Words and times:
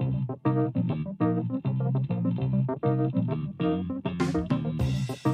Thank 0.00 0.28
you. 3.59 3.59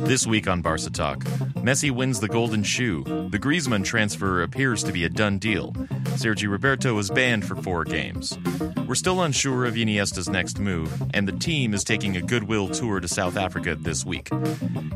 This 0.06 0.24
week 0.24 0.46
on 0.46 0.62
Barca 0.62 0.88
Talk, 0.88 1.24
Messi 1.65 1.91
wins 1.91 2.20
the 2.20 2.28
Golden 2.28 2.62
Shoe. 2.62 3.02
The 3.02 3.41
Griezmann 3.41 3.84
transfer 3.84 4.45
appears 4.45 4.84
to 4.84 4.92
be 4.92 5.02
a 5.02 5.09
done 5.09 5.38
deal. 5.38 5.74
Sergi 6.14 6.47
Roberto 6.47 6.95
was 6.95 7.10
banned 7.10 7.45
for 7.45 7.56
four 7.56 7.83
games. 7.83 8.38
We're 8.87 8.95
still 8.95 9.23
unsure 9.23 9.64
of 9.64 9.74
Iniesta's 9.74 10.28
next 10.28 10.61
move, 10.61 10.92
and 11.12 11.27
the 11.27 11.33
team 11.33 11.74
is 11.74 11.83
taking 11.83 12.16
a 12.16 12.23
goodwill 12.23 12.69
tour 12.69 13.00
to 13.00 13.09
South 13.09 13.37
Africa 13.37 13.74
this 13.74 14.06
week. 14.06 14.30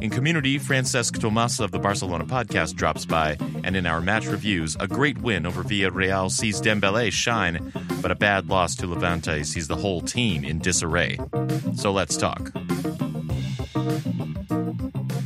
In 0.00 0.10
community, 0.10 0.60
Francesc 0.60 1.20
Tomas 1.20 1.58
of 1.58 1.72
the 1.72 1.80
Barcelona 1.80 2.24
podcast 2.24 2.76
drops 2.76 3.04
by, 3.04 3.36
and 3.64 3.74
in 3.74 3.86
our 3.86 4.00
match 4.00 4.26
reviews, 4.26 4.76
a 4.78 4.86
great 4.86 5.18
win 5.18 5.44
over 5.44 5.64
Villarreal 5.64 6.30
sees 6.30 6.60
Dembele 6.60 7.10
shine, 7.10 7.72
but 8.00 8.12
a 8.12 8.14
bad 8.14 8.48
loss 8.48 8.76
to 8.76 8.86
Levante 8.86 9.42
sees 9.42 9.66
the 9.66 9.74
whole 9.74 10.02
team 10.02 10.44
in 10.44 10.60
disarray. 10.60 11.18
So 11.74 11.90
let's 11.90 12.16
talk. 12.16 12.52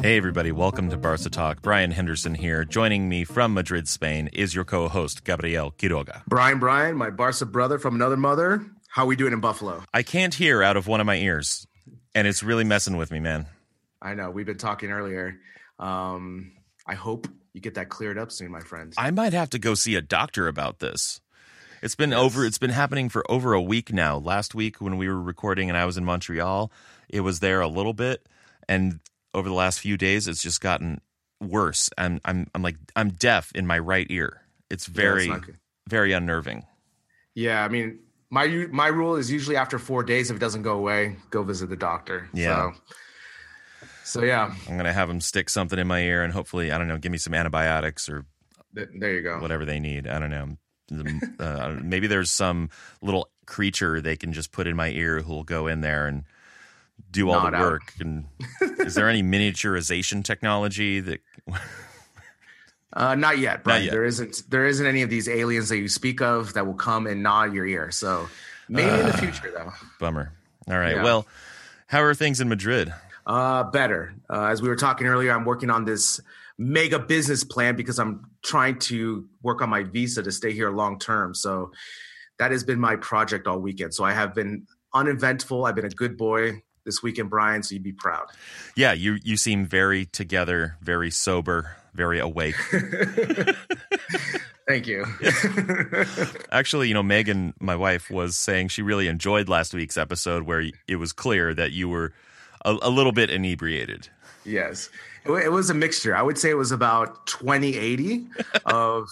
Hey, 0.04 0.18
everybody, 0.18 0.52
welcome 0.52 0.90
to 0.90 0.98
Barca 0.98 1.30
Talk. 1.30 1.62
Brien 1.62 1.90
Henderson 1.90 2.34
here. 2.34 2.66
Joining 2.66 3.08
me 3.08 3.24
from 3.24 3.54
Madrid, 3.54 3.88
Spain, 3.88 4.28
is 4.34 4.54
your 4.54 4.66
co 4.66 4.86
host, 4.86 5.24
Gabriel 5.24 5.72
Quiroga. 5.72 6.26
Brien, 6.26 6.58
Brien, 6.58 6.94
my 6.94 7.08
Barca 7.08 7.46
brother 7.46 7.78
from 7.78 7.94
another 7.94 8.18
mother. 8.18 8.66
How 8.88 9.04
are 9.04 9.06
we 9.06 9.16
doing 9.16 9.32
in 9.32 9.40
Buffalo? 9.40 9.82
I 9.94 10.02
can't 10.02 10.34
hear 10.34 10.62
out 10.62 10.76
of 10.76 10.86
one 10.86 11.00
of 11.00 11.06
my 11.06 11.16
ears, 11.16 11.66
and 12.14 12.28
it's 12.28 12.42
really 12.42 12.64
messing 12.64 12.98
with 12.98 13.10
me, 13.10 13.18
man. 13.18 13.46
I 14.02 14.12
know. 14.12 14.30
We've 14.30 14.44
been 14.44 14.58
talking 14.58 14.90
earlier. 14.90 15.38
Um, 15.78 16.52
I 16.86 16.96
hope 16.96 17.26
you 17.54 17.62
get 17.62 17.76
that 17.76 17.88
cleared 17.88 18.18
up 18.18 18.30
soon, 18.30 18.50
my 18.50 18.60
friend. 18.60 18.92
I 18.98 19.10
might 19.10 19.32
have 19.32 19.48
to 19.48 19.58
go 19.58 19.74
see 19.74 19.94
a 19.94 20.02
doctor 20.02 20.48
about 20.48 20.80
this. 20.80 21.22
It's 21.80 21.94
been 21.94 22.10
yes. 22.10 22.20
over. 22.20 22.44
It's 22.44 22.58
been 22.58 22.68
happening 22.68 23.08
for 23.08 23.24
over 23.30 23.54
a 23.54 23.62
week 23.62 23.90
now. 23.90 24.18
Last 24.18 24.54
week 24.54 24.82
when 24.82 24.98
we 24.98 25.08
were 25.08 25.22
recording 25.22 25.70
and 25.70 25.78
I 25.78 25.86
was 25.86 25.96
in 25.96 26.04
Montreal, 26.04 26.70
it 27.08 27.20
was 27.20 27.40
there 27.40 27.62
a 27.62 27.68
little 27.68 27.94
bit, 27.94 28.28
and 28.68 29.00
over 29.34 29.48
the 29.48 29.54
last 29.54 29.80
few 29.80 29.96
days, 29.96 30.28
it's 30.28 30.42
just 30.42 30.60
gotten 30.60 31.00
worse. 31.40 31.90
I'm 31.98 32.20
I'm 32.24 32.46
I'm 32.54 32.62
like 32.62 32.76
I'm 32.96 33.10
deaf 33.10 33.52
in 33.54 33.66
my 33.66 33.78
right 33.78 34.06
ear. 34.08 34.42
It's 34.70 34.86
very 34.86 35.26
yeah, 35.26 35.40
very 35.88 36.12
unnerving. 36.12 36.64
Yeah, 37.34 37.64
I 37.64 37.68
mean, 37.68 37.98
my 38.30 38.46
my 38.70 38.86
rule 38.86 39.16
is 39.16 39.30
usually 39.30 39.56
after 39.56 39.78
four 39.78 40.02
days, 40.02 40.30
if 40.30 40.36
it 40.36 40.40
doesn't 40.40 40.62
go 40.62 40.76
away, 40.76 41.16
go 41.30 41.42
visit 41.42 41.68
the 41.68 41.76
doctor. 41.76 42.28
Yeah. 42.32 42.72
So, 42.72 42.80
so 44.04 44.22
yeah, 44.24 44.54
I'm 44.68 44.76
gonna 44.76 44.92
have 44.92 45.08
them 45.08 45.20
stick 45.20 45.50
something 45.50 45.78
in 45.78 45.86
my 45.86 46.00
ear 46.00 46.22
and 46.22 46.32
hopefully, 46.32 46.72
I 46.72 46.78
don't 46.78 46.88
know, 46.88 46.98
give 46.98 47.12
me 47.12 47.18
some 47.18 47.34
antibiotics 47.34 48.08
or 48.08 48.24
there 48.72 49.14
you 49.14 49.22
go, 49.22 49.38
whatever 49.40 49.64
they 49.64 49.80
need. 49.80 50.06
I 50.06 50.18
don't 50.18 50.30
know. 50.30 50.56
Uh, 51.38 51.76
maybe 51.82 52.06
there's 52.06 52.30
some 52.30 52.70
little 53.02 53.30
creature 53.46 54.00
they 54.00 54.16
can 54.16 54.32
just 54.32 54.52
put 54.52 54.66
in 54.66 54.76
my 54.76 54.90
ear 54.90 55.20
who'll 55.20 55.44
go 55.44 55.66
in 55.66 55.80
there 55.80 56.06
and 56.06 56.24
do 57.10 57.30
all 57.30 57.50
the 57.50 57.56
work. 57.56 57.92
Out. 57.96 58.06
And 58.06 58.24
is 58.80 58.94
there 58.94 59.08
any 59.08 59.22
miniaturization 59.24 60.24
technology 60.24 61.00
that? 61.00 61.20
uh, 62.92 63.14
not 63.14 63.38
yet, 63.38 63.64
Brien. 63.64 63.78
Not 63.78 63.84
yet. 63.84 63.90
There 63.92 64.04
isn't. 64.04 64.42
There 64.48 64.66
isn't 64.66 64.86
any 64.86 65.02
of 65.02 65.10
these 65.10 65.28
aliens 65.28 65.68
that 65.70 65.78
you 65.78 65.88
speak 65.88 66.20
of 66.20 66.54
that 66.54 66.66
will 66.66 66.74
come 66.74 67.06
and 67.06 67.22
nod 67.22 67.54
your 67.54 67.66
ear. 67.66 67.90
So 67.90 68.28
maybe 68.68 68.90
uh, 68.90 69.00
in 69.00 69.06
the 69.06 69.12
future, 69.14 69.52
though. 69.54 69.72
Bummer. 70.00 70.32
All 70.68 70.78
right. 70.78 70.96
Yeah. 70.96 71.04
Well, 71.04 71.26
how 71.86 72.02
are 72.02 72.14
things 72.14 72.40
in 72.40 72.48
Madrid? 72.48 72.92
Uh, 73.26 73.64
better. 73.64 74.14
Uh, 74.28 74.46
as 74.46 74.60
we 74.60 74.68
were 74.68 74.76
talking 74.76 75.06
earlier, 75.06 75.32
I'm 75.32 75.44
working 75.44 75.70
on 75.70 75.84
this 75.84 76.20
mega 76.58 76.98
business 76.98 77.42
plan 77.44 77.76
because 77.76 77.98
I'm 77.98 78.26
trying 78.42 78.78
to 78.80 79.28
work 79.42 79.62
on 79.62 79.70
my 79.70 79.82
visa 79.82 80.22
to 80.22 80.32
stay 80.32 80.52
here 80.52 80.70
long 80.70 80.98
term. 80.98 81.34
So 81.34 81.72
that 82.38 82.50
has 82.50 82.64
been 82.64 82.80
my 82.80 82.96
project 82.96 83.46
all 83.46 83.58
weekend. 83.58 83.94
So 83.94 84.04
I 84.04 84.12
have 84.12 84.34
been 84.34 84.66
uneventful. 84.92 85.64
I've 85.64 85.74
been 85.74 85.84
a 85.84 85.90
good 85.90 86.16
boy 86.16 86.62
this 86.84 87.02
weekend, 87.02 87.30
Brien. 87.30 87.62
So 87.62 87.74
you'd 87.74 87.82
be 87.82 87.92
proud. 87.92 88.26
Yeah, 88.76 88.92
you 88.92 89.18
you 89.22 89.36
seem 89.36 89.66
very 89.66 90.06
together, 90.06 90.76
very 90.80 91.10
sober, 91.10 91.76
very 91.94 92.18
awake. 92.18 92.56
Thank 94.66 94.86
you. 94.86 95.04
Actually, 96.50 96.88
you 96.88 96.94
know, 96.94 97.02
Megan, 97.02 97.52
my 97.60 97.76
wife, 97.76 98.10
was 98.10 98.36
saying 98.36 98.68
she 98.68 98.80
really 98.80 99.08
enjoyed 99.08 99.48
last 99.48 99.74
week's 99.74 99.98
episode 99.98 100.44
where 100.44 100.70
it 100.88 100.96
was 100.96 101.12
clear 101.12 101.52
that 101.52 101.72
you 101.72 101.88
were 101.88 102.14
a, 102.64 102.76
a 102.82 102.90
little 102.90 103.12
bit 103.12 103.28
inebriated. 103.28 104.08
Yes, 104.44 104.88
it, 105.24 105.30
it, 105.32 105.52
was 105.52 105.68
a 105.68 105.74
mixture. 105.74 106.16
I 106.16 106.22
would 106.22 106.38
say 106.38 106.50
it 106.50 106.56
was 106.56 106.72
about 106.72 107.26
2080 107.26 108.26
of 108.64 109.08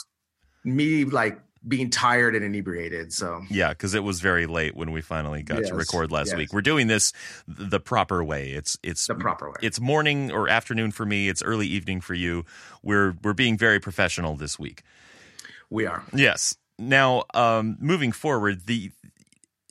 me 0.65 1.05
like 1.05 1.39
being 1.67 1.91
tired 1.91 2.35
and 2.35 2.45
inebriated. 2.45 3.13
So 3.13 3.43
yeah, 3.51 3.71
because 3.71 3.95
it 3.95 4.03
was 4.03 4.21
very 4.21 4.47
late 4.47 4.75
when 4.75 4.93
we 4.93 5.01
finally 5.01 5.43
got 5.43 5.61
yes, 5.61 5.69
to 5.69 5.75
record 5.75 6.11
last 6.11 6.29
yes. 6.29 6.37
week. 6.37 6.53
We're 6.53 6.61
doing 6.61 6.87
this 6.87 7.13
the 7.47 7.81
proper 7.81 8.23
way. 8.25 8.51
It's 8.51 8.77
it's 8.83 9.07
the 9.07 9.15
proper 9.15 9.51
way. 9.51 9.57
It's 9.63 9.81
morning 9.81 10.31
or 10.31 10.49
afternoon 10.49 10.91
for 10.91 11.07
me. 11.07 11.29
It's 11.29 11.43
early 11.43 11.67
evening 11.67 12.01
for 12.01 12.15
you. 12.15 12.45
We're 12.83 13.17
we're 13.23 13.33
being 13.33 13.57
very 13.57 13.81
professional 13.81 14.37
this 14.37 14.59
week. 14.59 14.83
We 15.71 15.87
are. 15.87 16.05
Yes. 16.15 16.57
Now, 16.79 17.25
um, 17.35 17.77
moving 17.81 18.13
forward, 18.13 18.67
the 18.67 18.91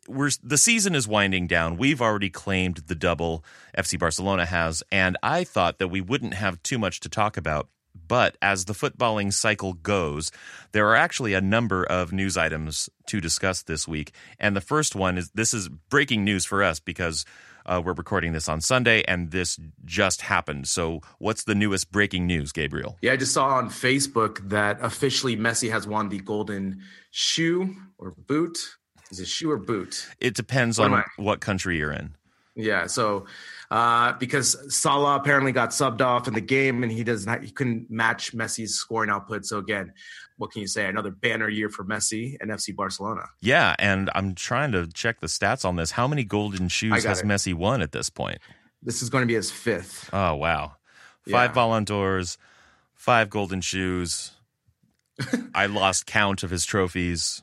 we're 0.07 0.31
the 0.43 0.57
season 0.57 0.95
is 0.95 1.07
winding 1.07 1.47
down. 1.47 1.77
We've 1.77 2.01
already 2.01 2.29
claimed 2.29 2.77
the 2.87 2.95
double 2.95 3.43
FC 3.77 3.99
Barcelona 3.99 4.45
has, 4.45 4.83
and 4.91 5.17
I 5.21 5.43
thought 5.43 5.79
that 5.79 5.89
we 5.89 6.01
wouldn't 6.01 6.33
have 6.33 6.61
too 6.63 6.77
much 6.77 6.99
to 7.01 7.09
talk 7.09 7.37
about 7.37 7.69
but 7.95 8.37
as 8.41 8.65
the 8.65 8.73
footballing 8.73 9.33
cycle 9.33 9.73
goes, 9.73 10.31
there 10.71 10.87
are 10.87 10.95
actually 10.95 11.33
a 11.33 11.41
number 11.41 11.83
of 11.83 12.11
news 12.11 12.37
items 12.37 12.89
to 13.07 13.21
discuss 13.21 13.63
this 13.63 13.87
week. 13.87 14.11
And 14.39 14.55
the 14.55 14.61
first 14.61 14.95
one 14.95 15.17
is 15.17 15.29
this 15.31 15.53
is 15.53 15.69
breaking 15.69 16.23
news 16.23 16.45
for 16.45 16.63
us 16.63 16.79
because 16.79 17.25
uh, 17.65 17.81
we're 17.83 17.93
recording 17.93 18.33
this 18.33 18.49
on 18.49 18.61
Sunday 18.61 19.03
and 19.07 19.31
this 19.31 19.59
just 19.85 20.21
happened. 20.21 20.67
So, 20.67 21.01
what's 21.19 21.43
the 21.43 21.55
newest 21.55 21.91
breaking 21.91 22.27
news, 22.27 22.51
Gabriel? 22.51 22.97
Yeah, 23.01 23.13
I 23.13 23.17
just 23.17 23.33
saw 23.33 23.47
on 23.47 23.69
Facebook 23.69 24.49
that 24.49 24.79
officially 24.81 25.37
Messi 25.37 25.71
has 25.71 25.87
won 25.87 26.09
the 26.09 26.19
golden 26.19 26.81
shoe 27.11 27.75
or 27.97 28.11
boot. 28.11 28.57
Is 29.11 29.19
it 29.19 29.27
shoe 29.27 29.51
or 29.51 29.57
boot? 29.57 30.07
It 30.19 30.33
depends 30.35 30.79
what 30.79 30.91
on 30.91 31.03
what 31.17 31.41
country 31.41 31.77
you're 31.77 31.91
in. 31.91 32.15
Yeah. 32.55 32.87
So 32.87 33.25
uh, 33.71 34.11
because 34.19 34.75
Salah 34.75 35.15
apparently 35.15 35.53
got 35.53 35.69
subbed 35.69 36.01
off 36.01 36.27
in 36.27 36.33
the 36.33 36.41
game 36.41 36.83
and 36.83 36.91
he 36.91 37.05
does 37.05 37.25
not 37.25 37.41
he 37.41 37.51
couldn't 37.51 37.89
match 37.89 38.35
Messi's 38.35 38.75
scoring 38.75 39.09
output. 39.09 39.45
So 39.45 39.59
again, 39.59 39.93
what 40.35 40.51
can 40.51 40.59
you 40.59 40.67
say? 40.67 40.87
Another 40.87 41.09
banner 41.09 41.47
year 41.47 41.69
for 41.69 41.85
Messi 41.85 42.35
and 42.41 42.51
FC 42.51 42.75
Barcelona. 42.75 43.23
Yeah, 43.39 43.73
and 43.79 44.09
I'm 44.13 44.35
trying 44.35 44.73
to 44.73 44.87
check 44.87 45.21
the 45.21 45.27
stats 45.27 45.63
on 45.63 45.77
this. 45.77 45.91
How 45.91 46.05
many 46.05 46.25
golden 46.25 46.67
shoes 46.67 47.05
has 47.05 47.21
it. 47.21 47.25
Messi 47.25 47.53
won 47.53 47.81
at 47.81 47.93
this 47.93 48.09
point? 48.09 48.39
This 48.83 49.01
is 49.01 49.09
going 49.09 49.21
to 49.21 49.27
be 49.27 49.35
his 49.35 49.49
fifth. 49.49 50.09
Oh 50.11 50.35
wow. 50.35 50.73
Five 51.29 51.51
yeah. 51.51 51.53
Ballon 51.53 51.85
d'Ors, 51.85 52.37
five 52.93 53.29
golden 53.29 53.61
shoes. 53.61 54.31
I 55.55 55.67
lost 55.67 56.05
count 56.05 56.43
of 56.43 56.49
his 56.49 56.65
trophies. 56.65 57.41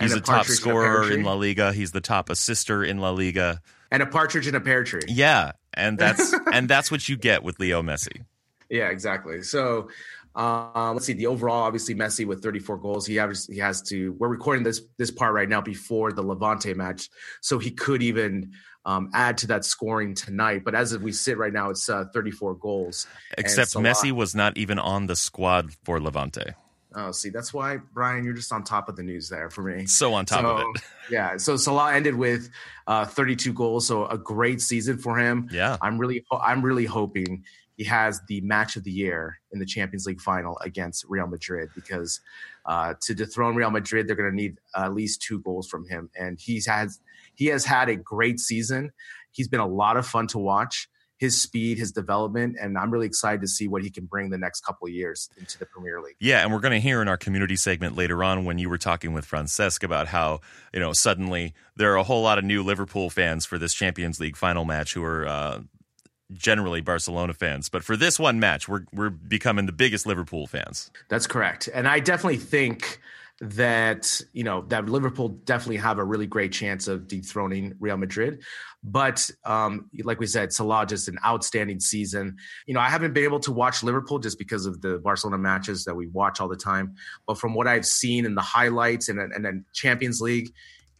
He's 0.00 0.14
the 0.14 0.20
top 0.20 0.46
scorer 0.46 1.12
in 1.12 1.24
La 1.24 1.34
Liga. 1.34 1.72
He's 1.72 1.92
the 1.92 2.00
top 2.00 2.30
assister 2.30 2.82
in 2.82 2.98
La 2.98 3.10
Liga 3.10 3.60
and 3.92 4.02
a 4.02 4.06
partridge 4.06 4.48
in 4.48 4.54
a 4.56 4.60
pear 4.60 4.82
tree. 4.82 5.02
Yeah, 5.06 5.52
and 5.74 5.98
that's 5.98 6.34
and 6.52 6.68
that's 6.68 6.90
what 6.90 7.08
you 7.08 7.16
get 7.16 7.44
with 7.44 7.60
Leo 7.60 7.82
Messi. 7.82 8.24
Yeah, 8.68 8.88
exactly. 8.88 9.42
So 9.42 9.90
um, 10.34 10.94
let's 10.94 11.04
see. 11.04 11.12
The 11.12 11.26
overall, 11.26 11.62
obviously, 11.62 11.94
Messi 11.94 12.26
with 12.26 12.42
34 12.42 12.78
goals. 12.78 13.06
He 13.06 13.16
has 13.16 13.46
he 13.46 13.58
has 13.58 13.82
to. 13.82 14.12
We're 14.18 14.28
recording 14.28 14.64
this 14.64 14.80
this 14.96 15.10
part 15.10 15.34
right 15.34 15.48
now 15.48 15.60
before 15.60 16.10
the 16.10 16.22
Levante 16.22 16.72
match, 16.74 17.10
so 17.42 17.58
he 17.58 17.70
could 17.70 18.02
even 18.02 18.52
um, 18.86 19.10
add 19.12 19.36
to 19.38 19.46
that 19.48 19.64
scoring 19.64 20.14
tonight. 20.14 20.64
But 20.64 20.74
as 20.74 20.96
we 20.98 21.12
sit 21.12 21.36
right 21.36 21.52
now, 21.52 21.68
it's 21.68 21.88
uh, 21.88 22.06
34 22.14 22.54
goals. 22.54 23.06
Except 23.36 23.74
Messi 23.74 24.10
was 24.10 24.34
not 24.34 24.56
even 24.56 24.78
on 24.78 25.06
the 25.06 25.16
squad 25.16 25.74
for 25.84 26.00
Levante. 26.00 26.54
Oh, 26.94 27.12
see, 27.12 27.30
that's 27.30 27.52
why 27.54 27.78
Brien, 27.92 28.24
you're 28.24 28.34
just 28.34 28.52
on 28.52 28.64
top 28.64 28.88
of 28.88 28.96
the 28.96 29.02
news 29.02 29.28
there 29.28 29.50
for 29.50 29.62
me. 29.62 29.86
So 29.86 30.14
on 30.14 30.26
top 30.26 30.40
so, 30.40 30.50
of 30.50 30.76
it. 30.76 30.82
yeah. 31.10 31.36
So 31.36 31.56
Salah 31.56 31.94
ended 31.94 32.14
with 32.14 32.50
uh, 32.86 33.04
32 33.04 33.52
goals, 33.52 33.86
so 33.86 34.06
a 34.06 34.18
great 34.18 34.60
season 34.60 34.98
for 34.98 35.18
him. 35.18 35.48
Yeah. 35.50 35.76
I'm 35.80 35.98
really, 35.98 36.24
I'm 36.30 36.62
really 36.62 36.84
hoping 36.84 37.44
he 37.76 37.84
has 37.84 38.20
the 38.28 38.40
match 38.42 38.76
of 38.76 38.84
the 38.84 38.90
year 38.90 39.40
in 39.52 39.58
the 39.58 39.66
Champions 39.66 40.06
League 40.06 40.20
final 40.20 40.58
against 40.58 41.04
Real 41.08 41.26
Madrid 41.26 41.70
because 41.74 42.20
uh, 42.66 42.94
to 43.00 43.14
dethrone 43.14 43.56
Real 43.56 43.70
Madrid, 43.70 44.06
they're 44.06 44.16
going 44.16 44.30
to 44.30 44.36
need 44.36 44.58
at 44.76 44.92
least 44.92 45.22
two 45.22 45.40
goals 45.40 45.68
from 45.68 45.88
him, 45.88 46.10
and 46.16 46.38
he's 46.38 46.66
has 46.66 47.00
he 47.34 47.46
has 47.46 47.64
had 47.64 47.88
a 47.88 47.96
great 47.96 48.38
season. 48.38 48.92
He's 49.32 49.48
been 49.48 49.60
a 49.60 49.66
lot 49.66 49.96
of 49.96 50.06
fun 50.06 50.26
to 50.28 50.38
watch 50.38 50.88
his 51.22 51.40
speed, 51.40 51.78
his 51.78 51.92
development, 51.92 52.56
and 52.60 52.76
I'm 52.76 52.90
really 52.90 53.06
excited 53.06 53.42
to 53.42 53.46
see 53.46 53.68
what 53.68 53.84
he 53.84 53.90
can 53.90 54.06
bring 54.06 54.30
the 54.30 54.38
next 54.38 54.62
couple 54.62 54.88
of 54.88 54.92
years 54.92 55.30
into 55.38 55.56
the 55.56 55.66
Premier 55.66 56.00
League. 56.00 56.16
Yeah, 56.18 56.42
and 56.42 56.52
we're 56.52 56.58
going 56.58 56.72
to 56.72 56.80
hear 56.80 57.00
in 57.00 57.06
our 57.06 57.16
community 57.16 57.54
segment 57.54 57.94
later 57.94 58.24
on 58.24 58.44
when 58.44 58.58
you 58.58 58.68
were 58.68 58.76
talking 58.76 59.12
with 59.12 59.24
Francesc 59.24 59.84
about 59.84 60.08
how 60.08 60.40
you 60.74 60.80
know 60.80 60.92
suddenly 60.92 61.54
there 61.76 61.92
are 61.92 61.96
a 61.96 62.02
whole 62.02 62.22
lot 62.22 62.38
of 62.38 62.44
new 62.44 62.64
Liverpool 62.64 63.08
fans 63.08 63.46
for 63.46 63.56
this 63.56 63.72
Champions 63.72 64.18
League 64.18 64.36
final 64.36 64.64
match 64.64 64.94
who 64.94 65.04
are. 65.04 65.26
Uh, 65.26 65.60
generally 66.34 66.80
Barcelona 66.80 67.34
fans, 67.34 67.68
but 67.68 67.84
for 67.84 67.94
this 67.94 68.18
one 68.18 68.40
match, 68.40 68.66
we're 68.66 68.86
we're 68.90 69.10
becoming 69.10 69.66
the 69.66 69.72
biggest 69.72 70.06
Liverpool 70.06 70.46
fans. 70.46 70.90
That's 71.10 71.26
correct, 71.26 71.68
and 71.74 71.86
I 71.86 72.00
definitely 72.00 72.38
think 72.38 73.01
that 73.40 74.20
you 74.32 74.44
know 74.44 74.62
that 74.68 74.88
Liverpool 74.88 75.28
definitely 75.28 75.78
have 75.78 75.98
a 75.98 76.04
really 76.04 76.26
great 76.26 76.52
chance 76.52 76.86
of 76.86 77.08
dethroning 77.08 77.74
Real 77.80 77.96
Madrid. 77.96 78.42
But 78.84 79.28
um, 79.44 79.90
like 80.02 80.20
we 80.20 80.26
said, 80.26 80.52
Salah 80.52 80.86
just 80.86 81.08
an 81.08 81.18
outstanding 81.24 81.80
season. 81.80 82.36
You 82.66 82.74
know, 82.74 82.80
I 82.80 82.88
haven't 82.88 83.14
been 83.14 83.24
able 83.24 83.40
to 83.40 83.52
watch 83.52 83.82
Liverpool 83.82 84.18
just 84.18 84.38
because 84.38 84.66
of 84.66 84.80
the 84.80 84.98
Barcelona 84.98 85.38
matches 85.38 85.84
that 85.84 85.94
we 85.94 86.06
watch 86.08 86.40
all 86.40 86.48
the 86.48 86.56
time. 86.56 86.94
But 87.26 87.38
from 87.38 87.54
what 87.54 87.66
I've 87.66 87.86
seen 87.86 88.26
in 88.26 88.34
the 88.34 88.42
highlights 88.42 89.08
and 89.08 89.18
and 89.18 89.44
then 89.44 89.64
Champions 89.72 90.20
League, 90.20 90.52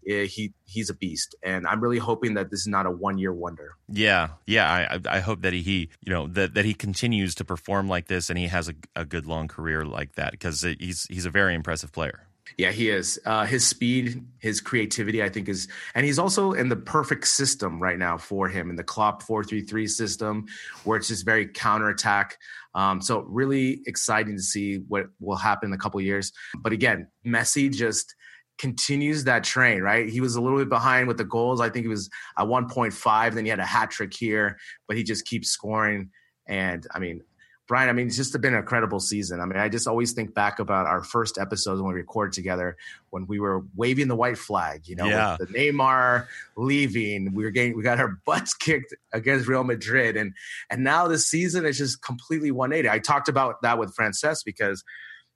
he 0.04 0.52
he's 0.64 0.90
a 0.90 0.94
beast, 0.94 1.34
and 1.42 1.66
I'm 1.66 1.80
really 1.80 1.98
hoping 1.98 2.34
that 2.34 2.50
this 2.50 2.60
is 2.60 2.66
not 2.66 2.86
a 2.86 2.90
one 2.90 3.18
year 3.18 3.32
wonder. 3.32 3.76
Yeah, 3.88 4.28
yeah. 4.46 4.70
I 4.70 5.00
I 5.16 5.20
hope 5.20 5.42
that 5.42 5.52
he 5.52 5.90
you 6.00 6.12
know 6.12 6.26
that 6.28 6.54
that 6.54 6.64
he 6.64 6.74
continues 6.74 7.34
to 7.36 7.44
perform 7.44 7.88
like 7.88 8.08
this, 8.08 8.30
and 8.30 8.38
he 8.38 8.48
has 8.48 8.68
a, 8.68 8.74
a 8.96 9.04
good 9.04 9.26
long 9.26 9.48
career 9.48 9.84
like 9.84 10.14
that 10.14 10.32
because 10.32 10.62
he's 10.62 11.04
he's 11.04 11.26
a 11.26 11.30
very 11.30 11.54
impressive 11.54 11.92
player. 11.92 12.26
Yeah, 12.58 12.70
he 12.70 12.90
is. 12.90 13.20
Uh, 13.24 13.46
his 13.46 13.66
speed, 13.66 14.24
his 14.38 14.60
creativity, 14.60 15.22
I 15.22 15.28
think 15.28 15.48
is, 15.48 15.68
and 15.94 16.04
he's 16.04 16.18
also 16.18 16.52
in 16.52 16.68
the 16.68 16.76
perfect 16.76 17.26
system 17.26 17.80
right 17.80 17.98
now 17.98 18.18
for 18.18 18.48
him 18.48 18.68
in 18.68 18.76
the 18.76 18.84
Klopp 18.84 19.22
four 19.22 19.42
three 19.44 19.62
three 19.62 19.86
system, 19.86 20.46
where 20.84 20.98
it's 20.98 21.08
just 21.08 21.24
very 21.24 21.46
counterattack. 21.46 22.38
Um, 22.74 23.00
so 23.00 23.20
really 23.20 23.82
exciting 23.86 24.36
to 24.36 24.42
see 24.42 24.78
what 24.88 25.06
will 25.20 25.36
happen 25.36 25.70
in 25.70 25.74
a 25.74 25.78
couple 25.78 26.00
years. 26.00 26.32
But 26.58 26.72
again, 26.72 27.08
Messi 27.24 27.72
just 27.72 28.14
continues 28.62 29.24
that 29.24 29.42
train, 29.42 29.82
right? 29.82 30.08
He 30.08 30.20
was 30.20 30.36
a 30.36 30.40
little 30.40 30.60
bit 30.60 30.68
behind 30.68 31.08
with 31.08 31.16
the 31.16 31.24
goals. 31.24 31.60
I 31.60 31.68
think 31.68 31.84
he 31.84 31.88
was 31.88 32.08
at 32.38 32.46
1.5, 32.46 33.34
then 33.34 33.44
he 33.44 33.50
had 33.50 33.58
a 33.58 33.66
hat 33.66 33.90
trick 33.90 34.14
here, 34.14 34.56
but 34.86 34.96
he 34.96 35.02
just 35.02 35.26
keeps 35.26 35.48
scoring. 35.48 36.10
And 36.46 36.86
I 36.94 37.00
mean, 37.00 37.24
Brien, 37.66 37.88
I 37.88 37.92
mean, 37.92 38.06
it's 38.06 38.14
just 38.14 38.40
been 38.40 38.54
an 38.54 38.60
incredible 38.60 39.00
season. 39.00 39.40
I 39.40 39.46
mean, 39.46 39.58
I 39.58 39.68
just 39.68 39.88
always 39.88 40.12
think 40.12 40.32
back 40.32 40.60
about 40.60 40.86
our 40.86 41.02
first 41.02 41.38
episodes 41.38 41.82
when 41.82 41.92
we 41.92 41.98
recorded 41.98 42.34
together 42.34 42.76
when 43.10 43.26
we 43.26 43.40
were 43.40 43.64
waving 43.74 44.06
the 44.06 44.14
white 44.14 44.38
flag, 44.38 44.86
you 44.86 44.94
know, 44.94 45.06
yeah. 45.06 45.36
with 45.40 45.48
the 45.48 45.58
Neymar 45.58 46.28
leaving. 46.56 47.34
We 47.34 47.42
were 47.42 47.50
getting 47.50 47.76
we 47.76 47.82
got 47.82 47.98
our 47.98 48.20
butts 48.26 48.54
kicked 48.54 48.94
against 49.12 49.48
Real 49.48 49.64
Madrid. 49.64 50.16
And 50.16 50.34
and 50.70 50.84
now 50.84 51.08
this 51.08 51.26
season 51.26 51.66
is 51.66 51.78
just 51.78 52.00
completely 52.00 52.52
180. 52.52 52.88
I 52.88 53.00
talked 53.00 53.28
about 53.28 53.62
that 53.62 53.76
with 53.76 53.96
Francesc 53.96 54.44
because 54.44 54.84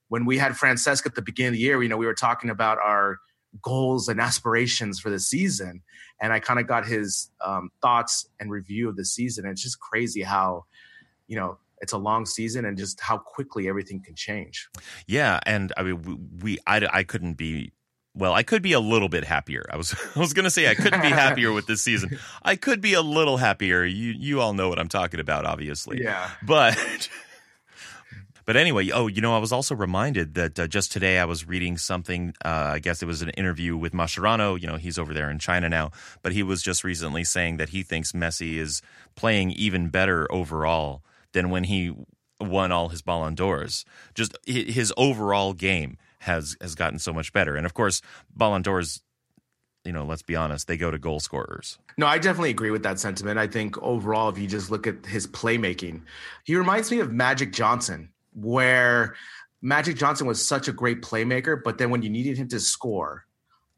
when 0.09 0.25
we 0.25 0.39
had 0.39 0.53
Francesc 0.53 1.07
at 1.07 1.15
the 1.15 1.23
beginning 1.23 1.49
of 1.49 1.55
the 1.55 1.61
year, 1.61 1.83
you 1.83 1.89
know, 1.89 1.97
we 1.97 2.07
were 2.07 2.15
talking 2.15 2.51
about 2.51 2.79
our 2.79 3.19
goals 3.63 4.09
and 4.09 4.21
aspirations 4.21 5.01
for 5.01 5.11
the 5.11 5.19
season. 5.19 5.83
And 6.21 6.33
I 6.33 6.41
kind 6.41 6.61
of 6.61 6.67
got 6.67 6.87
his 6.87 7.31
um, 7.45 7.71
thoughts 7.83 8.29
and 8.39 8.51
review 8.51 8.89
of 8.89 8.97
the 8.97 9.05
season. 9.05 9.45
And 9.45 9.53
it's 9.53 9.63
just 9.63 9.81
crazy 9.81 10.23
how, 10.23 10.65
you 11.27 11.37
know, 11.37 11.59
it's 11.81 11.93
a 11.93 11.99
long 11.99 12.25
season 12.25 12.65
and 12.65 12.79
just 12.79 13.01
how 13.01 13.19
quickly 13.19 13.69
everything 13.69 14.03
can 14.03 14.15
change. 14.15 14.69
Yeah, 15.07 15.41
and 15.45 15.73
I 15.77 15.83
mean, 15.83 16.03
we, 16.03 16.15
we 16.43 16.59
I, 16.67 16.87
I 16.91 17.03
couldn't 17.03 17.35
be 17.35 17.73
well, 18.15 18.33
I 18.33 18.43
could 18.43 18.63
be 18.63 18.73
a 18.73 18.81
little 18.81 19.11
bit 19.11 19.25
happier. 19.25 19.67
I 19.71 19.77
was 19.77 19.95
I 20.17 20.19
was 20.19 20.33
going 20.33 20.45
to 20.45 20.51
say 20.51 20.71
I 20.71 20.75
couldn't 20.75 21.03
be 21.03 21.11
happier 21.11 21.53
with 21.53 21.67
this 21.67 21.83
season. 21.83 22.19
I 22.43 22.57
could 22.57 22.81
be 22.81 22.95
a 22.95 23.03
little 23.03 23.37
happier. 23.37 23.85
You 23.85 24.15
you 24.19 24.41
all 24.41 24.55
know 24.55 24.69
what 24.69 24.79
I'm 24.79 24.89
talking 24.89 25.21
about, 25.21 25.45
obviously. 25.45 26.03
Yeah. 26.03 26.31
But 26.43 27.09
but 28.47 28.57
anyway, 28.57 28.91
oh, 28.91 29.09
you 29.09 29.21
know, 29.21 29.35
I 29.35 29.39
was 29.39 29.53
also 29.53 29.75
reminded 29.75 30.35
that 30.35 30.59
uh, 30.59 30.67
just 30.69 30.93
today 30.93 31.19
I 31.19 31.25
was 31.25 31.47
reading 31.47 31.77
something. 31.77 32.33
Uh, 32.45 32.71
I 32.75 32.79
guess 32.79 33.03
it 33.03 33.07
was 33.07 33.21
an 33.21 33.31
interview 33.31 33.77
with 33.77 33.93
Mascherano. 33.93 34.59
You 34.59 34.69
know, 34.69 34.77
he's 34.77 34.99
over 34.99 35.13
there 35.13 35.29
in 35.29 35.39
China 35.39 35.69
now, 35.69 35.91
but 36.23 36.33
he 36.33 36.43
was 36.43 36.63
just 36.63 36.85
recently 36.85 37.25
saying 37.25 37.57
that 37.59 37.71
he 37.71 37.83
thinks 37.83 38.13
Messi 38.13 38.55
is 38.55 38.83
playing 39.17 39.51
even 39.51 39.89
better 39.89 40.31
overall 40.33 41.03
than 41.33 41.51
when 41.51 41.65
he 41.65 41.93
won 42.41 42.71
all 42.71 42.89
his 42.89 43.03
Ballon 43.03 43.35
d'Ors. 43.35 43.85
Just 44.15 44.37
his 44.47 44.93
overall 44.97 45.53
game 45.53 45.99
has 46.21 46.57
has 46.61 46.75
gotten 46.75 46.99
so 46.99 47.13
much 47.13 47.33
better. 47.33 47.57
And 47.57 47.67
of 47.67 47.75
course, 47.75 48.01
Ballon 48.35 48.63
d'Ors, 48.63 49.03
you 49.85 49.93
know, 49.93 50.05
let's 50.05 50.23
be 50.23 50.37
honest, 50.37 50.69
they 50.69 50.77
go 50.77 50.91
to 50.91 50.99
goal 50.99 51.21
scorers. 51.21 51.79
No, 51.99 52.07
I 52.07 52.19
definitely 52.19 52.51
agree 52.51 52.71
with 52.71 52.83
that 52.83 53.01
sentiment. 53.01 53.39
I 53.39 53.47
think 53.47 53.81
overall, 53.83 54.29
if 54.29 54.39
you 54.39 54.47
just 54.47 54.71
look 54.71 54.87
at 54.87 55.07
his 55.07 55.27
playmaking, 55.27 56.03
he 56.45 56.55
reminds 56.57 56.91
me 56.91 57.01
of 57.01 57.13
Magic 57.13 57.53
Johnson, 57.53 58.11
where 58.37 59.17
Magic 59.63 59.97
Johnson 59.97 60.27
was 60.27 60.47
such 60.47 60.69
a 60.69 60.73
great 60.73 61.03
playmaker, 61.03 61.61
but 61.63 61.79
then 61.79 61.91
when 61.91 62.03
you 62.03 62.11
needed 62.11 62.37
him 62.37 62.49
to 62.49 62.61
score, 62.61 63.25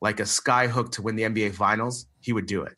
like 0.00 0.20
a 0.20 0.26
sky 0.26 0.66
hook 0.66 0.92
to 0.92 1.02
win 1.02 1.16
the 1.16 1.22
NBA 1.22 1.54
Finals, 1.54 2.06
he 2.20 2.32
would 2.32 2.46
do 2.46 2.62
it. 2.62 2.76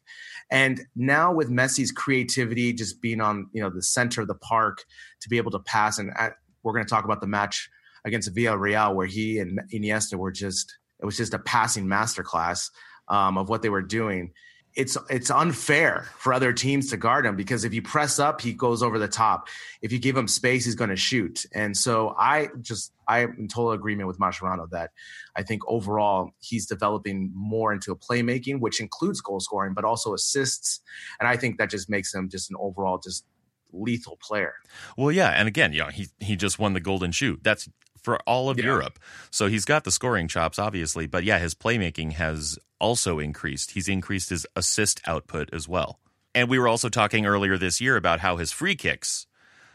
And 0.51 0.81
now 0.95 1.33
with 1.33 1.51
Messi's 1.51 1.93
creativity, 1.93 2.73
just 2.73 3.01
being 3.01 3.21
on 3.21 3.49
you 3.53 3.63
know 3.63 3.71
the 3.71 3.83
center 3.83 4.23
of 4.23 4.29
the 4.29 4.35
park 4.35 4.85
to 5.21 5.29
be 5.29 5.37
able 5.37 5.51
to 5.53 5.61
pass, 5.61 5.99
and 5.99 6.13
at, 6.17 6.35
we're 6.63 6.73
going 6.73 6.85
to 6.85 6.91
talk 6.91 7.05
about 7.05 7.21
the 7.21 7.27
match 7.27 7.71
against 8.05 8.35
Villarreal 8.35 8.95
where 8.95 9.07
he 9.07 9.39
and 9.39 9.61
Iniesta 9.73 10.15
were 10.15 10.33
just 10.33 10.77
it 11.01 11.07
was 11.07 11.17
just 11.17 11.35
a 11.35 11.39
passing 11.39 11.87
masterclass 11.87 12.71
um, 13.09 13.39
of 13.39 13.49
what 13.49 13.63
they 13.63 13.69
were 13.69 13.83
doing 13.83 14.33
it's 14.77 14.97
it's 15.09 15.31
unfair 15.31 16.07
for 16.17 16.33
other 16.33 16.53
teams 16.53 16.91
to 16.91 16.97
guard 16.97 17.27
him 17.27 17.35
because 17.37 17.65
if 17.65 17.75
you 17.75 17.83
press 17.83 18.19
up, 18.19 18.41
he 18.41 18.53
goes 18.53 18.83
over 18.83 18.99
the 18.99 19.09
top. 19.09 19.49
If 19.83 19.93
you 19.93 19.99
give 19.99 20.17
him 20.17 20.29
space, 20.29 20.65
he's 20.65 20.77
going 20.77 20.91
to 20.91 20.97
shoot. 20.97 21.45
And 21.53 21.77
so 21.77 22.15
I 22.19 22.49
just 22.61 22.93
I 23.09 23.21
am 23.21 23.35
in 23.39 23.49
total 23.49 23.73
agreement 23.73 24.07
with 24.07 24.19
Mascherano 24.19 24.71
that 24.71 24.91
I 25.35 25.43
think 25.43 25.63
overall 25.67 26.31
he's 26.41 26.67
developing 26.67 27.33
more 27.35 27.73
into 27.73 27.91
a 27.91 27.97
playmaking, 27.97 28.61
which 28.61 28.81
includes 28.81 29.21
goal 29.21 29.41
scoring, 29.41 29.75
but 29.75 29.85
also 29.85 30.15
assists. 30.15 30.81
And 31.19 31.29
I 31.29 31.37
think 31.37 31.59
that 31.59 31.71
just 31.71 31.91
makes 31.91 32.15
him 32.15 32.29
just 32.29 32.51
an 32.51 32.57
overall 32.61 32.99
just 32.99 33.25
lethal 33.73 34.19
player. 34.23 34.55
Well, 34.97 35.13
yeah, 35.13 35.31
and 35.31 35.49
again, 35.49 35.73
you 35.73 35.81
know, 35.81 35.89
he 35.89 36.09
he 36.21 36.37
just 36.37 36.59
won 36.59 36.75
the 36.75 36.81
Golden 36.81 37.11
Shoe. 37.11 37.39
That's 37.43 37.69
for 38.03 38.19
all 38.21 38.51
of 38.51 38.59
yeah. 38.59 38.67
Europe. 38.67 38.99
So 39.31 39.47
he's 39.47 39.65
got 39.65 39.85
the 39.85 39.91
scoring 39.91 40.29
chops, 40.29 40.59
obviously, 40.59 41.07
but 41.07 41.25
yeah, 41.25 41.39
his 41.39 41.55
playmaking 41.55 42.13
has 42.13 42.59
also 42.79 43.19
increased. 43.19 43.73
He's 43.73 43.89
increased 43.89 44.31
his 44.31 44.47
assist 44.57 45.01
output 45.07 45.51
as 45.53 45.69
well. 45.69 46.01
And 46.35 46.49
we 46.49 46.59
were 46.59 46.69
also 46.69 46.89
talking 46.89 47.27
earlier 47.27 47.59
this 47.59 47.81
year 47.81 47.97
about 47.97 48.21
how 48.21 48.37
his 48.37 48.53
free 48.53 48.77
kicks, 48.77 49.27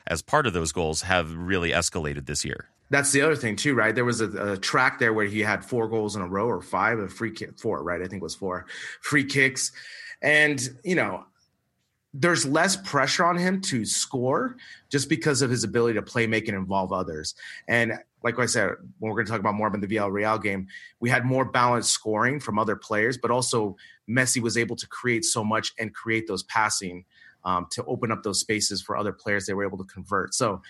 as 0.08 0.22
part 0.22 0.48
of 0.48 0.54
those 0.54 0.72
goals, 0.72 1.04
have 1.04 1.34
really 1.36 1.72
escalated 1.72 2.26
this 2.26 2.46
year. 2.46 2.70
That's 2.90 3.12
the 3.12 3.22
other 3.22 3.36
thing 3.36 3.56
too, 3.56 3.74
right? 3.74 3.94
There 3.94 4.06
was 4.06 4.22
a, 4.22 4.54
a 4.54 4.58
track 4.58 5.00
there 5.00 5.12
where 5.14 5.26
he 5.26 5.40
had 5.40 5.66
four 5.66 5.88
goals 5.88 6.16
in 6.16 6.22
a 6.22 6.28
row 6.28 6.48
or 6.48 6.62
five, 6.62 7.00
a 7.00 7.08
free 7.10 7.32
kick, 7.32 7.58
four, 7.60 7.84
right? 7.84 8.02
I 8.02 8.08
think 8.08 8.22
it 8.22 8.24
was 8.24 8.36
four 8.36 8.68
free 9.02 9.26
kicks. 9.26 9.72
And, 10.22 10.62
you 10.84 10.96
know, 10.96 11.26
there's 12.14 12.46
less 12.46 12.78
pressure 12.78 13.26
on 13.26 13.38
him 13.38 13.60
to 13.62 13.84
score 13.84 14.56
just 14.90 15.10
because 15.10 15.42
of 15.42 15.50
his 15.50 15.64
ability 15.64 15.96
to 15.96 16.02
play, 16.02 16.28
make, 16.28 16.48
and 16.48 16.56
involve 16.56 16.94
others. 16.94 17.36
And 17.68 18.00
like 18.26 18.38
I 18.40 18.46
said, 18.46 18.72
when 19.00 19.10
we're 19.10 19.16
going 19.16 19.26
to 19.28 19.32
talk 19.32 19.40
about 19.40 19.56
more 19.56 19.68
about 19.68 19.80
the 19.80 19.88
Villarreal 19.88 20.42
game, 20.42 20.68
we 21.00 21.10
had 21.10 21.24
more 21.24 21.46
balanced 21.46 21.92
scoring 21.92 22.40
from 22.40 22.60
other 22.60 22.76
players, 22.76 23.18
but 23.18 23.32
also 23.32 23.78
Messi 24.10 24.42
was 24.42 24.58
able 24.58 24.76
to 24.76 24.88
create 24.88 25.24
so 25.24 25.44
much 25.44 25.72
and 25.80 25.94
create 25.94 26.28
those 26.28 26.44
passing 26.44 27.06
um, 27.46 27.68
to 27.72 27.86
open 27.86 28.12
up 28.12 28.24
those 28.24 28.40
spaces 28.40 28.82
for 28.82 28.98
other 28.98 29.14
players 29.14 29.46
they 29.46 29.54
were 29.54 29.66
able 29.66 29.78
to 29.78 29.86
convert. 29.86 30.34
So 30.34 30.62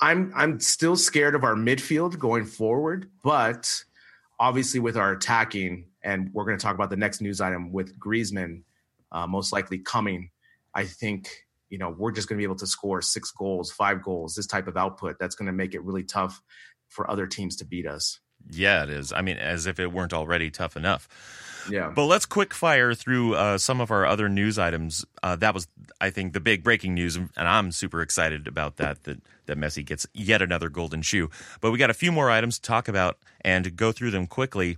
I'm 0.00 0.32
I'm 0.34 0.58
still 0.58 0.96
scared 0.96 1.36
of 1.36 1.44
our 1.44 1.54
midfield 1.54 2.18
going 2.18 2.46
forward, 2.46 3.10
but 3.22 3.70
obviously 4.40 4.80
with 4.80 4.96
our 4.96 5.12
attacking, 5.12 5.86
and 6.02 6.30
we're 6.32 6.44
going 6.44 6.58
to 6.58 6.62
talk 6.62 6.74
about 6.74 6.90
the 6.90 6.96
next 6.96 7.20
news 7.20 7.40
item 7.40 7.70
with 7.70 7.96
Griezmann 8.00 8.62
uh, 9.12 9.26
most 9.26 9.52
likely 9.52 9.78
coming 9.78 10.30
I 10.74 10.84
think 10.84 11.28
you 11.68 11.78
know 11.78 11.94
we're 11.96 12.12
just 12.12 12.28
going 12.28 12.36
to 12.36 12.40
be 12.40 12.44
able 12.44 12.56
to 12.56 12.66
score 12.66 13.02
six 13.02 13.30
goals, 13.30 13.70
five 13.70 14.02
goals, 14.02 14.34
this 14.34 14.46
type 14.46 14.68
of 14.68 14.76
output. 14.76 15.16
That's 15.18 15.34
going 15.34 15.46
to 15.46 15.52
make 15.52 15.74
it 15.74 15.82
really 15.82 16.04
tough 16.04 16.42
for 16.92 17.10
other 17.10 17.26
teams 17.26 17.56
to 17.56 17.64
beat 17.64 17.86
us. 17.86 18.20
Yeah, 18.50 18.82
it 18.84 18.90
is. 18.90 19.12
I 19.12 19.22
mean, 19.22 19.38
as 19.38 19.66
if 19.66 19.78
it 19.78 19.92
weren't 19.92 20.12
already 20.12 20.50
tough 20.50 20.76
enough. 20.76 21.08
Yeah. 21.70 21.92
But 21.94 22.06
let's 22.06 22.26
quick 22.26 22.52
fire 22.54 22.92
through 22.92 23.34
uh, 23.34 23.58
some 23.58 23.80
of 23.80 23.90
our 23.90 24.04
other 24.04 24.28
news 24.28 24.58
items. 24.58 25.04
Uh, 25.22 25.36
that 25.36 25.54
was, 25.54 25.68
I 26.00 26.10
think, 26.10 26.32
the 26.32 26.40
big 26.40 26.64
breaking 26.64 26.94
news, 26.94 27.16
and 27.16 27.30
I'm 27.36 27.70
super 27.70 28.02
excited 28.02 28.48
about 28.48 28.76
that. 28.76 29.04
That 29.04 29.18
that 29.46 29.58
Messi 29.58 29.84
gets 29.84 30.06
yet 30.12 30.42
another 30.42 30.68
golden 30.68 31.02
shoe. 31.02 31.30
But 31.60 31.70
we 31.70 31.78
got 31.78 31.90
a 31.90 31.94
few 31.94 32.12
more 32.12 32.30
items 32.30 32.58
to 32.58 32.62
talk 32.62 32.88
about 32.88 33.18
and 33.42 33.76
go 33.76 33.92
through 33.92 34.10
them 34.10 34.26
quickly. 34.26 34.76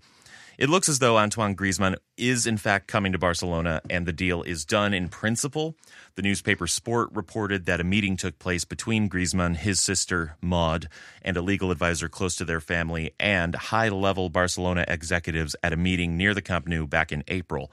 It 0.57 0.69
looks 0.69 0.89
as 0.89 1.01
though 1.01 1.19
Antoine 1.19 1.57
Griezmann 1.57 1.97
is 2.17 2.47
in 2.47 2.57
fact 2.57 2.87
coming 2.87 3.13
to 3.13 3.19
Barcelona 3.19 3.81
and 3.91 4.07
the 4.07 4.13
deal 4.13 4.43
is 4.43 4.65
done 4.65 4.95
in 4.95 5.09
principle. 5.09 5.75
The 6.15 6.23
newspaper 6.23 6.67
Sport 6.67 7.11
reported 7.13 7.67
that 7.67 7.81
a 7.81 7.85
meeting 7.85 8.17
took 8.17 8.39
place 8.39 8.65
between 8.65 9.11
Griezmann, 9.11 9.57
his 9.57 9.81
sister 9.81 10.37
Maud, 10.41 10.89
and 11.23 11.37
a 11.37 11.43
legal 11.43 11.73
advisor 11.73 12.09
close 12.09 12.37
to 12.37 12.45
their 12.45 12.61
family 12.61 13.15
and 13.19 13.55
high-level 13.55 14.31
Barcelona 14.31 14.85
executives 14.87 15.57
at 15.63 15.73
a 15.73 15.77
meeting 15.77 16.17
near 16.17 16.35
the 16.35 16.43
Camp 16.43 16.69
Nou 16.69 16.87
back 16.87 17.11
in 17.11 17.25
April. 17.27 17.73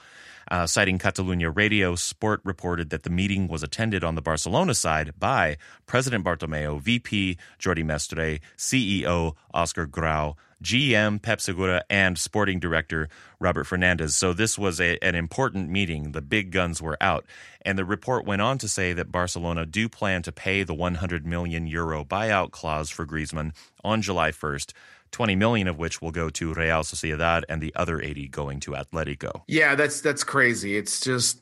Uh, 0.49 0.65
citing 0.65 0.99
Catalunya 0.99 1.55
Radio, 1.55 1.95
Sport 1.95 2.41
reported 2.43 2.89
that 2.89 3.03
the 3.03 3.09
meeting 3.09 3.47
was 3.47 3.63
attended 3.63 4.03
on 4.03 4.15
the 4.15 4.21
Barcelona 4.21 4.73
side 4.73 5.13
by 5.17 5.55
President 5.85 6.25
Bartomeu, 6.25 6.81
VP 6.81 7.37
Jordi 7.59 7.85
Mestre, 7.85 8.39
CEO 8.57 9.35
Oscar 9.53 9.85
Grau, 9.85 10.35
GM 10.61 11.21
Pep 11.21 11.41
Segura, 11.41 11.83
and 11.89 12.17
sporting 12.17 12.59
director 12.59 13.09
Robert 13.39 13.65
Fernandez. 13.65 14.15
So 14.15 14.33
this 14.33 14.57
was 14.57 14.79
a, 14.79 14.97
an 15.03 15.15
important 15.15 15.69
meeting. 15.69 16.11
The 16.11 16.21
big 16.21 16.51
guns 16.51 16.81
were 16.81 16.97
out. 17.01 17.25
And 17.63 17.77
the 17.77 17.85
report 17.85 18.25
went 18.25 18.41
on 18.41 18.57
to 18.59 18.67
say 18.67 18.93
that 18.93 19.11
Barcelona 19.11 19.65
do 19.65 19.89
plan 19.89 20.21
to 20.23 20.31
pay 20.31 20.63
the 20.63 20.73
100 20.73 21.25
million 21.25 21.67
euro 21.67 22.03
buyout 22.03 22.51
clause 22.51 22.89
for 22.89 23.05
Griezmann 23.05 23.53
on 23.83 24.01
July 24.01 24.31
1st 24.31 24.73
20 25.11 25.35
million 25.35 25.67
of 25.67 25.77
which 25.77 26.01
will 26.01 26.11
go 26.11 26.29
to 26.29 26.53
Real 26.53 26.83
Sociedad 26.83 27.43
and 27.49 27.61
the 27.61 27.73
other 27.75 28.01
80 28.01 28.29
going 28.29 28.59
to 28.61 28.71
Atletico. 28.71 29.41
Yeah, 29.47 29.75
that's 29.75 29.99
that's 29.99 30.23
crazy. 30.23 30.77
It's 30.77 31.01
just 31.01 31.41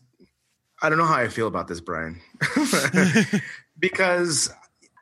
I 0.82 0.90
don't 0.90 0.98
know 0.98 1.06
how 1.06 1.18
I 1.18 1.28
feel 1.28 1.48
about 1.48 1.68
this, 1.68 1.80
Brien. 1.80 2.20
because 3.80 4.52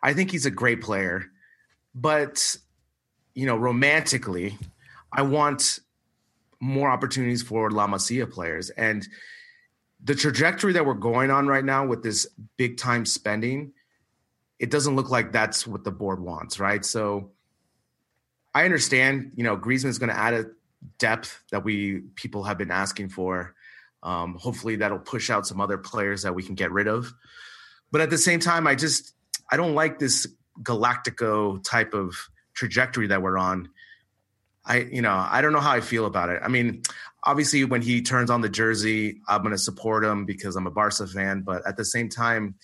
I 0.04 0.14
think 0.14 0.32
he's 0.32 0.46
a 0.46 0.52
great 0.52 0.82
player, 0.82 1.26
but 1.96 2.58
you 3.38 3.46
know, 3.46 3.56
romantically, 3.56 4.58
I 5.14 5.22
want 5.22 5.78
more 6.60 6.90
opportunities 6.90 7.44
for 7.44 7.70
La 7.70 7.86
Masia 7.86 8.26
players 8.26 8.72
and 8.72 9.08
the 10.04 10.16
trajectory 10.16 10.74
that 10.74 10.88
we're 10.88 10.96
going 10.96 11.30
on 11.30 11.46
right 11.46 11.64
now 11.64 11.86
with 11.86 12.02
this 12.02 12.26
big 12.58 12.78
time 12.78 13.06
spending, 13.06 13.74
it 14.58 14.72
doesn't 14.72 14.96
look 14.96 15.12
like 15.12 15.32
that's 15.32 15.68
what 15.68 15.84
the 15.84 15.92
board 15.92 16.20
wants, 16.20 16.60
right? 16.60 16.84
So 16.84 17.30
I 18.56 18.66
understand, 18.66 19.34
you 19.36 19.44
know, 19.44 19.56
Griezmann's 19.56 20.00
going 20.00 20.10
to 20.10 20.18
add 20.18 20.34
a 20.34 20.46
depth 20.98 21.40
that 21.52 21.64
we 21.64 22.02
people 22.16 22.42
have 22.44 22.58
been 22.58 22.72
asking 22.72 23.10
for. 23.10 23.54
Um, 24.02 24.34
hopefully, 24.34 24.78
that'll 24.78 24.98
push 24.98 25.30
out 25.30 25.46
some 25.46 25.62
other 25.62 25.78
players 25.78 26.24
that 26.24 26.34
we 26.34 26.42
can 26.42 26.56
get 26.56 26.72
rid 26.72 26.88
of. 26.88 27.14
But 27.92 28.02
at 28.02 28.10
the 28.10 28.18
same 28.18 28.40
time, 28.40 28.66
I 28.66 28.74
just 28.74 29.14
I 29.52 29.58
don't 29.58 29.76
like 29.76 30.00
this 30.00 30.26
Galactico 30.64 31.64
type 31.64 31.94
of 31.94 32.16
trajectory 32.58 33.08
that 33.08 33.22
we're 33.22 33.38
on. 33.38 33.70
I 34.66 34.80
you 34.80 35.02
know 35.02 35.14
I 35.14 35.42
don't 35.42 35.54
know 35.54 35.62
how 35.62 35.72
I 35.72 35.80
feel 35.80 36.06
about 36.06 36.30
it. 36.30 36.42
I 36.44 36.50
mean, 36.50 36.82
obviously, 37.24 37.64
when 37.64 37.82
he 37.82 38.02
turns 38.02 38.30
on 38.30 38.42
the 38.42 38.50
jersey, 38.50 39.22
I'm 39.28 39.42
going 39.42 39.54
to 39.54 39.58
support 39.58 40.04
him 40.04 40.26
because 40.26 40.58
I'm 40.58 40.68
a 40.68 40.72
Barca 40.72 41.08
fan. 41.08 41.42
But 41.42 41.66
at 41.66 41.78
the 41.78 41.86
same 41.86 42.10
time, 42.10 42.56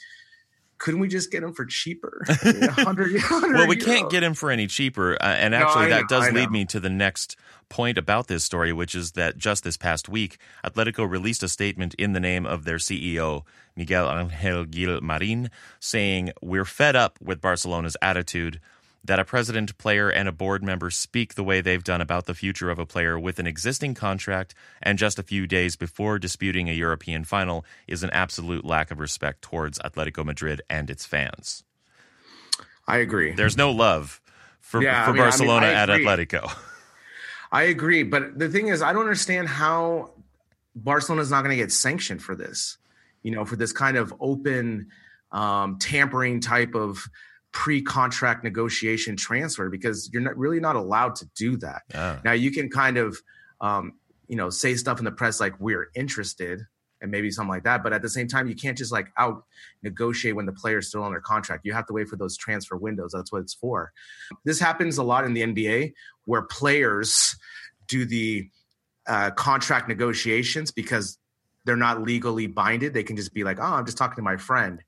couldn't 0.79 0.99
we 0.99 1.07
just 1.07 1.31
get 1.31 1.43
him 1.43 1.53
for 1.53 1.65
cheaper? 1.65 2.23
100, 2.27 3.13
100 3.13 3.53
well, 3.55 3.67
we 3.67 3.77
can't 3.77 4.09
get 4.09 4.21
him 4.21 4.33
for 4.33 4.51
any 4.51 4.67
cheaper. 4.67 5.13
Uh, 5.13 5.27
and 5.27 5.55
actually, 5.55 5.83
no, 5.83 5.89
that 5.91 6.01
know, 6.01 6.07
does 6.07 6.31
lead 6.33 6.51
me 6.51 6.65
to 6.65 6.79
the 6.81 6.89
next 6.89 7.37
point 7.69 7.97
about 7.97 8.27
this 8.27 8.43
story, 8.43 8.73
which 8.73 8.93
is 8.93 9.13
that 9.13 9.37
just 9.37 9.63
this 9.63 9.77
past 9.77 10.09
week, 10.09 10.37
Atletico 10.65 11.09
released 11.09 11.41
a 11.41 11.47
statement 11.47 11.93
in 11.93 12.11
the 12.11 12.19
name 12.19 12.45
of 12.45 12.65
their 12.65 12.77
CEO, 12.77 13.43
Miguel 13.77 14.09
Angel 14.09 14.65
Gil 14.65 14.99
Marin, 14.99 15.49
saying, 15.79 16.31
We're 16.41 16.65
fed 16.65 16.97
up 16.97 17.17
with 17.21 17.39
Barcelona's 17.39 17.95
attitude 18.01 18.59
that 19.03 19.19
a 19.19 19.25
president, 19.25 19.77
player, 19.77 20.09
and 20.09 20.29
a 20.29 20.31
board 20.31 20.63
member 20.63 20.89
speak 20.89 21.35
the 21.35 21.43
way 21.43 21.59
they've 21.59 21.83
done 21.83 22.01
about 22.01 22.25
the 22.25 22.33
future 22.33 22.69
of 22.69 22.79
a 22.79 22.85
player 22.85 23.19
with 23.19 23.37
an 23.37 23.47
existing 23.47 23.93
contract 23.93 24.55
and 24.81 24.97
just 24.97 25.19
a 25.19 25.23
few 25.23 25.45
days 25.45 25.75
before 25.75 26.17
disputing 26.17 26.69
a 26.69 26.73
European 26.73 27.23
final 27.23 27.65
is 27.87 28.03
an 28.03 28.09
absolute 28.11 28.63
lack 28.63 28.91
of 28.91 28.99
respect 28.99 29.41
towards 29.41 29.79
Atletico 29.79 30.23
Madrid 30.23 30.61
and 30.69 30.89
its 30.89 31.05
fans. 31.05 31.63
I 32.87 32.97
agree. 32.97 33.33
There's 33.33 33.57
no 33.57 33.71
love 33.71 34.21
for, 34.59 34.81
yeah, 34.81 35.03
for 35.03 35.11
I 35.11 35.13
mean, 35.13 35.21
Barcelona 35.21 35.65
I 35.67 35.69
mean, 35.69 35.77
at 35.77 35.89
Atletico. 35.89 36.51
I 37.51 37.63
agree. 37.63 38.03
But 38.03 38.39
the 38.39 38.49
thing 38.49 38.69
is, 38.69 38.81
I 38.81 38.93
don't 38.93 39.01
understand 39.01 39.47
how 39.47 40.11
Barcelona 40.75 41.21
is 41.21 41.31
not 41.31 41.41
going 41.43 41.55
to 41.55 41.61
get 41.61 41.71
sanctioned 41.71 42.21
for 42.21 42.35
this, 42.35 42.77
you 43.21 43.31
know, 43.31 43.45
for 43.45 43.55
this 43.55 43.71
kind 43.71 43.97
of 43.97 44.13
open 44.19 44.87
um, 45.31 45.77
tampering 45.77 46.39
type 46.39 46.73
of 46.73 47.07
pre-contract 47.53 48.43
negotiation 48.43 49.15
transfer 49.15 49.69
because 49.69 50.09
you're 50.11 50.21
not 50.21 50.37
really 50.37 50.59
not 50.59 50.75
allowed 50.75 51.15
to 51.15 51.25
do 51.35 51.55
that. 51.57 51.83
Now 52.25 52.33
you 52.33 52.51
can 52.51 52.69
kind 52.69 52.97
of 52.97 53.17
um, 53.61 53.93
you 54.27 54.35
know 54.35 54.49
say 54.49 54.75
stuff 54.75 54.99
in 54.99 55.05
the 55.05 55.11
press 55.11 55.39
like 55.39 55.53
we're 55.59 55.89
interested 55.95 56.61
and 56.99 57.11
maybe 57.11 57.29
something 57.29 57.49
like 57.49 57.63
that, 57.63 57.83
but 57.83 57.93
at 57.93 58.01
the 58.01 58.09
same 58.09 58.27
time 58.27 58.47
you 58.47 58.55
can't 58.55 58.77
just 58.77 58.91
like 58.91 59.07
out 59.17 59.43
negotiate 59.83 60.35
when 60.35 60.45
the 60.45 60.53
player's 60.53 60.87
still 60.87 61.03
under 61.03 61.21
contract. 61.21 61.65
You 61.65 61.73
have 61.73 61.85
to 61.87 61.93
wait 61.93 62.07
for 62.07 62.15
those 62.15 62.35
transfer 62.37 62.75
windows. 62.75 63.11
That's 63.13 63.31
what 63.31 63.41
it's 63.41 63.53
for. 63.53 63.91
This 64.45 64.59
happens 64.59 64.97
a 64.97 65.03
lot 65.03 65.25
in 65.25 65.33
the 65.33 65.41
NBA 65.41 65.93
where 66.25 66.41
players 66.41 67.35
do 67.87 68.05
the 68.05 68.49
uh, 69.05 69.31
contract 69.31 69.89
negotiations 69.89 70.71
because 70.71 71.17
they're 71.65 71.75
not 71.75 72.01
legally 72.01 72.47
binded. 72.47 72.93
They 72.93 73.03
can 73.03 73.15
just 73.15 73.33
be 73.33 73.43
like, 73.43 73.59
"Oh, 73.59 73.63
I'm 73.63 73.85
just 73.85 73.97
talking 73.97 74.15
to 74.15 74.21
my 74.21 74.37
friend." 74.37 74.81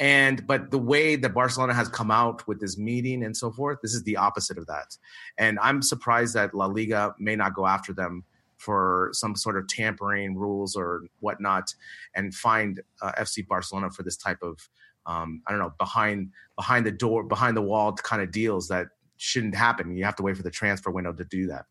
And 0.00 0.46
but 0.46 0.70
the 0.70 0.78
way 0.78 1.14
that 1.16 1.34
Barcelona 1.34 1.74
has 1.74 1.88
come 1.88 2.10
out 2.10 2.48
with 2.48 2.58
this 2.58 2.78
meeting 2.78 3.22
and 3.22 3.36
so 3.36 3.52
forth, 3.52 3.78
this 3.82 3.92
is 3.92 4.02
the 4.02 4.16
opposite 4.16 4.56
of 4.56 4.66
that. 4.66 4.96
And 5.36 5.58
I'm 5.60 5.82
surprised 5.82 6.34
that 6.34 6.54
La 6.54 6.66
Liga 6.66 7.14
may 7.18 7.36
not 7.36 7.54
go 7.54 7.66
after 7.66 7.92
them 7.92 8.24
for 8.56 9.10
some 9.12 9.36
sort 9.36 9.56
of 9.56 9.68
tampering 9.68 10.36
rules 10.36 10.74
or 10.74 11.04
whatnot, 11.20 11.74
and 12.14 12.34
find 12.34 12.80
uh, 13.02 13.12
FC 13.18 13.46
Barcelona 13.46 13.90
for 13.90 14.02
this 14.02 14.16
type 14.16 14.38
of 14.42 14.58
um, 15.06 15.42
I 15.46 15.50
don't 15.50 15.60
know 15.60 15.72
behind 15.78 16.30
behind 16.56 16.86
the 16.86 16.92
door 16.92 17.22
behind 17.22 17.56
the 17.56 17.62
wall 17.62 17.92
kind 17.92 18.22
of 18.22 18.32
deals 18.32 18.68
that 18.68 18.88
shouldn't 19.18 19.54
happen. 19.54 19.94
You 19.96 20.04
have 20.04 20.16
to 20.16 20.22
wait 20.22 20.36
for 20.36 20.42
the 20.42 20.50
transfer 20.50 20.90
window 20.90 21.12
to 21.12 21.24
do 21.24 21.46
that. 21.48 21.66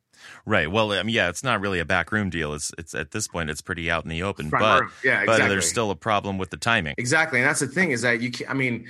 Right. 0.45 0.71
Well, 0.71 0.91
I 0.91 1.03
mean, 1.03 1.15
yeah, 1.15 1.29
it's 1.29 1.43
not 1.43 1.61
really 1.61 1.79
a 1.79 1.85
backroom 1.85 2.29
deal. 2.29 2.53
It's 2.53 2.71
it's 2.77 2.93
at 2.95 3.11
this 3.11 3.27
point, 3.27 3.49
it's 3.49 3.61
pretty 3.61 3.89
out 3.89 4.03
in 4.03 4.09
the 4.09 4.23
open. 4.23 4.49
Front 4.49 4.63
but 4.63 5.07
yeah, 5.07 5.21
exactly. 5.21 5.43
but 5.43 5.49
there's 5.49 5.69
still 5.69 5.91
a 5.91 5.95
problem 5.95 6.38
with 6.38 6.49
the 6.49 6.57
timing. 6.57 6.95
Exactly, 6.97 7.39
and 7.39 7.47
that's 7.47 7.59
the 7.59 7.67
thing 7.67 7.91
is 7.91 8.01
that 8.01 8.21
you. 8.21 8.31
Can, 8.31 8.47
I 8.47 8.53
mean, 8.53 8.88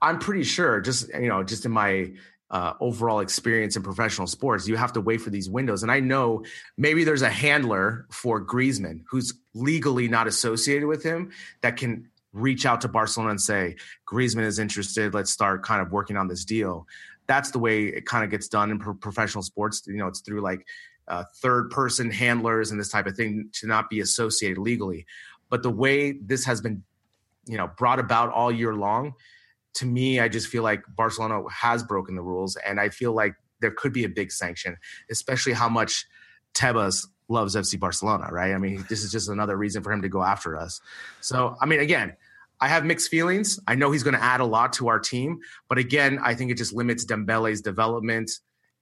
I'm 0.00 0.18
pretty 0.18 0.44
sure, 0.44 0.80
just 0.80 1.08
you 1.14 1.28
know, 1.28 1.42
just 1.42 1.64
in 1.64 1.72
my 1.72 2.12
uh, 2.50 2.74
overall 2.80 3.20
experience 3.20 3.76
in 3.76 3.82
professional 3.82 4.26
sports, 4.26 4.68
you 4.68 4.76
have 4.76 4.92
to 4.92 5.00
wait 5.00 5.20
for 5.20 5.30
these 5.30 5.50
windows. 5.50 5.82
And 5.82 5.90
I 5.90 6.00
know 6.00 6.44
maybe 6.76 7.02
there's 7.02 7.22
a 7.22 7.30
handler 7.30 8.06
for 8.10 8.44
Griezmann 8.44 9.00
who's 9.10 9.34
legally 9.54 10.08
not 10.08 10.26
associated 10.26 10.86
with 10.86 11.02
him 11.02 11.32
that 11.62 11.76
can 11.76 12.08
reach 12.32 12.66
out 12.66 12.80
to 12.82 12.88
Barcelona 12.88 13.30
and 13.30 13.40
say, 13.40 13.76
Griezmann 14.06 14.44
is 14.44 14.58
interested. 14.58 15.14
Let's 15.14 15.32
start 15.32 15.64
kind 15.64 15.80
of 15.80 15.90
working 15.90 16.16
on 16.16 16.28
this 16.28 16.44
deal 16.44 16.86
that's 17.26 17.50
the 17.50 17.58
way 17.58 17.84
it 17.84 18.06
kind 18.06 18.24
of 18.24 18.30
gets 18.30 18.48
done 18.48 18.70
in 18.70 18.78
pro- 18.78 18.94
professional 18.94 19.42
sports. 19.42 19.82
You 19.86 19.96
know, 19.96 20.06
it's 20.06 20.20
through 20.20 20.42
like 20.42 20.66
uh, 21.08 21.24
third 21.36 21.70
person 21.70 22.10
handlers 22.10 22.70
and 22.70 22.78
this 22.78 22.90
type 22.90 23.06
of 23.06 23.16
thing 23.16 23.50
to 23.54 23.66
not 23.66 23.90
be 23.90 24.00
associated 24.00 24.58
legally. 24.58 25.06
But 25.50 25.62
the 25.62 25.70
way 25.70 26.12
this 26.12 26.44
has 26.44 26.60
been, 26.60 26.82
you 27.46 27.56
know, 27.56 27.70
brought 27.78 27.98
about 27.98 28.30
all 28.30 28.50
year 28.50 28.74
long, 28.74 29.14
to 29.74 29.86
me, 29.86 30.20
I 30.20 30.28
just 30.28 30.48
feel 30.48 30.62
like 30.62 30.82
Barcelona 30.96 31.42
has 31.50 31.82
broken 31.82 32.14
the 32.14 32.22
rules, 32.22 32.56
and 32.56 32.80
I 32.80 32.88
feel 32.88 33.12
like 33.12 33.34
there 33.60 33.72
could 33.72 33.92
be 33.92 34.04
a 34.04 34.08
big 34.08 34.30
sanction, 34.30 34.76
especially 35.10 35.52
how 35.52 35.68
much 35.68 36.06
Tebas 36.54 37.06
loves 37.28 37.56
FC 37.56 37.78
Barcelona, 37.78 38.28
right? 38.30 38.54
I 38.54 38.58
mean, 38.58 38.84
this 38.88 39.02
is 39.02 39.10
just 39.10 39.28
another 39.28 39.56
reason 39.56 39.82
for 39.82 39.92
him 39.92 40.02
to 40.02 40.08
go 40.08 40.22
after 40.22 40.56
us. 40.56 40.80
So, 41.20 41.56
I 41.60 41.66
mean, 41.66 41.80
again, 41.80 42.16
I 42.64 42.68
have 42.68 42.86
mixed 42.86 43.10
feelings. 43.10 43.60
I 43.68 43.74
know 43.74 43.90
he's 43.90 44.02
going 44.02 44.14
to 44.14 44.24
add 44.24 44.40
a 44.40 44.46
lot 44.46 44.72
to 44.74 44.88
our 44.88 44.98
team, 44.98 45.40
but 45.68 45.76
again, 45.76 46.18
I 46.22 46.34
think 46.34 46.50
it 46.50 46.56
just 46.56 46.72
limits 46.72 47.04
Dembele's 47.04 47.60
development, 47.60 48.30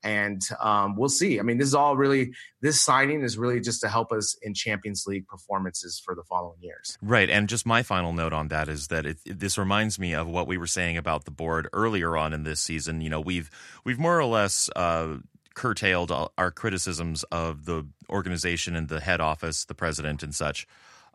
and 0.04 0.40
um, 0.60 0.94
we'll 0.94 1.08
see. 1.08 1.40
I 1.40 1.42
mean, 1.42 1.58
this 1.58 1.66
is 1.66 1.74
all 1.74 1.96
really 1.96 2.32
this 2.60 2.80
signing 2.80 3.22
is 3.22 3.36
really 3.36 3.58
just 3.58 3.80
to 3.80 3.88
help 3.88 4.12
us 4.12 4.36
in 4.40 4.54
Champions 4.54 5.04
League 5.04 5.26
performances 5.26 6.00
for 6.04 6.14
the 6.14 6.22
following 6.22 6.58
years. 6.60 6.96
Right, 7.02 7.28
and 7.28 7.48
just 7.48 7.66
my 7.66 7.82
final 7.82 8.12
note 8.12 8.32
on 8.32 8.46
that 8.48 8.68
is 8.68 8.86
that 8.86 9.04
it, 9.04 9.18
this 9.26 9.58
reminds 9.58 9.98
me 9.98 10.14
of 10.14 10.28
what 10.28 10.46
we 10.46 10.56
were 10.56 10.68
saying 10.68 10.96
about 10.96 11.24
the 11.24 11.32
board 11.32 11.68
earlier 11.72 12.16
on 12.16 12.32
in 12.32 12.44
this 12.44 12.60
season. 12.60 13.00
You 13.00 13.10
know, 13.10 13.20
we've 13.20 13.50
we've 13.84 13.98
more 13.98 14.16
or 14.16 14.26
less. 14.26 14.70
Uh, 14.76 15.16
curtailed 15.54 16.10
our 16.38 16.50
criticisms 16.50 17.24
of 17.24 17.66
the 17.66 17.86
organization 18.08 18.74
and 18.74 18.88
the 18.88 19.00
head 19.00 19.20
office, 19.20 19.66
the 19.66 19.74
president, 19.74 20.22
and 20.22 20.34
such 20.34 20.66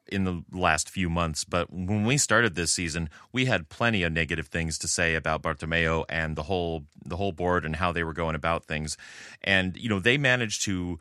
in 0.09 0.23
the 0.23 0.43
last 0.51 0.89
few 0.89 1.09
months. 1.09 1.43
But 1.43 1.71
when 1.71 2.05
we 2.05 2.17
started 2.17 2.55
this 2.55 2.73
season, 2.73 3.09
we 3.31 3.45
had 3.45 3.69
plenty 3.69 4.03
of 4.03 4.11
negative 4.11 4.47
things 4.47 4.77
to 4.79 4.87
say 4.87 5.15
about 5.15 5.41
Bartomeu 5.41 6.05
and 6.09 6.35
the 6.35 6.43
whole 6.43 6.85
the 7.05 7.17
whole 7.17 7.31
board 7.31 7.65
and 7.65 7.75
how 7.75 7.91
they 7.91 8.03
were 8.03 8.13
going 8.13 8.35
about 8.35 8.65
things. 8.65 8.97
And 9.43 9.77
you 9.77 9.89
know, 9.89 9.99
they 9.99 10.17
managed 10.17 10.63
to 10.63 10.99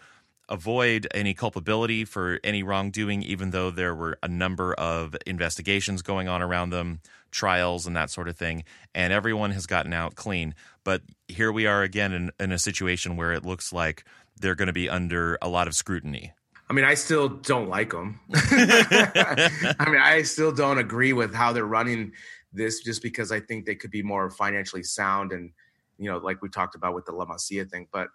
avoid 0.49 1.09
any 1.13 1.35
culpability 1.35 2.05
for 2.05 2.39
any 2.45 2.63
wrongdoing, 2.63 3.23
even 3.23 3.51
though 3.51 3.71
there 3.71 3.95
were 3.95 4.19
a 4.23 4.29
number 4.29 4.75
of 4.75 5.17
investigations 5.27 6.03
going 6.03 6.29
on 6.29 6.43
around 6.43 6.71
them, 6.71 7.01
trials, 7.31 7.87
and 7.87 7.97
that 7.97 8.11
sort 8.11 8.29
of 8.29 8.37
thing. 8.37 8.65
And 8.95 9.13
everyone 9.13 9.51
has 9.53 9.67
gotten 9.67 9.93
out 9.93 10.15
clean. 10.15 10.55
But 10.85 11.03
here 11.29 11.51
we 11.51 11.67
are 11.67 11.83
again 11.83 12.13
in, 12.13 12.31
in 12.39 12.53
a 12.53 12.59
situation 12.59 13.17
where 13.17 13.33
it 13.33 13.45
looks 13.45 13.73
like 13.73 14.05
they're 14.41 14.55
going 14.55 14.69
to 14.69 14.73
be 14.73 14.89
under 14.89 15.39
a 15.43 15.49
lot 15.49 15.67
of 15.67 15.75
scrutiny. 15.75 16.33
I 16.69 16.73
mean, 16.73 16.85
I 16.85 16.95
still 16.95 17.29
don't 17.29 17.69
like 17.69 17.91
them. 17.91 18.21
I 18.35 19.87
mean, 19.87 20.01
I 20.01 20.23
still 20.23 20.53
don't 20.53 20.79
agree 20.79 21.13
with 21.13 21.35
how 21.35 21.53
they're 21.53 21.65
running 21.65 22.13
this 22.53 22.81
just 22.81 23.03
because 23.03 23.31
I 23.31 23.41
think 23.41 23.67
they 23.67 23.75
could 23.75 23.91
be 23.91 24.03
more 24.03 24.31
financially 24.31 24.83
sound 24.83 25.33
and, 25.33 25.53
you 25.99 26.11
know, 26.11 26.19
like 26.19 26.43
we 26.43 26.49
talked 26.49 26.75
about 26.75 26.95
with 26.95 27.05
the 27.05 27.13
La 27.13 27.27
Masia 27.27 27.71
thing. 27.71 27.87
But, 27.93 28.09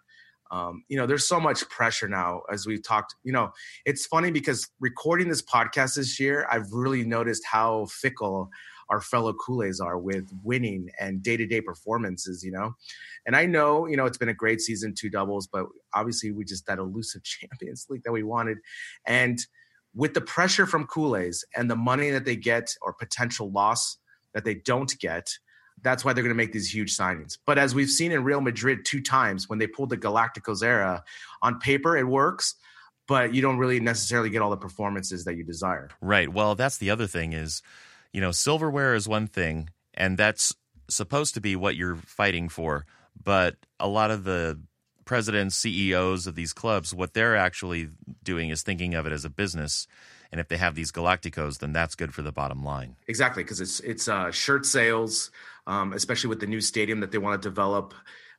um, 0.50 0.84
you 0.88 0.98
know, 0.98 1.06
there's 1.06 1.26
so 1.26 1.40
much 1.40 1.66
pressure 1.70 2.08
now 2.08 2.42
as 2.52 2.66
we've 2.66 2.82
talked. 2.82 3.14
You 3.24 3.32
know, 3.32 3.52
it's 3.86 4.04
funny 4.04 4.30
because 4.30 4.68
recording 4.80 5.28
this 5.28 5.42
podcast 5.42 5.94
this 5.94 6.20
year, 6.20 6.46
I've 6.50 6.72
really 6.72 7.04
noticed 7.04 7.44
how 7.50 7.86
fickle 7.86 8.50
our 8.90 9.00
fellow 9.00 9.32
culés 9.32 9.82
are 9.82 9.98
with 9.98 10.28
winning 10.42 10.90
and 11.00 11.22
day-to-day 11.22 11.62
performances, 11.62 12.44
you 12.44 12.52
know. 12.52 12.74
And 13.26 13.36
I 13.36 13.46
know, 13.46 13.86
you 13.86 13.96
know, 13.96 14.06
it's 14.06 14.18
been 14.18 14.28
a 14.28 14.34
great 14.34 14.60
season, 14.60 14.94
two 14.98 15.10
doubles, 15.10 15.46
but 15.46 15.66
obviously 15.94 16.32
we 16.32 16.44
just 16.44 16.66
that 16.66 16.78
elusive 16.78 17.22
Champions 17.24 17.86
League 17.88 18.02
that 18.04 18.12
we 18.12 18.22
wanted. 18.22 18.58
And 19.06 19.38
with 19.94 20.14
the 20.14 20.20
pressure 20.20 20.66
from 20.66 20.86
culés 20.86 21.44
and 21.54 21.70
the 21.70 21.76
money 21.76 22.10
that 22.10 22.24
they 22.24 22.36
get 22.36 22.74
or 22.80 22.92
potential 22.92 23.50
loss 23.50 23.98
that 24.34 24.44
they 24.44 24.54
don't 24.54 24.98
get, 24.98 25.30
that's 25.82 26.04
why 26.04 26.12
they're 26.12 26.22
going 26.22 26.34
to 26.34 26.36
make 26.36 26.52
these 26.52 26.72
huge 26.72 26.96
signings. 26.96 27.38
But 27.46 27.58
as 27.58 27.74
we've 27.74 27.90
seen 27.90 28.12
in 28.12 28.24
Real 28.24 28.40
Madrid 28.40 28.84
two 28.84 29.00
times 29.00 29.48
when 29.48 29.58
they 29.58 29.66
pulled 29.66 29.90
the 29.90 29.96
Galacticos 29.96 30.62
era, 30.62 31.02
on 31.42 31.58
paper 31.58 31.96
it 31.96 32.06
works, 32.06 32.54
but 33.08 33.34
you 33.34 33.42
don't 33.42 33.58
really 33.58 33.80
necessarily 33.80 34.30
get 34.30 34.42
all 34.42 34.50
the 34.50 34.56
performances 34.56 35.24
that 35.24 35.36
you 35.36 35.44
desire. 35.44 35.90
Right. 36.00 36.32
Well, 36.32 36.54
that's 36.54 36.78
the 36.78 36.90
other 36.90 37.06
thing 37.06 37.32
is 37.32 37.62
you 38.12 38.20
know, 38.20 38.30
silverware 38.30 38.94
is 38.94 39.08
one 39.08 39.26
thing, 39.26 39.70
and 39.94 40.18
that's 40.18 40.54
supposed 40.88 41.34
to 41.34 41.40
be 41.40 41.56
what 41.56 41.76
you're 41.76 41.96
fighting 41.96 42.48
for. 42.48 42.84
But 43.20 43.56
a 43.78 43.88
lot 43.88 44.10
of 44.10 44.24
the 44.24 44.60
presidents, 45.04 45.56
CEOs 45.56 46.26
of 46.26 46.34
these 46.34 46.52
clubs, 46.52 46.94
what 46.94 47.14
they're 47.14 47.36
actually 47.36 47.88
doing 48.22 48.50
is 48.50 48.62
thinking 48.62 48.94
of 48.94 49.06
it 49.06 49.12
as 49.12 49.24
a 49.24 49.30
business. 49.30 49.86
And 50.30 50.40
if 50.40 50.48
they 50.48 50.56
have 50.56 50.74
these 50.74 50.90
Galacticos, 50.90 51.58
then 51.58 51.72
that's 51.72 51.94
good 51.94 52.14
for 52.14 52.22
the 52.22 52.32
bottom 52.32 52.64
line. 52.64 52.96
Exactly, 53.06 53.42
because 53.42 53.60
it's 53.60 53.80
it's 53.80 54.08
uh, 54.08 54.30
shirt 54.30 54.64
sales, 54.64 55.30
um, 55.66 55.92
especially 55.92 56.28
with 56.28 56.40
the 56.40 56.46
new 56.46 56.60
stadium 56.60 57.00
that 57.00 57.12
they 57.12 57.18
want 57.18 57.40
to 57.40 57.46
develop, 57.46 57.92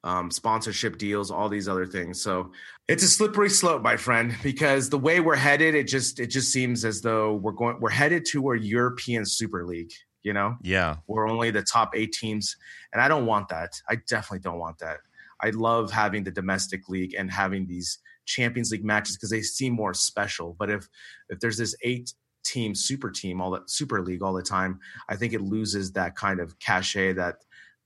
um, 0.04 0.32
sponsorship 0.32 0.98
deals, 0.98 1.30
all 1.30 1.50
these 1.50 1.70
other 1.70 1.86
things. 1.86 2.22
So 2.22 2.52
it's 2.88 3.04
a 3.04 3.08
slippery 3.08 3.50
slope, 3.50 3.84
my 3.84 3.96
friend, 3.96 4.36
because 4.44 4.90
the 4.90 4.98
way 4.98 5.20
we're 5.20 5.36
headed, 5.36 5.76
it 5.76 5.88
just 5.88 6.20
it 6.20 6.28
just 6.28 6.52
seems 6.52 6.84
as 6.84 7.02
though 7.02 7.36
we're 7.36 7.52
going 7.52 7.80
we're 7.80 7.90
headed 7.90 8.26
to 8.32 8.52
a 8.52 8.58
European 8.58 9.26
Super 9.26 9.66
League. 9.66 9.92
You 10.24 10.34
know, 10.34 10.58
yeah, 10.62 10.98
we're 11.08 11.30
only 11.30 11.52
the 11.52 11.64
top 11.64 11.96
eight 11.96 12.14
teams, 12.14 12.56
and 12.92 13.02
I 13.02 13.08
don't 13.08 13.26
want 13.26 13.50
that. 13.50 13.82
I 13.90 13.96
definitely 13.96 14.40
don't 14.40 14.60
want 14.60 14.80
that. 14.80 15.00
I 15.42 15.50
love 15.50 15.92
having 15.92 16.24
the 16.24 16.32
domestic 16.32 16.88
league 16.88 17.14
and 17.14 17.30
having 17.30 17.68
these 17.68 18.00
Champions 18.26 18.72
League 18.72 18.86
matches 18.86 19.18
because 19.18 19.30
they 19.30 19.42
seem 19.42 19.74
more 19.74 19.94
special. 19.94 20.56
But 20.58 20.70
if 20.70 20.88
if 21.30 21.40
there's 21.40 21.58
this 21.58 21.76
eight 21.84 22.14
team 22.44 22.76
super 22.76 23.10
team 23.10 23.42
all 23.42 23.52
that 23.52 23.70
super 23.70 24.02
league 24.02 24.22
all 24.22 24.34
the 24.34 24.42
time, 24.42 24.80
I 25.10 25.16
think 25.16 25.34
it 25.34 25.42
loses 25.42 25.92
that 25.94 26.16
kind 26.16 26.40
of 26.40 26.58
cachet 26.60 27.14
that 27.14 27.38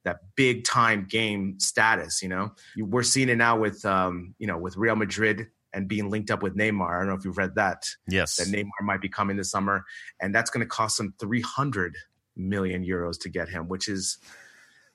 that 0.03 0.19
big 0.35 0.63
time 0.63 1.05
game 1.09 1.59
status. 1.59 2.21
You 2.21 2.29
know, 2.29 2.51
we're 2.77 3.03
seeing 3.03 3.29
it 3.29 3.37
now 3.37 3.57
with 3.59 3.83
um, 3.85 4.35
you 4.37 4.47
know 4.47 4.57
with 4.57 4.77
Real 4.77 4.95
Madrid 4.95 5.47
and 5.73 5.87
being 5.87 6.09
linked 6.09 6.31
up 6.31 6.41
with 6.41 6.55
Neymar. 6.55 6.95
I 6.95 6.99
don't 6.99 7.07
know 7.07 7.15
if 7.15 7.25
you've 7.25 7.37
read 7.37 7.55
that. 7.55 7.87
Yes, 8.07 8.35
that 8.37 8.47
Neymar 8.47 8.83
might 8.83 9.01
be 9.01 9.09
coming 9.09 9.37
this 9.37 9.51
summer, 9.51 9.85
and 10.21 10.33
that's 10.33 10.49
going 10.49 10.65
to 10.65 10.69
cost 10.69 10.97
them 10.97 11.13
three 11.19 11.41
hundred 11.41 11.95
million 12.37 12.85
euros 12.85 13.19
to 13.21 13.29
get 13.29 13.49
him, 13.49 13.67
which 13.67 13.87
is 13.87 14.17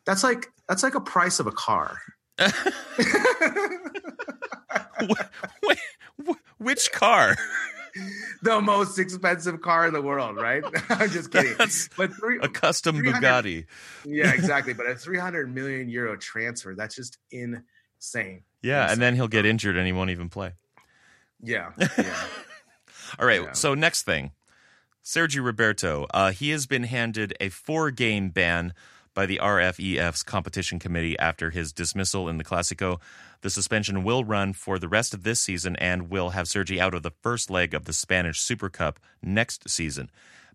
that's 0.04 0.22
like 0.24 0.46
that's 0.68 0.82
like 0.82 0.94
a 0.94 1.00
price 1.00 1.40
of 1.40 1.46
a 1.46 1.52
car. 1.52 1.98
which 6.58 6.92
car? 6.92 7.36
the 8.42 8.60
most 8.60 8.98
expensive 8.98 9.60
car 9.60 9.86
in 9.86 9.92
the 9.92 10.02
world, 10.02 10.36
right? 10.36 10.64
I'm 10.88 11.10
just 11.10 11.30
kidding. 11.30 11.54
That's 11.58 11.88
but 11.96 12.12
three, 12.14 12.38
a 12.40 12.48
custom 12.48 12.96
Bugatti. 12.96 13.66
Yeah, 14.04 14.32
exactly. 14.34 14.72
But 14.72 14.86
a 14.86 14.94
300 14.94 15.52
million 15.54 15.88
euro 15.88 16.16
transfer, 16.16 16.74
that's 16.74 16.94
just 16.94 17.18
insane. 17.30 18.42
Yeah, 18.62 18.84
insane. 18.84 18.92
and 18.92 19.02
then 19.02 19.14
he'll 19.14 19.28
get 19.28 19.46
injured 19.46 19.76
and 19.76 19.86
he 19.86 19.92
won't 19.92 20.10
even 20.10 20.28
play. 20.28 20.52
Yeah. 21.42 21.72
yeah. 21.98 22.24
All 23.18 23.26
right. 23.26 23.42
Yeah. 23.42 23.52
So 23.52 23.74
next 23.74 24.04
thing, 24.04 24.32
Sergi 25.02 25.40
Roberto. 25.40 26.06
Uh, 26.14 26.30
he 26.30 26.50
has 26.50 26.66
been 26.66 26.84
handed 26.84 27.34
a 27.40 27.48
four-game 27.48 28.30
ban 28.30 28.72
by 29.14 29.26
the 29.26 29.40
RFEF's 29.42 30.22
competition 30.22 30.78
committee 30.78 31.18
after 31.18 31.50
his 31.50 31.72
dismissal 31.72 32.28
in 32.28 32.38
the 32.38 32.44
Clasico. 32.44 33.00
The 33.42 33.50
suspension 33.50 34.04
will 34.04 34.24
run 34.24 34.52
for 34.52 34.78
the 34.78 34.88
rest 34.88 35.12
of 35.12 35.24
this 35.24 35.40
season 35.40 35.76
and 35.76 36.08
will 36.08 36.30
have 36.30 36.48
Sergi 36.48 36.80
out 36.80 36.94
of 36.94 37.02
the 37.02 37.10
first 37.20 37.50
leg 37.50 37.74
of 37.74 37.84
the 37.84 37.92
Spanish 37.92 38.40
Super 38.40 38.68
Cup 38.68 39.00
next 39.22 39.68
season. 39.68 40.10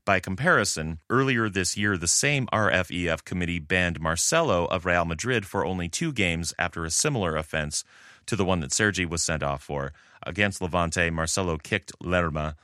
By 0.05 0.21
comparison, 0.21 0.99
earlier 1.09 1.49
this 1.49 1.75
year, 1.75 1.97
the 1.97 2.07
same 2.07 2.47
RFEF 2.47 3.25
committee 3.25 3.59
banned 3.59 3.99
Marcelo 3.99 4.65
of 4.65 4.85
Real 4.85 5.03
Madrid 5.03 5.45
for 5.45 5.65
only 5.65 5.89
two 5.89 6.13
games 6.13 6.53
after 6.57 6.85
a 6.85 6.89
similar 6.89 7.35
offense 7.35 7.83
to 8.27 8.37
the 8.37 8.45
one 8.45 8.61
that 8.61 8.71
Sergi 8.71 9.05
was 9.05 9.21
sent 9.21 9.43
off 9.43 9.61
for. 9.61 9.91
Against 10.23 10.61
Levante, 10.61 11.09
Marcelo 11.09 11.57
kicked 11.57 11.91
Lerma, 12.01 12.55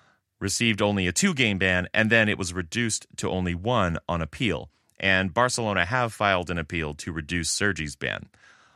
received 0.43 0.81
only 0.81 1.07
a 1.07 1.11
two 1.11 1.33
game 1.33 1.57
ban, 1.57 1.87
and 1.93 2.09
then 2.11 2.29
it 2.29 2.37
was 2.37 2.53
reduced 2.53 3.07
to 3.17 3.31
only 3.31 3.55
one 3.55 3.97
on 4.07 4.21
appeal. 4.21 4.69
And 4.99 5.33
Barcelona 5.33 5.85
have 5.85 6.13
filed 6.13 6.51
an 6.51 6.59
appeal 6.59 6.93
to 6.95 7.11
reduce 7.11 7.49
Sergi's 7.49 7.95
ban. 7.95 8.27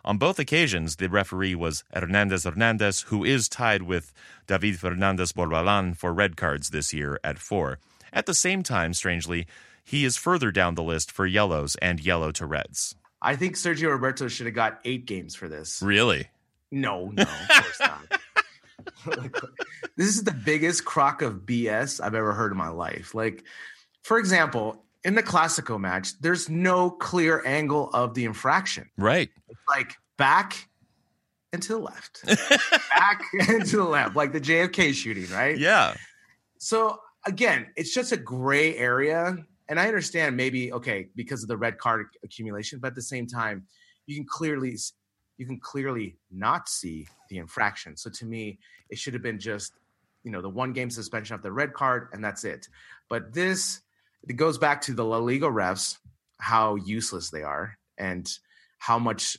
On 0.03 0.17
both 0.17 0.39
occasions, 0.39 0.95
the 0.95 1.09
referee 1.09 1.53
was 1.53 1.83
Hernandez 1.93 2.45
Hernandez, 2.45 3.01
who 3.01 3.25
is 3.25 3.49
tied 3.49 3.83
with 3.83 4.13
David 4.47 4.79
Fernandez 4.79 5.33
Borbalan 5.33 5.97
for 5.97 6.13
red 6.13 6.37
cards 6.37 6.69
this 6.69 6.93
year 6.93 7.19
at 7.23 7.37
four. 7.37 7.79
At 8.13 8.25
the 8.25 8.33
same 8.33 8.63
time, 8.63 8.93
strangely, 8.93 9.45
he 9.83 10.05
is 10.05 10.15
further 10.15 10.51
down 10.51 10.75
the 10.75 10.83
list 10.83 11.11
for 11.11 11.25
yellows 11.25 11.75
and 11.81 11.99
yellow 11.99 12.31
to 12.31 12.45
reds. 12.45 12.95
I 13.21 13.35
think 13.35 13.55
Sergio 13.55 13.89
Roberto 13.89 14.29
should 14.29 14.45
have 14.45 14.55
got 14.55 14.79
eight 14.85 15.05
games 15.05 15.35
for 15.35 15.49
this. 15.49 15.81
Really? 15.81 16.29
No, 16.71 17.11
no, 17.13 17.23
of 17.23 17.47
course 17.49 17.79
not. 17.79 18.21
this 19.95 20.07
is 20.07 20.23
the 20.23 20.31
biggest 20.31 20.85
crock 20.85 21.21
of 21.21 21.45
BS 21.45 22.01
I've 22.03 22.15
ever 22.15 22.33
heard 22.33 22.51
in 22.51 22.57
my 22.57 22.69
life. 22.69 23.13
Like, 23.13 23.43
for 24.03 24.17
example, 24.17 24.85
in 25.03 25.15
the 25.15 25.23
Clasico 25.23 25.79
match, 25.79 26.19
there's 26.19 26.49
no 26.49 26.89
clear 26.89 27.43
angle 27.45 27.89
of 27.91 28.13
the 28.13 28.25
infraction. 28.25 28.89
Right. 28.97 29.29
It's 29.49 29.59
like 29.69 29.95
back 30.17 30.67
and 31.53 31.61
to 31.63 31.73
the 31.73 31.79
left, 31.79 32.25
back 32.25 33.21
and 33.49 33.65
to 33.65 33.77
the 33.77 33.83
left, 33.83 34.15
like 34.15 34.33
the 34.33 34.41
JFK 34.41 34.93
shooting, 34.93 35.29
right? 35.31 35.57
Yeah. 35.57 35.95
So 36.57 36.99
again, 37.25 37.67
it's 37.75 37.93
just 37.93 38.11
a 38.11 38.17
gray 38.17 38.75
area. 38.75 39.37
And 39.69 39.79
I 39.79 39.87
understand 39.87 40.37
maybe, 40.37 40.71
okay, 40.71 41.09
because 41.15 41.43
of 41.43 41.49
the 41.49 41.57
red 41.57 41.77
card 41.77 42.07
accumulation, 42.23 42.79
but 42.79 42.87
at 42.87 42.95
the 42.95 43.01
same 43.01 43.27
time, 43.27 43.65
you 44.05 44.15
can 44.15 44.25
clearly 44.25 44.77
you 45.37 45.45
can 45.45 45.59
clearly 45.59 46.17
not 46.31 46.67
see 46.67 47.07
the 47.29 47.37
infraction. 47.37 47.95
So 47.95 48.09
to 48.09 48.25
me, 48.25 48.59
it 48.89 48.97
should 48.97 49.13
have 49.13 49.23
been 49.23 49.39
just, 49.39 49.73
you 50.23 50.31
know, 50.31 50.41
the 50.41 50.49
one 50.49 50.73
game 50.73 50.89
suspension 50.89 51.35
of 51.35 51.41
the 51.41 51.51
red 51.51 51.73
card, 51.73 52.09
and 52.13 52.23
that's 52.23 52.43
it. 52.43 52.67
But 53.09 53.33
this 53.33 53.81
it 54.27 54.33
goes 54.33 54.57
back 54.57 54.81
to 54.81 54.93
the 54.93 55.05
La 55.05 55.17
Liga 55.17 55.47
refs, 55.47 55.97
how 56.39 56.75
useless 56.75 57.29
they 57.29 57.43
are 57.43 57.77
and 57.97 58.29
how 58.77 58.99
much 58.99 59.37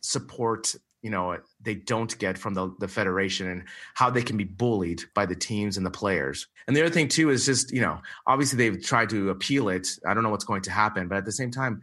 support 0.00 0.74
you 1.02 1.10
know 1.10 1.38
they 1.60 1.74
don't 1.74 2.18
get 2.18 2.38
from 2.38 2.54
the, 2.54 2.74
the 2.80 2.88
federation 2.88 3.48
and 3.48 3.64
how 3.94 4.10
they 4.10 4.22
can 4.22 4.36
be 4.36 4.44
bullied 4.44 5.02
by 5.14 5.26
the 5.26 5.34
teams 5.34 5.76
and 5.76 5.84
the 5.84 5.90
players 5.90 6.46
and 6.66 6.76
the 6.76 6.80
other 6.80 6.92
thing 6.92 7.08
too 7.08 7.30
is 7.30 7.44
just 7.46 7.72
you 7.72 7.80
know 7.80 8.00
obviously 8.26 8.56
they've 8.56 8.82
tried 8.82 9.08
to 9.10 9.30
appeal 9.30 9.68
it 9.68 9.86
i 10.06 10.14
don't 10.14 10.22
know 10.22 10.30
what's 10.30 10.44
going 10.44 10.62
to 10.62 10.70
happen 10.70 11.06
but 11.08 11.18
at 11.18 11.24
the 11.24 11.32
same 11.32 11.50
time 11.50 11.80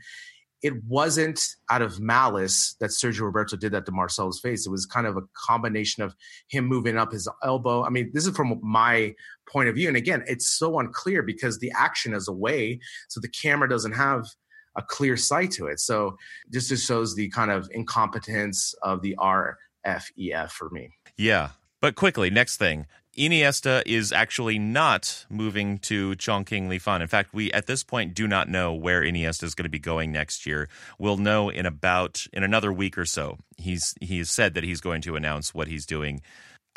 it 0.65 0.83
wasn't 0.87 1.39
out 1.69 1.83
of 1.83 1.99
malice 1.99 2.75
that 2.79 2.89
Sergio 2.89 3.21
Roberto 3.21 3.55
did 3.55 3.71
that 3.73 3.85
to 3.85 3.91
Marcelo's 3.91 4.39
face. 4.39 4.65
It 4.65 4.71
was 4.71 4.87
kind 4.87 5.05
of 5.05 5.15
a 5.15 5.21
combination 5.35 6.01
of 6.01 6.15
him 6.47 6.65
moving 6.65 6.97
up 6.97 7.11
his 7.11 7.29
elbow. 7.43 7.83
I 7.83 7.89
mean, 7.89 8.09
this 8.15 8.25
is 8.25 8.35
from 8.35 8.59
my 8.63 9.13
point 9.47 9.69
of 9.69 9.75
view. 9.75 9.87
And 9.87 9.95
again, 9.95 10.23
it's 10.25 10.47
so 10.49 10.79
unclear 10.79 11.21
because 11.21 11.59
the 11.59 11.71
action 11.77 12.15
is 12.15 12.27
away. 12.27 12.79
So 13.09 13.19
the 13.19 13.29
camera 13.29 13.69
doesn't 13.69 13.91
have 13.91 14.25
a 14.75 14.81
clear 14.81 15.17
sight 15.17 15.51
to 15.51 15.67
it. 15.67 15.79
So 15.79 16.17
this 16.49 16.69
just 16.69 16.87
shows 16.87 17.13
the 17.13 17.29
kind 17.29 17.51
of 17.51 17.69
incompetence 17.71 18.73
of 18.81 19.03
the 19.03 19.15
RFEF 19.19 20.49
for 20.49 20.71
me. 20.71 20.89
Yeah. 21.15 21.49
But 21.79 21.93
quickly, 21.93 22.31
next 22.31 22.57
thing. 22.57 22.87
Iniesta 23.17 23.81
is 23.85 24.11
actually 24.11 24.59
not 24.59 25.25
moving 25.29 25.79
to 25.79 26.11
Chongqing 26.15 26.67
Lifan. 26.67 27.01
In 27.01 27.07
fact, 27.07 27.33
we 27.33 27.51
at 27.53 27.65
this 27.65 27.83
point 27.83 28.13
do 28.13 28.27
not 28.27 28.49
know 28.49 28.73
where 28.73 29.01
Iniesta 29.01 29.43
is 29.43 29.55
going 29.55 29.63
to 29.63 29.69
be 29.69 29.79
going 29.79 30.11
next 30.11 30.45
year. 30.45 30.67
We'll 30.99 31.17
know 31.17 31.49
in 31.49 31.65
about 31.65 32.27
in 32.33 32.43
another 32.43 32.73
week 32.73 32.97
or 32.97 33.05
so. 33.05 33.37
He's 33.57 33.95
he's 34.01 34.29
said 34.29 34.53
that 34.55 34.65
he's 34.65 34.81
going 34.81 35.01
to 35.03 35.15
announce 35.15 35.53
what 35.53 35.67
he's 35.67 35.85
doing. 35.85 36.21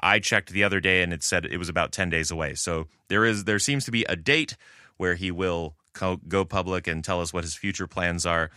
I 0.01 0.20
checked 0.20 0.51
the 0.51 0.62
other 0.62 0.79
day 0.79 1.03
and 1.03 1.12
it 1.12 1.24
said 1.24 1.44
it 1.44 1.59
was 1.59 1.68
about 1.68 1.90
10 1.90 2.09
days 2.09 2.31
away. 2.31 2.55
So 2.55 2.87
there 3.09 3.24
is 3.24 3.44
there 3.44 3.59
seems 3.59 3.85
to 3.87 3.90
be 3.90 4.05
a 4.05 4.14
date 4.14 4.57
where 4.96 5.16
he 5.16 5.33
will 5.33 5.74
go 6.29 6.44
public 6.44 6.87
and 6.87 7.03
tell 7.03 7.20
us 7.20 7.33
what 7.33 7.42
his 7.42 7.57
future 7.57 7.88
plans 7.88 8.24
are. 8.24 8.51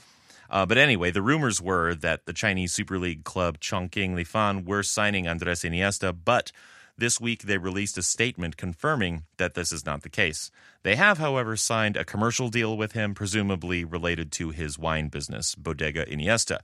Uh, 0.51 0.65
but 0.65 0.77
anyway, 0.77 1.09
the 1.09 1.21
rumors 1.21 1.61
were 1.61 1.95
that 1.95 2.25
the 2.25 2.33
Chinese 2.33 2.73
Super 2.73 2.99
League 2.99 3.23
club 3.23 3.59
Chongqing 3.59 4.13
Lifan 4.13 4.65
were 4.65 4.83
signing 4.83 5.27
Andres 5.27 5.61
Iniesta, 5.61 6.15
but 6.23 6.51
this 6.97 7.19
week 7.19 7.43
they 7.43 7.57
released 7.57 7.97
a 7.97 8.03
statement 8.03 8.57
confirming 8.57 9.23
that 9.37 9.53
this 9.53 9.71
is 9.71 9.85
not 9.85 10.03
the 10.03 10.09
case. 10.09 10.51
They 10.83 10.95
have, 10.95 11.17
however, 11.17 11.55
signed 11.55 11.97
a 11.97 12.05
commercial 12.05 12.49
deal 12.49 12.77
with 12.77 12.93
him, 12.93 13.13
presumably 13.13 13.83
related 13.83 14.31
to 14.33 14.49
his 14.49 14.79
wine 14.79 15.07
business, 15.07 15.55
Bodega 15.55 16.05
Iniesta. 16.05 16.59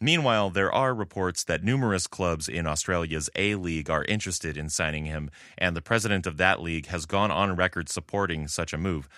Meanwhile, 0.00 0.50
there 0.50 0.72
are 0.72 0.94
reports 0.94 1.44
that 1.44 1.62
numerous 1.62 2.08
clubs 2.08 2.48
in 2.48 2.66
Australia's 2.66 3.30
A 3.36 3.54
League 3.54 3.88
are 3.88 4.04
interested 4.04 4.56
in 4.56 4.68
signing 4.68 5.04
him, 5.04 5.30
and 5.56 5.76
the 5.76 5.80
president 5.82 6.26
of 6.26 6.38
that 6.38 6.60
league 6.60 6.86
has 6.86 7.06
gone 7.06 7.30
on 7.30 7.54
record 7.54 7.88
supporting 7.88 8.48
such 8.48 8.72
a 8.72 8.78
move. 8.78 9.08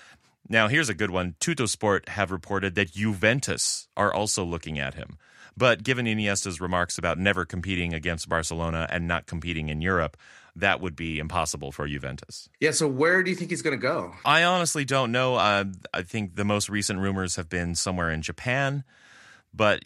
Now, 0.47 0.69
here's 0.69 0.91
a 0.91 0.95
good 0.95 1.11
one. 1.11 1.37
Tuttosport 1.41 2.11
have 2.11 2.31
reported 2.31 2.75
that 2.75 2.93
Juventus 2.93 3.89
are 3.97 4.13
also 4.13 4.45
looking 4.45 4.79
at 4.79 4.93
him. 4.93 5.17
But 5.57 5.85
given 5.85 6.05
Iniesta's 6.05 6.61
remarks 6.61 6.99
about 6.99 7.19
never 7.19 7.47
competing 7.47 7.95
against 7.95 8.29
Barcelona 8.29 8.87
and 8.91 9.09
not 9.09 9.27
competing 9.27 9.71
in 9.71 9.81
Europe, 9.81 10.19
that 10.57 10.81
would 10.81 10.95
be 10.95 11.19
impossible 11.19 11.73
for 11.73 11.87
Juventus. 11.87 12.49
Yeah, 12.61 12.71
so 12.71 12.87
where 12.87 13.23
do 13.23 13.31
you 13.31 13.37
think 13.37 13.51
he's 13.51 13.63
going 13.63 13.77
to 13.77 13.83
go? 13.83 14.15
I 14.25 14.45
honestly 14.45 14.85
don't 14.85 15.11
know. 15.11 15.35
Uh, 15.35 15.65
I 15.93 16.03
think 16.03 16.37
the 16.37 16.45
most 16.45 16.69
recent 16.69 17.01
rumors 17.01 17.37
have 17.37 17.49
been 17.49 17.75
somewhere 17.75 18.11
in 18.11 18.23
Japan, 18.23 18.85
but 19.53 19.83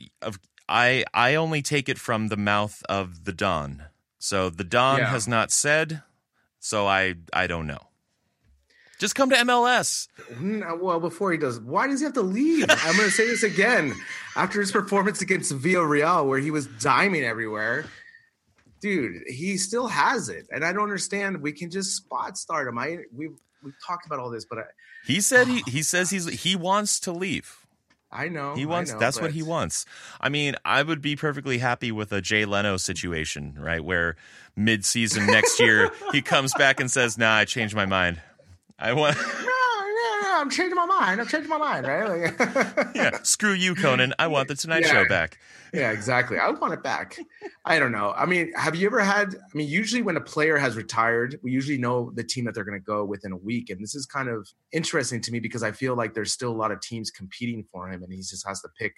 I 0.68 1.04
I 1.14 1.35
only 1.35 1.62
take 1.62 1.88
it 1.88 1.98
from 1.98 2.28
the 2.28 2.37
mouth 2.37 2.83
of 2.88 3.24
the 3.24 3.33
Don. 3.33 3.85
So 4.18 4.50
the 4.50 4.64
Don 4.64 4.98
yeah. 4.98 5.11
has 5.11 5.26
not 5.26 5.50
said, 5.50 6.02
so 6.59 6.87
I 6.87 7.14
I 7.33 7.46
don't 7.46 7.66
know. 7.66 7.88
Just 8.98 9.14
come 9.14 9.31
to 9.31 9.37
MLS. 9.37 10.09
Mm, 10.33 10.81
well, 10.81 10.98
before 10.98 11.31
he 11.31 11.38
does, 11.38 11.61
why 11.61 11.87
does 11.87 12.00
he 12.00 12.04
have 12.04 12.14
to 12.14 12.20
leave? 12.20 12.66
I'm 12.68 12.96
going 12.96 13.09
to 13.09 13.14
say 13.14 13.28
this 13.28 13.44
again. 13.44 13.94
After 14.37 14.61
his 14.61 14.72
performance 14.72 15.20
against 15.20 15.52
Villarreal, 15.52 16.26
where 16.26 16.40
he 16.40 16.50
was 16.50 16.66
diming 16.66 17.22
everywhere, 17.22 17.87
dude, 18.80 19.22
he 19.26 19.56
still 19.56 19.88
has 19.88 20.28
it, 20.28 20.46
and 20.50 20.64
I 20.64 20.72
don't 20.72 20.84
understand. 20.84 21.42
We 21.42 21.52
can 21.52 21.70
just 21.70 21.96
spot 21.96 22.36
start 22.38 22.68
him. 22.68 22.78
I 22.78 22.98
we 23.14 23.30
we've 23.62 23.74
talked 23.86 24.06
about 24.06 24.18
all 24.18 24.30
this, 24.30 24.44
but 24.44 24.58
I, 24.58 24.62
he 25.04 25.20
said 25.20 25.46
he 25.46 25.62
he 25.66 25.82
says 25.82 26.10
he's 26.10 26.26
he 26.42 26.56
wants 26.56 27.00
to 27.00 27.12
leave. 27.12 27.66
I 28.10 28.28
know. 28.28 28.54
He 28.54 28.64
wants 28.64 28.92
know, 28.92 28.98
that's 28.98 29.18
but... 29.18 29.24
what 29.24 29.32
he 29.32 29.42
wants. 29.42 29.84
I 30.20 30.30
mean, 30.30 30.54
I 30.64 30.82
would 30.82 31.02
be 31.02 31.14
perfectly 31.14 31.58
happy 31.58 31.92
with 31.92 32.10
a 32.10 32.22
Jay 32.22 32.46
Leno 32.46 32.78
situation, 32.78 33.54
right? 33.58 33.84
Where 33.84 34.16
mid-season 34.56 35.26
next 35.26 35.60
year 35.60 35.90
he 36.12 36.22
comes 36.22 36.54
back 36.54 36.80
and 36.80 36.90
says, 36.90 37.18
"Nah, 37.18 37.34
I 37.34 37.44
changed 37.44 37.74
my 37.74 37.86
mind. 37.86 38.20
I 38.78 38.92
want 38.94 39.16
I'm 40.38 40.51
changing 40.51 40.77
my 40.77 40.87
mind. 40.87 41.20
I'm 41.20 41.27
changing 41.27 41.51
my 41.51 41.59
mind, 41.59 41.87
right? 41.87 42.09
Like, 42.09 42.94
yeah, 42.94 43.18
screw 43.22 43.53
you, 43.53 43.74
Conan. 43.74 44.14
I 44.18 44.27
want 44.29 44.48
the 44.48 44.55
Tonight 44.55 44.83
yeah. 44.83 44.92
Show 44.92 45.09
back. 45.09 45.38
Yeah, 45.74 45.90
exactly. 45.90 46.38
I 46.38 46.48
want 46.51 46.72
it 46.72 46.83
back. 46.83 47.18
I 47.64 47.79
don't 47.79 47.92
know. 47.92 48.14
I 48.16 48.24
mean, 48.24 48.53
have 48.55 48.74
you 48.74 48.87
ever 48.87 49.01
had? 49.01 49.35
I 49.35 49.57
mean, 49.57 49.68
usually 49.68 50.03
when 50.03 50.16
a 50.16 50.20
player 50.20 50.57
has 50.57 50.77
retired, 50.77 51.38
we 51.42 51.51
usually 51.51 51.79
know 51.79 52.11
the 52.14 52.24
team 52.24 52.44
that 52.44 52.55
they're 52.55 52.64
going 52.64 52.79
to 52.79 52.85
go 52.85 53.05
within 53.05 53.33
a 53.33 53.37
week, 53.37 53.70
and 53.70 53.81
this 53.81 53.94
is 53.94 54.07
kind 54.07 54.29
of 54.29 54.48
interesting 54.72 55.20
to 55.22 55.33
me 55.33 55.40
because 55.40 55.62
I 55.62 55.72
feel 55.72 55.94
like 55.94 56.14
there's 56.14 56.33
still 56.33 56.51
a 56.51 56.57
lot 56.57 56.70
of 56.70 56.81
teams 56.81 57.11
competing 57.11 57.64
for 57.70 57.90
him, 57.90 58.03
and 58.03 58.12
he 58.12 58.18
just 58.20 58.46
has 58.46 58.61
to 58.62 58.68
pick 58.79 58.94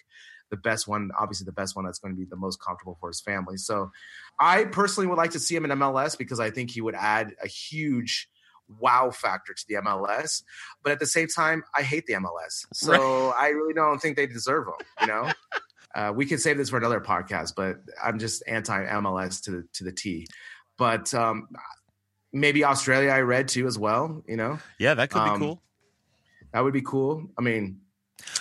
the 0.51 0.57
best 0.57 0.87
one. 0.87 1.11
Obviously, 1.19 1.45
the 1.45 1.53
best 1.53 1.75
one 1.75 1.85
that's 1.85 1.99
going 1.99 2.15
to 2.15 2.19
be 2.19 2.27
the 2.27 2.37
most 2.37 2.63
comfortable 2.63 2.97
for 3.01 3.09
his 3.09 3.21
family. 3.21 3.57
So, 3.57 3.91
I 4.39 4.65
personally 4.65 5.09
would 5.09 5.19
like 5.19 5.33
to 5.33 5.41
see 5.41 5.57
him 5.57 5.65
in 5.65 5.71
MLS 5.73 6.17
because 6.17 6.39
I 6.39 6.51
think 6.51 6.71
he 6.71 6.81
would 6.81 6.95
add 6.95 7.35
a 7.43 7.49
huge 7.49 8.29
wow 8.79 9.11
factor 9.11 9.55
to 9.55 9.65
the 9.69 9.75
MLS. 9.77 10.43
But 10.83 10.93
at 10.93 11.01
the 11.01 11.07
same 11.07 11.29
time, 11.29 11.63
I 11.75 11.83
hate 11.83 12.07
the 12.07 12.15
MLS. 12.15 12.67
So 12.75 12.93
right. 12.93 13.35
I 13.39 13.49
really 13.49 13.75
don't 13.75 14.01
think 14.01 14.17
they 14.17 14.27
deserve 14.27 14.67
them, 14.67 14.75
you 15.01 15.07
know? 15.07 15.33
uh, 15.95 16.13
we 16.15 16.27
could 16.27 16.41
save 16.41 16.57
this 16.57 16.71
for 16.71 16.79
another 16.79 17.01
podcast, 17.01 17.55
but 17.57 17.79
I'm 18.03 18.19
just 18.19 18.43
anti 18.47 18.85
MLS 18.87 19.43
to 19.45 19.51
the, 19.51 19.65
to 19.75 19.85
the 19.85 19.93
T. 19.93 20.27
But 20.79 21.13
um, 21.13 21.49
maybe 22.33 22.65
Australia 22.65 23.11
I 23.11 23.21
read 23.21 23.49
too 23.49 23.67
as 23.67 23.79
well, 23.79 24.23
you 24.27 24.37
know? 24.37 24.59
Yeah, 24.79 24.95
that 24.95 25.11
could 25.11 25.21
um, 25.21 25.39
be 25.39 25.47
cool. 25.47 25.63
That 26.53 26.61
would 26.61 26.73
be 26.73 26.83
cool. 26.83 27.31
I 27.39 27.43
mean, 27.43 27.81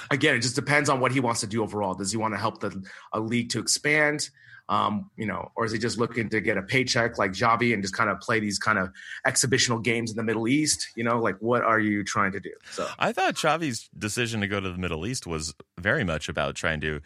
again, 0.10 0.36
it 0.36 0.40
just 0.40 0.56
depends 0.56 0.90
on 0.90 1.00
what 1.00 1.12
he 1.12 1.20
wants 1.20 1.42
to 1.42 1.48
do 1.48 1.64
overall. 1.64 1.94
Does 1.94 2.12
he 2.12 2.18
want 2.18 2.34
to 2.34 2.40
help 2.40 2.60
the 2.60 2.84
a 3.14 3.20
league 3.20 3.50
to 3.52 3.60
expand? 3.60 4.30
Um, 4.70 5.10
you 5.18 5.26
know, 5.26 5.52
or 5.56 5.66
is 5.66 5.72
he 5.72 5.80
just 5.80 5.98
looking 5.98 6.30
to 6.30 6.40
get 6.40 6.56
a 6.56 6.62
paycheck 6.62 7.18
like 7.18 7.32
Xavi 7.32 7.74
and 7.74 7.82
just 7.82 7.96
kind 7.96 8.10
of 8.10 8.20
play 8.20 8.40
these 8.40 8.60
kind 8.60 8.78
of 8.78 8.92
exhibitional 9.26 9.80
games 9.80 10.12
in 10.12 10.18
the 10.18 10.24
Middle 10.24 10.48
East? 10.48 10.90
You 10.96 11.04
know, 11.04 11.20
like 11.20 11.38
what 11.40 11.64
are 11.64 11.80
you 11.80 12.04
trying 12.04 12.32
to 12.34 12.40
do? 12.40 12.52
So 12.72 12.88
I 13.00 13.12
thought 13.12 13.36
Xavi's 13.36 13.90
decision 13.98 14.42
to 14.42 14.48
go 14.48 14.60
to 14.60 14.70
the 14.70 14.78
Middle 14.78 15.08
East 15.08 15.26
was 15.26 15.56
very 15.80 16.04
much 16.04 16.30
about 16.30 16.56
trying 16.56 16.82
to 16.82 17.02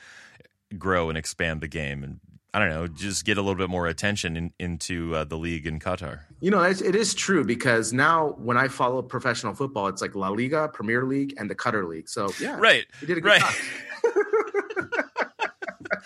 grow 0.77 1.07
and 1.07 1.17
expand 1.17 1.61
the 1.61 1.67
game 1.67 2.03
and 2.03 2.19
I 2.55 2.59
don't 2.59 2.69
know, 2.69 2.87
just 2.87 3.25
get 3.25 3.39
a 3.39 3.41
little 3.41 3.55
bit 3.55 3.69
more 3.71 3.87
attention 3.87 4.37
in, 4.37 4.53
into 4.59 5.15
uh, 5.15 5.23
the 5.23 5.37
league 5.37 5.65
in 5.65 5.79
Qatar. 5.79 6.19
You 6.39 6.51
know, 6.51 6.61
it 6.61 6.81
is 6.81 7.15
true 7.15 7.43
because 7.43 7.93
now 7.93 8.35
when 8.37 8.57
I 8.57 8.67
follow 8.67 9.01
professional 9.01 9.55
football, 9.55 9.87
it's 9.87 10.03
like 10.03 10.13
La 10.13 10.29
Liga, 10.29 10.69
Premier 10.71 11.03
League, 11.03 11.33
and 11.37 11.49
the 11.49 11.55
Qatar 11.55 11.87
League. 11.87 12.07
So 12.07 12.29
yeah, 12.39 12.59
right, 12.59 12.85
he 12.99 13.07
did 13.07 13.17
a 13.17 13.21
good 13.21 13.29
right. 13.29 13.41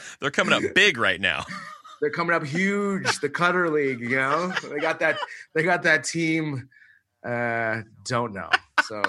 They're 0.19 0.31
coming 0.31 0.53
up 0.53 0.73
big 0.73 0.97
right 0.97 1.19
now. 1.19 1.45
They're 2.01 2.11
coming 2.11 2.35
up 2.35 2.45
huge. 2.45 3.19
The 3.19 3.29
Qatar 3.29 3.71
League, 3.71 4.01
you 4.01 4.17
know, 4.17 4.53
they 4.69 4.79
got 4.79 4.99
that. 4.99 5.17
They 5.55 5.63
got 5.63 5.83
that 5.83 6.03
team. 6.03 6.69
Uh, 7.25 7.81
don't 8.05 8.33
know. 8.33 8.49
So, 8.83 9.01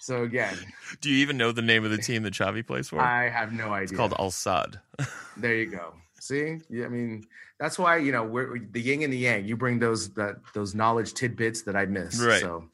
so 0.00 0.24
again, 0.24 0.56
do 1.00 1.08
you 1.08 1.18
even 1.18 1.36
know 1.36 1.52
the 1.52 1.62
name 1.62 1.84
of 1.84 1.90
the 1.90 1.98
team 1.98 2.24
that 2.24 2.34
Xavi 2.34 2.66
plays 2.66 2.88
for? 2.88 3.00
I 3.00 3.28
have 3.28 3.52
no 3.52 3.72
idea. 3.72 3.84
It's 3.84 3.92
called 3.92 4.14
Al 4.18 4.30
Sadd. 4.30 4.80
there 5.36 5.54
you 5.54 5.66
go. 5.66 5.94
See, 6.20 6.58
yeah, 6.68 6.86
I 6.86 6.88
mean, 6.88 7.24
that's 7.60 7.78
why 7.78 7.98
you 7.98 8.10
know 8.10 8.24
we're 8.24 8.58
the 8.58 8.80
yin 8.80 9.02
and 9.02 9.12
the 9.12 9.18
yang. 9.18 9.44
You 9.44 9.56
bring 9.56 9.78
those 9.78 10.10
that 10.14 10.36
those 10.52 10.74
knowledge 10.74 11.14
tidbits 11.14 11.62
that 11.62 11.76
I 11.76 11.86
miss. 11.86 12.20
Right. 12.20 12.40
So, 12.40 12.64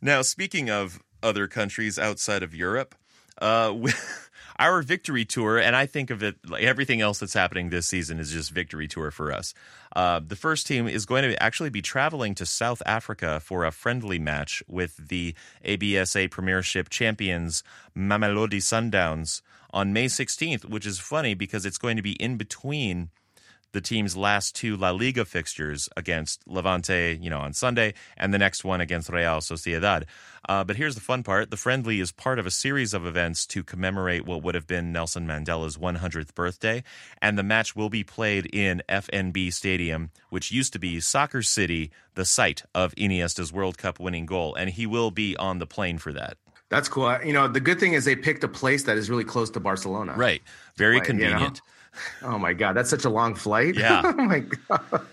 now 0.00 0.22
speaking 0.22 0.70
of 0.70 1.02
other 1.22 1.48
countries 1.48 1.98
outside 1.98 2.42
of 2.42 2.54
Europe, 2.54 2.94
uh, 3.40 3.74
our 4.60 4.82
victory 4.82 5.24
tour, 5.24 5.58
and 5.58 5.74
I 5.74 5.86
think 5.86 6.10
of 6.10 6.22
it 6.22 6.36
like 6.46 6.62
everything 6.62 7.00
else 7.00 7.18
that's 7.18 7.32
happening 7.32 7.70
this 7.70 7.88
season 7.88 8.20
is 8.20 8.30
just 8.30 8.50
victory 8.50 8.86
tour 8.86 9.10
for 9.10 9.32
us. 9.32 9.54
Uh, 9.96 10.20
the 10.24 10.36
first 10.36 10.66
team 10.66 10.86
is 10.86 11.06
going 11.06 11.22
to 11.22 11.42
actually 11.42 11.70
be 11.70 11.80
traveling 11.80 12.34
to 12.36 12.44
South 12.44 12.82
Africa 12.84 13.40
for 13.40 13.64
a 13.64 13.72
friendly 13.72 14.18
match 14.18 14.62
with 14.68 15.08
the 15.08 15.34
ABSA 15.64 16.30
Premiership 16.30 16.90
champions 16.90 17.64
Mamelodi 17.96 18.60
Sundowns 18.60 19.40
on 19.72 19.94
May 19.94 20.06
16th, 20.06 20.66
which 20.66 20.86
is 20.86 20.98
funny 20.98 21.34
because 21.34 21.64
it's 21.64 21.78
going 21.78 21.96
to 21.96 22.02
be 22.02 22.12
in 22.12 22.36
between 22.36 23.08
the 23.72 23.80
team's 23.80 24.16
last 24.16 24.54
two 24.54 24.76
La 24.76 24.90
Liga 24.90 25.24
fixtures 25.24 25.88
against 25.96 26.46
Levante, 26.46 27.18
you 27.20 27.30
know, 27.30 27.40
on 27.40 27.52
Sunday, 27.52 27.94
and 28.16 28.32
the 28.32 28.38
next 28.38 28.64
one 28.64 28.80
against 28.80 29.08
Real 29.08 29.38
Sociedad. 29.38 30.04
Uh, 30.48 30.64
but 30.64 30.76
here's 30.76 30.94
the 30.94 31.00
fun 31.00 31.22
part: 31.22 31.50
the 31.50 31.56
friendly 31.56 32.00
is 32.00 32.12
part 32.12 32.38
of 32.38 32.46
a 32.46 32.50
series 32.50 32.94
of 32.94 33.06
events 33.06 33.46
to 33.46 33.62
commemorate 33.62 34.24
what 34.24 34.42
would 34.42 34.54
have 34.54 34.66
been 34.66 34.92
Nelson 34.92 35.26
Mandela's 35.26 35.76
100th 35.76 36.34
birthday, 36.34 36.82
and 37.20 37.38
the 37.38 37.42
match 37.42 37.76
will 37.76 37.90
be 37.90 38.04
played 38.04 38.46
in 38.52 38.82
FNB 38.88 39.52
Stadium, 39.52 40.10
which 40.30 40.50
used 40.50 40.72
to 40.72 40.78
be 40.78 41.00
Soccer 41.00 41.42
City, 41.42 41.90
the 42.14 42.24
site 42.24 42.62
of 42.74 42.94
Iniesta's 42.96 43.52
World 43.52 43.78
Cup 43.78 44.00
winning 44.00 44.26
goal, 44.26 44.54
and 44.54 44.70
he 44.70 44.86
will 44.86 45.10
be 45.10 45.36
on 45.36 45.58
the 45.58 45.66
plane 45.66 45.98
for 45.98 46.12
that. 46.12 46.36
That's 46.70 46.88
cool. 46.88 47.18
You 47.24 47.32
know, 47.32 47.48
the 47.48 47.60
good 47.60 47.80
thing 47.80 47.94
is 47.94 48.04
they 48.04 48.16
picked 48.16 48.44
a 48.44 48.48
place 48.48 48.84
that 48.84 48.96
is 48.96 49.10
really 49.10 49.24
close 49.24 49.50
to 49.50 49.60
Barcelona. 49.60 50.14
Right. 50.16 50.40
Very 50.76 51.00
convenient. 51.00 51.40
You 51.40 51.46
know? 51.48 51.54
Oh 52.22 52.38
my 52.38 52.52
god, 52.52 52.74
that's 52.74 52.90
such 52.90 53.04
a 53.04 53.10
long 53.10 53.34
flight. 53.34 53.76
Yeah. 53.76 54.02
oh 54.04 54.12
my 54.12 54.40
god. 54.40 55.08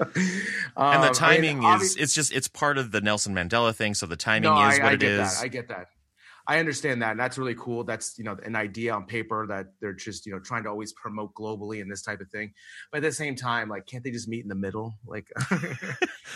and 0.76 1.04
the 1.04 1.14
timing 1.14 1.66
I 1.66 1.78
mean, 1.78 1.82
is 1.82 1.96
it's 1.96 2.14
just 2.14 2.32
it's 2.32 2.48
part 2.48 2.78
of 2.78 2.92
the 2.92 3.02
Nelson 3.02 3.34
Mandela 3.34 3.74
thing, 3.76 3.94
so 3.94 4.06
the 4.06 4.16
timing 4.16 4.54
no, 4.54 4.68
is 4.68 4.80
I, 4.80 4.84
what 4.84 4.92
I 4.92 4.94
it 4.94 5.04
is. 5.04 5.38
That. 5.38 5.44
I 5.44 5.48
get 5.48 5.68
that. 5.70 5.88
I 6.50 6.60
understand 6.60 7.02
that, 7.02 7.12
and 7.12 7.20
that's 7.20 7.38
really 7.38 7.56
cool. 7.56 7.84
That's 7.84 8.18
you 8.18 8.24
know 8.24 8.38
an 8.44 8.56
idea 8.56 8.94
on 8.94 9.06
paper 9.06 9.46
that 9.48 9.68
they're 9.82 9.94
just 9.94 10.26
you 10.26 10.32
know 10.32 10.40
trying 10.40 10.64
to 10.64 10.70
always 10.70 10.94
promote 10.94 11.34
globally 11.34 11.82
and 11.82 11.92
this 11.92 12.02
type 12.02 12.22
of 12.22 12.30
thing. 12.30 12.54
But 12.90 13.00
at 13.00 13.04
the 13.04 13.12
same 13.12 13.36
time, 13.36 13.68
like, 13.68 13.86
can't 13.86 14.04
they 14.04 14.12
just 14.12 14.30
meet 14.30 14.44
in 14.44 14.48
the 14.48 14.56
middle? 14.56 14.98
Like, 15.06 15.30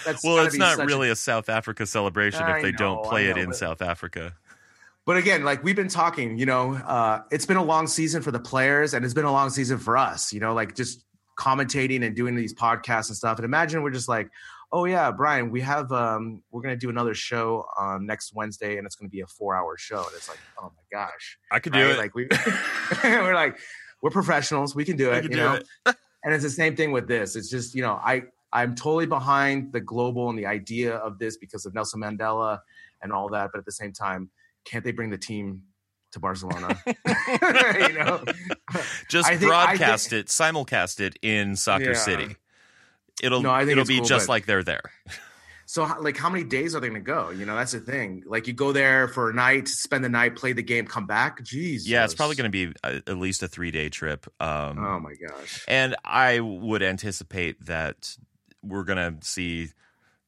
that's 0.06 0.22
well, 0.24 0.46
it's 0.46 0.58
not 0.58 0.80
really 0.80 1.08
a... 1.08 1.14
a... 1.14 1.16
South 1.16 1.48
Africa 1.48 1.86
celebration 1.86 2.46
if 2.50 2.62
they 2.62 2.72
know, 2.72 2.78
don't 2.78 3.06
play 3.06 3.26
know, 3.26 3.32
it 3.32 3.38
in. 3.38 3.54
South 3.54 3.82
Africa 3.82 4.34
but 5.06 5.18
again, 5.18 5.44
like 5.44 5.64
we've 5.64 5.76
been 5.76 5.88
talking, 5.88 6.38
you 6.38 6.46
know, 6.46 6.76
uh, 6.76 7.22
it's 7.32 7.46
been 7.46 7.58
a 7.58 7.64
long 7.64 7.88
season 7.88 8.22
for 8.22 8.32
the 8.32 8.40
players 8.40 8.94
and 8.94 9.04
it's 9.04 9.14
been 9.14 9.26
a 9.26 9.32
long 9.32 9.50
season 9.50 9.78
for 9.78 9.98
us, 9.98 10.32
you 10.32 10.40
know, 10.40 10.54
like 10.54 10.76
just 10.76 11.06
commentating 11.40 12.06
and 12.06 12.16
doing 12.16 12.36
these 12.36 12.54
podcasts 12.54 13.10
and 13.10 13.18
stuff. 13.18 13.38
And 13.38 13.46
imagine 13.46 13.82
we're 13.82 13.90
just 13.90 14.08
like, 14.08 14.30
oh 14.72 14.86
yeah, 14.86 15.12
Brien, 15.12 15.50
we 15.50 15.60
have 15.62 15.92
um, 15.92 16.44
we're 16.52 16.62
gonna 16.62 16.76
do 16.76 16.90
another 16.90 17.16
show 17.16 17.66
on 17.78 18.06
next 18.06 18.34
Wednesday 18.36 18.78
and 18.78 18.86
it's 18.86 18.96
gonna 18.96 19.10
be 19.10 19.22
a 19.22 19.28
four 19.28 19.56
hour 19.56 19.76
show. 19.76 19.98
And 19.98 20.16
it's 20.16 20.30
like, 20.30 20.40
oh 20.60 20.72
my 20.76 20.84
gosh. 20.92 21.40
I 21.52 21.60
could 21.60 21.74
right? 21.74 21.82
do 21.82 21.90
it. 21.92 21.98
Like 21.98 22.14
we 22.14 22.28
we're 23.04 23.34
like, 23.34 23.58
we're 24.04 24.12
professionals, 24.12 24.76
we 24.76 24.86
can 24.86 24.98
do 24.98 25.12
it, 25.12 25.22
can 25.22 25.24
you 25.24 25.30
do 25.30 25.36
know. 25.38 25.54
It. 25.56 25.68
and 26.24 26.34
it's 26.34 26.44
the 26.44 26.50
same 26.50 26.76
thing 26.76 26.92
with 26.92 27.08
this. 27.08 27.36
It's 27.36 27.50
just, 27.50 27.74
you 27.74 27.82
know, 27.82 28.00
I 28.04 28.24
I'm 28.54 28.76
totally 28.76 29.08
behind 29.08 29.74
the 29.74 29.82
global 29.82 30.30
and 30.30 30.38
the 30.38 30.46
idea 30.46 30.96
of 30.98 31.18
this 31.18 31.38
because 31.38 31.66
of 31.66 31.74
Nelson 31.74 32.02
Mandela 32.02 32.60
and 33.02 33.12
all 33.12 33.30
that, 33.30 33.50
but 33.52 33.58
at 33.58 33.66
the 33.66 33.72
same 33.72 33.94
time 33.94 34.30
can't 34.66 34.84
they 34.84 34.92
bring 34.92 35.10
the 35.10 35.18
team 35.18 35.64
to 36.14 36.20
Barcelona? 36.20 36.80
you 36.86 37.94
know, 37.94 38.24
just 39.10 39.30
think- 39.30 39.42
broadcast 39.42 40.14
I 40.14 40.18
it, 40.18 40.28
simulcast 40.28 41.00
it 41.00 41.18
in 41.22 41.56
Soccer 41.56 41.92
Yeah. 41.92 41.94
City. 41.94 42.36
It'll 43.22 43.42
No, 43.42 43.60
it'll 43.60 43.86
be 43.86 43.98
cool, 43.98 44.06
just 44.06 44.28
but- 44.28 44.34
like 44.34 44.46
they're 44.46 44.64
there. 44.64 44.92
So, 45.68 45.84
like, 46.02 46.18
how 46.18 46.30
many 46.30 46.44
days 46.44 46.76
are 46.76 46.82
they 46.82 46.90
going 46.90 47.00
to 47.00 47.06
go? 47.06 47.30
You 47.30 47.46
know, 47.46 47.56
that's 47.56 47.72
the 47.72 47.80
thing. 47.80 48.24
Like, 48.26 48.46
you 48.46 48.52
go 48.52 48.74
there 48.74 49.08
for 49.08 49.30
a 49.30 49.34
night, 49.34 49.70
spend 49.70 50.04
the 50.04 50.10
night, 50.10 50.36
play 50.36 50.52
the 50.52 50.62
game, 50.64 50.86
come 50.86 51.06
back. 51.08 51.42
Jeez. 51.46 51.84
Yeah, 51.86 52.04
it's 52.04 52.14
probably 52.14 52.36
going 52.36 52.52
to 52.52 52.68
be 52.68 52.74
uh 52.84 53.00
at 53.08 53.18
least 53.18 53.42
a 53.42 53.48
three 53.48 53.72
day 53.72 53.88
trip. 53.88 54.28
Um, 54.42 54.78
Oh 54.84 55.00
my 55.00 55.14
gosh. 55.14 55.64
And 55.70 55.96
I 56.04 56.42
would 56.42 56.84
anticipate 56.84 57.68
that 57.68 58.18
we're 58.62 58.84
gonna 58.84 59.16
see, 59.22 59.70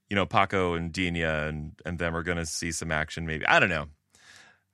you 0.09 0.15
know, 0.15 0.25
Paco 0.25 0.75
and 0.75 0.93
Dina 0.93 1.47
and 1.49 1.73
and 1.85 1.99
them 1.99 2.15
are 2.15 2.23
gonna 2.23 2.45
see 2.45 2.71
some 2.71 2.91
action. 2.91 3.25
Maybe 3.25 3.45
I 3.45 3.59
don't 3.59 3.69
know. 3.69 3.87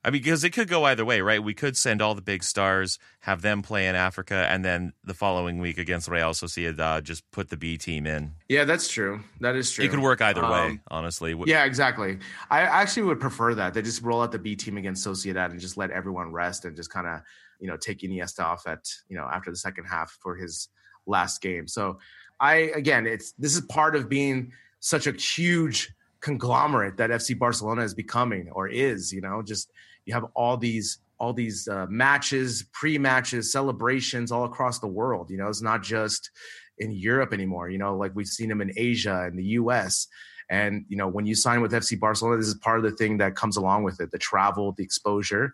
I 0.03 0.11
mean, 0.11 0.21
because 0.21 0.45
it 0.45 0.51
could 0.51 0.69
go 0.69 0.85
either 0.85 1.03
way, 1.03 1.19
right? 1.19 1.43
We 1.43 1.53
could 1.53 1.75
send 1.75 2.01
all 2.01 2.15
the 2.15 2.21
big 2.21 2.41
stars, 2.43 2.99
have 3.21 3.41
them 3.41 3.61
play 3.61 3.85
in 3.85 3.95
Africa, 3.95 4.47
and 4.49 4.63
then 4.63 4.93
the 5.03 5.13
following 5.13 5.59
week 5.59 5.77
against 5.77 6.07
Real 6.07 6.29
Sociedad, 6.29 7.03
just 7.03 7.29
put 7.31 7.49
the 7.49 7.57
B 7.57 7.77
team 7.77 8.07
in. 8.07 8.31
Yeah, 8.47 8.63
that's 8.63 8.87
true. 8.87 9.19
That 9.41 9.57
is 9.57 9.69
true. 9.71 9.83
It 9.83 9.89
could 9.89 9.99
work 9.99 10.21
either 10.21 10.41
way, 10.41 10.67
Um, 10.67 10.81
honestly. 10.89 11.35
Yeah, 11.45 11.65
exactly. 11.65 12.19
I 12.49 12.61
actually 12.61 13.03
would 13.03 13.19
prefer 13.19 13.53
that. 13.55 13.73
They 13.73 13.81
just 13.81 14.01
roll 14.01 14.21
out 14.21 14.31
the 14.31 14.39
B 14.39 14.55
team 14.55 14.77
against 14.77 15.05
Sociedad 15.05 15.51
and 15.51 15.59
just 15.59 15.75
let 15.75 15.91
everyone 15.91 16.31
rest 16.31 16.63
and 16.63 16.77
just 16.77 16.89
kind 16.89 17.05
of, 17.05 17.19
you 17.59 17.67
know, 17.67 17.75
take 17.75 17.99
Iniesta 17.99 18.39
off 18.39 18.67
at, 18.67 18.89
you 19.09 19.17
know, 19.17 19.25
after 19.25 19.51
the 19.51 19.57
second 19.57 19.83
half 19.83 20.17
for 20.21 20.35
his 20.35 20.69
last 21.05 21.41
game. 21.41 21.67
So 21.67 21.99
I 22.39 22.71
again, 22.73 23.05
it's 23.05 23.33
this 23.33 23.53
is 23.53 23.61
part 23.61 23.97
of 23.97 24.07
being 24.07 24.53
such 24.79 25.07
a 25.07 25.11
huge 25.11 25.93
conglomerate 26.21 26.97
that 26.97 27.09
FC 27.09 27.37
Barcelona 27.37 27.81
is 27.81 27.93
becoming 27.93 28.49
or 28.51 28.67
is, 28.67 29.11
you 29.11 29.19
know, 29.19 29.41
just 29.41 29.71
you 30.09 30.15
have 30.15 30.25
all 30.35 30.57
these 30.57 30.97
all 31.19 31.33
these 31.33 31.67
uh, 31.67 31.85
matches, 31.87 32.65
pre-matches, 32.73 33.51
celebrations 33.51 34.31
all 34.31 34.45
across 34.45 34.79
the 34.79 34.87
world. 34.87 35.29
You 35.29 35.37
know, 35.37 35.47
it's 35.47 35.61
not 35.61 35.83
just 35.83 36.31
in 36.79 36.91
Europe 36.91 37.31
anymore. 37.31 37.69
You 37.69 37.77
know, 37.77 37.95
like 37.95 38.13
we've 38.15 38.25
seen 38.25 38.49
them 38.49 38.59
in 38.61 38.71
Asia 38.75 39.23
and 39.25 39.37
the 39.37 39.43
U.S. 39.61 40.07
And 40.49 40.85
you 40.89 40.97
know, 40.97 41.07
when 41.07 41.27
you 41.27 41.35
sign 41.35 41.61
with 41.61 41.73
FC 41.73 41.99
Barcelona, 41.99 42.37
this 42.37 42.47
is 42.47 42.55
part 42.55 42.79
of 42.79 42.83
the 42.83 42.91
thing 42.97 43.19
that 43.19 43.35
comes 43.35 43.55
along 43.55 43.83
with 43.83 44.01
it: 44.01 44.09
the 44.09 44.17
travel, 44.17 44.71
the 44.71 44.83
exposure, 44.83 45.53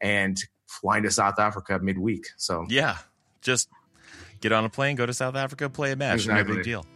and 0.00 0.38
flying 0.68 1.02
to 1.02 1.10
South 1.10 1.40
Africa 1.40 1.80
midweek. 1.82 2.26
So 2.36 2.64
Yeah, 2.68 2.98
just 3.40 3.68
get 4.40 4.52
on 4.52 4.64
a 4.64 4.68
plane, 4.68 4.94
go 4.94 5.06
to 5.06 5.14
South 5.14 5.34
Africa, 5.34 5.68
play 5.68 5.90
a 5.90 5.96
match. 5.96 6.28
No 6.28 6.34
Exactly. 6.34 6.56
big 6.56 6.64
deal. 6.64 6.86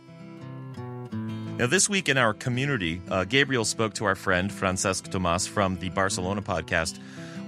Now, 1.61 1.67
this 1.67 1.91
week 1.91 2.09
in 2.09 2.17
our 2.17 2.33
community, 2.33 3.03
uh, 3.11 3.25
Gabriel 3.25 3.67
spoke 3.67 3.93
to 3.93 4.07
our 4.07 4.15
friend 4.15 4.51
Francesc 4.51 5.11
Tomas 5.11 5.47
from 5.47 5.77
the 5.77 5.91
Barcelona 5.91 6.41
podcast, 6.41 6.99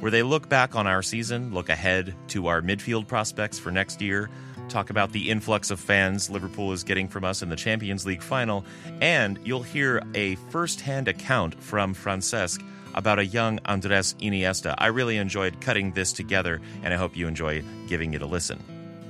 where 0.00 0.10
they 0.10 0.22
look 0.22 0.50
back 0.50 0.76
on 0.76 0.86
our 0.86 1.02
season, 1.02 1.54
look 1.54 1.70
ahead 1.70 2.14
to 2.28 2.48
our 2.48 2.60
midfield 2.60 3.08
prospects 3.08 3.58
for 3.58 3.70
next 3.70 4.02
year, 4.02 4.28
talk 4.68 4.90
about 4.90 5.12
the 5.12 5.30
influx 5.30 5.70
of 5.70 5.80
fans 5.80 6.28
Liverpool 6.28 6.72
is 6.72 6.84
getting 6.84 7.08
from 7.08 7.24
us 7.24 7.40
in 7.40 7.48
the 7.48 7.56
Champions 7.56 8.04
League 8.04 8.20
final, 8.20 8.66
and 9.00 9.40
you'll 9.44 9.62
hear 9.62 10.02
a 10.14 10.34
first 10.50 10.82
hand 10.82 11.08
account 11.08 11.54
from 11.54 11.94
Francesc 11.94 12.62
about 12.92 13.18
a 13.18 13.24
young 13.24 13.60
Andres 13.64 14.14
Iniesta. 14.20 14.74
I 14.76 14.88
really 14.88 15.16
enjoyed 15.16 15.58
cutting 15.62 15.92
this 15.92 16.12
together, 16.12 16.60
and 16.82 16.92
I 16.92 16.98
hope 16.98 17.16
you 17.16 17.28
enjoy 17.28 17.64
giving 17.88 18.12
it 18.12 18.20
a 18.20 18.26
listen. 18.26 18.62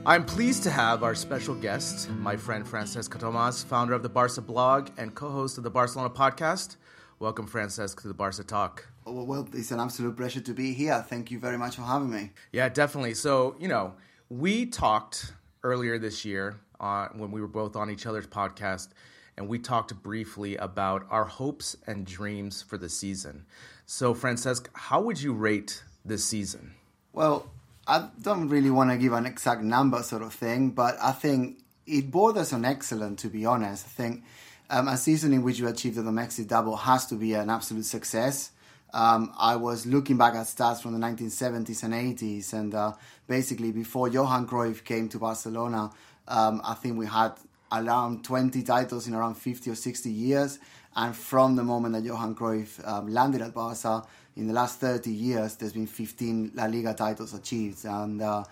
I'm 0.05 0.25
pleased 0.25 0.65
to 0.65 0.71
have 0.71 1.05
our 1.05 1.15
special 1.15 1.55
guest, 1.55 2.11
my 2.11 2.37
friend 2.37 2.67
Francesco 2.67 3.21
Tomas, 3.21 3.63
founder 3.63 3.95
of 3.95 4.03
the 4.03 4.09
Barca 4.09 4.41
blog 4.41 4.89
and 4.99 5.15
co 5.15 5.31
host 5.31 5.59
of 5.59 5.65
the 5.65 5.71
Barcelona 5.71 6.11
podcast. 6.11 6.75
Welcome, 7.21 7.47
Francesco, 7.47 8.03
to 8.03 8.09
the 8.09 8.15
Barca 8.15 8.43
Talk. 8.43 8.89
Oh, 9.07 9.23
well, 9.23 9.49
it's 9.53 9.71
an 9.71 9.79
absolute 9.79 10.17
pleasure 10.17 10.41
to 10.41 10.55
be 10.55 10.75
here. 10.75 11.01
Thank 11.09 11.31
you 11.31 11.39
very 11.39 11.57
much 11.57 11.77
for 11.77 11.83
having 11.83 12.11
me. 12.11 12.33
Yeah, 12.51 12.69
definitely. 12.69 13.15
So, 13.15 13.55
you 13.61 13.69
know, 13.69 13.95
we 14.29 14.67
talked 14.67 15.35
earlier 15.63 16.01
this 16.01 16.25
year 16.25 16.59
uh, 16.81 17.07
when 17.15 17.31
we 17.31 17.41
were 17.41 17.47
both 17.47 17.77
on 17.77 17.89
each 17.89 18.05
other's 18.05 18.27
podcast, 18.27 18.89
and 19.37 19.47
we 19.47 19.61
talked 19.61 19.95
briefly 20.03 20.57
about 20.57 21.07
our 21.11 21.25
hopes 21.25 21.77
and 21.87 22.05
dreams 22.05 22.61
for 22.61 22.77
the 22.77 22.89
season. 22.89 23.47
So, 23.87 24.15
Francesco, 24.15 24.69
how 24.75 25.01
would 25.03 25.23
you 25.23 25.33
rate 25.33 25.85
this 26.05 26.25
season? 26.25 26.75
Well, 27.13 27.49
I 27.87 28.09
don't 28.21 28.49
really 28.49 28.71
want 28.71 28.91
to 28.91 28.97
give 28.97 29.13
an 29.13 29.27
exact 29.27 29.63
number 29.63 30.03
sort 30.03 30.23
of 30.23 30.33
thing, 30.33 30.71
but 30.71 30.97
I 31.03 31.13
think 31.13 31.59
it 31.87 32.11
borders 32.11 32.53
on 32.53 32.65
excellent, 32.65 33.19
to 33.21 33.29
be 33.29 33.45
honest. 33.45 33.87
I 33.87 33.89
think 33.89 34.25
um, 34.71 34.87
a 34.87 34.97
season 34.97 35.33
in 35.33 35.43
which 35.43 35.59
you 35.59 35.67
achieve 35.67 35.97
the 35.97 36.03
domestic 36.03 36.47
double 36.47 36.77
has 36.77 37.07
to 37.07 37.17
be 37.17 37.35
an 37.35 37.51
absolute 37.51 37.85
success. 37.85 38.53
Um, 38.95 39.33
I 39.37 39.57
was 39.57 39.85
looking 39.85 40.17
back 40.17 40.35
at 40.35 40.47
stats 40.47 40.83
from 40.83 40.93
the 40.93 41.05
1970s 41.05 41.83
and 41.83 41.95
80s, 41.95 42.53
and 42.53 42.75
uh, 42.75 42.93
basically 43.27 43.73
before 43.73 44.09
Johan 44.09 44.47
Cruyff 44.47 44.85
came 44.85 45.09
to 45.09 45.19
Barcelona, 45.19 45.91
um, 46.29 46.61
I 46.65 46.75
think 46.75 46.99
we 46.99 47.07
had 47.07 47.33
around 47.73 48.23
20 48.23 48.63
titles 48.63 49.09
in 49.09 49.15
around 49.15 49.35
50 49.35 49.71
or 49.71 49.75
60 49.75 50.11
years. 50.11 50.59
And 50.95 51.17
from 51.17 51.57
the 51.57 51.65
moment 51.65 51.95
that 51.95 52.05
Johan 52.05 52.35
Cruyff 52.35 52.87
um, 52.87 53.09
landed 53.09 53.41
at 53.41 53.55
Barca, 53.55 54.05
in 54.37 54.47
the 54.47 54.53
last 54.53 54.81
30 54.81 55.11
years, 55.11 55.57
there's 55.57 55.73
been 55.73 55.87
15 55.87 56.53
La 56.55 56.67
Liga 56.67 56.95
titles 56.95 57.35
achieved. 57.35 57.85
And 57.85 58.23
uh, 58.23 58.45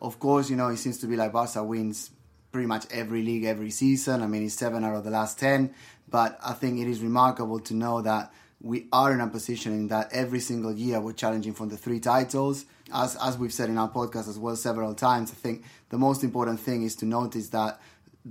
of 0.00 0.18
course, 0.18 0.50
you 0.50 0.56
know, 0.56 0.68
it 0.68 0.78
seems 0.78 0.98
to 0.98 1.06
be 1.06 1.16
like 1.16 1.32
Barca 1.32 1.62
wins 1.62 2.10
pretty 2.50 2.66
much 2.66 2.86
every 2.90 3.22
league 3.22 3.44
every 3.44 3.70
season. 3.70 4.22
I 4.22 4.26
mean, 4.26 4.44
it's 4.44 4.54
seven 4.54 4.84
out 4.84 4.94
of 4.94 5.04
the 5.04 5.10
last 5.10 5.38
10. 5.38 5.74
But 6.10 6.38
I 6.44 6.54
think 6.54 6.80
it 6.80 6.88
is 6.88 7.00
remarkable 7.00 7.60
to 7.60 7.74
know 7.74 8.02
that 8.02 8.32
we 8.60 8.88
are 8.92 9.12
in 9.12 9.20
a 9.20 9.28
position 9.28 9.72
in 9.72 9.88
that 9.88 10.12
every 10.12 10.40
single 10.40 10.72
year 10.72 11.00
we're 11.00 11.12
challenging 11.12 11.52
for 11.52 11.66
the 11.66 11.76
three 11.76 12.00
titles. 12.00 12.64
As, 12.92 13.16
as 13.16 13.38
we've 13.38 13.52
said 13.52 13.68
in 13.68 13.78
our 13.78 13.90
podcast 13.90 14.28
as 14.28 14.38
well 14.38 14.56
several 14.56 14.94
times, 14.94 15.30
I 15.30 15.34
think 15.34 15.64
the 15.90 15.98
most 15.98 16.24
important 16.24 16.58
thing 16.58 16.82
is 16.82 16.96
to 16.96 17.06
notice 17.06 17.50
that 17.50 17.80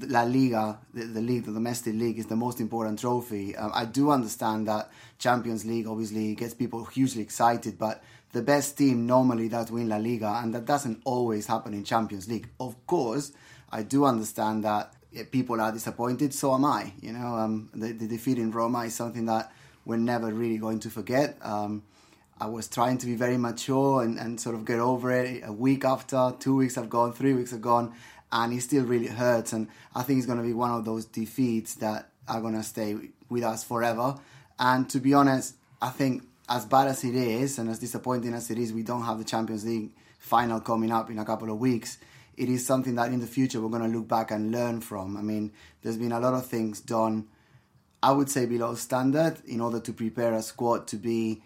La 0.08 0.24
Liga, 0.24 0.80
the, 0.94 1.06
the 1.06 1.22
league, 1.22 1.46
the 1.46 1.52
domestic 1.52 1.96
league, 1.96 2.20
is 2.20 2.28
the 2.28 2.36
most 2.36 2.60
important 2.60 3.00
trophy. 3.00 3.56
Um, 3.56 3.72
I 3.74 3.86
do 3.86 4.12
understand 4.12 4.68
that 4.68 4.92
Champions 5.18 5.66
League 5.66 5.88
obviously 5.88 6.36
gets 6.36 6.54
people 6.54 6.86
hugely 6.86 7.22
excited, 7.22 7.78
but 7.78 8.04
the 8.34 8.42
best 8.42 8.78
team 8.78 9.08
normally 9.08 9.50
does 9.50 9.72
win 9.72 9.90
La 9.90 9.98
Liga, 9.98 10.40
and 10.44 10.54
that 10.54 10.66
doesn't 10.66 11.02
always 11.06 11.48
happen 11.48 11.74
in 11.74 11.84
Champions 11.84 12.28
League. 12.28 12.50
Of 12.60 12.86
course, 12.86 13.32
I 13.72 13.84
do 13.84 14.06
understand 14.06 14.64
that 14.64 14.94
eh, 15.16 15.24
people 15.32 15.60
are 15.62 15.72
disappointed. 15.72 16.34
So 16.34 16.54
am 16.54 16.66
I. 16.66 16.94
You 17.02 17.14
know, 17.14 17.36
um, 17.36 17.70
the, 17.74 17.94
the 17.94 18.08
defeat 18.08 18.38
in 18.38 18.52
Roma 18.52 18.82
is 18.82 18.96
something 18.96 19.26
that 19.26 19.52
we're 19.86 19.98
never 19.98 20.28
really 20.28 20.58
going 20.58 20.80
to 20.82 20.90
forget. 20.90 21.38
Um, 21.42 21.84
I 22.40 22.46
was 22.46 22.68
trying 22.68 23.00
to 23.00 23.08
be 23.08 23.16
very 23.16 23.38
mature 23.38 24.04
and, 24.04 24.20
and 24.20 24.40
sort 24.40 24.56
of 24.56 24.64
get 24.64 24.80
over 24.80 25.12
it. 25.12 25.42
A 25.44 25.52
week 25.52 25.84
after, 25.84 26.36
two 26.38 26.56
weeks 26.56 26.76
have 26.76 26.90
gone, 26.90 27.12
three 27.14 27.34
weeks 27.34 27.50
have 27.52 27.62
gone, 27.62 27.94
and 28.32 28.54
it 28.54 28.62
still 28.62 28.86
really 28.86 29.08
hurts. 29.08 29.54
And 29.54 29.68
I 29.96 30.04
think 30.04 30.18
it's 30.18 30.28
going 30.28 30.40
to 30.40 30.44
be 30.44 30.54
one 30.54 30.72
of 30.72 30.86
those 30.86 31.06
defeats 31.06 31.76
that 31.76 32.10
are 32.28 32.42
going 32.42 32.56
to 32.56 32.63
stay 32.63 32.96
with 33.30 33.44
us 33.44 33.63
forever. 33.63 34.16
And 34.60 34.90
to 34.90 35.00
be 35.00 35.13
honest, 35.13 35.56
I 35.82 35.90
think 35.90 36.24
as 36.50 36.66
bad 36.66 36.88
as 36.88 37.04
it 37.04 37.16
is 37.16 37.58
and 37.58 37.70
as 37.70 37.80
disappointing 37.80 38.34
as 38.34 38.50
it 38.50 38.58
is, 38.58 38.74
we 38.74 38.84
don't 38.84 39.04
have 39.04 39.18
the 39.18 39.24
Champions 39.24 39.66
League 39.66 39.92
final 40.20 40.60
coming 40.60 40.92
up 40.92 41.10
in 41.10 41.20
a 41.20 41.26
couple 41.26 41.52
of 41.52 41.60
weeks. 41.60 41.98
It 42.36 42.50
is 42.50 42.66
something 42.66 42.96
that 42.96 43.12
in 43.12 43.20
the 43.20 43.28
future 43.28 43.60
we're 43.60 43.70
going 43.70 43.92
to 43.92 43.98
look 43.98 44.08
back 44.08 44.32
and 44.32 44.52
learn 44.52 44.82
from. 44.82 45.18
I 45.18 45.22
mean, 45.22 45.52
there's 45.82 45.98
been 45.98 46.12
a 46.12 46.20
lot 46.20 46.34
of 46.34 46.46
things 46.46 46.82
done, 46.82 47.28
I 48.02 48.12
would 48.12 48.30
say, 48.30 48.46
below 48.46 48.76
standard 48.76 49.42
in 49.48 49.62
order 49.62 49.80
to 49.80 49.94
prepare 49.94 50.34
a 50.34 50.42
squad 50.42 50.88
to 50.88 50.98
be 50.98 51.42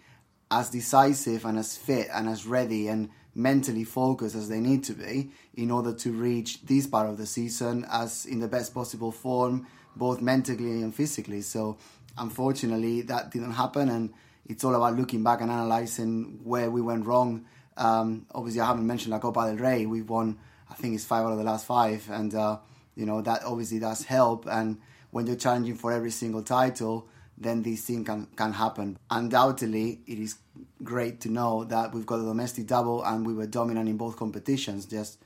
as 0.50 0.68
decisive 0.68 1.46
and 1.46 1.58
as 1.58 1.76
fit 1.76 2.08
and 2.12 2.28
as 2.28 2.46
ready 2.46 2.88
and 2.88 3.08
mentally 3.34 3.84
focused 3.84 4.34
as 4.34 4.48
they 4.48 4.60
need 4.60 4.84
to 4.84 4.92
be 4.92 5.30
in 5.54 5.70
order 5.70 5.92
to 5.92 6.12
reach 6.12 6.62
this 6.62 6.86
part 6.86 7.08
of 7.08 7.18
the 7.18 7.26
season 7.26 7.86
as 7.90 8.26
in 8.26 8.40
the 8.40 8.48
best 8.48 8.74
possible 8.74 9.12
form, 9.12 9.66
both 9.96 10.20
mentally 10.20 10.82
and 10.82 10.94
physically. 10.94 11.40
So, 11.40 11.78
unfortunately, 12.18 13.02
that 13.02 13.30
didn't 13.30 13.52
happen, 13.52 13.88
and 13.88 14.12
it's 14.46 14.64
all 14.64 14.74
about 14.74 14.96
looking 14.96 15.22
back 15.22 15.40
and 15.40 15.50
analyzing 15.50 16.40
where 16.44 16.70
we 16.70 16.80
went 16.80 17.06
wrong. 17.06 17.46
Um, 17.76 18.26
obviously, 18.34 18.60
I 18.60 18.66
haven't 18.66 18.86
mentioned 18.86 19.12
La 19.12 19.18
Copa 19.18 19.46
del 19.46 19.56
Rey. 19.56 19.86
We've 19.86 20.08
won, 20.08 20.38
I 20.70 20.74
think 20.74 20.94
it's 20.94 21.04
five 21.04 21.24
out 21.24 21.32
of 21.32 21.38
the 21.38 21.44
last 21.44 21.66
five, 21.66 22.08
and 22.10 22.34
uh, 22.34 22.58
you 22.94 23.06
know 23.06 23.22
that 23.22 23.44
obviously 23.44 23.78
does 23.78 24.04
help. 24.04 24.46
And 24.46 24.78
when 25.10 25.26
you're 25.26 25.36
challenging 25.36 25.76
for 25.76 25.92
every 25.92 26.10
single 26.10 26.42
title, 26.42 27.08
then 27.38 27.62
these 27.62 27.84
things 27.84 28.06
can, 28.06 28.26
can 28.36 28.52
happen. 28.52 28.98
Undoubtedly, 29.10 30.00
it 30.06 30.18
is 30.18 30.36
great 30.82 31.20
to 31.22 31.30
know 31.30 31.64
that 31.64 31.94
we've 31.94 32.06
got 32.06 32.20
a 32.20 32.24
domestic 32.24 32.66
double 32.66 33.02
and 33.02 33.26
we 33.26 33.34
were 33.34 33.46
dominant 33.46 33.88
in 33.88 33.96
both 33.96 34.16
competitions. 34.16 34.86
Just, 34.86 35.18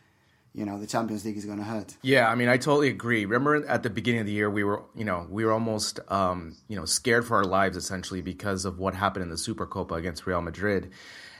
you 0.54 0.64
know, 0.64 0.78
the 0.78 0.86
Champions 0.86 1.24
League 1.24 1.36
is 1.36 1.44
going 1.44 1.58
to 1.58 1.64
hurt. 1.64 1.96
Yeah, 2.02 2.28
I 2.28 2.34
mean, 2.34 2.48
I 2.48 2.56
totally 2.56 2.88
agree. 2.88 3.24
Remember 3.24 3.66
at 3.66 3.82
the 3.82 3.90
beginning 3.90 4.20
of 4.20 4.26
the 4.26 4.32
year, 4.32 4.50
we 4.50 4.64
were, 4.64 4.82
you 4.94 5.04
know, 5.04 5.26
we 5.30 5.44
were 5.44 5.52
almost, 5.52 6.00
um, 6.08 6.56
you 6.68 6.76
know, 6.76 6.84
scared 6.84 7.26
for 7.26 7.36
our 7.36 7.44
lives 7.44 7.76
essentially 7.76 8.22
because 8.22 8.64
of 8.64 8.78
what 8.78 8.94
happened 8.94 9.22
in 9.22 9.30
the 9.30 9.36
Supercopa 9.36 9.96
against 9.96 10.26
Real 10.26 10.40
Madrid. 10.40 10.92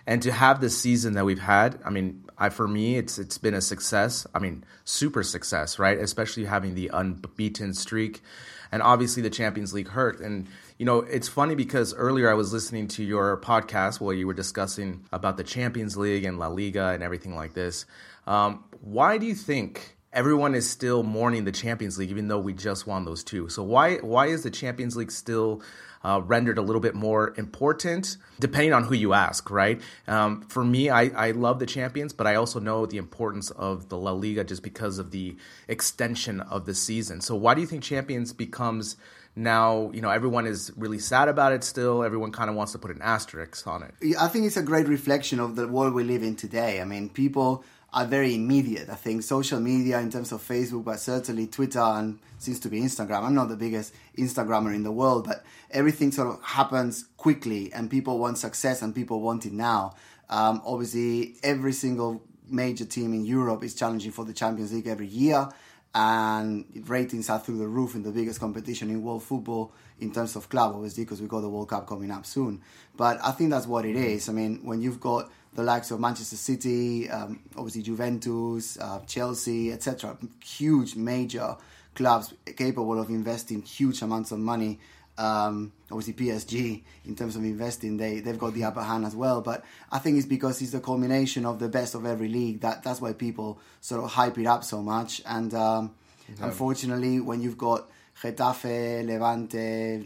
And 0.06 0.22
to 0.22 0.30
have 0.30 0.61
the 0.61 0.70
season 0.70 1.14
that 1.14 1.24
we've 1.24 1.40
had, 1.40 1.80
I 1.85 1.90
mean, 1.90 2.24
I, 2.38 2.50
for 2.50 2.68
me, 2.68 2.96
it's 2.96 3.18
it's 3.18 3.38
been 3.38 3.54
a 3.54 3.61
success. 3.61 4.24
I 4.35 4.38
mean, 4.38 4.62
super 4.85 5.24
success, 5.24 5.80
right? 5.80 5.98
Especially 5.98 6.44
having 6.44 6.76
the 6.76 6.90
unbeaten 6.92 7.74
streak, 7.74 8.22
and 8.70 8.82
obviously 8.82 9.22
the 9.22 9.30
Champions 9.30 9.74
League 9.74 9.88
hurt. 9.88 10.20
And 10.20 10.46
you 10.78 10.84
know, 10.84 10.98
it's 10.98 11.28
funny 11.28 11.54
because 11.54 11.94
earlier 11.94 12.30
I 12.30 12.34
was 12.34 12.52
listening 12.52 12.88
to 12.88 13.04
your 13.04 13.38
podcast 13.38 14.00
where 14.00 14.14
you 14.14 14.26
were 14.26 14.34
discussing 14.34 15.04
about 15.10 15.36
the 15.38 15.44
Champions 15.44 15.96
League 15.96 16.24
and 16.24 16.38
La 16.38 16.48
Liga 16.48 16.88
and 16.88 17.02
everything 17.02 17.34
like 17.34 17.54
this. 17.54 17.86
Um, 18.26 18.64
why 18.80 19.16
do 19.16 19.24
you 19.24 19.34
think 19.34 19.96
everyone 20.12 20.54
is 20.54 20.68
still 20.68 21.02
mourning 21.02 21.44
the 21.44 21.52
Champions 21.52 21.98
League, 21.98 22.10
even 22.10 22.28
though 22.28 22.38
we 22.38 22.52
just 22.52 22.86
won 22.86 23.06
those 23.06 23.24
two? 23.24 23.48
So 23.48 23.62
why 23.62 23.96
why 23.96 24.26
is 24.26 24.42
the 24.42 24.50
Champions 24.50 24.96
League 24.96 25.12
still 25.12 25.62
uh, 26.06 26.20
rendered 26.20 26.56
a 26.56 26.62
little 26.62 26.80
bit 26.80 26.94
more 26.94 27.34
important, 27.36 28.16
depending 28.38 28.72
on 28.72 28.84
who 28.84 28.94
you 28.94 29.12
ask, 29.12 29.50
right? 29.50 29.80
Um, 30.06 30.42
for 30.42 30.64
me, 30.64 30.88
I, 30.88 31.06
I 31.08 31.30
love 31.32 31.58
the 31.58 31.66
champions, 31.66 32.12
but 32.12 32.28
I 32.28 32.36
also 32.36 32.60
know 32.60 32.86
the 32.86 32.96
importance 32.96 33.50
of 33.50 33.88
the 33.88 33.98
La 33.98 34.12
Liga 34.12 34.44
just 34.44 34.62
because 34.62 35.00
of 35.00 35.10
the 35.10 35.36
extension 35.66 36.40
of 36.42 36.64
the 36.64 36.74
season. 36.74 37.20
So, 37.20 37.34
why 37.34 37.54
do 37.54 37.60
you 37.60 37.66
think 37.66 37.82
champions 37.82 38.32
becomes 38.32 38.96
now 39.38 39.90
you 39.92 40.00
know 40.00 40.08
everyone 40.08 40.46
is 40.46 40.72
really 40.78 40.98
sad 40.98 41.28
about 41.28 41.52
it 41.52 41.62
still 41.62 42.02
everyone 42.02 42.32
kind 42.32 42.48
of 42.48 42.56
wants 42.56 42.72
to 42.72 42.78
put 42.78 42.90
an 42.90 43.02
asterisk 43.02 43.66
on 43.66 43.82
it 43.82 44.16
i 44.18 44.28
think 44.28 44.46
it's 44.46 44.56
a 44.56 44.62
great 44.62 44.88
reflection 44.88 45.38
of 45.38 45.56
the 45.56 45.68
world 45.68 45.92
we 45.92 46.02
live 46.02 46.22
in 46.22 46.34
today 46.34 46.80
i 46.80 46.84
mean 46.86 47.06
people 47.10 47.62
are 47.96 48.04
very 48.04 48.35
immediate. 48.35 48.90
I 48.90 48.94
think 48.94 49.22
social 49.22 49.59
media 49.59 49.98
in 50.00 50.11
terms 50.11 50.30
of 50.30 50.46
Facebook, 50.46 50.85
but 50.85 51.00
certainly 51.00 51.46
Twitter 51.46 51.80
and 51.80 52.18
seems 52.38 52.61
to 52.61 52.68
be 52.68 52.82
Instagram. 52.82 53.22
I'm 53.22 53.35
not 53.35 53.48
the 53.48 53.56
biggest 53.56 53.94
Instagrammer 54.18 54.74
in 54.74 54.82
the 54.82 54.92
world, 54.92 55.24
but 55.26 55.42
everything 55.70 56.12
sort 56.12 56.28
of 56.28 56.42
happens 56.42 57.06
quickly, 57.16 57.72
and 57.72 57.90
people 57.90 58.18
want 58.18 58.37
success 58.37 58.82
and 58.82 58.94
people 58.94 59.22
want 59.22 59.46
it 59.46 59.54
now. 59.54 59.94
Um, 60.28 60.61
obviously, 60.66 61.37
every 61.42 61.72
single 61.72 62.22
major 62.46 62.85
team 62.85 63.14
in 63.14 63.24
Europe 63.24 63.64
is 63.64 63.74
challenging 63.74 64.12
for 64.12 64.26
the 64.26 64.35
Champions 64.35 64.74
League 64.74 64.88
every 64.88 65.06
year, 65.06 65.48
and 65.94 66.66
ratings 66.87 67.30
are 67.30 67.38
through 67.38 67.56
the 67.56 67.66
roof 67.66 67.94
in 67.94 68.02
the 68.02 68.11
biggest 68.11 68.40
competition 68.40 68.90
in 68.90 69.02
world 69.02 69.22
football 69.22 69.72
in 70.00 70.12
terms 70.12 70.37
of 70.37 70.50
club, 70.50 70.74
obviously, 70.74 71.04
because 71.04 71.22
we 71.22 71.28
got 71.28 71.40
the 71.40 71.48
World 71.48 71.70
Cup 71.70 71.87
coming 71.87 72.11
up 72.11 72.26
soon. 72.26 72.61
But 72.94 73.18
I 73.24 73.30
think 73.30 73.48
that's 73.48 73.66
what 73.66 73.87
it 73.87 73.96
is. 73.96 74.28
I 74.28 74.32
mean, 74.32 74.61
when 74.62 74.82
you've 74.82 75.00
got 75.00 75.30
the 75.56 75.62
likes 75.62 75.90
of 75.90 75.98
Manchester 75.98 76.36
City, 76.36 77.08
um, 77.10 77.40
obviously 77.56 77.82
Juventus, 77.82 78.78
uh, 78.78 79.00
Chelsea, 79.06 79.72
etc. 79.72 80.16
Huge 80.44 80.94
major 80.94 81.56
clubs 81.94 82.34
capable 82.56 83.00
of 83.00 83.08
investing 83.08 83.62
huge 83.62 84.02
amounts 84.02 84.30
of 84.30 84.38
money. 84.38 84.78
Um, 85.18 85.72
obviously 85.90 86.12
PSG 86.12 86.82
in 87.06 87.16
terms 87.16 87.36
of 87.36 87.42
investing, 87.42 87.96
they 87.96 88.20
they've 88.20 88.38
got 88.38 88.52
the 88.52 88.64
upper 88.64 88.82
hand 88.82 89.06
as 89.06 89.16
well. 89.16 89.40
But 89.40 89.64
I 89.90 89.98
think 89.98 90.18
it's 90.18 90.26
because 90.26 90.60
it's 90.60 90.72
the 90.72 90.80
culmination 90.80 91.46
of 91.46 91.58
the 91.58 91.68
best 91.68 91.94
of 91.94 92.04
every 92.04 92.28
league 92.28 92.60
that 92.60 92.82
that's 92.82 93.00
why 93.00 93.14
people 93.14 93.58
sort 93.80 94.04
of 94.04 94.10
hype 94.10 94.36
it 94.38 94.46
up 94.46 94.62
so 94.62 94.82
much. 94.82 95.22
And 95.24 95.54
um, 95.54 95.94
yeah. 96.28 96.46
unfortunately, 96.46 97.20
when 97.20 97.40
you've 97.40 97.56
got 97.56 97.88
Getafe, 98.22 99.06
Levante, 99.06 100.04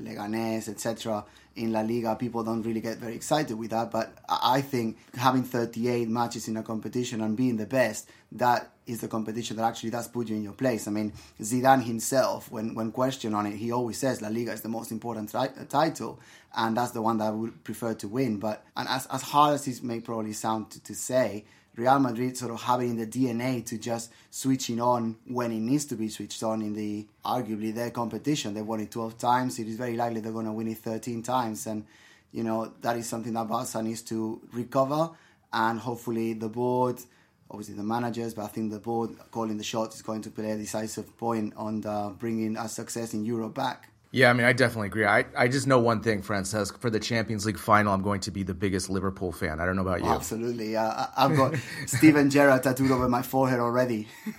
Leganés, 0.00 0.68
etc 0.68 1.26
in 1.58 1.72
La 1.72 1.80
Liga, 1.80 2.16
people 2.16 2.44
don't 2.44 2.62
really 2.62 2.80
get 2.80 2.98
very 2.98 3.14
excited 3.14 3.58
with 3.58 3.70
that. 3.70 3.90
But 3.90 4.16
I 4.28 4.60
think 4.60 4.96
having 5.14 5.42
38 5.42 6.08
matches 6.08 6.48
in 6.48 6.56
a 6.56 6.62
competition 6.62 7.20
and 7.20 7.36
being 7.36 7.56
the 7.56 7.66
best, 7.66 8.08
that 8.32 8.70
is 8.86 9.00
the 9.00 9.08
competition 9.08 9.56
that 9.56 9.64
actually 9.64 9.90
does 9.90 10.08
put 10.08 10.28
you 10.28 10.36
in 10.36 10.42
your 10.42 10.52
place. 10.52 10.88
I 10.88 10.90
mean, 10.90 11.12
Zidane 11.40 11.82
himself, 11.82 12.50
when, 12.50 12.74
when 12.74 12.92
questioned 12.92 13.34
on 13.34 13.46
it, 13.46 13.56
he 13.56 13.72
always 13.72 13.98
says 13.98 14.22
La 14.22 14.28
Liga 14.28 14.52
is 14.52 14.62
the 14.62 14.68
most 14.68 14.90
important 14.90 15.30
tri- 15.30 15.50
title, 15.68 16.20
and 16.56 16.76
that's 16.76 16.92
the 16.92 17.02
one 17.02 17.18
that 17.18 17.26
I 17.26 17.30
would 17.30 17.64
prefer 17.64 17.94
to 17.94 18.08
win. 18.08 18.38
But 18.38 18.64
and 18.76 18.88
as, 18.88 19.06
as 19.06 19.22
hard 19.22 19.54
as 19.54 19.68
it 19.68 19.82
may 19.82 20.00
probably 20.00 20.32
sound 20.32 20.70
to, 20.70 20.82
to 20.84 20.94
say, 20.94 21.44
Real 21.78 22.00
Madrid 22.00 22.36
sort 22.36 22.50
of 22.50 22.60
having 22.60 22.96
the 22.96 23.06
DNA 23.06 23.64
to 23.66 23.78
just 23.78 24.10
switching 24.30 24.80
on 24.80 25.16
when 25.26 25.52
it 25.52 25.60
needs 25.60 25.84
to 25.84 25.94
be 25.94 26.08
switched 26.08 26.42
on 26.42 26.60
in 26.60 26.74
the 26.74 27.06
arguably 27.24 27.72
their 27.72 27.92
competition. 27.92 28.52
They've 28.52 28.66
won 28.66 28.80
it 28.80 28.90
12 28.90 29.16
times. 29.16 29.60
It 29.60 29.68
is 29.68 29.76
very 29.76 29.96
likely 29.96 30.20
they're 30.20 30.32
going 30.32 30.46
to 30.46 30.52
win 30.52 30.66
it 30.66 30.78
13 30.78 31.22
times. 31.22 31.68
And, 31.68 31.86
you 32.32 32.42
know, 32.42 32.72
that 32.80 32.96
is 32.96 33.08
something 33.08 33.32
that 33.34 33.46
Barca 33.46 33.80
needs 33.80 34.02
to 34.02 34.40
recover. 34.52 35.10
And 35.52 35.78
hopefully 35.78 36.32
the 36.32 36.48
board, 36.48 37.00
obviously 37.48 37.76
the 37.76 37.84
managers, 37.84 38.34
but 38.34 38.46
I 38.46 38.48
think 38.48 38.72
the 38.72 38.80
board 38.80 39.10
calling 39.30 39.56
the 39.56 39.62
shots 39.62 39.96
is 39.96 40.02
going 40.02 40.22
to 40.22 40.30
play 40.30 40.50
a 40.50 40.56
decisive 40.56 41.16
point 41.16 41.54
on 41.56 41.82
the 41.82 42.12
bringing 42.18 42.56
a 42.56 42.68
success 42.68 43.14
in 43.14 43.24
Europe 43.24 43.54
back. 43.54 43.88
Yeah, 44.10 44.30
I 44.30 44.32
mean, 44.32 44.46
I 44.46 44.54
definitely 44.54 44.86
agree. 44.86 45.04
I, 45.04 45.26
I 45.36 45.48
just 45.48 45.66
know 45.66 45.78
one 45.78 46.00
thing, 46.00 46.22
Francesc. 46.22 46.78
For 46.78 46.88
the 46.88 46.98
Champions 46.98 47.44
League 47.44 47.58
final, 47.58 47.92
I'm 47.92 48.02
going 48.02 48.20
to 48.20 48.30
be 48.30 48.42
the 48.42 48.54
biggest 48.54 48.88
Liverpool 48.88 49.32
fan. 49.32 49.60
I 49.60 49.66
don't 49.66 49.76
know 49.76 49.82
about 49.82 50.02
you. 50.02 50.08
absolutely. 50.08 50.76
Uh, 50.76 51.06
I've 51.14 51.36
got 51.36 51.54
Steven 51.86 52.30
Gerrard 52.30 52.62
tattooed 52.62 52.90
over 52.90 53.08
my 53.08 53.20
forehead 53.20 53.60
already. 53.60 54.08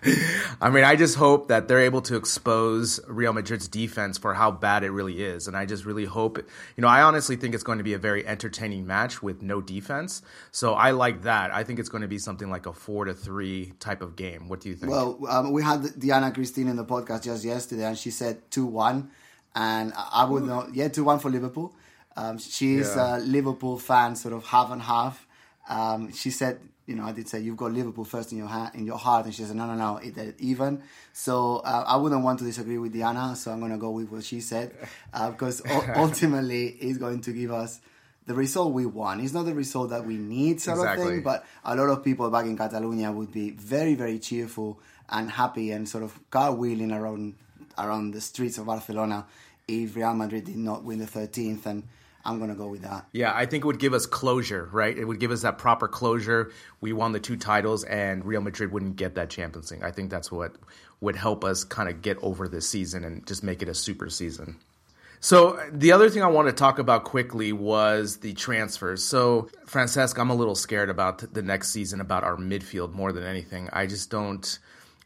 I 0.60 0.70
mean, 0.70 0.84
I 0.84 0.94
just 0.94 1.16
hope 1.16 1.48
that 1.48 1.66
they're 1.66 1.80
able 1.80 2.02
to 2.02 2.16
expose 2.16 3.00
Real 3.08 3.32
Madrid's 3.32 3.66
defense 3.66 4.16
for 4.16 4.32
how 4.32 4.50
bad 4.50 4.84
it 4.84 4.90
really 4.90 5.22
is. 5.24 5.48
And 5.48 5.56
I 5.56 5.66
just 5.66 5.84
really 5.84 6.04
hope, 6.04 6.38
you 6.38 6.82
know, 6.82 6.88
I 6.88 7.02
honestly 7.02 7.34
think 7.36 7.54
it's 7.54 7.64
going 7.64 7.78
to 7.78 7.84
be 7.84 7.94
a 7.94 7.98
very 7.98 8.26
entertaining 8.26 8.86
match 8.86 9.22
with 9.22 9.42
no 9.42 9.60
defense. 9.60 10.22
So 10.52 10.74
I 10.74 10.92
like 10.92 11.22
that. 11.22 11.52
I 11.52 11.64
think 11.64 11.80
it's 11.80 11.88
going 11.88 12.02
to 12.02 12.08
be 12.08 12.18
something 12.18 12.48
like 12.48 12.66
a 12.66 12.72
four 12.72 13.06
to 13.06 13.14
three 13.14 13.72
type 13.80 14.00
of 14.00 14.14
game. 14.14 14.48
What 14.48 14.60
do 14.60 14.68
you 14.68 14.76
think? 14.76 14.92
Well, 14.92 15.18
um, 15.28 15.52
we 15.52 15.62
had 15.62 15.98
Diana 15.98 16.30
Christine 16.30 16.68
in 16.68 16.76
the 16.76 16.84
podcast 16.84 17.24
just 17.24 17.44
yesterday, 17.44 17.84
and 17.84 17.98
she 17.98 18.10
said 18.10 18.50
2 18.50 18.66
1. 18.66 19.10
And 19.56 19.92
I 19.96 20.24
would 20.24 20.44
know, 20.44 20.68
yeah, 20.72 20.88
2 20.88 21.02
1 21.02 21.18
for 21.18 21.30
Liverpool. 21.30 21.74
Um, 22.16 22.38
she's 22.38 22.94
yeah. 22.94 23.16
a 23.16 23.20
Liverpool 23.20 23.78
fan, 23.78 24.14
sort 24.14 24.34
of 24.34 24.44
half 24.44 24.70
and 24.70 24.82
half. 24.82 25.26
Um, 25.68 26.12
she 26.12 26.30
said 26.30 26.60
you 26.88 26.94
know, 26.94 27.04
I 27.04 27.12
did 27.12 27.28
say 27.28 27.40
you've 27.40 27.58
got 27.58 27.72
Liverpool 27.72 28.06
first 28.06 28.32
in 28.32 28.38
your 28.38 28.46
ha- 28.46 28.70
in 28.72 28.86
your 28.86 28.96
heart, 28.96 29.26
and 29.26 29.34
she 29.34 29.42
said, 29.42 29.56
no, 29.56 29.66
no, 29.66 29.74
no, 29.74 29.98
it, 29.98 30.34
even. 30.38 30.82
So 31.12 31.58
uh, 31.58 31.84
I 31.86 31.96
wouldn't 31.96 32.24
want 32.24 32.38
to 32.38 32.46
disagree 32.46 32.78
with 32.78 32.94
Diana, 32.94 33.36
so 33.36 33.52
I'm 33.52 33.60
going 33.60 33.72
to 33.72 33.78
go 33.78 33.90
with 33.90 34.10
what 34.10 34.24
she 34.24 34.40
said, 34.40 34.74
uh, 35.12 35.30
because 35.30 35.60
ultimately 35.96 36.68
it's 36.80 36.96
going 36.96 37.20
to 37.20 37.32
give 37.32 37.52
us 37.52 37.80
the 38.26 38.32
result 38.32 38.72
we 38.72 38.86
want. 38.86 39.20
It's 39.20 39.34
not 39.34 39.44
the 39.44 39.54
result 39.54 39.90
that 39.90 40.06
we 40.06 40.16
need, 40.16 40.62
sort 40.62 40.78
exactly. 40.78 41.04
of 41.04 41.10
thing, 41.10 41.22
but 41.22 41.44
a 41.62 41.76
lot 41.76 41.90
of 41.90 42.02
people 42.02 42.30
back 42.30 42.46
in 42.46 42.56
Catalonia 42.56 43.12
would 43.12 43.32
be 43.32 43.50
very, 43.50 43.94
very 43.94 44.18
cheerful 44.18 44.80
and 45.10 45.30
happy 45.30 45.72
and 45.72 45.86
sort 45.86 46.04
of 46.04 46.18
cartwheeling 46.30 46.98
around 46.98 47.34
around 47.76 48.12
the 48.12 48.20
streets 48.20 48.56
of 48.58 48.66
Barcelona 48.66 49.26
if 49.68 49.94
Real 49.94 50.14
Madrid 50.14 50.44
did 50.44 50.56
not 50.56 50.82
win 50.82 50.98
the 50.98 51.06
13th 51.06 51.66
and 51.66 51.82
I'm 52.28 52.36
going 52.38 52.50
to 52.50 52.56
go 52.56 52.68
with 52.68 52.82
that. 52.82 53.06
Yeah, 53.12 53.32
I 53.34 53.46
think 53.46 53.64
it 53.64 53.66
would 53.66 53.78
give 53.78 53.94
us 53.94 54.04
closure, 54.04 54.68
right? 54.70 54.96
It 54.96 55.06
would 55.06 55.18
give 55.18 55.30
us 55.30 55.42
that 55.42 55.56
proper 55.56 55.88
closure. 55.88 56.52
We 56.82 56.92
won 56.92 57.12
the 57.12 57.20
two 57.20 57.36
titles, 57.38 57.84
and 57.84 58.22
Real 58.24 58.42
Madrid 58.42 58.70
wouldn't 58.70 58.96
get 58.96 59.14
that 59.14 59.30
Champions 59.30 59.70
League. 59.70 59.82
I 59.82 59.92
think 59.92 60.10
that's 60.10 60.30
what 60.30 60.52
would 61.00 61.16
help 61.16 61.42
us 61.42 61.64
kind 61.64 61.88
of 61.88 62.02
get 62.02 62.18
over 62.22 62.46
this 62.46 62.68
season 62.68 63.04
and 63.04 63.26
just 63.26 63.42
make 63.42 63.62
it 63.62 63.68
a 63.68 63.74
super 63.74 64.10
season. 64.10 64.58
So 65.20 65.58
the 65.72 65.92
other 65.92 66.10
thing 66.10 66.22
I 66.22 66.26
want 66.28 66.48
to 66.48 66.52
talk 66.52 66.78
about 66.78 67.04
quickly 67.04 67.52
was 67.52 68.18
the 68.18 68.34
transfers. 68.34 69.02
So 69.02 69.48
Francesc, 69.66 70.18
I'm 70.18 70.30
a 70.30 70.34
little 70.34 70.54
scared 70.54 70.90
about 70.90 71.32
the 71.32 71.42
next 71.42 71.70
season 71.70 72.00
about 72.00 72.24
our 72.24 72.36
midfield 72.36 72.92
more 72.92 73.10
than 73.12 73.24
anything. 73.24 73.68
I 73.72 73.86
just 73.86 74.10
don't 74.10 74.58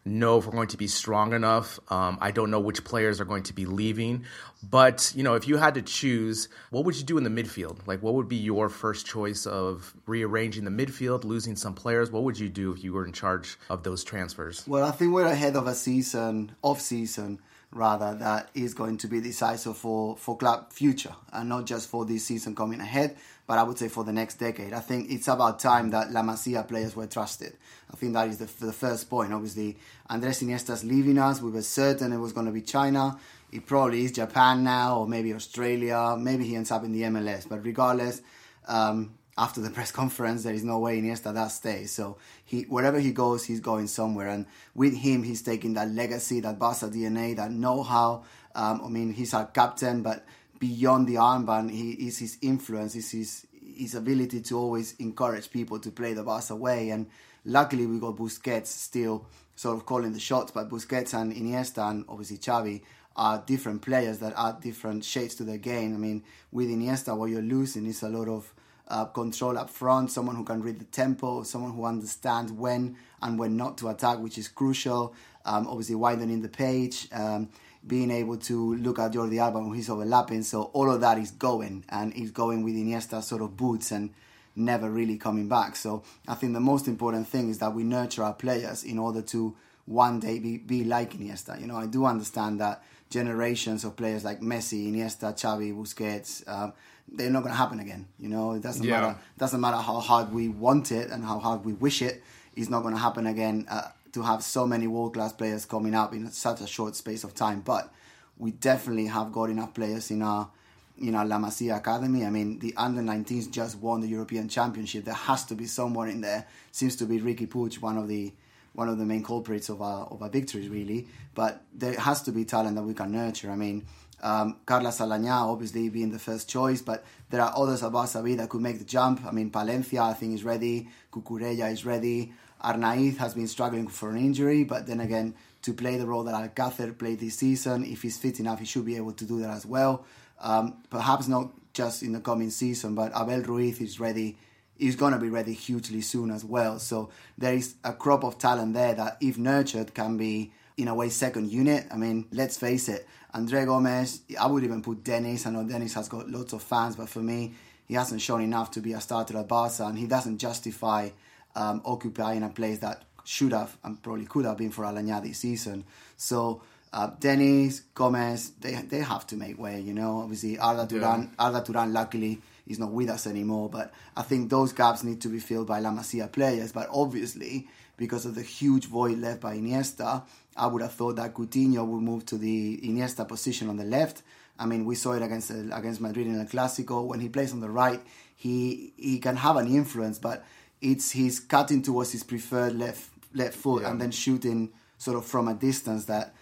know 0.05 0.39
if 0.39 0.47
we're 0.47 0.53
going 0.53 0.69
to 0.69 0.77
be 0.77 0.89
strong 0.89 1.33
enough. 1.33 1.79
Um, 1.89 2.19
I 2.21 2.31
don't 2.31 2.51
know 2.51 2.61
which 2.61 2.85
players 2.85 3.21
are 3.21 3.25
going 3.25 3.45
to 3.45 3.53
be 3.53 3.67
leaving. 3.67 4.25
But, 4.69 5.13
you 5.15 5.23
know, 5.23 5.35
if 5.35 5.47
you 5.49 5.57
had 5.57 5.75
to 5.75 5.83
choose, 5.83 6.49
what 6.71 6.85
would 6.85 6.97
you 6.97 7.05
do 7.05 7.19
in 7.19 7.25
the 7.25 7.31
midfield? 7.31 7.87
Like, 7.87 8.03
what 8.03 8.15
would 8.15 8.29
be 8.29 8.37
your 8.37 8.69
first 8.69 9.07
choice 9.07 9.47
of 9.47 9.95
rearranging 10.07 10.65
the 10.65 10.71
midfield, 10.71 11.25
losing 11.25 11.57
some 11.57 11.75
players? 11.75 12.11
What 12.11 12.25
would 12.25 12.39
you 12.39 12.49
do 12.49 12.73
if 12.73 12.83
you 12.83 12.93
were 12.93 13.05
in 13.05 13.13
charge 13.13 13.59
of 13.71 13.83
those 13.83 14.05
transfers? 14.05 14.65
Well, 14.67 14.85
I 14.85 14.91
think 14.91 15.13
we're 15.13 15.27
ahead 15.27 15.57
of 15.57 15.67
a 15.67 15.75
season, 15.75 16.55
off 16.63 16.81
season, 16.81 17.41
rather, 17.73 18.15
that 18.17 18.51
is 18.55 18.75
going 18.75 18.99
to 18.99 19.09
be 19.09 19.21
decisive 19.21 19.77
for, 19.77 20.17
for 20.17 20.37
club 20.37 20.73
future 20.73 21.15
and 21.33 21.49
not 21.49 21.67
just 21.67 21.89
for 21.89 22.05
this 22.05 22.27
season 22.27 22.55
coming 22.55 22.81
ahead 22.81 23.17
but 23.47 23.59
I 23.59 23.63
would 23.63 23.79
say 23.79 23.89
for 23.89 24.05
the 24.05 24.13
next 24.13 24.37
decade. 24.37 24.73
I 24.73 24.81
think 24.81 25.11
it's 25.11 25.29
about 25.29 25.59
time 25.59 25.91
that 25.91 26.13
La 26.13 26.23
Masia 26.23 26.67
players 26.67 26.95
were 26.95 27.07
trusted. 27.07 27.57
I 27.93 27.97
think 27.97 28.15
that 28.15 28.29
is 28.29 28.39
the, 28.39 28.67
the 28.67 28.73
first 28.73 29.11
point. 29.11 29.33
Obviously, 29.33 29.77
Andres 30.09 30.43
Iniesta's 30.43 30.85
leaving 30.85 31.19
us. 31.19 31.43
We 31.43 31.51
were 31.51 31.63
certain 31.63 32.13
it 32.13 32.19
was 32.19 32.33
going 32.33 32.47
to 32.47 32.53
be 32.53 32.63
China. 32.63 33.19
It 33.51 33.67
probably 33.67 34.05
is 34.05 34.13
Japan 34.13 34.65
now, 34.65 35.01
or 35.01 35.07
maybe 35.07 35.35
Australia. 35.35 36.17
Maybe 36.19 36.45
he 36.45 36.57
ends 36.57 36.71
up 36.71 36.85
in 36.85 36.93
the 36.93 37.03
MLS. 37.03 37.47
But 37.49 37.65
regardless, 37.65 38.23
um, 38.67 39.15
after 39.37 39.61
the 39.61 39.71
press 39.77 39.91
conference, 39.91 40.45
there 40.45 40.55
is 40.55 40.65
no 40.65 40.79
way 40.79 41.01
Iniesta 41.01 41.35
that 41.35 41.49
stays. 41.49 41.93
So 41.93 42.17
he, 42.45 42.63
wherever 42.63 42.99
he 42.99 43.13
goes, 43.13 43.45
he's 43.45 43.61
going 43.61 43.89
somewhere. 43.89 44.29
And 44.29 44.47
with 44.75 44.97
him, 44.97 45.23
he's 45.23 45.43
taking 45.43 45.75
that 45.75 45.91
legacy, 45.91 46.41
that 46.41 46.59
Barca 46.59 46.87
DNA, 46.87 47.37
that 47.37 47.51
know-how. 47.51 48.25
Um, 48.55 48.83
I 48.85 48.89
mean, 48.89 49.13
he's 49.13 49.35
our 49.35 49.47
captain, 49.47 50.03
but 50.03 50.25
beyond 50.63 51.09
the 51.09 51.17
armband, 51.17 51.73
he 51.73 51.91
is 52.07 52.19
his 52.19 52.39
influence, 52.41 52.95
is 52.95 53.11
his 53.11 53.47
his 53.77 53.97
ability 53.97 54.41
to 54.41 54.57
always 54.57 54.95
encourage 55.01 55.51
people 55.51 55.81
to 55.81 55.91
play 55.91 56.13
the 56.13 56.23
Barca 56.23 56.55
way. 56.55 56.91
And 56.91 57.09
luckily, 57.45 57.85
we 57.85 57.99
got 57.99 58.17
Busquets 58.17 58.67
still 58.69 59.27
sort 59.57 59.77
of 59.77 59.85
calling 59.87 60.13
the 60.13 60.21
shots. 60.21 60.53
But 60.53 60.71
Busquets 60.71 61.15
and 61.21 61.35
Iniesta 61.35 61.91
and 61.91 62.05
obviously 62.09 62.39
Xavi 62.39 62.83
are 63.17 63.43
different 63.45 63.83
players 63.83 64.21
that 64.21 64.35
add 64.39 64.61
different 64.61 65.05
shades 65.05 65.35
to 65.37 65.43
the 65.43 65.59
game. 65.59 65.97
I 65.97 65.99
mean, 65.99 66.23
with 66.53 66.69
Iniesta, 66.69 67.17
what 67.17 67.31
you're 67.31 67.43
losing 67.43 67.85
is 67.87 68.05
a 68.05 68.09
lot 68.09 68.29
of 68.29 68.55
uh, 68.87 69.07
control 69.07 69.59
up 69.59 69.69
front, 69.69 70.13
someone 70.13 70.37
who 70.37 70.45
can 70.45 70.63
read 70.63 70.79
the 70.79 70.85
tempo, 70.85 71.43
someone 71.43 71.73
who 71.73 71.85
understands 71.85 72.53
when 72.53 72.97
and 73.21 73.37
when 73.37 73.57
not 73.57 73.79
to 73.79 73.89
attack, 73.89 74.21
which 74.21 74.39
is 74.39 74.47
crucial. 74.47 75.13
Um, 75.45 75.67
obviously, 75.67 75.97
widening 75.97 76.41
the 76.41 76.49
page. 76.49 77.09
Um, 77.11 77.49
being 77.87 78.11
able 78.11 78.37
to 78.37 78.75
look 78.77 78.99
at 78.99 79.13
Jordi 79.13 79.39
Alba 79.39 79.59
when 79.59 79.75
he's 79.75 79.91
overlapping. 79.91 80.43
So 80.43 80.65
all 80.73 80.91
of 80.91 81.01
that 81.01 81.19
is 81.19 81.31
going, 81.31 81.85
and 81.89 82.13
he's 82.15 82.31
going 82.31 82.63
with 82.63 82.75
Iniesta 82.75 83.23
sort 83.23 83.43
of 83.43 83.57
boots 83.57 83.91
and 83.91 84.11
never 84.55 84.91
really 84.91 85.17
coming 85.17 85.49
back. 85.49 85.77
So 85.77 86.03
I 86.29 86.35
think 86.35 86.53
the 86.53 86.61
most 86.61 86.87
important 86.87 87.27
thing 87.29 87.49
is 87.49 87.59
that 87.59 87.75
we 87.75 87.85
nurture 87.85 88.23
our 88.23 88.35
players 88.35 88.85
in 88.85 88.99
order 88.99 89.23
to 89.23 89.57
one 89.87 90.21
day 90.21 90.39
be, 90.39 90.59
be 90.59 90.85
like 90.85 91.15
Iniesta. 91.15 91.61
You 91.61 91.67
know, 91.67 91.77
I 91.77 91.87
do 91.87 92.05
understand 92.05 92.61
that 92.61 92.83
generations 93.11 93.85
of 93.85 93.97
players 93.97 94.25
like 94.25 94.41
Messi, 94.41 94.91
Iniesta, 94.93 95.35
Xavi, 95.35 95.75
Busquets, 95.75 96.45
uh, 96.47 96.71
they're 97.09 97.31
not 97.31 97.43
going 97.43 97.53
to 97.53 97.59
happen 97.59 97.81
again. 97.81 98.07
You 98.19 98.29
know, 98.29 98.53
it 98.53 98.63
doesn't 98.63 98.85
yeah. 98.85 99.01
matter. 99.01 99.19
Doesn't 99.39 99.61
matter 99.61 99.77
how 99.77 100.01
hard 100.01 100.33
we 100.33 100.49
want 100.49 100.93
it 100.93 101.11
and 101.11 101.25
how 101.25 101.39
hard 101.39 101.65
we 101.65 101.73
wish 101.73 102.01
it. 102.01 102.23
It's 102.55 102.71
not 102.71 102.83
going 102.83 102.95
to 102.95 103.01
happen 103.01 103.27
again. 103.27 103.67
Uh, 103.69 103.89
to 104.13 104.23
have 104.23 104.43
so 104.43 104.67
many 104.67 104.87
world 104.87 105.15
class 105.15 105.33
players 105.33 105.65
coming 105.65 105.95
up 105.95 106.13
in 106.13 106.31
such 106.31 106.61
a 106.61 106.67
short 106.67 106.95
space 106.97 107.25
of 107.25 107.35
time, 107.35 107.61
but 107.61 107.93
we 108.39 108.51
definitely 108.51 109.07
have 109.07 109.33
got 109.33 109.51
enough 109.51 109.75
players 109.75 110.11
in 110.11 110.23
our 110.23 110.51
in 110.99 111.15
our 111.15 111.25
La 111.25 111.39
Masia 111.39 111.77
academy. 111.77 112.25
I 112.25 112.31
mean, 112.31 112.59
the 112.59 112.75
under 112.77 113.01
19s 113.01 113.51
just 113.51 113.79
won 113.79 114.03
the 114.03 114.09
European 114.09 114.49
Championship. 114.49 115.05
There 115.05 115.15
has 115.15 115.45
to 115.47 115.55
be 115.55 115.67
someone 115.67 116.09
in 116.09 116.21
there. 116.21 116.47
Seems 116.71 116.97
to 116.97 117.07
be 117.07 117.19
Riqui 117.19 117.49
Puig, 117.49 117.81
one 117.81 117.97
of 117.97 118.09
the 118.09 118.33
one 118.75 118.89
of 118.89 118.97
the 118.99 119.05
main 119.05 119.23
culprits 119.23 119.69
of 119.69 119.83
our 119.83 120.07
of 120.07 120.23
our 120.23 120.29
victories, 120.29 120.69
really. 120.69 121.09
But 121.35 121.63
there 121.73 121.99
has 121.99 122.23
to 122.23 122.33
be 122.33 122.45
talent 122.45 122.77
that 122.77 122.83
we 122.83 122.95
can 122.95 123.13
nurture. 123.13 123.51
I 123.51 123.57
mean, 123.57 123.87
um, 124.23 124.57
Carles 124.67 124.99
Aleñá 124.99 125.51
obviously 125.51 125.89
being 125.89 126.13
the 126.13 126.19
first 126.19 126.49
choice, 126.49 126.81
but 126.81 127.05
there 127.31 127.41
are 127.41 127.53
others 127.57 127.83
at 127.83 127.93
Barça 127.93 128.37
that 128.37 128.49
could 128.49 128.61
make 128.61 128.79
the 128.79 128.85
jump. 128.85 129.25
I 129.27 129.33
mean, 129.33 129.51
Palencia 129.51 130.01
I 130.03 130.13
think 130.15 130.35
is 130.35 130.45
ready, 130.45 130.89
Cucurella 131.13 131.73
is 131.73 131.85
ready, 131.85 132.33
Arnaiz 132.63 133.17
has 133.17 133.35
been 133.35 133.49
struggling 133.49 133.89
for 133.89 134.11
an 134.11 134.19
injury, 134.19 134.65
but 134.65 134.87
then 134.87 135.01
again, 135.01 135.35
to 135.63 135.73
play 135.73 135.97
the 135.97 136.07
role 136.07 136.25
that 136.25 136.35
Alcácer 136.35 136.97
played 136.97 137.21
this 137.21 137.37
season, 137.37 137.85
if 137.85 138.03
he's 138.03 138.19
fit 138.19 138.41
enough, 138.41 138.59
he 138.59 138.65
should 138.65 138.85
be 138.85 138.97
able 138.97 139.13
to 139.13 139.25
do 139.25 139.41
that 139.41 139.51
as 139.51 139.67
well. 139.67 140.05
Um, 140.41 140.83
perhaps 140.91 141.29
not 141.29 141.51
just 141.73 142.03
in 142.03 142.13
the 142.13 142.21
coming 142.21 142.51
season, 142.51 142.95
but 142.95 143.13
Abel 143.17 143.43
Ruiz 143.43 143.81
is 143.81 144.01
ready. 144.01 144.37
He's 144.77 144.97
going 144.97 145.13
to 145.13 145.19
be 145.19 145.29
ready 145.29 145.53
hugely 145.53 146.01
soon 146.01 146.31
as 146.31 146.45
well. 146.45 146.79
So 146.79 147.11
there 147.39 147.55
is 147.55 147.75
a 147.85 147.93
crop 147.93 148.25
of 148.25 148.39
talent 148.39 148.75
there 148.75 148.95
that, 148.95 149.19
if 149.21 149.39
nurtured, 149.39 149.95
can 149.95 150.17
be 150.17 150.53
in 150.77 150.89
a 150.89 150.95
way 150.95 151.09
second 151.09 151.51
unit. 151.51 151.87
I 151.93 151.97
mean, 151.97 152.27
let's 152.33 152.57
face 152.57 152.89
it, 152.89 153.07
Andre 153.35 153.65
Gomes, 153.65 154.23
I 154.41 154.47
would 154.47 154.65
even 154.65 154.83
put 154.83 155.05
Denis. 155.05 155.47
I 155.47 155.51
know 155.51 155.65
Denis 155.65 155.95
has 155.95 156.09
got 156.09 156.29
lots 156.29 156.53
of 156.53 156.63
fans, 156.63 156.97
but 156.97 157.09
for 157.09 157.21
me, 157.21 157.55
he 157.87 157.95
hasn't 157.95 158.21
shown 158.21 158.43
enough 158.43 158.71
to 158.73 158.81
be 158.81 158.93
a 158.93 159.01
starter 159.01 159.39
at 159.39 159.49
Barca, 159.49 159.85
and 159.85 159.99
he 159.99 160.07
doesn't 160.07 160.39
justify 160.39 161.11
um, 161.55 161.83
occupying 161.85 162.43
a 162.43 162.49
place 162.49 162.79
that 162.79 163.03
should 163.25 163.53
have 163.53 163.77
and 163.85 164.03
probably 164.03 164.27
could 164.27 164.45
have 164.45 164.59
been 164.59 164.71
for 164.71 164.85
Aleñá 164.85 165.23
this 165.23 165.39
season. 165.39 165.85
So 166.17 166.63
uh, 166.93 167.11
Denis, 167.21 167.81
Gomes, 167.95 168.51
they 168.61 168.75
they 168.75 169.01
have 169.01 169.27
to 169.29 169.37
make 169.37 169.59
way. 169.59 169.81
You 169.81 169.95
know, 169.95 170.21
obviously 170.21 170.59
Arda 170.59 170.87
Turan, 170.87 171.23
yeah. 171.23 171.45
Arda 171.45 171.63
Turan, 171.63 171.93
luckily 171.93 172.41
is 172.67 172.79
not 172.79 172.93
with 172.93 173.09
us 173.09 173.27
anymore. 173.27 173.69
But 173.69 173.93
I 174.17 174.23
think 174.23 174.51
those 174.51 174.73
gaps 174.73 175.03
need 175.03 175.21
to 175.23 175.29
be 175.29 175.41
filled 175.41 175.67
by 175.67 175.81
La 175.81 175.91
Masia 175.91 176.31
players. 176.31 176.73
But 176.73 176.89
obviously, 176.93 177.69
because 177.97 178.27
of 178.27 178.35
the 178.35 178.43
huge 178.43 178.87
void 178.87 179.19
left 179.19 179.41
by 179.41 179.57
Iniesta, 179.57 180.23
I 180.57 180.67
would 180.67 180.83
have 180.83 180.93
thought 180.93 181.17
that 181.17 181.35
Coutinho 181.35 181.87
would 181.87 182.03
move 182.03 182.27
to 182.27 182.39
the 182.39 182.79
Iniesta 182.83 183.27
position 183.27 183.69
on 183.69 183.77
the 183.77 183.85
left. 183.85 184.23
I 184.59 184.67
mean, 184.67 184.85
we 184.85 184.95
saw 184.95 185.13
it 185.13 185.23
against 185.23 185.51
against 185.51 186.01
Madrid 186.01 186.27
in 186.27 186.39
the 186.39 186.45
Clásico. 186.45 187.05
When 187.07 187.21
he 187.21 187.29
plays 187.29 187.53
on 187.53 187.61
the 187.61 187.71
right, 187.71 188.01
he 188.37 188.93
he 188.97 189.19
can 189.19 189.37
have 189.37 189.57
an 189.57 189.67
influence, 189.67 190.19
but 190.19 190.45
it's 190.83 191.13
he's 191.13 191.41
cutting 191.41 191.81
towards 191.81 192.13
his 192.13 192.25
preferred 192.25 192.75
left 192.75 193.09
left 193.33 193.55
foot 193.55 193.83
yeah. 193.83 193.91
and 193.91 194.01
then 194.01 194.11
shooting 194.11 194.71
sort 194.99 195.17
of 195.17 195.25
from 195.25 195.49
a 195.49 195.55
distance 195.55 196.05
that 196.05 196.35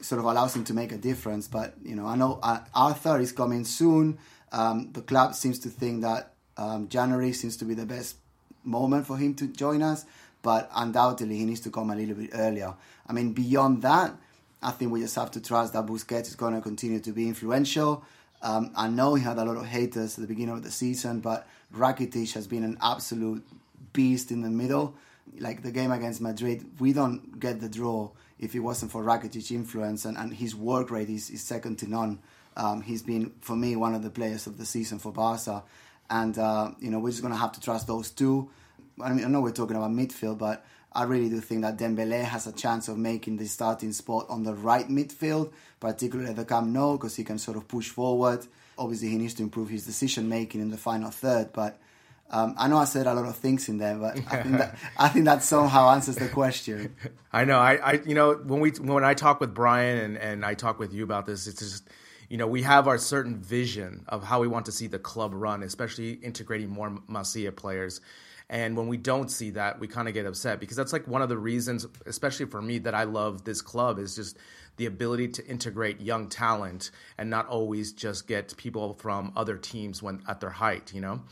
sort 0.00 0.18
of 0.18 0.26
allows 0.26 0.54
him 0.54 0.64
to 0.64 0.74
make 0.74 0.92
a 0.92 0.98
difference. 0.98 1.48
But 1.48 1.74
you 1.82 1.94
know, 1.94 2.06
I 2.06 2.16
know 2.16 2.38
uh, 2.42 2.60
Arthur 2.74 3.18
is 3.20 3.32
coming 3.32 3.64
soon. 3.64 4.18
Um, 4.52 4.90
the 4.92 5.00
club 5.00 5.34
seems 5.34 5.58
to 5.60 5.68
think 5.70 6.02
that 6.02 6.34
um, 6.56 6.88
January 6.88 7.32
seems 7.32 7.56
to 7.58 7.64
be 7.64 7.74
the 7.74 7.86
best 7.86 8.16
moment 8.62 9.06
for 9.06 9.16
him 9.16 9.34
to 9.34 9.46
join 9.46 9.82
us, 9.82 10.04
but 10.42 10.70
undoubtedly 10.74 11.36
he 11.36 11.44
needs 11.44 11.60
to 11.60 11.70
come 11.70 11.90
a 11.90 11.96
little 11.96 12.14
bit 12.14 12.30
earlier. 12.34 12.74
I 13.06 13.12
mean, 13.12 13.32
beyond 13.32 13.82
that, 13.82 14.14
I 14.62 14.70
think 14.70 14.92
we 14.92 15.00
just 15.00 15.16
have 15.16 15.30
to 15.32 15.40
trust 15.40 15.72
that 15.72 15.86
Busquets 15.86 16.28
is 16.28 16.36
going 16.36 16.54
to 16.54 16.60
continue 16.60 17.00
to 17.00 17.12
be 17.12 17.28
influential. 17.28 18.04
Um, 18.42 18.72
I 18.76 18.88
know 18.88 19.14
he 19.14 19.24
had 19.24 19.38
a 19.38 19.44
lot 19.44 19.56
of 19.56 19.66
haters 19.66 20.16
at 20.16 20.22
the 20.22 20.28
beginning 20.28 20.54
of 20.54 20.62
the 20.62 20.70
season, 20.70 21.20
but 21.20 21.46
Rakitic 21.74 22.32
has 22.34 22.46
been 22.46 22.62
an 22.62 22.78
absolute 22.80 23.44
beast 23.94 24.30
in 24.30 24.42
the 24.42 24.50
middle. 24.50 24.94
Like 25.38 25.62
the 25.62 25.72
game 25.72 25.90
against 25.90 26.20
Madrid, 26.20 26.66
we 26.78 26.92
don't 26.92 27.40
get 27.40 27.60
the 27.60 27.68
draw 27.70 28.10
if 28.38 28.54
it 28.54 28.60
wasn't 28.60 28.92
for 28.92 29.02
Rakitic 29.02 29.50
influence 29.50 30.04
and, 30.04 30.18
and 30.18 30.34
his 30.34 30.54
work 30.54 30.90
rate 30.90 31.08
is, 31.08 31.30
is 31.30 31.42
second 31.42 31.78
to 31.78 31.88
none. 31.88 32.18
Um, 32.56 32.82
he's 32.82 33.02
been, 33.02 33.32
for 33.40 33.56
me, 33.56 33.74
one 33.74 33.94
of 33.94 34.02
the 34.02 34.10
players 34.10 34.46
of 34.46 34.58
the 34.58 34.66
season 34.66 34.98
for 34.98 35.12
Barca. 35.12 35.64
And, 36.10 36.38
uh, 36.38 36.72
you 36.78 36.90
know, 36.90 36.98
we're 36.98 37.10
just 37.10 37.22
going 37.22 37.32
to 37.32 37.40
have 37.40 37.52
to 37.52 37.60
trust 37.60 37.86
those 37.86 38.10
two. 38.10 38.50
I 39.00 39.12
mean, 39.12 39.24
I 39.24 39.28
know 39.28 39.40
we're 39.40 39.50
talking 39.50 39.76
about 39.76 39.90
midfield, 39.90 40.38
but 40.38 40.64
I 40.92 41.04
really 41.04 41.28
do 41.28 41.40
think 41.40 41.62
that 41.62 41.78
Dembele 41.78 42.22
has 42.22 42.46
a 42.46 42.52
chance 42.52 42.86
of 42.88 42.96
making 42.98 43.38
the 43.38 43.46
starting 43.46 43.92
spot 43.92 44.26
on 44.28 44.44
the 44.44 44.54
right 44.54 44.88
midfield, 44.88 45.52
particularly 45.80 46.30
at 46.30 46.36
the 46.36 46.44
Camp 46.44 46.68
Nou, 46.68 46.92
because 46.92 47.16
he 47.16 47.24
can 47.24 47.38
sort 47.38 47.56
of 47.56 47.66
push 47.66 47.88
forward. 47.88 48.46
Obviously, 48.78 49.08
he 49.08 49.16
needs 49.16 49.34
to 49.34 49.42
improve 49.42 49.70
his 49.70 49.84
decision 49.84 50.28
making 50.28 50.60
in 50.60 50.70
the 50.70 50.76
final 50.76 51.10
third, 51.10 51.52
but 51.52 51.80
um, 52.34 52.54
I 52.58 52.66
know 52.66 52.78
I 52.78 52.84
said 52.84 53.06
a 53.06 53.14
lot 53.14 53.26
of 53.26 53.36
things 53.36 53.68
in 53.68 53.78
there, 53.78 53.94
but 53.94 54.16
I 54.28 54.42
think 54.42 54.58
that 54.58 54.76
I 54.98 55.08
think 55.08 55.24
that 55.26 55.44
somehow 55.44 55.90
answers 55.90 56.16
the 56.16 56.28
question. 56.28 56.96
I 57.32 57.44
know. 57.44 57.60
I, 57.60 57.74
I 57.74 57.92
you 58.04 58.16
know 58.16 58.34
when 58.34 58.58
we 58.58 58.70
when 58.70 59.04
I 59.04 59.14
talk 59.14 59.40
with 59.40 59.54
Brian 59.54 59.98
and, 59.98 60.18
and 60.18 60.44
I 60.44 60.54
talk 60.54 60.80
with 60.80 60.92
you 60.92 61.04
about 61.04 61.26
this, 61.26 61.46
it's 61.46 61.60
just 61.60 61.88
you 62.28 62.36
know 62.36 62.48
we 62.48 62.62
have 62.62 62.88
our 62.88 62.98
certain 62.98 63.40
vision 63.40 64.04
of 64.08 64.24
how 64.24 64.40
we 64.40 64.48
want 64.48 64.66
to 64.66 64.72
see 64.72 64.88
the 64.88 64.98
club 64.98 65.30
run, 65.32 65.62
especially 65.62 66.14
integrating 66.14 66.70
more 66.70 66.90
Masia 67.08 67.54
players. 67.54 68.00
And 68.50 68.76
when 68.76 68.88
we 68.88 68.96
don't 68.96 69.30
see 69.30 69.50
that, 69.50 69.78
we 69.78 69.86
kind 69.86 70.06
of 70.08 70.12
get 70.12 70.26
upset 70.26 70.60
because 70.60 70.76
that's 70.76 70.92
like 70.92 71.08
one 71.08 71.22
of 71.22 71.28
the 71.28 71.38
reasons, 71.38 71.86
especially 72.04 72.46
for 72.46 72.60
me, 72.60 72.78
that 72.78 72.94
I 72.94 73.04
love 73.04 73.44
this 73.44 73.62
club 73.62 73.98
is 73.98 74.16
just 74.16 74.36
the 74.76 74.86
ability 74.86 75.28
to 75.28 75.46
integrate 75.46 76.00
young 76.00 76.28
talent 76.28 76.90
and 77.16 77.30
not 77.30 77.46
always 77.48 77.92
just 77.92 78.26
get 78.26 78.56
people 78.56 78.94
from 78.94 79.32
other 79.36 79.56
teams 79.56 80.02
when 80.02 80.22
at 80.28 80.40
their 80.40 80.50
height, 80.50 80.92
you 80.92 81.00
know. 81.00 81.22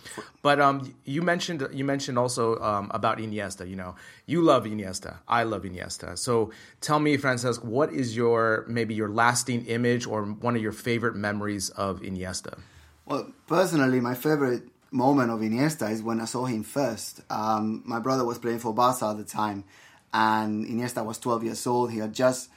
But 0.43 0.61
um, 0.61 0.95
you 1.05 1.23
mentioned 1.23 1.67
you 1.73 1.85
mentioned 1.85 2.19
also 2.19 2.59
um, 2.61 2.91
about 2.95 3.19
Iniesta. 3.19 3.69
You 3.69 3.77
know, 3.77 3.95
you 4.27 4.43
love 4.43 4.65
Iniesta. 4.65 5.17
I 5.27 5.43
love 5.43 5.63
Iniesta. 5.63 6.19
So 6.19 6.51
tell 6.81 6.99
me, 6.99 7.17
Francesc, 7.17 7.65
what 7.65 7.93
is 7.93 8.17
your 8.17 8.65
maybe 8.69 8.95
your 8.95 9.09
lasting 9.09 9.67
image 9.67 10.07
or 10.07 10.25
one 10.25 10.57
of 10.57 10.63
your 10.63 10.73
favorite 10.73 11.17
memories 11.17 11.71
of 11.71 12.01
Iniesta? 12.01 12.59
Well, 13.07 13.33
personally, 13.47 14.01
my 14.01 14.15
favorite 14.15 14.63
moment 14.93 15.31
of 15.31 15.41
Iniesta 15.41 15.91
is 15.91 16.03
when 16.03 16.21
I 16.21 16.27
saw 16.27 16.45
him 16.45 16.63
first. 16.63 17.23
Um, 17.31 17.83
my 17.85 17.99
brother 17.99 18.25
was 18.25 18.39
playing 18.39 18.61
for 18.61 18.73
Barca 18.73 19.07
at 19.07 19.17
the 19.17 19.25
time, 19.25 19.65
and 20.13 20.65
Iniesta 20.65 21.05
was 21.05 21.19
12 21.19 21.45
years 21.45 21.67
old. 21.67 21.91
He 21.91 21.99
had 21.99 22.13
just 22.13 22.51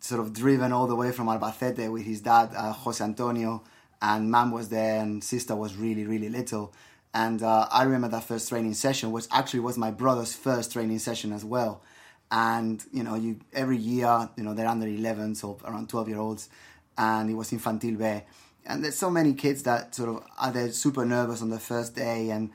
sort 0.00 0.20
of 0.20 0.32
driven 0.32 0.72
all 0.72 0.86
the 0.86 0.94
way 0.94 1.12
from 1.12 1.26
Albacete 1.26 1.90
with 1.90 2.04
his 2.04 2.20
dad, 2.20 2.50
uh, 2.56 2.72
Jose 2.72 3.02
Antonio, 3.02 3.62
and 4.00 4.30
mom 4.30 4.50
was 4.50 4.68
there, 4.68 5.00
and 5.00 5.22
sister 5.22 5.56
was 5.56 5.76
really, 5.76 6.06
really 6.06 6.28
little. 6.28 6.72
And 7.14 7.42
uh, 7.42 7.66
I 7.70 7.84
remember 7.84 8.08
that 8.08 8.24
first 8.24 8.48
training 8.48 8.74
session, 8.74 9.12
which 9.12 9.26
actually 9.30 9.60
was 9.60 9.78
my 9.78 9.90
brother's 9.90 10.34
first 10.34 10.72
training 10.72 10.98
session 10.98 11.32
as 11.32 11.44
well. 11.44 11.82
And 12.30 12.84
you 12.92 13.02
know, 13.02 13.14
you 13.14 13.40
every 13.52 13.78
year, 13.78 14.28
you 14.36 14.44
know, 14.44 14.54
they're 14.54 14.68
under 14.68 14.86
11, 14.86 15.34
so 15.34 15.58
around 15.64 15.88
12 15.88 16.08
year 16.08 16.18
olds, 16.18 16.48
and 16.96 17.30
it 17.30 17.34
was 17.34 17.50
Infantil 17.50 17.98
B. 17.98 18.24
And 18.66 18.84
there's 18.84 18.96
so 18.96 19.10
many 19.10 19.32
kids 19.32 19.62
that 19.62 19.94
sort 19.94 20.10
of 20.10 20.24
are 20.38 20.52
they 20.52 20.68
super 20.70 21.06
nervous 21.06 21.40
on 21.40 21.48
the 21.48 21.58
first 21.58 21.96
day, 21.96 22.30
and 22.30 22.50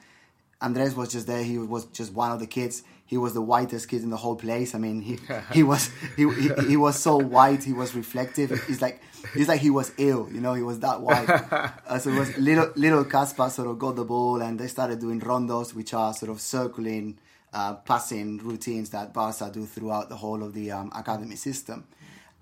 Andres 0.61 0.95
was 0.95 1.11
just 1.11 1.27
there. 1.27 1.43
He 1.43 1.57
was 1.57 1.85
just 1.85 2.13
one 2.13 2.31
of 2.31 2.39
the 2.39 2.47
kids 2.47 2.83
he 3.13 3.17
was 3.17 3.35
the 3.35 3.43
whitest 3.43 3.89
kid 3.89 4.01
in 4.01 4.09
the 4.09 4.17
whole 4.17 4.35
place. 4.35 4.73
I 4.73 4.79
mean, 4.79 4.99
he 5.03 5.19
he 5.53 5.61
was 5.61 5.91
he, 6.17 6.27
he, 6.33 6.49
he 6.67 6.77
was 6.77 6.99
so 6.99 7.15
white. 7.17 7.63
He 7.63 7.71
was 7.71 7.93
reflective. 7.93 8.49
He's 8.65 8.81
like 8.81 8.99
he's 9.35 9.47
like 9.47 9.61
he 9.61 9.69
was 9.69 9.91
ill. 9.99 10.27
You 10.31 10.41
know, 10.41 10.55
he 10.55 10.63
was 10.63 10.79
that 10.79 10.99
white. 11.01 11.29
Uh, 11.85 11.99
so 11.99 12.09
it 12.09 12.17
was 12.17 12.35
little 12.37 12.71
little 12.75 13.05
Caspa 13.05 13.51
sort 13.51 13.67
of 13.67 13.77
got 13.77 13.95
the 13.95 14.03
ball, 14.03 14.41
and 14.41 14.59
they 14.59 14.67
started 14.67 14.99
doing 14.99 15.19
rondos, 15.21 15.75
which 15.75 15.93
are 15.93 16.11
sort 16.13 16.31
of 16.31 16.41
circling. 16.41 17.19
Uh, 17.53 17.75
passing 17.75 18.39
routines 18.39 18.89
that 18.89 19.13
Barca 19.13 19.47
do 19.53 19.67
throughout 19.67 20.09
the 20.09 20.15
whole 20.15 20.41
of 20.41 20.55
the 20.55 20.71
um, 20.71 20.91
academy 20.95 21.35
system, 21.35 21.85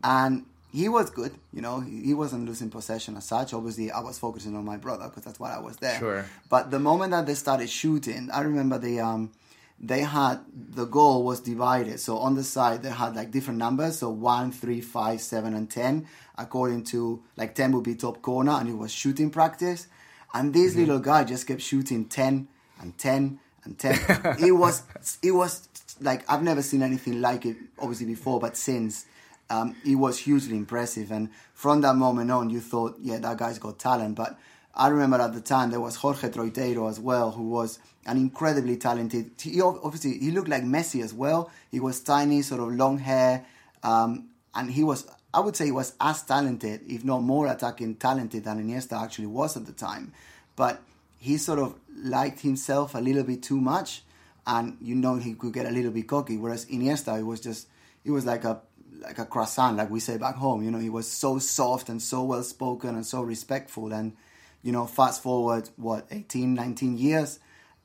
and 0.01 0.45
he 0.71 0.87
was 0.87 1.09
good. 1.09 1.33
You 1.51 1.61
know, 1.61 1.81
he, 1.81 2.01
he, 2.01 2.13
wasn't 2.13 2.45
losing 2.45 2.69
possession 2.69 3.17
as 3.17 3.25
such. 3.25 3.53
Obviously, 3.53 3.91
I 3.91 3.99
was 3.99 4.17
focusing 4.17 4.55
on 4.55 4.63
my 4.63 4.77
brother 4.77 5.09
because 5.09 5.25
that's 5.25 5.37
why 5.37 5.53
I 5.53 5.59
was 5.59 5.75
there. 5.77 5.99
Sure. 5.99 6.25
But 6.49 6.71
the 6.71 6.79
moment 6.79 7.11
that 7.11 7.25
they 7.25 7.33
started 7.33 7.69
shooting, 7.69 8.29
I 8.31 8.39
remember 8.39 8.77
the 8.77 9.01
um, 9.01 9.31
they 9.83 10.01
had 10.01 10.39
the 10.53 10.85
goal 10.85 11.23
was 11.23 11.39
divided. 11.39 11.99
So 11.99 12.17
on 12.17 12.35
the 12.35 12.43
side 12.43 12.83
they 12.83 12.91
had 12.91 13.15
like 13.15 13.31
different 13.31 13.57
numbers. 13.57 13.97
So 13.99 14.09
one, 14.09 14.51
three, 14.51 14.79
five, 14.79 15.21
seven, 15.21 15.55
and 15.55 15.69
ten. 15.69 16.07
According 16.37 16.83
to 16.85 17.23
like 17.35 17.55
ten 17.55 17.71
would 17.71 17.83
be 17.83 17.95
top 17.95 18.21
corner, 18.21 18.51
and 18.51 18.69
it 18.69 18.77
was 18.77 18.91
shooting 18.91 19.31
practice. 19.31 19.87
And 20.33 20.53
this 20.53 20.71
mm-hmm. 20.71 20.81
little 20.81 20.99
guy 20.99 21.23
just 21.23 21.47
kept 21.47 21.61
shooting 21.61 22.05
ten 22.05 22.47
and 22.79 22.97
ten 22.97 23.39
and 23.63 23.77
ten. 23.77 23.99
it 24.39 24.51
was 24.51 24.83
it 25.23 25.31
was 25.31 25.67
like 25.99 26.29
I've 26.31 26.43
never 26.43 26.61
seen 26.61 26.83
anything 26.83 27.19
like 27.19 27.45
it 27.45 27.57
obviously 27.79 28.05
before, 28.05 28.39
but 28.39 28.55
since 28.55 29.05
um, 29.49 29.75
it 29.85 29.95
was 29.95 30.17
hugely 30.19 30.55
impressive. 30.55 31.11
And 31.11 31.29
from 31.53 31.81
that 31.81 31.95
moment 31.95 32.31
on, 32.31 32.49
you 32.49 32.61
thought, 32.61 32.97
yeah, 33.01 33.17
that 33.19 33.37
guy's 33.37 33.59
got 33.59 33.79
talent. 33.79 34.15
But 34.15 34.39
I 34.73 34.87
remember 34.87 35.19
at 35.19 35.33
the 35.33 35.41
time 35.41 35.71
there 35.71 35.81
was 35.81 35.97
Jorge 35.97 36.29
Troiteiro 36.29 36.89
as 36.89 36.99
well, 36.99 37.31
who 37.31 37.49
was 37.49 37.79
an 38.05 38.17
incredibly 38.17 38.77
talented. 38.77 39.31
He 39.39 39.61
obviously 39.61 40.17
he 40.17 40.31
looked 40.31 40.49
like 40.49 40.63
Messi 40.63 41.03
as 41.03 41.13
well. 41.13 41.51
He 41.69 41.79
was 41.79 41.99
tiny, 42.01 42.41
sort 42.41 42.61
of 42.61 42.73
long 42.73 42.97
hair, 42.97 43.45
um, 43.83 44.29
and 44.53 44.71
he 44.71 44.83
was. 44.83 45.07
I 45.33 45.39
would 45.39 45.55
say 45.55 45.65
he 45.65 45.71
was 45.71 45.93
as 46.01 46.23
talented, 46.23 46.81
if 46.89 47.05
not 47.05 47.19
more 47.19 47.47
attacking 47.47 47.95
talented 47.95 48.43
than 48.43 48.61
Iniesta 48.61 49.01
actually 49.01 49.27
was 49.27 49.55
at 49.55 49.65
the 49.65 49.71
time. 49.71 50.11
But 50.57 50.81
he 51.19 51.37
sort 51.37 51.59
of 51.59 51.75
liked 51.95 52.41
himself 52.41 52.95
a 52.95 52.99
little 52.99 53.23
bit 53.23 53.41
too 53.41 53.61
much, 53.61 54.03
and 54.45 54.77
you 54.81 54.95
know 54.95 55.15
he 55.15 55.35
could 55.35 55.53
get 55.53 55.65
a 55.65 55.71
little 55.71 55.91
bit 55.91 56.07
cocky. 56.07 56.37
Whereas 56.37 56.65
Iniesta, 56.65 57.17
it 57.19 57.23
was 57.23 57.39
just 57.39 57.67
it 58.03 58.11
was 58.11 58.25
like 58.25 58.43
a 58.43 58.61
like 59.01 59.19
a 59.19 59.25
croissant, 59.25 59.77
like 59.77 59.89
we 59.89 59.99
say 59.99 60.17
back 60.17 60.35
home. 60.35 60.63
You 60.63 60.71
know, 60.71 60.79
he 60.79 60.89
was 60.89 61.07
so 61.07 61.39
soft 61.39 61.89
and 61.89 62.01
so 62.01 62.23
well 62.23 62.43
spoken 62.43 62.95
and 62.95 63.05
so 63.05 63.21
respectful. 63.21 63.93
And 63.93 64.13
you 64.63 64.71
know, 64.71 64.85
fast 64.85 65.23
forward 65.23 65.69
what 65.75 66.07
18, 66.11 66.53
19 66.53 66.97
years, 66.97 67.39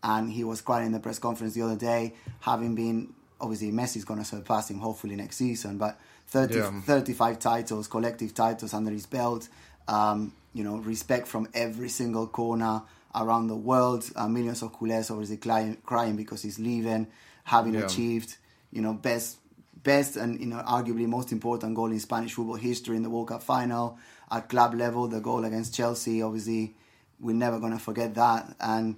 and 0.07 0.33
he 0.33 0.45
was 0.45 0.61
crying 0.61 0.87
in 0.87 0.93
the 0.93 1.01
press 1.01 1.19
conference 1.19 1.55
the 1.55 1.63
other 1.63 1.75
day, 1.75 2.15
having 2.41 2.77
been 2.77 3.13
obviously 3.41 3.73
Messi's 3.73 4.05
going 4.05 4.21
to 4.21 4.25
surpass 4.25 4.71
him 4.71 4.79
hopefully 4.79 5.17
next 5.17 5.37
season, 5.37 5.79
but 5.79 5.99
30, 6.29 6.55
yeah. 6.55 6.81
35 6.83 7.39
titles, 7.41 7.89
collective 7.89 8.33
titles 8.33 8.73
under 8.73 8.93
his 8.93 9.05
belt. 9.05 9.49
Um, 9.89 10.33
you 10.55 10.63
know, 10.63 10.77
respect 10.77 11.27
from 11.27 11.49
every 11.55 11.89
single 11.89 12.29
corner 12.29 12.83
around 13.17 13.49
the 13.49 13.57
world. 13.57 14.09
Uh, 14.15 14.29
millions 14.29 14.63
of 14.63 14.73
culés 14.73 15.11
obviously 15.11 15.39
crying, 15.39 15.77
crying 15.85 16.17
because 16.17 16.41
he's 16.43 16.61
leaving, 16.61 17.09
having 17.43 17.75
yeah. 17.75 17.85
achieved, 17.85 18.37
you 18.71 18.83
know, 18.83 18.95
best 18.95 19.39
best 19.83 20.17
and 20.17 20.41
you 20.41 20.47
know 20.47 20.63
arguably 20.67 21.07
most 21.07 21.31
important 21.31 21.75
goal 21.75 21.93
in 21.93 22.01
Spanish 22.01 22.35
football 22.35 22.57
history 22.57 22.97
in 22.97 23.03
the 23.03 23.11
World 23.11 23.29
Cup 23.29 23.43
final 23.43 23.99
at 24.31 24.49
club 24.49 24.75
level. 24.75 25.09
The 25.09 25.21
goal 25.21 25.45
against 25.45 25.75
Chelsea, 25.75 26.23
obviously, 26.23 26.75
we're 27.21 27.35
never 27.35 27.59
gonna 27.59 27.79
forget 27.79 28.15
that. 28.15 28.55
And 28.61 28.97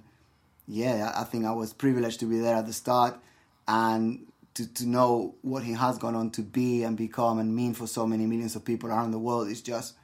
yeah, 0.71 1.11
I 1.15 1.23
think 1.23 1.45
I 1.45 1.51
was 1.51 1.73
privileged 1.73 2.19
to 2.19 2.27
be 2.27 2.39
there 2.39 2.55
at 2.55 2.67
the 2.67 2.73
start 2.73 3.17
and 3.67 4.27
to, 4.53 4.71
to 4.75 4.85
know 4.87 5.33
what 5.41 5.63
he 5.63 5.73
has 5.73 5.97
gone 5.97 6.15
on 6.15 6.29
to 6.31 6.43
be 6.43 6.83
and 6.83 6.95
become 6.95 7.39
and 7.39 7.55
mean 7.55 7.73
for 7.73 7.87
so 7.87 8.05
many 8.05 8.27
millions 8.27 8.55
of 8.55 8.63
people 8.63 8.89
around 8.89 9.09
the 9.09 9.17
world 9.17 9.47
is 9.47 9.61
just 9.61 9.95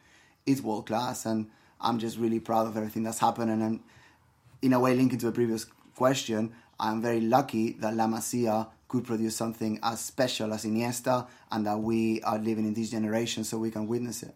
it's 0.47 0.61
world 0.61 0.87
class 0.87 1.27
and 1.27 1.51
I'm 1.79 1.99
just 1.99 2.17
really 2.17 2.39
proud 2.39 2.65
of 2.65 2.75
everything 2.77 3.03
that's 3.03 3.19
happened 3.19 3.51
and, 3.51 3.61
and 3.61 3.79
in 4.63 4.73
a 4.73 4.79
way 4.79 4.95
linking 4.95 5.19
to 5.19 5.27
a 5.27 5.31
previous 5.31 5.67
question 5.95 6.51
I'm 6.79 6.99
very 6.99 7.21
lucky 7.21 7.73
that 7.73 7.95
La 7.95 8.07
Masia 8.07 8.67
could 8.87 9.05
produce 9.05 9.35
something 9.35 9.79
as 9.83 9.99
special 9.99 10.51
as 10.51 10.65
Iniesta 10.65 11.27
and 11.51 11.65
that 11.67 11.77
we 11.77 12.21
are 12.23 12.39
living 12.39 12.65
in 12.65 12.73
this 12.73 12.89
generation 12.89 13.43
so 13.43 13.59
we 13.59 13.69
can 13.69 13.85
witness 13.87 14.23
it. 14.23 14.33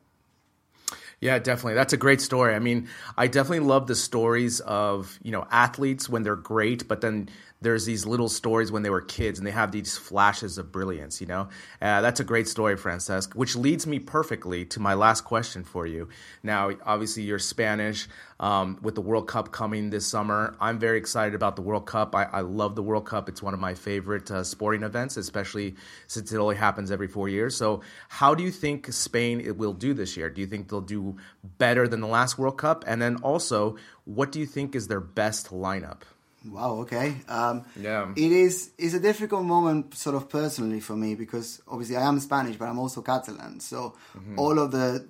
Yeah, 1.22 1.38
definitely. 1.40 1.74
That's 1.74 1.92
a 1.92 1.98
great 1.98 2.22
story. 2.22 2.56
I 2.56 2.60
mean, 2.60 2.88
I 3.18 3.28
definitely 3.28 3.68
love 3.68 3.88
the 3.88 3.96
stories 3.96 4.62
of, 4.62 5.20
you 5.22 5.32
know, 5.32 5.46
athletes 5.52 6.08
when 6.08 6.24
they're 6.24 6.38
great, 6.38 6.88
but 6.88 7.02
then 7.02 7.30
there's 7.62 7.86
these 7.86 8.06
little 8.06 8.30
stories 8.30 8.72
when 8.72 8.84
they 8.84 8.90
were 8.90 9.02
kids 9.02 9.38
and 9.38 9.46
they 9.46 9.52
have 9.52 9.72
these 9.72 9.98
flashes 9.98 10.58
of 10.58 10.72
brilliance, 10.72 11.20
you 11.20 11.28
know? 11.28 11.50
Uh, 11.82 12.00
that's 12.02 12.22
a 12.22 12.24
great 12.24 12.48
story, 12.48 12.76
Francesc, 12.78 13.36
which 13.36 13.56
leads 13.56 13.86
me 13.86 14.00
perfectly 14.00 14.64
to 14.66 14.80
my 14.80 14.94
last 14.94 15.22
question 15.22 15.66
for 15.66 15.86
you. 15.86 16.08
Now, 16.42 16.72
obviously, 16.86 17.24
you're 17.24 17.40
Spanish 17.40 18.08
um, 18.40 18.80
with 18.82 18.96
the 18.96 19.02
World 19.02 19.28
Cup 19.28 19.52
coming 19.52 19.90
this 19.90 20.08
summer. 20.08 20.56
I'm 20.62 20.80
very 20.80 20.98
excited 20.98 21.36
about 21.36 21.58
the 21.58 21.62
World 21.62 21.86
Cup. 21.86 22.16
I, 22.16 22.24
I 22.24 22.42
love 22.42 22.76
the 22.76 22.84
World 22.84 23.06
Cup. 23.06 23.28
It's 23.28 23.44
one 23.44 23.54
of 23.54 23.60
my 23.60 23.74
favorite 23.74 24.32
uh, 24.32 24.46
sporting 24.46 24.84
events, 24.84 25.18
especially 25.18 25.76
since 26.08 26.32
it 26.32 26.38
only 26.38 26.56
happens 26.56 26.92
every 26.92 27.10
four 27.10 27.28
years. 27.28 27.58
So, 27.58 27.82
how 28.08 28.36
do 28.36 28.44
you 28.44 28.52
think 28.52 28.92
Spain 28.94 29.58
will 29.58 29.74
do 29.74 29.94
this 29.94 30.16
year? 30.16 30.30
Do 30.30 30.40
you 30.40 30.48
think 30.48 30.70
they'll 30.70 30.80
do 30.80 31.18
better 31.58 31.90
than 31.90 32.00
the 32.00 32.08
last 32.08 32.38
World 32.38 32.58
Cup? 32.58 32.86
And 32.88 33.02
then 33.02 33.18
also, 33.18 33.76
what 34.06 34.32
do 34.32 34.40
you 34.40 34.46
think 34.46 34.76
is 34.76 34.88
their 34.88 35.02
best 35.02 35.50
lineup? 35.50 36.04
Wow. 36.52 36.80
Okay. 36.82 37.16
Um, 37.28 37.66
yeah. 37.76 38.12
It 38.16 38.32
is. 38.32 38.72
It's 38.78 38.94
a 38.94 39.00
difficult 39.00 39.44
moment, 39.44 39.96
sort 39.96 40.16
of 40.16 40.30
personally 40.30 40.80
for 40.80 40.96
me, 40.96 41.16
because 41.16 41.62
obviously 41.68 41.98
I 41.98 42.08
am 42.08 42.20
Spanish, 42.20 42.58
but 42.58 42.68
I'm 42.68 42.80
also 42.80 43.02
Catalan. 43.02 43.60
So 43.60 43.96
mm-hmm. 44.18 44.40
all 44.40 44.60
of 44.60 44.72
the 44.72 45.08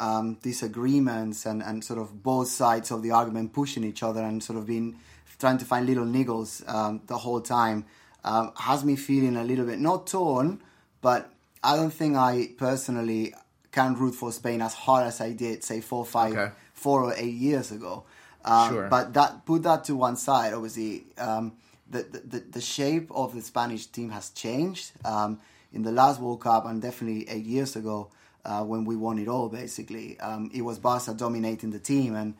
um, 0.00 0.34
disagreements 0.42 1.46
and, 1.46 1.62
and 1.62 1.82
sort 1.84 1.98
of 1.98 2.22
both 2.22 2.48
sides 2.48 2.90
of 2.90 3.02
the 3.02 3.10
argument 3.10 3.52
pushing 3.52 3.84
each 3.84 4.02
other 4.02 4.22
and 4.22 4.42
sort 4.42 4.58
of 4.58 4.66
being 4.66 4.98
trying 5.38 5.58
to 5.58 5.64
find 5.64 5.86
little 5.86 6.04
niggles 6.04 6.68
um, 6.68 7.00
the 7.06 7.16
whole 7.16 7.40
time 7.40 7.84
um, 8.24 8.52
has 8.56 8.84
me 8.84 8.96
feeling 8.96 9.36
a 9.36 9.44
little 9.44 9.64
bit 9.64 9.78
not 9.78 10.06
torn, 10.06 10.60
but 11.00 11.30
I 11.62 11.76
don't 11.76 11.92
think 11.92 12.16
I 12.16 12.50
personally 12.56 13.34
can 13.70 13.94
root 13.94 14.14
for 14.14 14.32
Spain 14.32 14.62
as 14.62 14.74
hard 14.74 15.06
as 15.06 15.20
I 15.20 15.32
did, 15.32 15.62
say 15.62 15.80
four, 15.80 16.04
five, 16.04 16.32
okay. 16.32 16.52
four 16.74 17.04
or 17.04 17.14
eight 17.16 17.34
years 17.34 17.70
ago. 17.70 18.04
Um, 18.48 18.72
sure. 18.72 18.88
But 18.88 19.12
that 19.14 19.44
put 19.44 19.62
that 19.64 19.84
to 19.84 19.96
one 19.96 20.16
side. 20.16 20.54
Obviously, 20.54 21.04
um, 21.18 21.52
the, 21.90 22.02
the 22.02 22.40
the 22.40 22.60
shape 22.60 23.10
of 23.10 23.34
the 23.34 23.42
Spanish 23.42 23.86
team 23.86 24.10
has 24.10 24.30
changed 24.30 24.92
um, 25.04 25.38
in 25.72 25.82
the 25.82 25.92
last 25.92 26.20
World 26.20 26.40
Cup, 26.40 26.64
and 26.66 26.80
definitely 26.80 27.28
eight 27.28 27.44
years 27.44 27.76
ago 27.76 28.10
uh, 28.44 28.64
when 28.64 28.84
we 28.84 28.96
won 28.96 29.18
it 29.18 29.28
all. 29.28 29.48
Basically, 29.48 30.18
um, 30.20 30.50
it 30.54 30.62
was 30.62 30.78
Barca 30.78 31.12
dominating 31.12 31.70
the 31.70 31.78
team, 31.78 32.14
and 32.14 32.34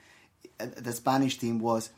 uh, 0.58 0.66
the 0.76 0.92
Spanish 0.92 1.36
team 1.38 1.58
was 1.58 1.90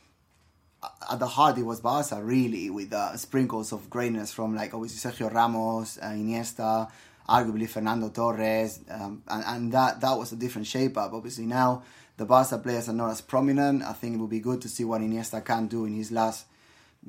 at 1.09 1.19
the 1.19 1.27
heart. 1.27 1.57
It 1.57 1.63
was 1.63 1.79
Barca 1.79 2.21
really, 2.21 2.69
with 2.69 2.91
uh, 2.91 3.15
sprinkles 3.15 3.71
of 3.71 3.89
greatness 3.89 4.33
from 4.33 4.55
like 4.55 4.73
obviously 4.73 5.09
Sergio 5.09 5.33
Ramos, 5.33 5.99
uh, 5.99 6.07
Iniesta, 6.07 6.91
arguably 7.29 7.69
Fernando 7.69 8.09
Torres, 8.09 8.81
um, 8.89 9.23
and, 9.29 9.43
and 9.47 9.71
that 9.71 10.01
that 10.01 10.17
was 10.17 10.33
a 10.33 10.35
different 10.35 10.67
shape 10.67 10.97
up. 10.97 11.13
Obviously 11.13 11.45
now 11.45 11.83
the 12.21 12.25
Barca 12.27 12.59
players 12.59 12.87
are 12.87 12.93
not 12.93 13.09
as 13.09 13.19
prominent. 13.19 13.81
I 13.81 13.93
think 13.93 14.13
it 14.13 14.19
would 14.19 14.29
be 14.29 14.39
good 14.39 14.61
to 14.61 14.69
see 14.69 14.83
what 14.83 15.01
Iniesta 15.01 15.43
can 15.43 15.65
do 15.65 15.85
in 15.85 15.95
his 15.95 16.11
last 16.11 16.45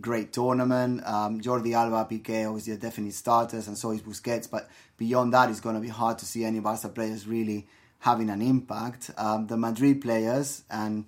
great 0.01 0.33
tournament. 0.33 1.07
Um, 1.07 1.39
Jordi 1.39 1.75
Alba, 1.75 2.09
Piqué, 2.11 2.49
obviously 2.49 2.73
are 2.73 2.79
definite 2.79 3.13
starters, 3.13 3.69
and 3.69 3.77
so 3.77 3.91
is 3.91 4.01
Busquets. 4.01 4.51
But 4.51 4.71
beyond 4.97 5.35
that, 5.35 5.51
it's 5.51 5.61
going 5.61 5.75
to 5.75 5.83
be 5.83 5.89
hard 5.89 6.17
to 6.21 6.25
see 6.25 6.47
any 6.47 6.61
Barca 6.61 6.89
players 6.89 7.27
really 7.27 7.67
having 7.99 8.31
an 8.31 8.41
impact. 8.41 9.11
Um, 9.19 9.49
the 9.49 9.59
Madrid 9.59 10.01
players 10.01 10.63
and 10.71 11.05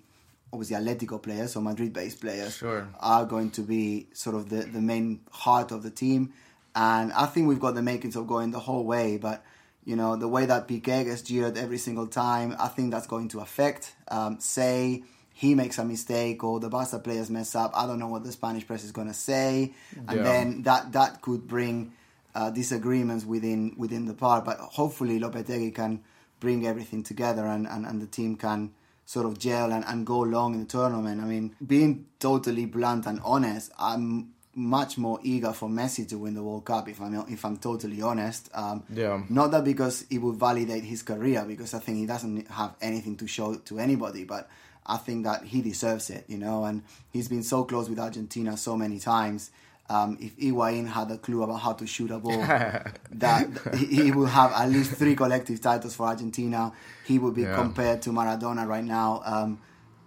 obviously 0.53 0.77
Atletico 0.77 1.23
players, 1.23 1.55
so 1.55 1.63
Madrid-based 1.63 2.21
players, 2.21 2.59
sure. 2.59 2.87
are 3.01 3.25
going 3.25 3.53
to 3.53 3.63
be 3.63 4.09
sort 4.13 4.37
of 4.37 4.51
the, 4.51 4.65
the 4.67 4.83
main 4.83 5.21
heart 5.33 5.73
of 5.73 5.83
the 5.83 5.91
team. 5.91 6.35
And 6.77 7.11
I 7.15 7.25
think 7.25 7.49
we've 7.49 7.59
got 7.59 7.75
the 7.75 7.81
makings 7.81 8.17
of 8.17 8.27
going 8.27 8.51
the 8.51 8.61
whole 8.61 8.85
way, 8.85 9.17
but 9.17 9.43
you 9.85 9.97
know, 9.97 10.17
the 10.17 10.29
way 10.29 10.47
that 10.47 10.67
Piqué 10.67 11.05
gets 11.05 11.23
jeered 11.23 11.57
every 11.59 11.79
single 11.79 12.07
time, 12.07 12.57
I 12.59 12.69
think 12.69 12.91
that's 12.91 13.07
going 13.07 13.29
to 13.29 13.41
affect. 13.41 13.95
Um, 14.09 14.41
say 14.41 15.05
he 15.33 15.55
makes 15.55 15.79
a 15.79 15.85
mistake 15.85 16.43
or 16.45 16.61
the 16.61 16.69
Barca 16.69 16.99
players 16.99 17.29
mess 17.29 17.55
up, 17.55 17.73
I 17.75 17.87
don't 17.87 17.99
know 17.99 18.09
what 18.09 18.25
the 18.25 18.33
Spanish 18.33 18.67
press 18.67 18.85
is 18.85 18.93
going 18.93 19.09
to 19.09 19.15
say, 19.15 19.75
and 20.09 20.19
yeah. 20.19 20.23
then 20.23 20.63
that 20.63 20.93
that 20.93 21.23
could 21.23 21.47
bring 21.47 21.93
uh, 22.35 22.51
disagreements 22.51 23.25
within 23.25 23.75
within 23.77 24.07
the 24.07 24.15
part. 24.15 24.45
But 24.45 24.59
hopefully 24.59 25.19
Lopetegui 25.21 25.75
can 25.75 26.03
bring 26.41 26.67
everything 26.67 27.03
together 27.03 27.47
and, 27.47 27.67
and, 27.67 27.87
and 27.87 28.03
the 28.03 28.07
team 28.07 28.37
can 28.37 28.73
sort 29.07 29.25
of 29.27 29.39
gel 29.39 29.73
and, 29.73 29.85
and 29.87 30.07
go 30.07 30.21
long 30.21 30.55
in 30.55 30.61
the 30.61 30.67
tournament. 30.67 31.21
I 31.21 31.25
mean, 31.25 31.57
being 31.67 32.07
totally 32.19 32.67
blunt 32.67 33.07
and 33.07 33.21
honest, 33.25 33.73
I'm 33.79 34.34
much 34.55 34.99
more 34.99 35.19
eager 35.23 35.53
for 35.53 35.69
Messi 35.69 36.09
to 36.09 36.19
win 36.19 36.35
the 36.35 36.43
World 36.43 36.65
Cup. 36.65 36.89
If 36.89 37.01
I'm 37.01 37.15
if 37.29 37.45
I'm 37.45 37.57
totally 37.57 38.03
honest, 38.03 38.51
um, 38.55 38.83
yeah. 38.93 39.23
Not 39.29 39.51
that 39.53 39.65
because 39.65 40.05
it 40.11 40.19
would 40.19 40.37
validate 40.37 40.85
his 40.85 41.03
career, 41.03 41.45
because 41.47 41.75
I 41.75 41.79
think 41.79 41.99
he 41.99 42.07
doesn't 42.07 42.49
have 42.49 42.75
anything 42.81 43.17
to 43.17 43.27
show 43.27 43.55
to 43.55 43.79
anybody, 43.79 44.25
but 44.25 44.49
I 44.87 44.97
think 44.99 45.25
that 45.25 45.45
he 45.45 45.63
deserves 45.63 46.11
it, 46.11 46.25
you 46.29 46.39
know. 46.39 46.65
And 46.65 46.83
he's 47.11 47.29
been 47.29 47.43
so 47.43 47.65
close 47.65 47.89
with 47.89 47.99
Argentina 47.99 48.57
so 48.57 48.77
many 48.77 48.99
times. 48.99 49.51
Um, 49.91 50.17
if 50.19 50.37
Higuain 50.39 50.89
had 50.89 51.11
a 51.11 51.19
clue 51.19 51.43
about 51.43 51.59
how 51.59 51.75
to 51.75 51.87
shoot 51.87 52.11
a 52.11 52.19
ball, 52.19 52.39
that 53.13 53.49
he, 53.77 54.05
he 54.05 54.13
would 54.13 54.31
have 54.31 54.53
at 54.53 54.71
least 54.71 54.93
three 54.93 55.15
collective 55.15 55.61
titles 55.61 55.95
for 55.95 56.07
Argentina. 56.07 56.73
He 57.05 57.19
would 57.19 57.35
be 57.35 57.43
yeah. 57.43 57.55
compared 57.55 58.01
to 58.03 58.11
Maradona 58.11 58.67
right 58.67 58.85
now. 58.85 59.23
Um, 59.25 59.61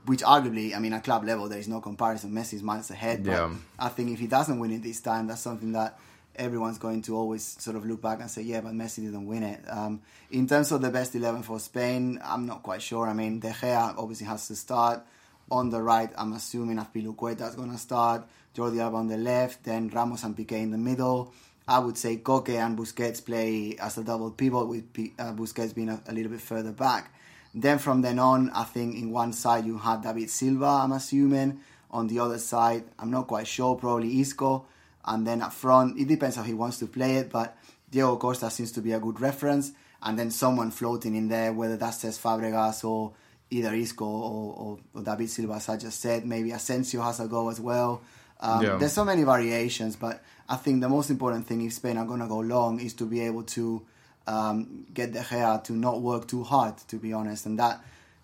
which 0.07 0.21
arguably, 0.21 0.73
I 0.73 0.79
mean, 0.79 0.93
at 0.93 1.03
club 1.03 1.25
level, 1.25 1.49
there 1.49 1.59
is 1.59 1.67
no 1.67 1.81
comparison. 1.81 2.31
Messi's 2.31 2.63
miles 2.63 2.89
ahead. 2.89 3.25
But 3.25 3.31
yeah. 3.31 3.53
I 3.77 3.89
think 3.89 4.11
if 4.11 4.19
he 4.19 4.27
doesn't 4.27 4.57
win 4.57 4.71
it 4.71 4.81
this 4.81 5.01
time, 5.01 5.27
that's 5.27 5.41
something 5.41 5.73
that 5.73 5.99
everyone's 6.37 6.77
going 6.77 7.01
to 7.03 7.15
always 7.15 7.43
sort 7.43 7.75
of 7.75 7.85
look 7.85 8.01
back 8.01 8.21
and 8.21 8.31
say, 8.31 8.41
yeah, 8.41 8.61
but 8.61 8.71
Messi 8.71 9.03
didn't 9.03 9.25
win 9.25 9.43
it. 9.43 9.59
Um, 9.67 10.01
in 10.31 10.47
terms 10.47 10.71
of 10.71 10.81
the 10.81 10.89
best 10.89 11.13
11 11.13 11.43
for 11.43 11.59
Spain, 11.59 12.21
I'm 12.23 12.45
not 12.45 12.63
quite 12.63 12.81
sure. 12.81 13.05
I 13.05 13.13
mean, 13.13 13.41
De 13.41 13.49
Gea 13.49 13.95
obviously 13.97 14.27
has 14.27 14.47
to 14.47 14.55
start. 14.55 15.05
On 15.49 15.69
the 15.69 15.81
right, 15.81 16.09
I'm 16.17 16.33
assuming 16.33 16.77
Azpilicueta 16.77 17.49
is 17.49 17.55
going 17.55 17.71
to 17.71 17.77
start. 17.77 18.27
Jordi 18.55 18.81
Alba 18.81 18.97
on 18.97 19.07
the 19.07 19.17
left, 19.17 19.63
then 19.63 19.89
Ramos 19.89 20.23
and 20.23 20.35
Piqué 20.35 20.53
in 20.53 20.71
the 20.71 20.77
middle. 20.77 21.33
I 21.67 21.79
would 21.79 21.97
say 21.97 22.17
Koke 22.17 22.49
and 22.49 22.77
Busquets 22.77 23.23
play 23.25 23.75
as 23.79 23.97
a 23.97 24.03
double 24.03 24.31
pivot 24.31 24.67
with 24.67 24.85
uh, 25.19 25.33
Busquets 25.33 25.75
being 25.75 25.89
a, 25.89 26.01
a 26.07 26.13
little 26.13 26.31
bit 26.31 26.41
further 26.41 26.71
back. 26.71 27.13
Then 27.53 27.79
from 27.79 28.01
then 28.01 28.19
on, 28.19 28.49
I 28.51 28.63
think 28.63 28.95
in 28.95 29.11
one 29.11 29.33
side 29.33 29.65
you 29.65 29.77
have 29.77 30.03
David 30.03 30.29
Silva, 30.29 30.65
I'm 30.65 30.91
assuming. 30.91 31.59
On 31.89 32.07
the 32.07 32.19
other 32.19 32.37
side, 32.37 32.83
I'm 32.99 33.09
not 33.09 33.27
quite 33.27 33.47
sure, 33.47 33.75
probably 33.75 34.19
Isco. 34.19 34.65
And 35.05 35.25
then 35.25 35.41
up 35.41 35.53
front, 35.53 35.97
it 35.97 36.07
depends 36.07 36.35
how 36.35 36.43
he 36.43 36.53
wants 36.53 36.79
to 36.79 36.87
play 36.87 37.15
it, 37.15 37.29
but 37.29 37.57
Diego 37.89 38.17
Costa 38.17 38.49
seems 38.49 38.71
to 38.73 38.81
be 38.81 38.91
a 38.91 38.99
good 38.99 39.21
reference. 39.21 39.71
and 40.03 40.17
then 40.17 40.31
someone 40.31 40.71
floating 40.71 41.15
in 41.15 41.27
there, 41.27 41.53
whether 41.53 41.77
that's 41.77 42.03
Cesc 42.03 42.19
Fabregas 42.21 42.83
or 42.87 43.13
either 43.49 43.73
Isco 43.73 44.05
or, 44.05 44.53
or, 44.53 44.79
or, 44.93 45.01
David 45.01 45.29
Silva, 45.29 45.53
as 45.53 45.69
I 45.69 45.77
just 45.77 45.99
said. 46.01 46.25
Maybe 46.25 46.51
Asensio 46.51 47.01
has 47.01 47.19
a 47.19 47.27
go 47.27 47.49
as 47.49 47.59
well. 47.59 48.01
Um, 48.39 48.63
yeah. 48.63 48.77
There's 48.77 48.93
so 48.93 49.05
many 49.05 49.23
variations, 49.23 49.95
but 49.95 50.21
I 50.47 50.57
think 50.57 50.81
the 50.81 50.89
most 50.89 51.09
important 51.09 51.47
thing 51.47 51.61
if 51.61 51.73
Spain 51.73 51.97
are 51.97 52.05
going 52.05 52.19
to 52.19 52.27
go 52.27 52.39
long 52.39 52.79
is 52.79 52.93
to 52.95 53.05
be 53.05 53.21
able 53.21 53.43
to 53.43 53.81
um, 54.27 54.85
get 54.93 55.13
De 55.13 55.19
Gea 55.19 55.63
to 55.63 55.73
not 55.73 56.01
work 56.01 56.27
too 56.27 56.43
hard, 56.43 56.77
to 56.89 56.97
be 56.97 57.13
honest, 57.13 57.45
and 57.45 57.57
that 57.59 57.81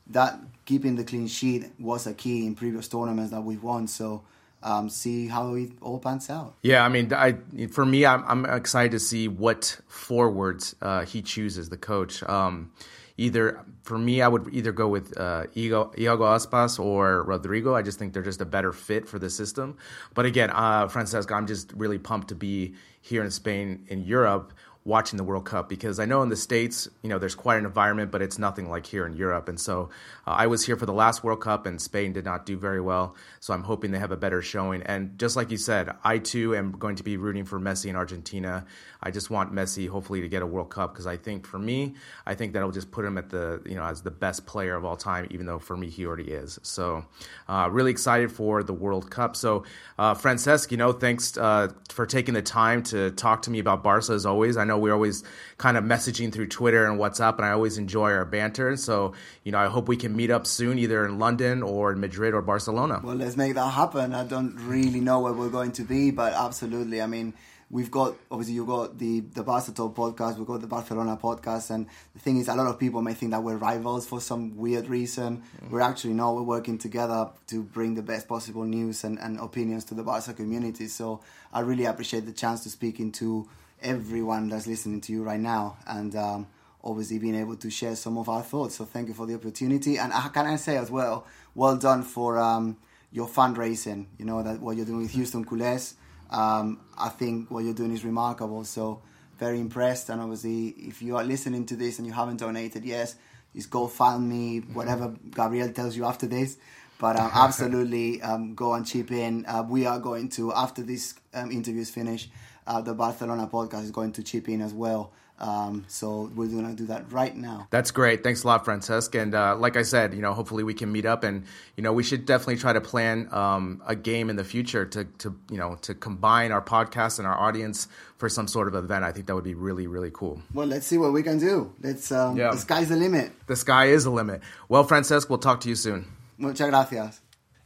that 0.08 0.40
keeping 0.66 0.96
the 0.96 1.04
clean 1.04 1.28
sheet 1.28 1.72
was 1.80 2.08
a 2.08 2.14
key 2.14 2.46
in 2.46 2.56
previous 2.56 2.88
tournaments 2.88 3.32
that 3.32 3.42
we've 3.42 3.64
won. 3.64 3.88
So 3.88 4.24
um, 4.62 4.90
see 4.90 5.28
how 5.28 5.56
it 5.56 5.72
all 5.82 6.00
pans 6.00 6.30
out. 6.30 6.56
Yeah, 6.62 6.86
I 6.86 6.90
mean, 6.90 7.14
I 7.14 7.38
for 7.72 7.86
me, 7.86 8.06
I'm, 8.06 8.24
I'm 8.28 8.46
excited 8.46 8.92
to 8.92 9.00
see 9.00 9.28
what 9.28 9.80
forwards 9.88 10.76
uh, 10.82 11.06
he 11.06 11.22
chooses, 11.22 11.70
the 11.70 11.78
coach. 11.78 12.24
Um, 12.24 12.72
either 13.18 13.64
for 13.84 13.98
me, 13.98 14.22
I 14.22 14.28
would 14.28 14.50
either 14.54 14.72
go 14.72 14.88
with 14.88 15.18
uh, 15.18 15.46
Iago, 15.56 15.92
Iago 15.98 16.24
Aspas 16.24 16.80
or 16.80 17.24
Rodrigo. 17.24 17.76
I 17.76 17.82
just 17.82 18.00
think 18.00 18.14
they're 18.14 18.24
just 18.24 18.42
a 18.42 18.46
better 18.46 18.72
fit 18.72 19.08
for 19.08 19.20
the 19.20 19.30
system. 19.30 19.78
But 20.14 20.26
again, 20.26 20.50
uh, 20.50 20.88
Francesca, 20.88 21.34
I'm 21.34 21.48
just 21.48 21.74
really 21.74 22.00
pumped 22.00 22.30
to 22.30 22.36
be 22.36 22.76
here 23.02 23.24
in 23.24 23.32
Spain, 23.32 23.86
in 23.90 24.04
Europe, 24.06 24.54
watching 24.86 25.16
the 25.16 25.24
World 25.24 25.46
Cup 25.46 25.70
because 25.70 25.98
I 25.98 26.06
know 26.06 26.22
in 26.24 26.30
the 26.30 26.36
States, 26.36 26.90
you 27.02 27.10
know, 27.10 27.18
there's 27.18 27.36
quite 27.36 27.58
an 27.58 27.66
environment, 27.66 28.12
but 28.12 28.22
it's 28.22 28.38
nothing 28.38 28.70
like 28.70 28.86
here 28.86 29.06
in 29.06 29.14
Europe. 29.14 29.48
And 29.48 29.60
so 29.60 29.90
uh, 30.28 30.32
I 30.32 30.48
was 30.48 30.66
here 30.66 30.76
for 30.76 30.86
the 30.86 30.94
last 30.94 31.24
World 31.24 31.40
Cup 31.40 31.66
and 31.66 31.82
Spain 31.82 32.12
did 32.12 32.26
not 32.26 32.46
do 32.46 32.58
very 32.58 32.82
well. 32.82 33.16
So 33.40 33.54
I'm 33.54 33.64
hoping 33.64 33.92
they 33.92 34.00
have 34.00 34.12
a 34.12 34.18
better 34.18 34.42
showing. 34.42 34.84
And 34.84 35.18
just 35.18 35.38
like 35.38 35.52
you 35.52 35.58
said, 35.58 35.90
I 36.04 36.18
too 36.18 36.54
am 36.56 36.74
going 36.74 36.98
to 36.98 37.04
be 37.04 37.16
rooting 37.16 37.46
for 37.46 37.60
Messi 37.60 37.90
in 37.90 37.96
Argentina. 37.96 38.66
I 39.02 39.12
just 39.12 39.30
want 39.30 39.54
Messi 39.54 39.88
hopefully 39.88 40.22
to 40.22 40.28
get 40.28 40.42
a 40.42 40.46
World 40.46 40.70
Cup 40.70 40.94
because 40.94 41.08
I 41.08 41.16
think 41.16 41.48
for 41.48 41.60
me, 41.60 41.96
I 42.26 42.36
think 42.36 42.52
that'll 42.52 42.72
just 42.72 42.92
put 42.92 43.06
him 43.06 43.18
at 43.18 43.30
the, 43.30 43.62
you 43.66 43.76
know, 43.76 43.84
as 43.84 44.02
the 44.02 44.12
best 44.12 44.46
player 44.46 44.76
of 44.76 44.84
all 44.84 44.98
time, 44.98 45.28
even 45.32 45.46
though 45.46 45.60
for 45.60 45.78
me 45.78 45.90
he 45.90 46.06
already 46.06 46.32
is. 46.32 46.60
So 46.62 47.06
uh, 47.48 47.70
really 47.72 47.92
excited 47.92 48.32
for 48.34 48.64
the 48.64 48.74
World 48.74 49.10
Cup. 49.10 49.38
So 49.38 49.64
uh, 49.98 50.14
Francesc, 50.14 50.72
you 50.72 50.78
know, 50.78 50.92
thanks 50.92 51.38
uh, 51.38 51.70
for 51.90 52.06
taking 52.06 52.34
the 52.34 52.42
time 52.42 52.84
to 52.84 53.12
talk 53.12 53.44
to 53.44 53.52
me 53.52 53.60
about 53.60 53.82
Barca 53.82 53.94
as 54.12 54.26
always. 54.26 54.58
I 54.58 54.64
know 54.64 54.73
know 54.74 54.80
we're 54.80 54.94
always 54.94 55.24
kind 55.58 55.78
of 55.78 55.84
messaging 55.84 56.32
through 56.32 56.48
Twitter 56.48 56.86
and 56.86 57.00
WhatsApp, 57.00 57.38
and 57.38 57.46
I 57.46 57.52
always 57.52 57.78
enjoy 57.78 58.12
our 58.12 58.26
banter. 58.26 58.76
So, 58.76 59.14
you 59.44 59.52
know, 59.52 59.60
I 59.60 59.68
hope 59.68 59.88
we 59.88 59.98
can 59.98 60.16
meet 60.16 60.32
up 60.32 60.46
soon, 60.48 60.80
either 60.80 61.06
in 61.06 61.20
London 61.20 61.64
or 61.64 61.92
in 61.92 62.00
Madrid 62.00 62.34
or 62.34 62.42
Barcelona. 62.42 63.02
Well, 63.04 63.16
let's 63.16 63.38
make 63.38 63.54
that 63.56 63.70
happen. 63.70 64.14
I 64.14 64.24
don't 64.24 64.56
really 64.68 65.00
know 65.00 65.22
where 65.22 65.34
we're 65.34 65.50
going 65.50 65.72
to 65.74 65.84
be, 65.84 66.12
but 66.12 66.34
absolutely. 66.34 67.02
I 67.02 67.08
mean, 67.08 67.34
we've 67.74 67.90
got 67.90 68.16
obviously 68.30 68.54
you've 68.54 68.68
got 68.68 69.00
the 69.00 69.22
the 69.22 69.44
Barca 69.44 69.72
Talk 69.72 69.96
podcast, 69.96 70.38
we've 70.38 70.48
got 70.48 70.62
the 70.62 70.68
Barcelona 70.68 71.18
podcast, 71.22 71.72
and 71.72 71.88
the 72.14 72.20
thing 72.20 72.38
is, 72.38 72.48
a 72.48 72.56
lot 72.56 72.68
of 72.68 72.80
people 72.80 73.02
may 73.02 73.14
think 73.14 73.32
that 73.32 73.42
we're 73.42 73.58
rivals 73.58 74.06
for 74.08 74.22
some 74.22 74.56
weird 74.56 74.88
reason. 74.88 75.38
Mm-hmm. 75.38 75.72
We're 75.72 75.82
actually 75.82 76.14
not. 76.14 76.36
We're 76.36 76.44
working 76.44 76.78
together 76.78 77.30
to 77.48 77.64
bring 77.64 77.96
the 77.96 78.04
best 78.04 78.28
possible 78.28 78.64
news 78.64 79.04
and, 79.04 79.20
and 79.20 79.40
opinions 79.40 79.86
to 79.86 79.96
the 79.96 80.04
Barca 80.04 80.34
community. 80.34 80.88
So 80.88 81.22
I 81.52 81.62
really 81.62 81.86
appreciate 81.86 82.26
the 82.26 82.32
chance 82.32 82.64
to 82.64 82.70
speak 82.70 83.00
into 83.00 83.48
everyone 83.84 84.50
that's 84.50 84.68
listening 84.68 85.02
to 85.02 85.12
you 85.12 85.24
right 85.24 85.40
now, 85.40 85.78
and 85.86 86.16
um, 86.16 86.48
obviously 86.84 87.20
being 87.20 87.36
able 87.36 87.56
to 87.58 87.70
share 87.70 87.96
some 87.96 88.18
of 88.18 88.30
our 88.30 88.42
thoughts. 88.42 88.76
So 88.76 88.86
thank 88.86 89.08
you 89.08 89.14
for 89.14 89.26
the 89.26 89.36
opportunity, 89.36 89.98
and 89.98 90.12
uh, 90.14 90.30
can 90.30 90.46
I 90.46 90.56
say 90.56 90.78
as 90.78 90.90
well, 90.90 91.26
well 91.56 91.78
done 91.78 92.04
for 92.04 92.40
um, 92.40 92.78
your 93.12 93.28
fundraising. 93.28 94.08
You 94.18 94.26
know 94.26 94.44
that 94.44 94.60
what 94.60 94.76
you're 94.76 94.86
doing 94.86 95.02
with 95.02 95.12
Houston 95.12 95.46
Culés. 95.46 95.94
Um, 96.30 96.82
I 96.98 97.10
think 97.10 97.52
what 97.52 97.64
you're 97.64 97.76
doing 97.76 97.94
is 97.94 98.04
remarkable. 98.04 98.64
So 98.64 99.02
very 99.38 99.60
impressed, 99.60 100.10
and 100.10 100.22
obviously 100.22 100.70
if 100.70 101.02
you 101.02 101.16
are 101.18 101.24
listening 101.24 101.66
to 101.68 101.76
this 101.76 102.00
and 102.00 102.08
you 102.08 102.14
haven't 102.14 102.38
donated, 102.38 102.84
yes, 102.84 103.16
just 103.56 103.70
go 103.70 103.88
find 103.88 104.28
me, 104.28 104.60
whatever 104.60 105.14
Gabriel 105.36 105.70
tells 105.70 105.96
you 105.96 106.06
after 106.06 106.26
this. 106.26 106.58
But 107.00 107.20
um, 107.20 107.32
absolutely, 107.34 108.22
um, 108.22 108.56
go 108.56 108.74
and 108.74 108.86
chip 108.86 109.12
in. 109.12 109.46
Uh, 109.46 109.64
we 109.68 109.86
are 109.86 110.00
going 110.00 110.30
to 110.30 110.54
after 110.54 110.84
this 110.84 111.16
um, 111.34 111.52
interview 111.52 111.82
is 111.82 111.90
finished 111.90 112.30
uh, 112.68 112.82
the 112.82 112.94
Barcelona 112.94 113.48
podcast 113.52 113.84
is 113.84 113.92
going 113.92 114.12
to 114.14 114.24
chip 114.24 114.50
in 114.50 114.62
as 114.62 114.74
well. 114.74 115.12
Um, 115.40 115.84
so 115.88 116.32
we're 116.36 116.48
going 116.48 116.68
to 116.70 116.76
do 116.76 116.86
that 116.88 117.12
right 117.12 117.36
now. 117.36 117.68
That's 117.70 117.92
great. 117.92 118.24
Thanks 118.24 118.44
a 118.44 118.48
lot, 118.48 118.64
Francesc. 118.64 119.20
And 119.20 119.34
uh, 119.34 119.58
like 119.58 119.76
I 119.76 119.82
said, 119.82 120.14
you 120.14 120.22
know, 120.22 120.34
hopefully 120.34 120.64
we 120.64 120.74
can 120.74 120.92
meet 120.92 121.06
up, 121.06 121.24
and 121.24 121.44
you 121.76 121.84
know, 121.84 121.92
we 121.92 122.04
should 122.04 122.26
definitely 122.26 122.58
try 122.58 122.72
to 122.72 122.80
plan 122.80 123.28
um, 123.32 123.82
a 123.86 123.96
game 123.96 124.30
in 124.30 124.36
the 124.36 124.44
future 124.44 124.86
to, 124.86 125.06
to 125.06 125.36
you 125.50 125.58
know 125.58 125.76
to 125.82 125.96
combine 125.96 126.52
our 126.52 126.62
podcast 126.62 127.18
and 127.18 127.28
our 127.28 127.38
audience 127.38 127.88
for 128.18 128.30
some 128.30 128.48
sort 128.48 128.68
of 128.68 128.76
event. 128.76 129.04
I 129.04 129.12
think 129.12 129.26
that 129.26 129.36
would 129.36 129.44
be 129.44 129.56
really 129.56 129.88
really 129.88 130.12
cool. 130.14 130.42
Well, 130.54 130.68
let's 130.68 130.86
see 130.86 130.98
what 130.98 131.12
we 131.12 131.24
can 131.24 131.40
do. 131.40 131.74
Let's. 131.82 132.12
Um, 132.12 132.38
yeah. 132.38 132.52
The 132.52 132.58
sky's 132.58 132.90
the 132.90 132.96
limit. 132.96 133.32
The 133.48 133.56
sky 133.56 133.86
is 133.86 134.04
the 134.04 134.12
limit. 134.12 134.42
Well, 134.70 134.88
Francesc, 134.88 135.30
we'll 135.30 135.40
talk 135.40 135.62
to 135.62 135.70
you 135.70 135.76
soon. 135.76 136.08
Muchas 136.38 136.70
gracias. 136.70 137.23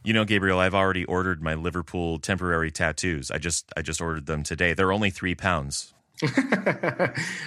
You 0.08 0.14
know, 0.14 0.24
Gabriel, 0.24 0.58
I've 0.58 0.74
already 0.74 1.04
ordered 1.04 1.42
my 1.42 1.52
Liverpool 1.52 2.18
temporary 2.18 2.70
tattoos. 2.70 3.30
I 3.30 3.36
just 3.36 3.70
I 3.76 3.82
just 3.82 4.00
ordered 4.00 4.24
them 4.24 4.42
today. 4.42 4.72
They're 4.72 4.90
only 4.90 5.10
three 5.10 5.34
pounds. 5.34 5.92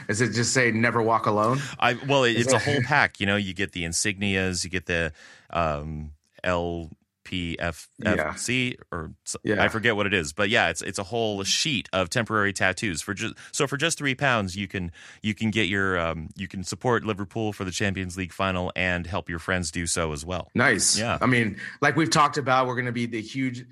Does 0.08 0.22
it 0.22 0.34
just 0.34 0.54
say 0.54 0.70
"Never 0.70 1.02
Walk 1.02 1.26
Alone"? 1.26 1.60
I 1.80 1.98
well, 2.08 2.24
it, 2.24 2.34
it's 2.34 2.54
a 2.54 2.60
whole 2.60 2.84
pack. 2.84 3.20
You 3.20 3.26
know, 3.26 3.36
you 3.36 3.56
get 3.56 3.72
the 3.72 3.84
insignias, 3.84 4.64
you 4.64 4.70
get 4.70 4.86
the 4.86 5.12
um, 5.50 6.12
L 6.44 6.92
PFFC 7.32 8.72
yeah. 8.72 8.76
or 8.92 9.14
yeah. 9.44 9.64
I 9.64 9.70
forget 9.70 9.96
what 9.96 10.06
it 10.06 10.14
is, 10.14 10.34
but 10.34 10.50
yeah, 10.50 10.70
it's 10.70 10.82
it's 10.82 11.00
a 11.00 11.04
whole 11.04 11.44
sheet 11.44 11.88
of 11.94 12.10
temporary 12.10 12.52
tattoos 12.52 13.02
for 13.02 13.14
just 13.14 13.36
so 13.52 13.68
for 13.68 13.78
just 13.78 13.98
three 13.98 14.16
pounds 14.16 14.56
you 14.56 14.68
can 14.68 14.92
you 15.22 15.34
can 15.34 15.50
get 15.50 15.68
your 15.68 15.98
um, 16.00 16.30
you 16.36 16.48
can 16.48 16.64
support 16.64 17.06
Liverpool 17.06 17.54
for 17.54 17.64
the 17.64 17.72
Champions 17.72 18.18
League 18.18 18.34
final 18.34 18.72
and 18.76 19.08
help 19.08 19.30
your 19.30 19.40
friends 19.40 19.72
do 19.72 19.88
so 19.88 20.12
as 20.12 20.26
well. 20.26 20.50
Nice. 20.54 21.00
Yeah. 21.00 21.18
I 21.22 21.26
mean, 21.26 21.58
like 21.82 21.96
we've 21.96 22.10
talked 22.10 22.38
about, 22.38 22.68
we're 22.68 22.76
going 22.76 22.86
to 22.86 22.92
be 22.92 23.06
the 23.06 23.22
huge, 23.22 23.66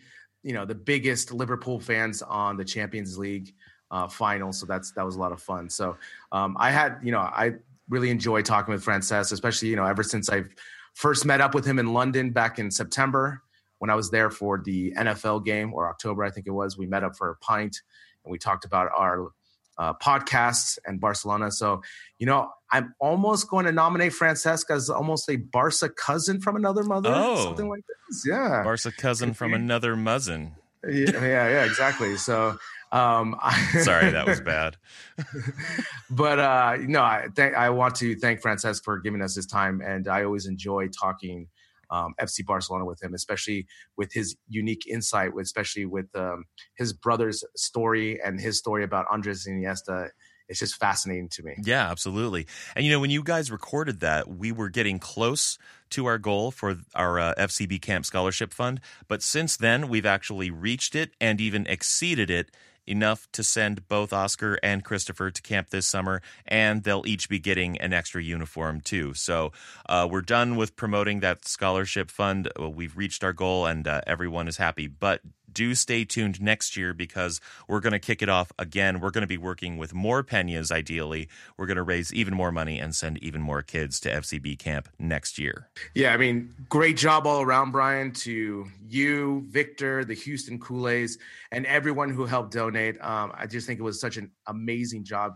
you 0.44 0.54
know, 0.54 0.66
the 0.66 0.76
biggest 0.76 1.34
Liverpool 1.34 1.80
fans 1.80 2.22
on 2.22 2.56
the 2.56 2.66
Champions 2.66 3.18
League 3.18 3.54
uh, 3.92 4.08
final. 4.08 4.54
So 4.54 4.66
that's 4.66 4.94
that 4.94 5.06
was 5.06 5.16
a 5.16 5.20
lot 5.20 5.34
of 5.34 5.42
fun. 5.42 5.70
So 5.70 5.98
um, 6.32 6.56
I 6.60 6.72
had, 6.72 7.00
you 7.04 7.12
know, 7.12 7.20
I 7.20 7.56
really 7.90 8.10
enjoyed 8.10 8.46
talking 8.46 8.74
with 8.74 8.86
Francesc, 8.86 9.34
especially 9.34 9.68
you 9.68 9.76
know 9.76 9.86
ever 9.86 10.04
since 10.04 10.30
I've 10.30 10.56
first 10.94 11.26
met 11.26 11.42
up 11.42 11.54
with 11.54 11.66
him 11.66 11.80
in 11.80 11.94
London 11.94 12.30
back 12.30 12.60
in 12.60 12.72
September 12.72 13.42
when 13.80 13.90
I 13.90 13.96
was 13.96 14.12
there 14.12 14.30
for 14.30 14.62
the 14.64 14.94
NFL 14.98 15.46
game 15.46 15.74
or 15.74 15.90
October, 15.90 16.24
I 16.24 16.30
think 16.30 16.48
it 16.48 16.52
was. 16.52 16.78
We 16.78 16.86
met 16.86 17.04
up 17.04 17.18
for 17.18 17.30
a 17.32 17.36
pint 17.38 17.82
and 18.24 18.32
we 18.32 18.38
talked 18.38 18.66
about 18.66 18.90
our 18.96 19.32
uh, 19.78 19.94
podcasts 19.94 20.78
and 20.86 21.00
Barcelona. 21.00 21.52
So, 21.52 21.82
you 22.20 22.26
know, 22.26 22.52
I'm 22.72 22.94
almost 23.00 23.50
going 23.50 23.66
to 23.66 23.72
nominate 23.72 24.14
Francesca 24.14 24.74
as 24.74 24.90
almost 24.90 25.30
a 25.30 25.38
Barca 25.38 25.90
cousin 25.90 26.42
from 26.42 26.56
another 26.56 26.84
mother, 26.84 27.12
oh, 27.14 27.46
something 27.46 27.70
like 27.70 27.84
this. 27.88 28.24
Yeah, 28.28 28.62
Barca 28.64 28.92
cousin 28.92 29.34
from 29.34 29.54
another 29.54 29.96
muzzin. 29.96 30.52
yeah, 30.84 31.12
yeah, 31.14 31.50
yeah, 31.50 31.66
exactly. 31.66 32.18
So, 32.18 32.58
um, 32.92 33.36
sorry, 33.82 34.12
that 34.12 34.28
was 34.28 34.42
bad. 34.42 34.76
but 36.10 36.40
uh, 36.40 36.78
no, 36.82 37.02
I 37.02 37.28
th- 37.34 37.54
I 37.54 37.70
want 37.70 37.96
to 37.96 38.16
thank 38.16 38.42
Francesca 38.42 38.84
for 38.84 39.00
giving 39.00 39.22
us 39.22 39.36
his 39.36 39.46
time, 39.46 39.82
and 39.82 40.08
I 40.08 40.24
always 40.24 40.46
enjoy 40.46 40.90
talking 40.90 41.48
um, 41.90 42.14
FC 42.20 42.46
Barcelona 42.46 42.86
with 42.86 43.02
him, 43.02 43.14
especially 43.14 43.68
with 43.98 44.14
his 44.14 44.36
unique 44.48 44.88
insight, 44.88 45.32
especially 45.40 45.86
with 45.86 46.08
um, 46.16 46.46
his 46.78 46.94
brother's 46.94 47.44
story 47.56 48.20
and 48.24 48.40
his 48.40 48.58
story 48.58 48.84
about 48.84 49.06
Andres 49.12 49.48
Iniesta. 49.48 50.10
It's 50.48 50.60
just 50.60 50.78
fascinating 50.78 51.30
to 51.34 51.44
me. 51.44 51.54
Yeah, 51.64 51.92
absolutely. 51.92 52.48
And 52.76 52.84
you 52.84 52.92
know, 52.92 53.00
when 53.00 53.12
you 53.12 53.22
guys 53.22 53.52
recorded 53.52 54.00
that, 54.00 54.28
we 54.28 54.52
were 54.52 54.70
getting 54.70 54.98
close 54.98 55.60
to 55.92 56.08
our 56.08 56.18
goal 56.18 56.50
for 56.50 56.78
our 56.96 57.20
uh, 57.20 57.34
FCB 57.38 57.82
Camp 57.82 58.06
Scholarship 58.06 58.52
Fund. 58.52 58.82
But 59.08 59.22
since 59.22 59.56
then, 59.56 59.90
we've 59.90 60.08
actually 60.08 60.50
reached 60.50 60.96
it 60.96 61.12
and 61.22 61.40
even 61.40 61.68
exceeded 61.68 62.32
it 62.32 62.50
enough 62.90 63.28
to 63.34 63.44
send 63.44 63.88
both 63.88 64.12
Oscar 64.12 64.58
and 64.64 64.84
Christopher 64.84 65.32
to 65.32 65.42
camp 65.42 65.70
this 65.70 65.88
summer, 65.88 66.22
and 66.46 66.84
they'll 66.84 67.06
each 67.06 67.30
be 67.30 67.40
getting 67.40 67.78
an 67.78 67.94
extra 67.94 68.22
uniform 68.22 68.82
too. 68.82 69.14
So 69.14 69.52
uh, 69.88 70.08
we're 70.10 70.22
done 70.22 70.56
with 70.56 70.76
promoting 70.76 71.20
that 71.22 71.48
scholarship 71.48 72.10
fund. 72.12 72.50
We've 72.60 72.98
reached 72.98 73.24
our 73.24 73.34
goal, 73.34 73.66
and 73.66 73.88
uh, 73.88 74.02
everyone 74.08 74.48
is 74.48 74.58
happy. 74.58 74.88
But 74.88 75.22
do 75.60 75.76
stay 75.76 76.06
tuned 76.06 76.42
next 76.42 76.78
year 76.78 76.94
because 76.94 77.42
we're 77.68 77.82
going 77.82 77.92
to 77.92 78.00
kick 78.00 78.22
it 78.22 78.30
off 78.30 78.50
again. 78.58 79.02
We're 79.02 79.12
going 79.12 79.24
to 79.24 79.28
be 79.28 79.38
working 79.38 79.76
with 79.76 79.94
more 79.94 80.24
Peñas, 80.24 80.72
ideally. 80.72 81.28
We're 81.58 81.66
going 81.66 81.76
to 81.76 81.84
raise 81.84 82.14
even 82.14 82.34
more 82.34 82.50
money 82.50 82.80
and 82.80 82.96
send 82.96 83.18
even 83.22 83.42
more 83.42 83.62
kids 83.62 84.00
to 84.02 84.10
FCB 84.10 84.58
camp 84.58 84.88
next 84.98 85.38
year. 85.38 85.70
Yeah, 85.94 86.14
I 86.14 86.18
mean, 86.18 86.56
great 86.70 86.96
job 86.96 87.28
all 87.28 87.42
around, 87.42 87.72
Brian, 87.72 88.14
to 88.24 88.68
you, 88.88 89.44
Victor, 89.50 90.06
the 90.06 90.14
Houston 90.14 90.60
Culés, 90.60 91.18
and 91.52 91.66
everyone 91.66 92.10
who 92.10 92.24
helped 92.24 92.54
donate. 92.54 92.96
Um, 93.02 93.34
I 93.36 93.46
just 93.46 93.68
think 93.68 93.82
it 93.82 93.84
was 93.84 94.00
such 94.00 94.16
an 94.16 94.32
amazing 94.48 95.04
job 95.04 95.36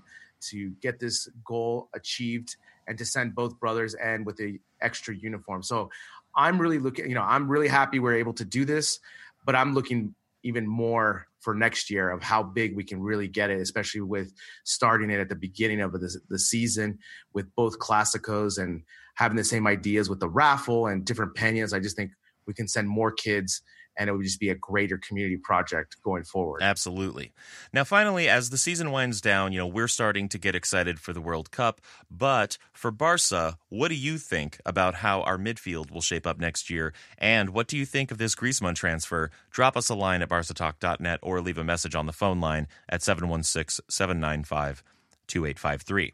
to 0.52 0.70
get 0.82 1.02
this 1.02 1.28
goal 1.44 1.90
achieved 1.94 2.56
and 2.88 2.98
to 2.98 3.04
send 3.04 3.36
both 3.36 3.60
brothers 3.60 3.94
and 3.96 4.26
with 4.26 4.38
the 4.38 4.62
extra 4.80 5.14
uniform. 5.14 5.64
So 5.64 5.90
I'm 6.34 6.62
really 6.62 6.80
looking, 6.80 7.10
you 7.10 7.16
know, 7.16 7.24
I'm 7.24 7.50
really 7.50 7.68
happy 7.68 8.00
we're 8.00 8.16
able 8.16 8.34
to 8.36 8.46
do 8.46 8.64
this 8.64 9.02
but 9.46 9.56
I'm 9.56 9.74
looking 9.74 10.16
even 10.44 10.68
more 10.68 11.28
for 11.40 11.54
next 11.54 11.90
year 11.90 12.10
of 12.10 12.22
how 12.22 12.44
big 12.44 12.76
we 12.76 12.84
can 12.84 13.02
really 13.02 13.28
get 13.28 13.50
it, 13.50 13.62
especially 13.62 14.02
with 14.02 14.34
starting 14.66 15.10
it 15.10 15.20
at 15.20 15.30
the 15.30 15.36
beginning 15.36 15.82
of 15.82 15.94
the, 15.94 16.20
the 16.30 16.40
season 16.40 17.00
with 17.34 17.54
both 17.56 17.80
Clásicos 17.80 18.62
and 18.62 18.84
having 19.16 19.38
the 19.38 19.44
same 19.44 19.68
ideas 19.68 20.10
with 20.10 20.20
the 20.20 20.30
raffle 20.30 20.88
and 20.88 21.06
different 21.06 21.36
peñas. 21.36 21.74
I 21.74 21.80
just 21.80 21.96
think 21.96 22.12
we 22.46 22.54
can 22.54 22.68
send 22.68 22.90
more 22.90 23.12
kids 23.12 23.62
and 23.98 24.10
it 24.10 24.14
would 24.14 24.24
just 24.24 24.40
be 24.40 24.50
a 24.50 24.56
greater 24.56 24.98
community 24.98 25.38
project 25.38 25.98
going 26.04 26.24
forward. 26.24 26.62
Absolutely. 26.62 27.32
Now, 27.72 27.84
finally, 27.84 28.28
as 28.28 28.50
the 28.50 28.58
season 28.58 28.92
winds 28.92 29.22
down, 29.22 29.52
you 29.52 29.60
know, 29.60 29.68
we're 29.68 29.88
starting 29.88 30.28
to 30.30 30.38
get 30.38 30.56
excited 30.56 31.00
for 31.00 31.14
the 31.14 31.22
World 31.22 31.52
Cup. 31.52 31.82
But 32.10 32.58
for 32.74 32.92
Barca, 32.92 33.58
what 33.70 33.90
do 33.90 33.96
you 33.96 34.18
think 34.18 34.60
about 34.66 34.96
how 34.96 35.22
our 35.22 35.38
midfield 35.38 35.92
will 35.92 36.02
shape 36.02 36.26
up 36.26 36.40
next 36.40 36.70
year? 36.70 36.94
And 37.18 37.52
what 37.52 37.68
do 37.68 37.78
you 37.78 37.86
think 37.86 38.12
of 38.12 38.18
this 38.18 38.36
Griezmann 38.36 38.76
transfer? 38.76 39.30
Drop 39.52 39.78
us 39.78 39.90
a 39.90 39.96
line 39.96 40.22
at 40.22 40.30
barcatalk.net 40.30 41.20
or 41.22 41.42
leave 41.42 41.58
a 41.58 41.64
message 41.64 41.96
on 41.96 42.06
the 42.06 42.14
phone 42.14 42.40
line 42.40 42.68
at 42.90 43.02
716 43.02 43.86
795 43.90 44.84
2853. 45.28 46.14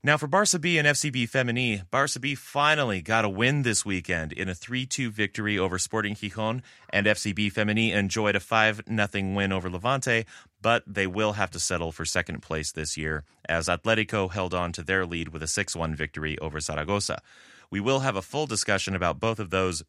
Now, 0.00 0.16
for 0.16 0.28
Barca 0.28 0.60
B 0.60 0.78
and 0.78 0.86
FCB 0.86 1.28
Femení, 1.28 1.82
Barca 1.90 2.20
B 2.20 2.36
finally 2.36 3.02
got 3.02 3.24
a 3.24 3.28
win 3.28 3.62
this 3.62 3.84
weekend 3.84 4.32
in 4.32 4.48
a 4.48 4.54
3 4.54 4.86
2 4.86 5.10
victory 5.10 5.58
over 5.58 5.76
Sporting 5.76 6.14
Gijon, 6.14 6.62
and 6.90 7.04
FCB 7.04 7.52
Femení 7.52 7.90
enjoyed 7.92 8.36
a 8.36 8.40
5 8.40 8.82
0 8.88 9.34
win 9.34 9.50
over 9.50 9.68
Levante, 9.68 10.24
but 10.62 10.84
they 10.86 11.08
will 11.08 11.32
have 11.32 11.50
to 11.50 11.58
settle 11.58 11.90
for 11.90 12.04
second 12.04 12.42
place 12.42 12.70
this 12.70 12.96
year, 12.96 13.24
as 13.48 13.66
Atletico 13.66 14.30
held 14.30 14.54
on 14.54 14.70
to 14.70 14.84
their 14.84 15.04
lead 15.04 15.30
with 15.30 15.42
a 15.42 15.48
6 15.48 15.74
1 15.74 15.96
victory 15.96 16.38
over 16.38 16.60
Zaragoza. 16.60 17.20
We 17.68 17.80
will 17.80 18.00
have 18.00 18.14
a 18.14 18.22
full 18.22 18.46
discussion 18.46 18.94
about 18.94 19.18
both 19.18 19.40
of 19.40 19.50
those 19.50 19.82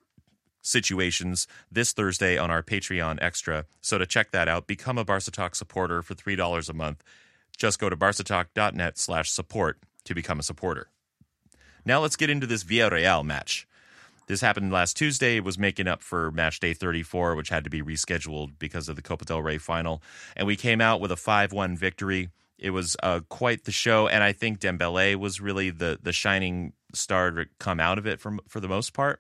situations 0.64 1.46
this 1.72 1.94
Thursday 1.94 2.36
on 2.36 2.50
our 2.50 2.64
Patreon 2.64 3.20
Extra, 3.22 3.66
so 3.80 4.00
to 4.00 4.08
check 4.08 4.32
that 4.32 4.48
out, 4.48 4.66
become 4.66 4.98
a 4.98 5.06
Barca 5.06 5.30
Talk 5.30 5.54
supporter 5.54 6.02
for 6.02 6.16
$3 6.16 6.68
a 6.68 6.74
month. 6.74 7.04
Just 7.56 7.78
go 7.78 7.90
to 7.90 7.98
barcatalk.net 7.98 8.98
slash 8.98 9.30
support 9.30 9.78
to 10.06 10.16
become 10.16 10.40
a 10.40 10.44
supporter. 10.44 10.90
Now 11.86 12.02
let's 12.02 12.16
get 12.16 12.30
into 12.30 12.48
this 12.48 12.64
Villarreal 12.64 13.24
match. 13.24 13.68
This 14.28 14.42
happened 14.42 14.72
last 14.72 14.96
Tuesday. 14.96 15.38
It 15.38 15.44
was 15.44 15.58
making 15.58 15.88
up 15.88 16.04
for 16.04 16.32
match 16.32 16.60
day 16.60 16.76
34, 16.76 17.36
which 17.36 17.50
had 17.50 17.64
to 17.64 17.70
be 17.70 17.82
rescheduled 17.82 18.60
because 18.60 18.88
of 18.88 18.96
the 18.96 19.02
Copa 19.02 19.26
del 19.26 19.42
Rey 19.42 19.58
final. 19.58 20.04
And 20.36 20.46
we 20.46 20.56
came 20.56 20.82
out 20.82 21.02
with 21.02 21.12
a 21.12 21.16
5 21.16 21.52
1 21.52 21.76
victory. 21.76 22.30
It 22.60 22.70
was 22.70 22.96
uh, 23.02 23.22
quite 23.30 23.64
the 23.64 23.72
show. 23.72 24.08
And 24.08 24.24
I 24.24 24.34
think 24.34 24.60
Dembele 24.60 25.16
was 25.16 25.42
really 25.42 25.72
the, 25.72 25.98
the 26.00 26.14
shining 26.14 26.74
star 26.94 27.32
to 27.32 27.48
come 27.58 27.80
out 27.80 27.98
of 27.98 28.06
it 28.06 28.20
for, 28.20 28.38
for 28.48 28.60
the 28.60 28.68
most 28.68 28.94
part. 28.94 29.20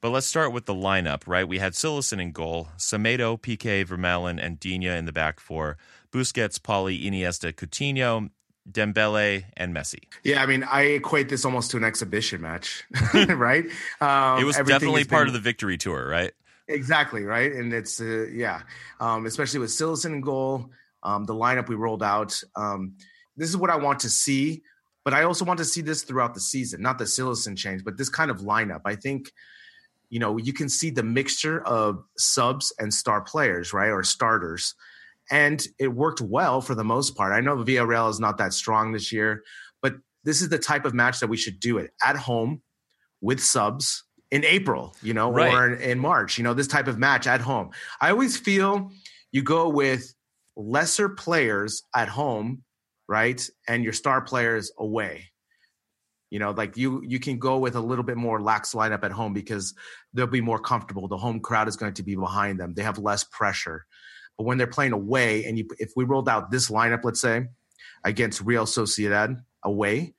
But 0.00 0.10
let's 0.10 0.26
start 0.26 0.52
with 0.52 0.66
the 0.66 0.74
lineup, 0.74 1.28
right? 1.28 1.46
We 1.46 1.58
had 1.58 1.74
Cillessen 1.74 2.20
in 2.20 2.32
goal, 2.32 2.70
Semedo, 2.76 3.40
Piqué, 3.40 3.86
Vermaelen, 3.86 4.44
and 4.44 4.58
Digne 4.58 4.86
in 4.86 5.04
the 5.04 5.12
back 5.12 5.38
four, 5.38 5.76
Busquets, 6.10 6.60
Pauli, 6.60 6.98
Iniesta, 6.98 7.52
Coutinho, 7.52 8.30
Dembele 8.70 9.44
and 9.56 9.74
Messi. 9.74 10.04
Yeah, 10.22 10.42
I 10.42 10.46
mean, 10.46 10.64
I 10.64 10.82
equate 10.82 11.28
this 11.28 11.44
almost 11.44 11.70
to 11.72 11.76
an 11.76 11.84
exhibition 11.84 12.40
match, 12.40 12.84
right? 13.14 13.64
Um, 14.00 14.40
it 14.40 14.44
was 14.44 14.56
definitely 14.56 15.04
part 15.04 15.22
been, 15.22 15.28
of 15.28 15.32
the 15.32 15.40
victory 15.40 15.78
tour, 15.78 16.06
right? 16.08 16.32
Exactly, 16.68 17.24
right. 17.24 17.52
And 17.52 17.72
it's 17.72 18.00
uh, 18.00 18.26
yeah, 18.32 18.62
um, 19.00 19.26
especially 19.26 19.60
with 19.60 19.70
Cillessen 19.70 20.06
in 20.06 20.20
goal, 20.20 20.70
um, 21.02 21.24
the 21.24 21.34
lineup 21.34 21.68
we 21.68 21.74
rolled 21.74 22.02
out. 22.02 22.40
Um, 22.54 22.94
this 23.36 23.48
is 23.48 23.56
what 23.56 23.70
I 23.70 23.76
want 23.76 24.00
to 24.00 24.10
see, 24.10 24.62
but 25.04 25.12
I 25.12 25.24
also 25.24 25.44
want 25.44 25.58
to 25.58 25.64
see 25.64 25.80
this 25.80 26.02
throughout 26.02 26.34
the 26.34 26.40
season. 26.40 26.82
Not 26.82 26.98
the 26.98 27.04
Cillessen 27.04 27.56
change, 27.56 27.84
but 27.84 27.96
this 27.96 28.08
kind 28.08 28.30
of 28.30 28.38
lineup. 28.38 28.82
I 28.84 28.94
think 28.94 29.32
you 30.08 30.20
know 30.20 30.36
you 30.36 30.52
can 30.52 30.68
see 30.68 30.90
the 30.90 31.02
mixture 31.02 31.66
of 31.66 32.04
subs 32.16 32.72
and 32.78 32.94
star 32.94 33.22
players, 33.22 33.72
right, 33.72 33.90
or 33.90 34.04
starters 34.04 34.74
and 35.32 35.66
it 35.78 35.88
worked 35.88 36.20
well 36.20 36.60
for 36.60 36.74
the 36.74 36.84
most 36.84 37.16
part. 37.16 37.32
I 37.32 37.40
know 37.40 37.56
Villarreal 37.56 38.10
is 38.10 38.20
not 38.20 38.36
that 38.36 38.52
strong 38.52 38.92
this 38.92 39.10
year, 39.10 39.42
but 39.80 39.94
this 40.24 40.42
is 40.42 40.50
the 40.50 40.58
type 40.58 40.84
of 40.84 40.92
match 40.92 41.20
that 41.20 41.28
we 41.28 41.38
should 41.38 41.58
do 41.58 41.78
it 41.78 41.90
at 42.04 42.16
home 42.16 42.60
with 43.22 43.42
subs 43.42 44.04
in 44.30 44.44
April, 44.44 44.94
you 45.02 45.14
know, 45.14 45.32
right. 45.32 45.52
or 45.52 45.72
in, 45.72 45.80
in 45.80 45.98
March. 45.98 46.36
You 46.36 46.44
know, 46.44 46.52
this 46.52 46.66
type 46.66 46.86
of 46.86 46.98
match 46.98 47.26
at 47.26 47.40
home. 47.40 47.70
I 47.98 48.10
always 48.10 48.36
feel 48.36 48.90
you 49.32 49.42
go 49.42 49.70
with 49.70 50.14
lesser 50.54 51.08
players 51.08 51.82
at 51.96 52.08
home, 52.08 52.62
right, 53.08 53.48
and 53.66 53.82
your 53.82 53.94
star 53.94 54.20
players 54.20 54.70
away. 54.78 55.30
You 56.28 56.40
know, 56.40 56.50
like 56.50 56.76
you 56.76 57.02
you 57.06 57.20
can 57.20 57.38
go 57.38 57.58
with 57.58 57.74
a 57.74 57.80
little 57.80 58.04
bit 58.04 58.18
more 58.18 58.40
lax 58.40 58.74
lineup 58.74 59.02
at 59.02 59.12
home 59.12 59.32
because 59.32 59.74
they'll 60.12 60.26
be 60.26 60.42
more 60.42 60.58
comfortable. 60.58 61.08
The 61.08 61.16
home 61.16 61.40
crowd 61.40 61.68
is 61.68 61.76
going 61.76 61.94
to 61.94 62.02
be 62.02 62.16
behind 62.16 62.60
them. 62.60 62.74
They 62.74 62.82
have 62.82 62.98
less 62.98 63.24
pressure. 63.24 63.86
But 64.36 64.44
when 64.44 64.58
they're 64.58 64.66
playing 64.66 64.92
away, 64.92 65.44
and 65.44 65.58
you, 65.58 65.68
if 65.78 65.92
we 65.96 66.04
rolled 66.04 66.28
out 66.28 66.50
this 66.50 66.70
lineup, 66.70 67.00
let's 67.04 67.20
say, 67.20 67.48
against 68.04 68.40
Real 68.40 68.64
Sociedad 68.64 69.42
away, 69.62 70.14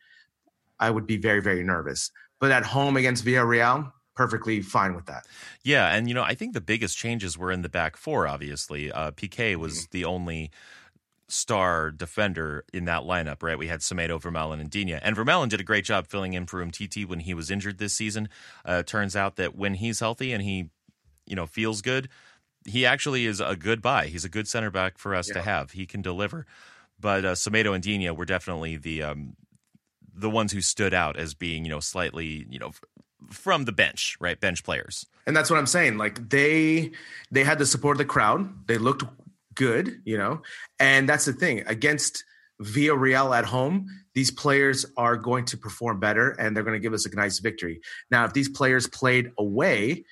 I 0.80 0.90
would 0.90 1.08
be 1.08 1.18
very, 1.18 1.42
very 1.42 1.64
nervous. 1.64 2.12
But 2.40 2.52
at 2.52 2.66
home 2.66 2.98
against 2.98 3.26
Villarreal, 3.26 3.92
perfectly 4.16 4.62
fine 4.62 4.96
with 4.96 5.06
that. 5.08 5.26
Yeah, 5.64 5.94
and 5.94 6.08
you 6.08 6.14
know, 6.14 6.24
I 6.24 6.36
think 6.36 6.54
the 6.54 6.62
biggest 6.62 6.98
changes 6.98 7.38
were 7.38 7.52
in 7.52 7.62
the 7.62 7.70
back 7.70 7.98
four. 7.98 8.28
Obviously, 8.28 8.92
uh, 8.92 9.12
Piqué 9.12 9.56
was 9.56 9.74
mm-hmm. 9.74 9.92
the 9.92 10.06
only 10.06 10.52
star 11.30 11.90
defender 11.90 12.64
in 12.74 12.86
that 12.86 13.02
lineup, 13.04 13.42
right? 13.42 13.58
We 13.58 13.68
had 13.68 13.80
Semedo, 13.80 14.22
Vermaelen, 14.22 14.60
and 14.60 14.70
Digne. 14.70 15.00
And 15.02 15.16
Vermaelen 15.16 15.50
did 15.50 15.60
a 15.60 15.64
great 15.64 15.86
job 15.86 16.08
filling 16.08 16.34
in 16.34 16.46
for 16.46 16.64
Umtiti 16.64 17.08
when 17.08 17.22
he 17.22 17.34
was 17.34 17.50
injured 17.50 17.80
this 17.80 17.94
season. 17.94 18.30
Uh, 18.64 18.84
turns 18.84 19.16
out 19.16 19.36
that 19.38 19.56
when 19.56 19.76
he's 19.76 20.00
healthy 20.00 20.32
and 20.32 20.44
he, 20.44 20.70
you 21.26 21.36
know, 21.36 21.48
feels 21.48 21.82
good, 21.82 22.10
he 22.66 22.86
actually 22.86 23.26
is 23.26 23.40
a 23.40 23.56
good 23.56 23.82
buy. 23.82 24.08
He's 24.08 24.26
a 24.26 24.30
good 24.30 24.48
center 24.48 24.72
back 24.72 24.98
for 24.98 25.16
us 25.16 25.28
yeah. 25.28 25.36
to 25.36 25.42
have. 25.42 25.72
He 25.72 25.86
can 25.86 26.02
deliver. 26.02 26.46
But 27.00 27.26
uh, 27.26 27.34
Semedo 27.34 27.74
and 27.74 27.84
Digne 27.84 28.12
were 28.12 28.26
definitely 28.26 28.78
the 28.78 29.04
um, 29.04 29.36
the 30.14 30.30
ones 30.30 30.52
who 30.52 30.62
stood 30.62 30.94
out 30.94 31.18
as 31.18 31.34
being 31.34 31.66
you 31.66 31.72
know 31.72 31.80
slightly 31.80 32.46
you 32.50 32.60
know 32.60 32.72
from 33.32 33.66
the 33.66 33.72
bench, 33.72 34.18
right? 34.20 34.40
Bench 34.40 34.64
players. 34.64 35.06
And 35.26 35.36
that's 35.36 35.50
what 35.50 35.60
I'm 35.60 35.68
saying. 35.68 35.98
Like 35.98 36.30
they 36.30 36.92
they 37.32 37.44
had 37.44 37.60
the 37.60 37.66
support 37.66 37.96
of 37.96 38.00
the 38.00 38.06
crowd. 38.06 38.68
They 38.68 38.78
looked 38.78 39.04
good, 39.56 40.02
you 40.06 40.18
know. 40.18 40.42
And 40.80 41.08
that's 41.08 41.26
the 41.26 41.34
thing 41.34 41.64
against 41.68 42.24
Villarreal 42.62 43.38
at 43.38 43.46
home. 43.46 43.88
These 44.14 44.32
players 44.32 44.86
are 44.96 45.18
going 45.18 45.46
to 45.46 45.58
perform 45.58 46.00
better, 46.00 46.32
and 46.32 46.56
they're 46.56 46.64
going 46.64 46.80
to 46.80 46.80
give 46.80 46.94
us 46.94 47.06
a 47.06 47.16
nice 47.16 47.40
victory. 47.40 47.82
Now, 48.12 48.26
if 48.26 48.34
these 48.34 48.50
players 48.50 48.88
played 48.88 49.32
away, 49.38 50.06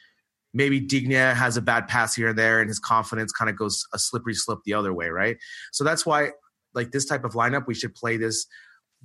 maybe 0.53 0.79
Digne 0.79 1.15
has 1.15 1.57
a 1.57 1.61
bad 1.61 1.87
pass 1.87 2.15
here 2.15 2.29
and 2.29 2.37
there, 2.37 2.59
and 2.59 2.69
his 2.69 2.79
confidence 2.79 3.31
kind 3.31 3.49
of 3.49 3.57
goes 3.57 3.85
a 3.93 3.99
slippery 3.99 4.33
slope 4.33 4.61
the 4.65 4.73
other 4.73 4.93
way, 4.93 5.09
right? 5.09 5.37
So 5.71 5.83
that's 5.83 6.05
why, 6.05 6.31
like 6.73 6.91
this 6.91 7.05
type 7.05 7.23
of 7.23 7.33
lineup, 7.33 7.67
we 7.67 7.73
should 7.73 7.95
play 7.95 8.17
this 8.17 8.45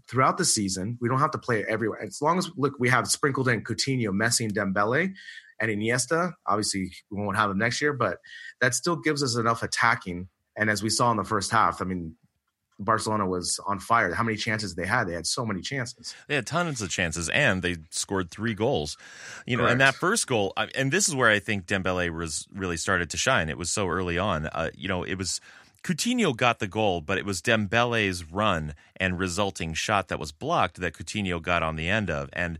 throughout 0.08 0.38
the 0.38 0.44
season. 0.44 0.98
We 1.00 1.08
don't 1.08 1.18
have 1.18 1.30
to 1.32 1.38
play 1.38 1.60
it 1.60 1.66
everywhere. 1.68 2.02
As 2.02 2.20
long 2.20 2.38
as 2.38 2.50
look, 2.56 2.74
we 2.78 2.88
have 2.88 3.08
sprinkled 3.08 3.48
in 3.48 3.64
Coutinho, 3.64 4.10
Messi, 4.10 4.44
and 4.44 4.54
Dembele, 4.54 5.12
and 5.60 5.70
Iniesta. 5.70 6.32
Obviously, 6.46 6.92
we 7.10 7.22
won't 7.22 7.36
have 7.36 7.48
them 7.48 7.58
next 7.58 7.80
year, 7.80 7.92
but 7.92 8.18
that 8.60 8.74
still 8.74 8.96
gives 8.96 9.22
us 9.22 9.36
enough 9.36 9.62
attacking. 9.62 10.28
And 10.56 10.70
as 10.70 10.82
we 10.82 10.90
saw 10.90 11.10
in 11.10 11.16
the 11.16 11.24
first 11.24 11.50
half, 11.50 11.82
I 11.82 11.84
mean, 11.84 12.14
Barcelona 12.78 13.26
was 13.26 13.58
on 13.66 13.78
fire. 13.80 14.12
How 14.14 14.22
many 14.22 14.36
chances 14.36 14.74
they 14.74 14.86
had? 14.86 15.04
They 15.08 15.14
had 15.14 15.26
so 15.26 15.46
many 15.46 15.60
chances. 15.60 16.14
They 16.28 16.34
had 16.34 16.46
tons 16.46 16.82
of 16.82 16.90
chances, 16.90 17.28
and 17.30 17.62
they 17.62 17.76
scored 17.90 18.30
three 18.30 18.54
goals. 18.54 18.96
You 19.46 19.56
know, 19.56 19.62
Correct. 19.62 19.72
and 19.72 19.80
that 19.80 19.94
first 19.94 20.26
goal, 20.26 20.52
and 20.74 20.92
this 20.92 21.08
is 21.08 21.14
where 21.14 21.30
I 21.30 21.38
think 21.38 21.66
Dembele 21.66 22.10
was 22.16 22.46
really 22.52 22.76
started 22.76 23.10
to 23.10 23.16
shine. 23.16 23.48
It 23.48 23.58
was 23.58 23.70
so 23.70 23.88
early 23.88 24.18
on. 24.18 24.46
Uh, 24.46 24.70
you 24.74 24.88
know, 24.88 25.02
it 25.02 25.14
was 25.16 25.40
Coutinho 25.82 26.36
got 26.36 26.58
the 26.58 26.66
goal, 26.66 27.00
but 27.00 27.16
it 27.16 27.24
was 27.24 27.40
Dembele's 27.40 28.30
run 28.30 28.74
and 28.96 29.18
resulting 29.18 29.72
shot 29.72 30.08
that 30.08 30.18
was 30.18 30.32
blocked 30.32 30.80
that 30.80 30.92
Coutinho 30.94 31.40
got 31.40 31.62
on 31.62 31.76
the 31.76 31.88
end 31.88 32.10
of, 32.10 32.30
and. 32.32 32.58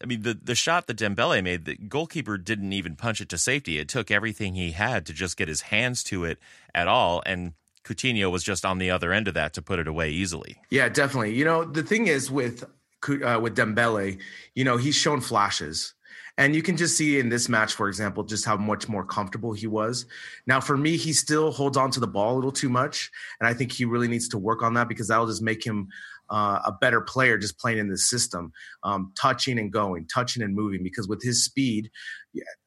I 0.00 0.06
mean, 0.06 0.22
the, 0.22 0.38
the 0.40 0.54
shot 0.54 0.86
that 0.86 0.96
Dembele 0.96 1.42
made, 1.42 1.64
the 1.64 1.74
goalkeeper 1.74 2.38
didn't 2.38 2.72
even 2.72 2.94
punch 2.94 3.20
it 3.20 3.28
to 3.30 3.36
safety. 3.36 3.80
It 3.80 3.88
took 3.88 4.12
everything 4.12 4.54
he 4.54 4.70
had 4.70 5.04
to 5.06 5.12
just 5.12 5.36
get 5.36 5.48
his 5.48 5.62
hands 5.62 6.04
to 6.04 6.24
it 6.24 6.38
at 6.72 6.86
all. 6.86 7.20
And 7.26 7.54
Coutinho 7.88 8.30
was 8.30 8.44
just 8.44 8.64
on 8.64 8.78
the 8.78 8.90
other 8.90 9.12
end 9.12 9.28
of 9.28 9.34
that 9.34 9.54
to 9.54 9.62
put 9.62 9.78
it 9.78 9.88
away 9.88 10.10
easily. 10.10 10.56
Yeah, 10.70 10.88
definitely. 10.88 11.34
You 11.34 11.44
know, 11.44 11.64
the 11.64 11.82
thing 11.82 12.06
is 12.06 12.30
with 12.30 12.64
uh, 12.64 13.38
with 13.40 13.56
Dembele, 13.56 14.20
you 14.54 14.64
know, 14.64 14.76
he's 14.76 14.94
shown 14.94 15.20
flashes. 15.20 15.94
And 16.36 16.54
you 16.54 16.62
can 16.62 16.76
just 16.76 16.96
see 16.96 17.18
in 17.18 17.30
this 17.30 17.48
match, 17.48 17.74
for 17.74 17.88
example, 17.88 18.22
just 18.22 18.44
how 18.44 18.56
much 18.56 18.88
more 18.88 19.04
comfortable 19.04 19.52
he 19.52 19.66
was. 19.66 20.06
Now, 20.46 20.60
for 20.60 20.76
me, 20.76 20.96
he 20.96 21.12
still 21.12 21.50
holds 21.50 21.76
on 21.76 21.90
to 21.90 22.00
the 22.00 22.06
ball 22.06 22.34
a 22.34 22.36
little 22.36 22.52
too 22.52 22.68
much. 22.68 23.10
And 23.40 23.48
I 23.48 23.54
think 23.54 23.72
he 23.72 23.84
really 23.84 24.06
needs 24.06 24.28
to 24.28 24.38
work 24.38 24.62
on 24.62 24.74
that 24.74 24.88
because 24.88 25.08
that'll 25.08 25.26
just 25.26 25.42
make 25.42 25.64
him 25.66 25.88
uh, 26.30 26.60
a 26.64 26.72
better 26.80 27.00
player 27.00 27.38
just 27.38 27.58
playing 27.58 27.78
in 27.78 27.88
the 27.88 27.98
system, 27.98 28.52
um, 28.84 29.12
touching 29.20 29.58
and 29.58 29.72
going, 29.72 30.06
touching 30.06 30.44
and 30.44 30.54
moving. 30.54 30.84
Because 30.84 31.08
with 31.08 31.22
his 31.24 31.44
speed, 31.44 31.90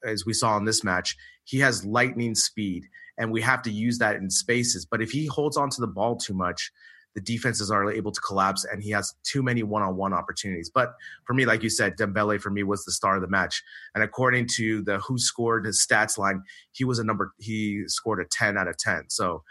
as 0.04 0.26
we 0.26 0.34
saw 0.34 0.58
in 0.58 0.66
this 0.66 0.84
match, 0.84 1.16
he 1.44 1.58
has 1.60 1.82
lightning 1.82 2.34
speed 2.34 2.84
and 3.22 3.30
we 3.30 3.40
have 3.40 3.62
to 3.62 3.70
use 3.70 3.98
that 3.98 4.16
in 4.16 4.28
spaces. 4.28 4.84
But 4.84 5.00
if 5.00 5.12
he 5.12 5.26
holds 5.26 5.56
on 5.56 5.70
to 5.70 5.80
the 5.80 5.86
ball 5.86 6.16
too 6.16 6.34
much, 6.34 6.72
the 7.14 7.20
defenses 7.20 7.70
are 7.70 7.88
able 7.88 8.10
to 8.10 8.20
collapse, 8.20 8.64
and 8.64 8.82
he 8.82 8.90
has 8.90 9.14
too 9.22 9.44
many 9.44 9.62
one-on-one 9.62 10.12
opportunities. 10.12 10.68
But 10.74 10.94
for 11.24 11.34
me, 11.34 11.44
like 11.44 11.62
you 11.62 11.70
said, 11.70 11.96
Dembele 11.96 12.40
for 12.40 12.50
me 12.50 12.64
was 12.64 12.84
the 12.84 12.90
star 12.90 13.14
of 13.14 13.22
the 13.22 13.28
match, 13.28 13.62
and 13.94 14.02
according 14.02 14.48
to 14.56 14.82
the 14.82 14.98
who 14.98 15.18
scored 15.18 15.66
his 15.66 15.86
stats 15.86 16.18
line, 16.18 16.42
he 16.72 16.84
was 16.84 16.98
a 16.98 17.04
number. 17.04 17.32
He 17.38 17.84
scored 17.86 18.18
a 18.18 18.24
ten 18.24 18.58
out 18.58 18.66
of 18.66 18.76
ten. 18.76 19.04
So 19.08 19.44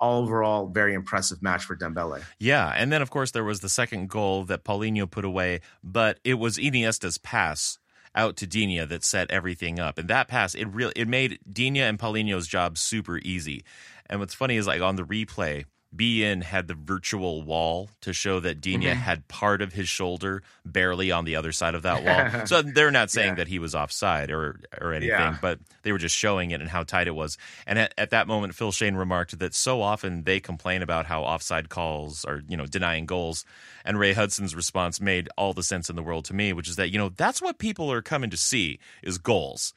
overall 0.00 0.68
very 0.68 0.94
impressive 0.94 1.42
match 1.42 1.64
for 1.64 1.76
Dembele. 1.76 2.22
Yeah, 2.38 2.72
and 2.74 2.90
then 2.90 3.02
of 3.02 3.10
course 3.10 3.32
there 3.32 3.44
was 3.44 3.60
the 3.60 3.68
second 3.68 4.08
goal 4.08 4.44
that 4.44 4.64
Paulinho 4.64 5.10
put 5.10 5.26
away, 5.26 5.60
but 5.82 6.18
it 6.24 6.34
was 6.34 6.56
Iniesta's 6.56 7.18
pass 7.18 7.78
out 8.18 8.36
to 8.36 8.46
Digne 8.46 8.84
that 8.84 9.04
set 9.04 9.30
everything 9.30 9.78
up. 9.78 9.96
And 9.96 10.08
that 10.08 10.28
pass, 10.28 10.54
it 10.54 10.66
really 10.66 10.92
it 10.96 11.08
made 11.08 11.38
Digne 11.50 11.80
and 11.80 11.98
Paulinho's 11.98 12.46
job 12.46 12.76
super 12.76 13.18
easy. 13.18 13.64
And 14.10 14.20
what's 14.20 14.34
funny 14.34 14.56
is 14.56 14.66
like 14.66 14.82
on 14.82 14.96
the 14.96 15.04
replay, 15.04 15.64
beIN 15.94 16.42
had 16.42 16.68
the 16.68 16.74
virtual 16.74 17.42
wall 17.42 17.88
to 18.02 18.12
show 18.12 18.40
that 18.40 18.60
Digne 18.60 18.86
mm-hmm. 18.86 19.00
had 19.00 19.26
part 19.26 19.62
of 19.62 19.72
his 19.72 19.88
shoulder 19.88 20.42
barely 20.64 21.10
on 21.10 21.24
the 21.24 21.36
other 21.36 21.50
side 21.50 21.74
of 21.74 21.82
that 21.82 22.04
wall. 22.04 22.46
so 22.46 22.60
they're 22.60 22.90
not 22.90 23.10
saying 23.10 23.30
yeah. 23.30 23.34
that 23.36 23.48
he 23.48 23.58
was 23.58 23.74
offside 23.74 24.30
or 24.30 24.60
or 24.80 24.92
anything, 24.92 25.10
yeah. 25.10 25.38
but 25.40 25.58
they 25.82 25.92
were 25.92 25.98
just 25.98 26.14
showing 26.14 26.50
it 26.50 26.60
and 26.60 26.68
how 26.68 26.82
tight 26.82 27.06
it 27.06 27.14
was. 27.14 27.38
And 27.66 27.78
at, 27.78 27.94
at, 27.96 28.10
that 28.10 28.26
moment, 28.26 28.54
Phil 28.54 28.72
Schoen 28.72 28.96
remarked 28.96 29.38
that 29.38 29.54
so 29.54 29.80
often 29.80 30.24
they 30.24 30.40
complain 30.40 30.82
about 30.82 31.06
how 31.06 31.22
offside 31.22 31.70
calls 31.70 32.24
are, 32.24 32.42
you 32.46 32.56
know, 32.56 32.66
denying 32.66 33.06
goals. 33.06 33.44
And 33.84 33.98
Ray 33.98 34.12
Hudson's 34.12 34.54
response 34.54 35.00
made 35.00 35.30
all 35.38 35.54
the 35.54 35.62
sense 35.62 35.88
in 35.88 35.96
the 35.96 36.02
world 36.02 36.26
to 36.26 36.34
me, 36.34 36.52
which 36.52 36.68
is 36.68 36.76
that, 36.76 36.90
you 36.90 36.98
know, 36.98 37.08
that's 37.08 37.40
what 37.40 37.58
people 37.58 37.90
are 37.90 38.02
coming 38.02 38.28
to 38.30 38.36
see 38.36 38.78
is 39.02 39.16
goals. 39.16 39.72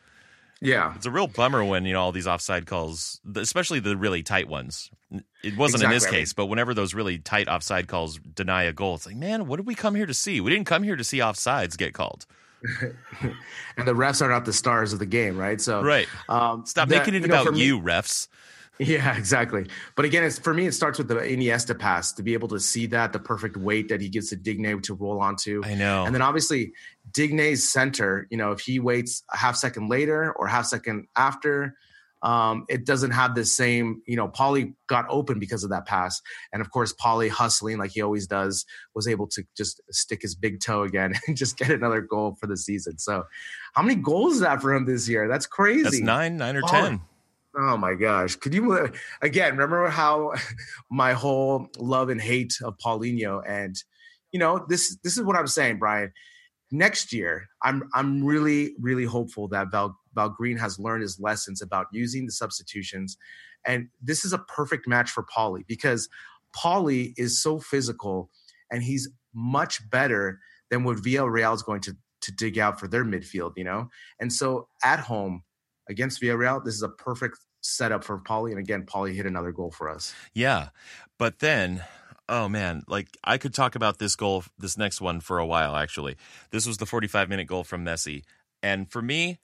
Yeah. 0.62 0.94
It's 0.96 1.08
a 1.08 1.12
real 1.12 1.28
bummer 1.28 1.66
when, 1.66 1.86
you 1.86 1.94
know, 1.94 2.02
all 2.02 2.12
these 2.12 2.28
offside 2.28 2.68
calls, 2.68 3.20
especially 3.36 3.80
the 3.80 3.98
really 3.98 4.22
tight 4.22 4.48
ones. 4.48 4.92
It 5.44 5.58
wasn't 5.58 5.82
exactly. 5.82 5.86
in 5.86 5.90
this 5.90 6.06
case, 6.06 6.34
but 6.34 6.46
whenever 6.46 6.74
those 6.74 6.94
really 6.94 7.18
tight 7.18 7.48
offside 7.48 7.88
calls 7.88 8.20
deny 8.20 8.64
a 8.64 8.72
goal, 8.72 8.96
it's 8.96 9.08
like, 9.08 9.16
man, 9.16 9.48
what 9.48 9.58
did 9.58 9.66
we 9.66 9.74
come 9.74 9.96
here 9.96 10.06
to 10.06 10.14
see? 10.14 10.40
We 10.40 10.52
didn't 10.52 10.68
come 10.68 10.84
here 10.84 10.96
to 10.96 11.04
see 11.04 11.18
offsides 11.18 11.76
get 11.78 11.94
called. 11.94 12.28
and 12.82 13.88
the 13.88 13.94
refs 13.94 14.22
are 14.22 14.30
not 14.30 14.46
the 14.46 14.54
stars 14.54 14.94
of 14.94 15.00
the 15.00 15.06
game, 15.08 15.36
right? 15.36 15.60
So, 15.60 15.82
right. 15.82 16.08
Um, 16.30 16.64
Stop 16.68 16.90
that, 16.90 17.00
making 17.00 17.16
it 17.16 17.24
you 17.24 17.28
know, 17.28 17.42
about 17.42 17.54
me, 17.56 17.66
you, 17.66 17.82
refs. 17.82 18.28
Yeah, 18.82 19.16
exactly. 19.16 19.68
But 19.96 20.06
again, 20.06 20.24
it's 20.24 20.40
for 20.40 20.54
me. 20.54 20.66
It 20.66 20.74
starts 20.74 20.98
with 20.98 21.08
the 21.08 21.16
Iniesta 21.16 21.78
pass 21.78 22.12
to 22.14 22.24
be 22.24 22.34
able 22.34 22.48
to 22.48 22.60
see 22.60 22.88
that 22.88 23.14
the 23.14 23.20
perfect 23.20 23.56
weight 23.56 23.90
that 23.90 24.02
he 24.02 24.10
gives 24.10 24.30
to 24.30 24.36
Digne 24.36 24.80
to 24.82 24.94
roll 24.96 25.22
onto. 25.22 25.62
I 25.64 25.76
know. 25.76 26.06
And 26.06 26.16
then 26.16 26.24
obviously 26.24 26.74
Digne's 27.14 27.70
center. 27.70 28.28
You 28.30 28.38
know, 28.38 28.52
if 28.52 28.62
he 28.62 28.80
waits 28.80 29.24
a 29.34 29.38
half 29.38 29.56
second 29.56 29.90
later 29.90 30.34
or 30.34 30.48
half 30.48 30.66
second 30.66 31.08
after, 31.16 31.76
um, 32.24 32.66
it 32.70 32.86
doesn't 32.86 33.12
have 33.12 33.34
the 33.34 33.46
same. 33.46 34.02
You 34.06 34.16
know, 34.16 34.28
Pauly 34.28 34.74
got 34.88 35.06
open 35.10 35.40
because 35.40 35.64
of 35.64 35.72
that 35.72 35.86
pass, 35.86 36.22
and 36.54 36.62
of 36.62 36.70
course, 36.72 36.94
Pauly 36.94 37.30
hustling 37.30 37.78
like 37.78 37.92
he 37.92 38.02
always 38.02 38.28
does 38.28 38.66
was 38.94 39.08
able 39.08 39.28
to 39.28 39.44
just 39.58 39.82
stick 39.92 40.22
his 40.22 40.36
big 40.36 40.60
toe 40.60 40.84
again 40.84 41.14
and 41.28 41.36
just 41.36 41.58
get 41.58 41.72
another 41.72 42.02
goal 42.02 42.38
for 42.40 42.48
the 42.48 42.58
season. 42.58 43.00
So, 43.00 43.24
how 43.74 43.82
many 43.82 43.96
goals 43.96 44.36
is 44.36 44.40
that 44.42 44.62
for 44.62 44.74
him 44.74 44.86
this 44.86 45.10
year? 45.10 45.28
That's 45.28 45.48
crazy. 45.48 45.84
That's 45.84 46.00
nine, 46.00 46.38
nine 46.38 46.56
or 46.56 46.62
ten. 46.62 47.02
Oh 47.56 47.76
my 47.76 47.96
gosh. 47.96 48.36
Could 48.36 48.54
you 48.54 48.90
again 49.22 49.54
remember 49.54 49.90
how 49.90 50.34
my 50.92 51.14
whole 51.14 51.68
love 51.78 52.10
and 52.10 52.22
hate 52.22 52.58
of 52.64 52.78
Paulinho 52.78 53.42
and 53.48 53.76
you 54.32 54.40
know 54.40 54.66
this 54.70 54.98
this 55.04 55.18
is 55.18 55.24
what 55.24 55.36
I'm 55.36 55.48
saying 55.48 55.78
Brian 55.78 56.14
next 56.72 57.14
year 57.14 57.50
I'm 57.62 57.90
I'm 57.94 58.24
really 58.24 58.74
really 58.80 59.06
hopeful 59.06 59.48
that 59.50 59.72
Val 59.72 59.98
Val 60.16 60.30
Green 60.30 60.58
has 60.58 60.80
learned 60.80 61.02
his 61.02 61.20
lessons 61.20 61.62
about 61.62 61.88
using 61.92 62.26
the 62.26 62.32
substitutions 62.32 63.18
and 63.66 63.90
this 64.02 64.26
is 64.26 64.34
a 64.34 64.40
perfect 64.40 64.88
match 64.88 65.12
for 65.12 65.24
Pauly 65.24 65.66
because 65.68 66.10
Pauly 66.56 67.14
is 67.18 67.42
so 67.42 67.60
physical 67.60 68.30
and 68.72 68.84
he's 68.84 69.10
much 69.34 69.88
better 69.90 70.40
than 70.70 70.84
what 70.84 70.98
Villarreal 70.98 71.54
is 71.54 71.62
going 71.62 71.82
to 71.82 71.96
to 72.22 72.32
dig 72.32 72.58
out 72.60 72.80
for 72.80 72.88
their 72.88 73.04
midfield, 73.04 73.54
you 73.58 73.64
know? 73.64 73.90
And 74.20 74.32
so 74.32 74.68
at 74.84 75.00
home 75.00 75.44
against 75.90 76.22
Villarreal, 76.22 76.64
this 76.64 76.76
is 76.76 76.84
a 76.84 76.90
perfect 76.90 77.40
setup 77.62 78.04
for 78.04 78.20
Pauly. 78.20 78.52
And 78.52 78.60
again, 78.60 78.86
Pauly 78.86 79.16
hit 79.16 79.26
another 79.26 79.52
goal 79.52 79.72
for 79.72 79.90
us. 79.90 80.14
Yeah. 80.34 80.70
But 81.18 81.40
then, 81.40 81.84
oh 82.32 82.48
man, 82.48 82.84
like 82.88 83.18
I 83.24 83.38
could 83.38 83.54
talk 83.54 83.76
about 83.76 84.00
this 84.00 84.16
goal, 84.16 84.46
this 84.58 84.78
next 84.78 85.02
one 85.02 85.20
for 85.20 85.38
a 85.38 85.46
while, 85.46 85.76
actually. 85.76 86.16
This 86.50 86.66
was 86.66 86.78
the 86.78 86.86
45 86.88 87.30
minute 87.30 87.46
goal 87.46 87.64
from 87.64 87.86
Messi. 87.86 88.24
And 88.64 88.90
for 88.90 89.02
me, 89.02 89.40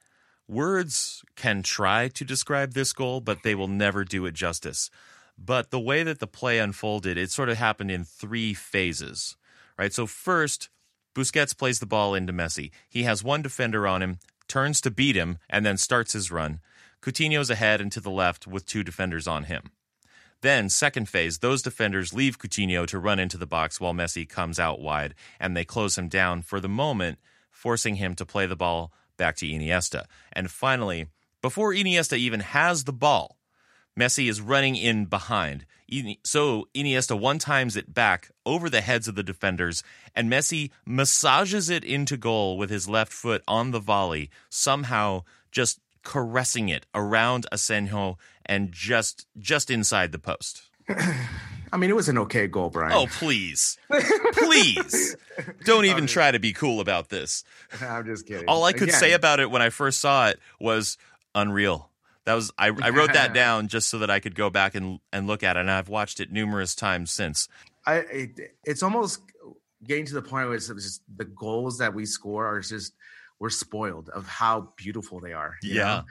words 0.47 1.21
can 1.35 1.61
try 1.61 2.07
to 2.07 2.23
describe 2.23 2.73
this 2.73 2.93
goal, 2.93 3.19
but 3.19 3.43
they 3.43 3.53
will 3.53 3.67
never 3.67 4.03
do 4.03 4.25
it 4.25 4.33
justice. 4.33 4.89
But 5.37 5.69
the 5.69 5.79
way 5.79 6.01
that 6.01 6.19
the 6.19 6.27
play 6.27 6.57
unfolded, 6.59 7.17
it 7.17 7.29
sort 7.29 7.49
of 7.49 7.57
happened 7.57 7.91
in 7.91 8.05
three 8.05 8.53
phases, 8.53 9.35
right? 9.77 9.93
So, 9.93 10.07
first, 10.07 10.69
Busquets 11.13 11.55
plays 11.55 11.79
the 11.79 11.85
ball 11.85 12.15
into 12.15 12.33
Messi. 12.33 12.71
He 12.89 13.03
has 13.03 13.23
one 13.23 13.43
defender 13.43 13.85
on 13.85 14.01
him, 14.01 14.19
turns 14.47 14.81
to 14.81 14.89
beat 14.89 15.15
him, 15.15 15.37
and 15.49 15.65
then 15.65 15.77
starts 15.77 16.13
his 16.13 16.31
run. 16.31 16.61
Coutinho's 17.01 17.51
ahead 17.51 17.81
and 17.81 17.91
to 17.91 17.99
the 17.99 18.09
left 18.09 18.47
with 18.47 18.65
two 18.65 18.83
defenders 18.83 19.27
on 19.27 19.43
him. 19.43 19.71
Then, 20.41 20.69
second 20.69 21.09
phase, 21.09 21.39
those 21.39 21.61
defenders 21.61 22.13
leave 22.13 22.37
Coutinho 22.37 22.85
to 22.87 22.99
run 22.99 23.19
into 23.19 23.37
the 23.37 23.47
box 23.47 23.79
while 23.81 23.93
Messi 23.93 24.27
comes 24.27 24.59
out 24.59 24.79
wide, 24.79 25.15
and 25.39 25.57
they 25.57 25.65
close 25.65 25.97
him 25.97 26.07
down 26.07 26.43
for 26.43 26.59
the 26.59 26.69
moment, 26.69 27.17
forcing 27.49 27.95
him 27.95 28.13
to 28.15 28.25
play 28.25 28.45
the 28.45 28.55
ball 28.55 28.91
back 29.17 29.35
to 29.37 29.47
Iniesta. 29.47 30.05
And 30.31 30.51
finally, 30.51 31.07
before 31.41 31.73
Iniesta 31.73 32.17
even 32.17 32.41
has 32.41 32.83
the 32.83 32.93
ball, 32.93 33.37
Messi 33.99 34.29
is 34.29 34.41
running 34.41 34.75
in 34.75 35.05
behind. 35.05 35.65
So 36.23 36.67
Iniesta 36.75 37.19
one 37.19 37.39
times 37.39 37.75
it 37.75 37.93
back 37.93 38.29
over 38.45 38.69
the 38.69 38.81
heads 38.81 39.07
of 39.07 39.15
the 39.15 39.23
defenders, 39.23 39.81
and 40.13 40.31
Messi 40.31 40.69
massages 40.85 41.69
it 41.69 41.83
into 41.83 42.15
goal 42.15 42.59
with 42.59 42.69
his 42.69 42.87
left 42.87 43.11
foot 43.11 43.41
on 43.47 43.71
the 43.71 43.79
volley, 43.79 44.29
somehow 44.49 45.23
just 45.51 45.79
caressing 46.07 46.69
it 46.69 46.85
around 46.95 47.45
Asenjo 47.51 48.15
and 48.45 48.71
just 48.71 49.27
just 49.37 49.69
inside 49.69 50.13
the 50.13 50.19
post. 50.19 50.61
I 50.89 51.75
mean, 51.75 51.89
it 51.89 51.97
was 51.97 52.07
an 52.07 52.17
okay 52.19 52.47
goal, 52.47 52.69
Brian. 52.69 52.93
Oh, 52.93 53.07
please. 53.07 53.77
please. 54.31 55.17
Don't 55.65 55.83
even 55.83 56.05
just, 56.05 56.13
try 56.13 56.31
to 56.31 56.39
be 56.39 56.53
cool 56.53 56.79
about 56.79 57.09
this. 57.09 57.43
I'm 57.81 58.05
just 58.05 58.25
kidding. 58.25 58.47
All 58.47 58.63
I 58.63 58.71
could 58.71 58.83
Again. 58.83 58.99
say 59.01 59.11
about 59.11 59.41
it 59.41 59.51
when 59.51 59.61
I 59.61 59.69
first 59.69 59.99
saw 59.99 60.29
it 60.29 60.39
was 60.61 60.97
unreal. 61.35 61.89
That 62.23 62.35
was 62.35 62.53
I, 62.57 62.67
I 62.67 62.91
wrote 62.91 63.11
that 63.11 63.33
down 63.33 63.67
just 63.67 63.89
so 63.89 63.99
that 63.99 64.09
I 64.09 64.21
could 64.21 64.33
go 64.33 64.49
back 64.49 64.75
and 64.75 65.01
and 65.11 65.27
look 65.27 65.43
at 65.43 65.57
it, 65.57 65.59
and 65.59 65.69
I've 65.69 65.89
watched 65.89 66.21
it 66.21 66.31
numerous 66.31 66.73
times 66.73 67.11
since. 67.11 67.49
I 67.85 67.95
it, 67.95 68.55
it's 68.63 68.81
almost 68.81 69.19
getting 69.85 70.05
to 70.05 70.13
the 70.13 70.21
point 70.21 70.47
where 70.47 70.55
it's 70.55 70.69
just 70.69 71.01
the 71.17 71.25
goals 71.25 71.79
that 71.79 71.93
we 71.93 72.05
score 72.05 72.45
are 72.45 72.61
just 72.61 72.93
we're 73.39 73.49
spoiled 73.49 74.09
of 74.09 74.27
how 74.27 74.73
beautiful 74.75 75.19
they 75.19 75.33
are. 75.33 75.55
Yeah. 75.61 76.01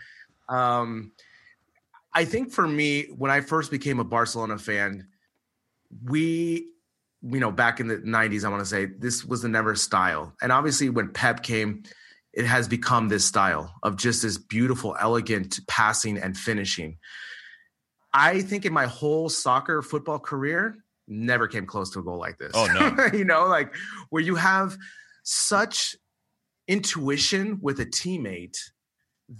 Um, 0.48 1.12
I 2.14 2.24
think 2.24 2.52
for 2.52 2.66
me, 2.66 3.04
when 3.16 3.30
I 3.30 3.40
first 3.40 3.70
became 3.70 4.00
a 4.00 4.04
Barcelona 4.04 4.58
fan, 4.58 5.08
we, 6.04 6.68
you 7.22 7.40
know, 7.40 7.50
back 7.50 7.80
in 7.80 7.88
the 7.88 7.98
90s, 7.98 8.44
I 8.44 8.48
want 8.48 8.60
to 8.60 8.66
say 8.66 8.86
this 8.86 9.24
was 9.24 9.42
the 9.42 9.48
never 9.48 9.74
style. 9.74 10.34
And 10.40 10.52
obviously, 10.52 10.88
when 10.88 11.10
Pep 11.10 11.42
came, 11.42 11.82
it 12.32 12.46
has 12.46 12.68
become 12.68 13.08
this 13.08 13.24
style 13.24 13.74
of 13.82 13.96
just 13.96 14.22
this 14.22 14.38
beautiful, 14.38 14.96
elegant 15.00 15.60
passing 15.66 16.18
and 16.18 16.36
finishing. 16.36 16.98
I 18.12 18.40
think 18.42 18.64
in 18.64 18.72
my 18.72 18.86
whole 18.86 19.28
soccer 19.28 19.82
football 19.82 20.18
career, 20.18 20.76
never 21.08 21.48
came 21.48 21.66
close 21.66 21.90
to 21.90 21.98
a 21.98 22.02
goal 22.02 22.18
like 22.18 22.38
this. 22.38 22.52
Oh, 22.54 22.66
no. 22.66 23.06
you 23.18 23.24
know, 23.24 23.46
like 23.46 23.74
where 24.10 24.22
you 24.22 24.36
have 24.36 24.76
such 25.22 25.96
intuition 26.68 27.58
with 27.62 27.80
a 27.80 27.86
teammate 27.86 28.58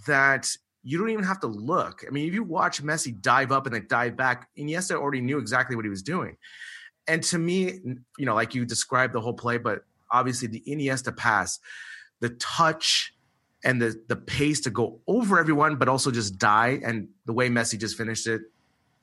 that 0.07 0.49
you 0.83 0.97
don't 0.97 1.09
even 1.09 1.25
have 1.25 1.39
to 1.41 1.47
look. 1.47 2.05
I 2.07 2.11
mean, 2.11 2.27
if 2.27 2.33
you 2.33 2.43
watch 2.43 2.81
Messi 2.81 3.19
dive 3.21 3.51
up 3.51 3.65
and 3.65 3.75
then 3.75 3.87
dive 3.89 4.15
back, 4.15 4.47
Iniesta 4.57 4.95
already 4.95 5.21
knew 5.21 5.37
exactly 5.37 5.75
what 5.75 5.85
he 5.85 5.89
was 5.89 6.01
doing. 6.01 6.37
And 7.07 7.23
to 7.23 7.37
me, 7.37 7.79
you 8.17 8.25
know, 8.25 8.35
like 8.35 8.55
you 8.55 8.65
described 8.65 9.13
the 9.13 9.21
whole 9.21 9.33
play, 9.33 9.57
but 9.57 9.83
obviously 10.11 10.47
the 10.47 10.63
Iniesta 10.67 11.15
pass, 11.15 11.59
the 12.19 12.29
touch 12.29 13.13
and 13.63 13.81
the 13.81 14.01
the 14.07 14.15
pace 14.15 14.61
to 14.61 14.69
go 14.69 14.99
over 15.07 15.39
everyone, 15.39 15.75
but 15.77 15.89
also 15.89 16.11
just 16.11 16.37
die, 16.37 16.79
and 16.83 17.09
the 17.25 17.33
way 17.33 17.49
Messi 17.49 17.77
just 17.77 17.97
finished 17.97 18.27
it, 18.27 18.41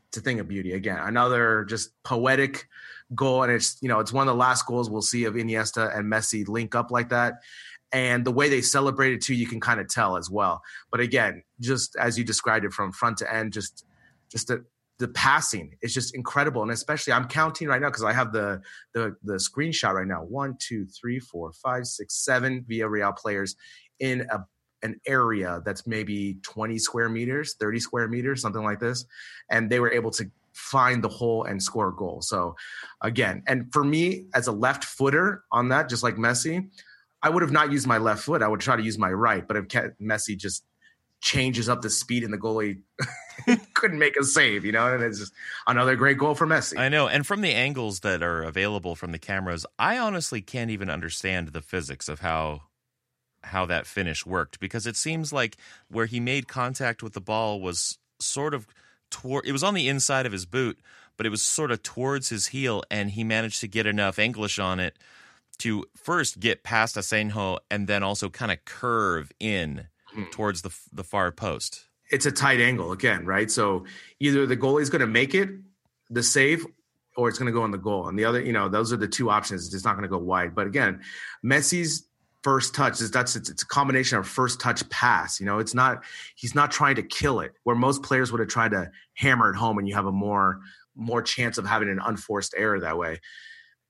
it's 0.09 0.17
a 0.17 0.21
thing 0.21 0.41
of 0.41 0.49
beauty. 0.49 0.73
Again, 0.73 0.99
another 0.99 1.65
just 1.65 1.91
poetic 2.03 2.69
goal, 3.15 3.43
and 3.43 3.53
it's 3.53 3.77
you 3.81 3.89
know 3.89 4.01
it's 4.01 4.13
one 4.13 4.29
of 4.29 4.33
the 4.33 4.39
last 4.39 4.65
goals 4.67 4.89
we'll 4.89 5.03
see 5.03 5.25
of 5.25 5.35
Iniesta 5.35 5.97
and 5.97 6.11
Messi 6.11 6.47
link 6.49 6.75
up 6.75 6.91
like 6.91 7.09
that 7.09 7.35
and 7.95 8.27
the 8.27 8.33
way 8.33 8.49
they 8.49 8.61
celebrated 8.61 9.23
too 9.23 9.35
you 9.35 9.47
can 9.47 9.61
kind 9.61 9.81
of 9.81 9.89
tell 9.89 10.17
as 10.19 10.29
well 10.29 10.61
but 10.91 11.01
again 11.01 11.43
just 11.61 11.97
as 11.97 12.19
you 12.19 12.25
described 12.25 12.65
it 12.65 12.73
from 12.73 12.93
front 12.93 13.17
to 13.17 13.35
end 13.35 13.53
just 13.53 13.87
just 14.31 14.49
the 14.49 14.63
the 14.99 15.09
passing 15.09 15.75
is 15.83 15.95
just 15.95 16.15
incredible 16.15 16.63
and 16.63 16.71
especially 16.71 17.13
i'm 17.13 17.27
counting 17.27 17.69
right 17.69 17.81
now 17.81 17.89
because 17.89 18.05
i 18.05 18.13
have 18.13 18.33
the 18.33 18.61
the 18.93 19.17
the 19.23 19.35
screenshot 19.35 19.95
right 19.95 20.07
now 20.07 20.23
one 20.23 20.57
two 20.59 20.85
three 20.87 21.19
four 21.19 21.53
five 21.53 21.87
six 21.87 22.23
seven 22.25 22.65
Villarreal 22.69 23.17
players 23.17 23.57
in 24.01 24.27
a 24.31 24.41
an 24.83 25.01
area 25.07 25.63
that's 25.65 25.87
maybe 25.87 26.37
20 26.43 26.79
square 26.79 27.09
meters, 27.09 27.55
30 27.59 27.81
square 27.81 28.07
meters, 28.07 28.43
something 28.43 28.63
like 28.63 28.81
this. 28.81 29.07
And 29.51 29.71
they 29.71 29.81
were 29.81 29.91
able 29.91 30.11
to 30.11 30.31
find 30.53 31.03
the 31.03 31.09
hole 31.09 31.45
and 31.45 31.61
score 31.63 31.89
a 31.89 31.97
goal. 31.97 32.21
So 32.21 32.55
again, 33.01 33.43
and 33.47 33.73
for 33.73 33.83
me 33.83 34.27
as 34.35 34.47
a 34.47 34.53
left 34.53 34.85
footer 34.85 35.43
on 35.51 35.71
that, 35.71 35.89
just 35.89 36.03
like 36.03 36.17
Messi, 36.17 36.69
I 37.25 37.31
would 37.31 37.43
have 37.43 37.51
not 37.51 37.73
used 37.73 37.87
my 37.87 37.97
left 37.97 38.23
foot. 38.23 38.43
I 38.43 38.49
would 38.49 38.61
try 38.61 38.77
to 38.77 38.83
use 38.83 38.99
my 38.99 39.11
right, 39.11 39.49
but 39.49 39.57
if 39.57 39.67
Messi 39.99 40.37
just 40.37 40.63
changes 41.23 41.71
up 41.71 41.81
the 41.81 41.89
speed 41.89 42.23
and 42.23 42.31
the 42.31 42.37
goalie 42.37 42.83
couldn't 43.75 43.99
make 43.99 44.15
a 44.19 44.25
save, 44.25 44.63
you 44.63 44.73
know, 44.73 44.93
and 44.93 45.03
it's 45.03 45.21
just 45.21 45.33
another 45.67 45.97
great 45.97 46.19
goal 46.19 46.35
for 46.35 46.47
Messi. 46.47 46.79
I 46.79 46.91
know. 46.91 47.09
And 47.09 47.27
from 47.27 47.41
the 47.41 47.55
angles 47.55 48.01
that 48.01 48.23
are 48.23 48.43
available 48.43 48.95
from 48.95 49.13
the 49.13 49.19
cameras, 49.19 49.65
I 49.79 49.97
honestly 49.97 50.43
can't 50.43 50.71
even 50.71 50.91
understand 50.91 51.49
the 51.49 51.63
physics 51.63 52.11
of 52.11 52.21
how 52.21 52.65
how 53.43 53.67
that 53.67 53.87
finish 53.87 54.25
worked 54.25 54.61
because 54.61 54.87
it 54.87 54.97
seems 54.97 55.33
like 55.33 55.57
where 55.89 56.07
he 56.07 56.21
made 56.21 56.49
contact 56.49 57.03
with 57.03 57.15
the 57.15 57.21
ball 57.21 57.61
was 57.61 57.99
sort 58.19 58.53
of 58.53 58.67
toward 59.11 59.47
it 59.47 59.53
was 59.53 59.63
on 59.63 59.73
the 59.73 59.89
inside 59.89 60.27
of 60.27 60.33
his 60.33 60.45
boot, 60.45 60.79
but 61.17 61.25
it 61.25 61.31
was 61.31 61.43
sort 61.43 61.71
of 61.71 61.83
towards 61.83 62.29
his 62.29 62.49
heel 62.49 62.83
and 62.91 63.13
he 63.13 63.25
managed 63.25 63.63
to 63.63 63.69
get 63.69 63.87
enough 63.87 64.19
English 64.19 64.59
on 64.59 64.79
it 64.79 64.99
to 65.59 65.85
first 65.97 66.41
get 66.41 66.63
past 66.63 66.97
Asenjo 66.97 67.59
and 67.71 67.87
then 67.87 68.03
also 68.03 68.29
kind 68.29 68.53
of 68.53 68.65
curve 68.65 69.33
in 69.41 69.87
mm. 70.15 70.31
towards 70.31 70.63
the 70.63 70.77
the 70.93 71.05
far 71.05 71.31
post. 71.31 71.87
It's 72.11 72.27
a 72.27 72.33
tight 72.33 72.61
angle 72.61 72.93
again, 72.93 73.25
right? 73.25 73.51
So 73.51 73.85
either 74.21 74.47
the 74.47 74.57
goalie's 74.57 74.91
going 74.91 75.01
to 75.01 75.07
make 75.07 75.35
it 75.35 75.49
the 76.11 76.23
save 76.23 76.67
or 77.17 77.29
it's 77.29 77.39
going 77.39 77.47
to 77.47 77.53
go 77.53 77.65
in 77.65 77.71
the 77.71 77.79
goal. 77.79 78.09
And 78.09 78.19
the 78.19 78.25
other, 78.25 78.41
you 78.41 78.53
know, 78.53 78.69
those 78.69 78.93
are 78.93 78.97
the 78.97 79.09
two 79.09 79.31
options. 79.31 79.73
It's 79.73 79.85
not 79.85 79.93
going 79.93 80.03
to 80.03 80.09
go 80.09 80.19
wide. 80.19 80.55
But 80.55 80.67
again, 80.67 81.01
Messi's 81.45 82.07
first 82.45 82.75
touch 82.75 83.01
is 83.01 83.11
that's 83.11 83.37
it's, 83.37 83.49
it's, 83.49 83.63
a 83.63 83.67
combination 83.67 84.19
of 84.19 84.29
first 84.29 84.61
touch 84.61 84.87
pass 84.91 85.41
you 85.41 85.47
know 85.47 85.61
it's 85.61 85.73
not 85.75 86.05
he's 86.37 86.55
not 86.55 86.71
trying 86.71 86.95
to 86.95 87.03
kill 87.03 87.41
it 87.41 87.55
where 87.63 87.75
most 87.75 88.03
players 88.03 88.31
would 88.31 88.39
have 88.39 88.51
tried 88.51 88.71
to 88.71 88.91
hammer 89.15 89.49
it 89.49 89.57
home 89.57 89.79
and 89.79 89.89
you 89.89 89.95
have 89.95 90.05
a 90.05 90.13
more 90.13 90.61
more 90.95 91.23
chance 91.23 91.57
of 91.57 91.67
having 91.67 91.89
an 91.89 91.99
unforced 92.05 92.55
error 92.55 92.79
that 92.79 92.99
way 92.99 93.19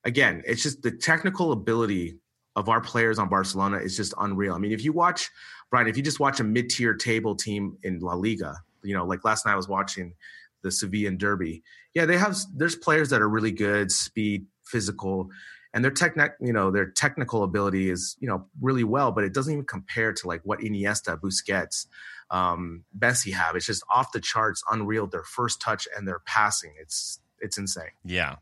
again 0.04 0.42
it's 0.46 0.62
just 0.62 0.82
the 0.82 0.90
technical 0.90 1.52
ability 1.52 2.18
of 2.56 2.68
our 2.68 2.80
players 2.80 3.18
on 3.18 3.28
barcelona 3.28 3.78
is 3.78 3.96
just 3.96 4.14
unreal 4.18 4.54
i 4.54 4.58
mean 4.58 4.72
if 4.72 4.84
you 4.84 4.92
watch 4.92 5.30
brien 5.70 5.86
if 5.86 5.96
you 5.96 6.02
just 6.02 6.20
watch 6.20 6.40
a 6.40 6.44
mid-tier 6.44 6.94
table 6.94 7.34
team 7.34 7.76
in 7.82 7.98
la 8.00 8.14
liga 8.14 8.56
you 8.82 8.94
know 8.94 9.04
like 9.04 9.24
last 9.24 9.46
night 9.46 9.52
i 9.52 9.56
was 9.56 9.68
watching 9.68 10.14
the 10.62 10.68
sevillan 10.68 11.18
derby 11.18 11.62
yeah 11.94 12.04
they 12.04 12.16
have 12.16 12.36
there's 12.54 12.76
players 12.76 13.10
that 13.10 13.20
are 13.20 13.28
really 13.28 13.52
good 13.52 13.90
speed 13.90 14.46
physical 14.64 15.28
and 15.74 15.84
their 15.84 15.90
technic, 15.90 16.34
you 16.40 16.52
know, 16.52 16.70
their 16.70 16.88
technical 16.88 17.42
ability 17.42 17.90
is, 17.90 18.16
you 18.20 18.28
know, 18.28 18.46
really 18.62 18.84
well, 18.84 19.10
but 19.10 19.24
it 19.24 19.34
doesn't 19.34 19.52
even 19.52 19.64
compare 19.64 20.12
to 20.12 20.28
like 20.28 20.40
what 20.44 20.60
Iniesta, 20.60 21.18
Busquets, 21.20 21.86
um, 22.30 22.84
Messi 22.96 23.32
have. 23.32 23.56
It's 23.56 23.66
just 23.66 23.82
off 23.90 24.12
the 24.12 24.20
charts, 24.20 24.62
unreal. 24.70 25.08
Their 25.08 25.24
first 25.24 25.60
touch 25.60 25.88
and 25.96 26.06
their 26.06 26.20
passing, 26.20 26.74
it's 26.80 27.18
it's 27.40 27.58
insane. 27.58 27.90
Yeah. 28.04 28.36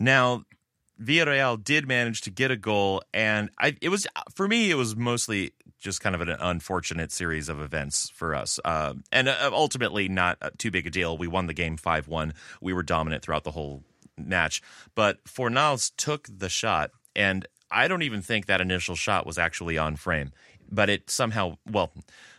Now, 0.00 0.44
Villarreal 1.00 1.62
did 1.62 1.88
manage 1.88 2.20
to 2.22 2.30
get 2.30 2.50
a 2.50 2.56
goal, 2.56 3.02
and 3.12 3.50
I, 3.58 3.76
it 3.80 3.88
was 3.88 4.06
for 4.34 4.46
me. 4.46 4.70
It 4.70 4.76
was 4.76 4.94
mostly 4.94 5.52
just 5.78 6.00
kind 6.00 6.14
of 6.14 6.20
an 6.20 6.30
unfortunate 6.40 7.12
series 7.12 7.48
of 7.48 7.60
events 7.60 8.10
for 8.10 8.34
us, 8.34 8.60
uh, 8.64 8.94
and 9.10 9.28
uh, 9.28 9.50
ultimately 9.52 10.08
not 10.08 10.38
too 10.58 10.70
big 10.70 10.86
a 10.86 10.90
deal. 10.90 11.18
We 11.18 11.26
won 11.26 11.46
the 11.46 11.54
game 11.54 11.76
five 11.76 12.06
one. 12.08 12.34
We 12.60 12.72
were 12.72 12.82
dominant 12.82 13.22
throughout 13.22 13.44
the 13.44 13.50
whole 13.50 13.82
match. 14.16 14.62
But 14.94 15.24
Fornals 15.24 15.92
took 15.96 16.28
the 16.30 16.48
shot, 16.48 16.92
and 17.16 17.46
I 17.70 17.88
don't 17.88 18.02
even 18.02 18.22
think 18.22 18.46
that 18.46 18.60
initial 18.60 18.94
shot 18.94 19.26
was 19.26 19.36
actually 19.36 19.76
on 19.76 19.96
frame, 19.96 20.30
but 20.70 20.88
it 20.88 21.10
somehow, 21.10 21.56
well, 21.68 21.92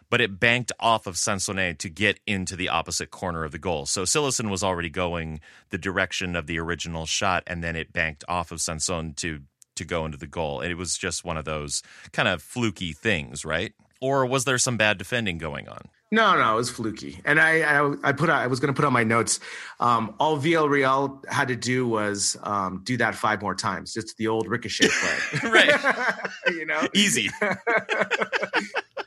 but 0.10 0.22
it 0.22 0.40
banked 0.40 0.72
off 0.80 1.08
of 1.08 1.18
Sansone 1.18 1.78
to 1.78 1.90
get 1.90 2.20
into 2.26 2.56
the 2.56 2.70
opposite 2.70 3.12
corner 3.12 3.44
of 3.44 3.52
the 3.52 3.60
goal. 3.60 3.86
So 3.86 4.04
Cillessen 4.04 4.50
was 4.50 4.64
already 4.64 4.90
going 4.90 5.40
the 5.70 5.78
direction 5.78 6.36
of 6.36 6.48
the 6.48 6.60
original 6.60 7.06
shot, 7.06 7.44
and 7.48 7.64
then 7.64 7.76
it 7.76 7.94
banked 7.94 8.24
off 8.28 8.52
of 8.52 8.62
Sansone 8.62 9.14
to 9.18 9.42
to 9.76 9.86
go 9.86 10.06
into 10.06 10.18
the 10.18 10.28
goal. 10.28 10.62
And 10.62 10.72
it 10.72 10.78
was 10.78 10.98
just 10.98 11.26
one 11.26 11.38
of 11.38 11.46
those 11.46 11.84
kind 12.14 12.30
of 12.30 12.42
fluky 12.42 12.94
things, 12.94 13.44
right? 13.44 13.74
Or 14.00 14.26
was 14.26 14.46
there 14.46 14.58
some 14.58 14.78
bad 14.78 14.98
defending 14.98 15.38
going 15.38 15.68
on? 15.68 15.90
No, 16.12 16.38
no, 16.38 16.54
it 16.54 16.56
was 16.56 16.70
fluky. 16.70 17.20
And 17.26 17.40
I, 17.40 17.62
I, 17.62 17.96
I 18.04 18.12
put, 18.12 18.30
I 18.30 18.46
was 18.48 18.60
going 18.60 18.74
to 18.74 18.78
put 18.78 18.86
on 18.86 18.94
my 18.94 19.04
notes. 19.04 19.40
Um, 19.80 20.16
all 20.20 20.38
Villarreal 20.38 21.28
had 21.28 21.48
to 21.48 21.56
do 21.56 21.88
was 21.88 22.38
um, 22.44 22.82
do 22.84 22.96
that 22.98 23.16
five 23.16 23.42
more 23.42 23.56
times. 23.56 23.94
Just 23.94 24.16
the 24.18 24.28
old 24.28 24.48
ricochet 24.48 24.88
play, 24.88 25.50
right? 25.52 26.20
you 26.48 26.66
know, 26.66 26.88
easy. 26.94 27.30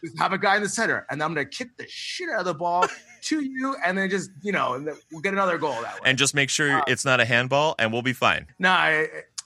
just 0.03 0.19
have 0.19 0.33
a 0.33 0.39
guy 0.39 0.57
in 0.57 0.63
the 0.63 0.69
center, 0.69 1.07
and 1.09 1.23
I'm 1.23 1.35
going 1.35 1.47
to 1.49 1.57
kick 1.57 1.77
the 1.77 1.87
shit 1.89 2.29
out 2.31 2.41
of 2.41 2.47
the 2.47 2.55
ball 2.55 2.87
to 3.23 3.41
you, 3.41 3.77
and 3.85 3.97
then 3.97 4.11
just 4.11 4.31
you 4.43 4.53
know, 4.53 4.75
and 4.75 4.91
we'll 5.13 5.21
get 5.21 5.33
another 5.33 5.57
goal 5.57 5.81
that 5.81 5.95
way. 5.95 6.01
And 6.05 6.19
just 6.19 6.35
make 6.35 6.51
sure 6.51 6.79
uh, 6.79 6.85
it's 6.89 7.05
not 7.05 7.21
a 7.21 7.25
handball, 7.25 7.77
and 7.79 7.93
we'll 7.93 8.03
be 8.03 8.13
fine. 8.13 8.47
No, 8.59 8.71
nah, 8.71 9.05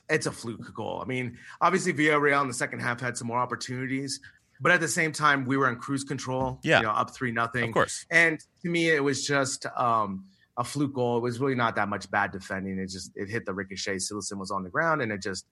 it's 0.09 0.27
a 0.27 0.33
fluke 0.33 0.75
goal. 0.75 1.01
I 1.03 1.07
mean, 1.07 1.39
obviously 1.61 1.93
Villarreal 1.93 2.43
in 2.43 2.49
the 2.49 2.55
second 2.55 2.81
half 2.81 3.01
had 3.01 3.17
some 3.17 3.29
more 3.29 3.39
opportunities, 3.39 4.21
but 4.63 4.71
at 4.71 4.81
the 4.81 4.89
same 4.89 5.11
time, 5.11 5.45
we 5.45 5.57
were 5.57 5.69
in 5.69 5.77
cruise 5.77 6.05
control. 6.05 6.61
Yeah, 6.63 6.79
you 6.79 6.85
know, 6.85 6.93
up 6.93 7.11
three 7.11 7.33
nothing. 7.33 7.65
Of 7.65 7.73
course. 7.73 8.07
And 8.11 8.39
to 8.63 8.69
me, 8.69 8.89
it 8.91 9.03
was 9.03 9.27
just 9.27 9.67
um, 9.77 10.27
a 10.57 10.63
fluke 10.63 10.95
goal. 10.95 11.19
It 11.19 11.23
was 11.23 11.41
really 11.41 11.57
not 11.57 11.75
that 11.75 11.89
much 11.89 12.09
bad 12.11 12.31
defending. 12.31 12.79
It 12.79 12.87
just 12.87 13.11
it 13.17 13.29
hit 13.29 13.45
the 13.45 13.53
ricochet. 13.53 13.97
Cillessen 13.97 14.39
was 14.39 14.53
on 14.53 14.63
the 14.63 14.71
ground, 14.71 15.03
and 15.03 15.11
it 15.11 15.21
just 15.21 15.47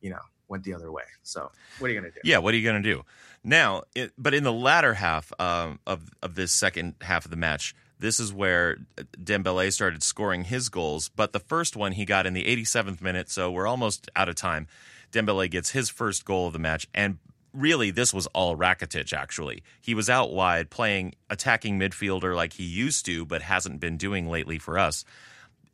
you 0.00 0.10
know 0.10 0.20
went 0.48 0.64
the 0.64 0.72
other 0.72 0.90
way. 0.90 1.02
So 1.22 1.50
what 1.78 1.90
are 1.90 1.92
you 1.92 2.00
gonna 2.00 2.12
do? 2.12 2.20
Yeah, 2.24 2.38
what 2.38 2.54
are 2.54 2.56
you 2.56 2.66
gonna 2.66 2.82
do 2.82 3.04
now? 3.44 3.82
It, 3.94 4.12
but 4.16 4.32
in 4.32 4.44
the 4.44 4.52
latter 4.52 4.94
half 4.94 5.30
um, 5.38 5.78
of 5.86 6.08
of 6.22 6.34
this 6.34 6.50
second 6.50 6.94
half 7.02 7.26
of 7.26 7.30
the 7.30 7.36
match. 7.36 7.74
This 7.96 8.18
is 8.18 8.32
where 8.32 8.78
Dembele 9.22 9.72
started 9.72 10.02
scoring 10.02 10.44
his 10.44 10.68
goals, 10.68 11.08
but 11.08 11.32
the 11.32 11.38
first 11.38 11.76
one 11.76 11.92
he 11.92 12.04
got 12.04 12.26
in 12.26 12.34
the 12.34 12.44
87th 12.44 13.00
minute, 13.00 13.30
so 13.30 13.52
we're 13.52 13.68
almost 13.68 14.10
out 14.16 14.28
of 14.28 14.34
time. 14.34 14.66
Dembele 15.12 15.48
gets 15.48 15.70
his 15.70 15.90
first 15.90 16.24
goal 16.24 16.48
of 16.48 16.52
the 16.52 16.58
match, 16.58 16.88
and 16.92 17.18
really 17.54 17.90
this 17.90 18.12
was 18.12 18.26
all 18.28 18.56
Rakitic 18.56 19.12
actually. 19.12 19.62
He 19.80 19.94
was 19.94 20.10
out 20.10 20.32
wide 20.32 20.70
playing 20.70 21.14
attacking 21.30 21.78
midfielder 21.78 22.34
like 22.34 22.54
he 22.54 22.64
used 22.64 23.06
to 23.06 23.24
but 23.24 23.42
hasn't 23.42 23.80
been 23.80 23.96
doing 23.96 24.28
lately 24.28 24.58
for 24.58 24.78
us. 24.78 25.04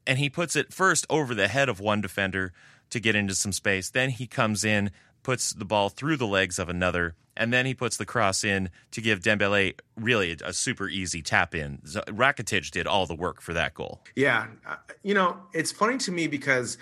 And 0.07 0.19
he 0.19 0.31
puts 0.31 0.57
it 0.57 0.73
first 0.73 1.07
over 1.11 1.35
the 1.35 1.49
head 1.49 1.69
of 1.69 1.81
one 1.81 2.01
defender 2.01 2.53
to 2.91 3.01
get 3.01 3.15
into 3.15 3.35
some 3.35 3.53
space. 3.53 3.91
Then 3.91 4.11
he 4.11 4.27
comes 4.27 4.65
in, 4.65 4.91
puts 5.23 5.53
the 5.53 5.65
ball 5.65 5.89
through 5.89 6.17
the 6.17 6.27
legs 6.27 6.59
of 6.59 6.69
another, 6.69 7.15
and 7.37 7.53
then 7.53 7.67
he 7.67 7.75
puts 7.75 7.97
the 7.97 8.07
cross 8.07 8.43
in 8.43 8.71
to 8.91 9.01
give 9.01 9.21
Dembele 9.21 9.75
really 9.97 10.37
a, 10.45 10.53
super 10.53 10.89
easy 10.89 11.23
tap 11.23 11.55
in. 11.55 11.79
Rakitic 11.79 12.71
did 12.71 12.87
all 12.87 13.07
the 13.07 13.15
work 13.15 13.41
for 13.41 13.53
that 13.53 13.75
goal. 13.75 14.01
Yeah, 14.17 14.49
uh, 14.67 14.77
you 15.03 15.15
know, 15.15 15.37
it's 15.53 15.71
funny 15.71 15.99
to 15.99 16.13
me 16.13 16.27
because 16.27 16.77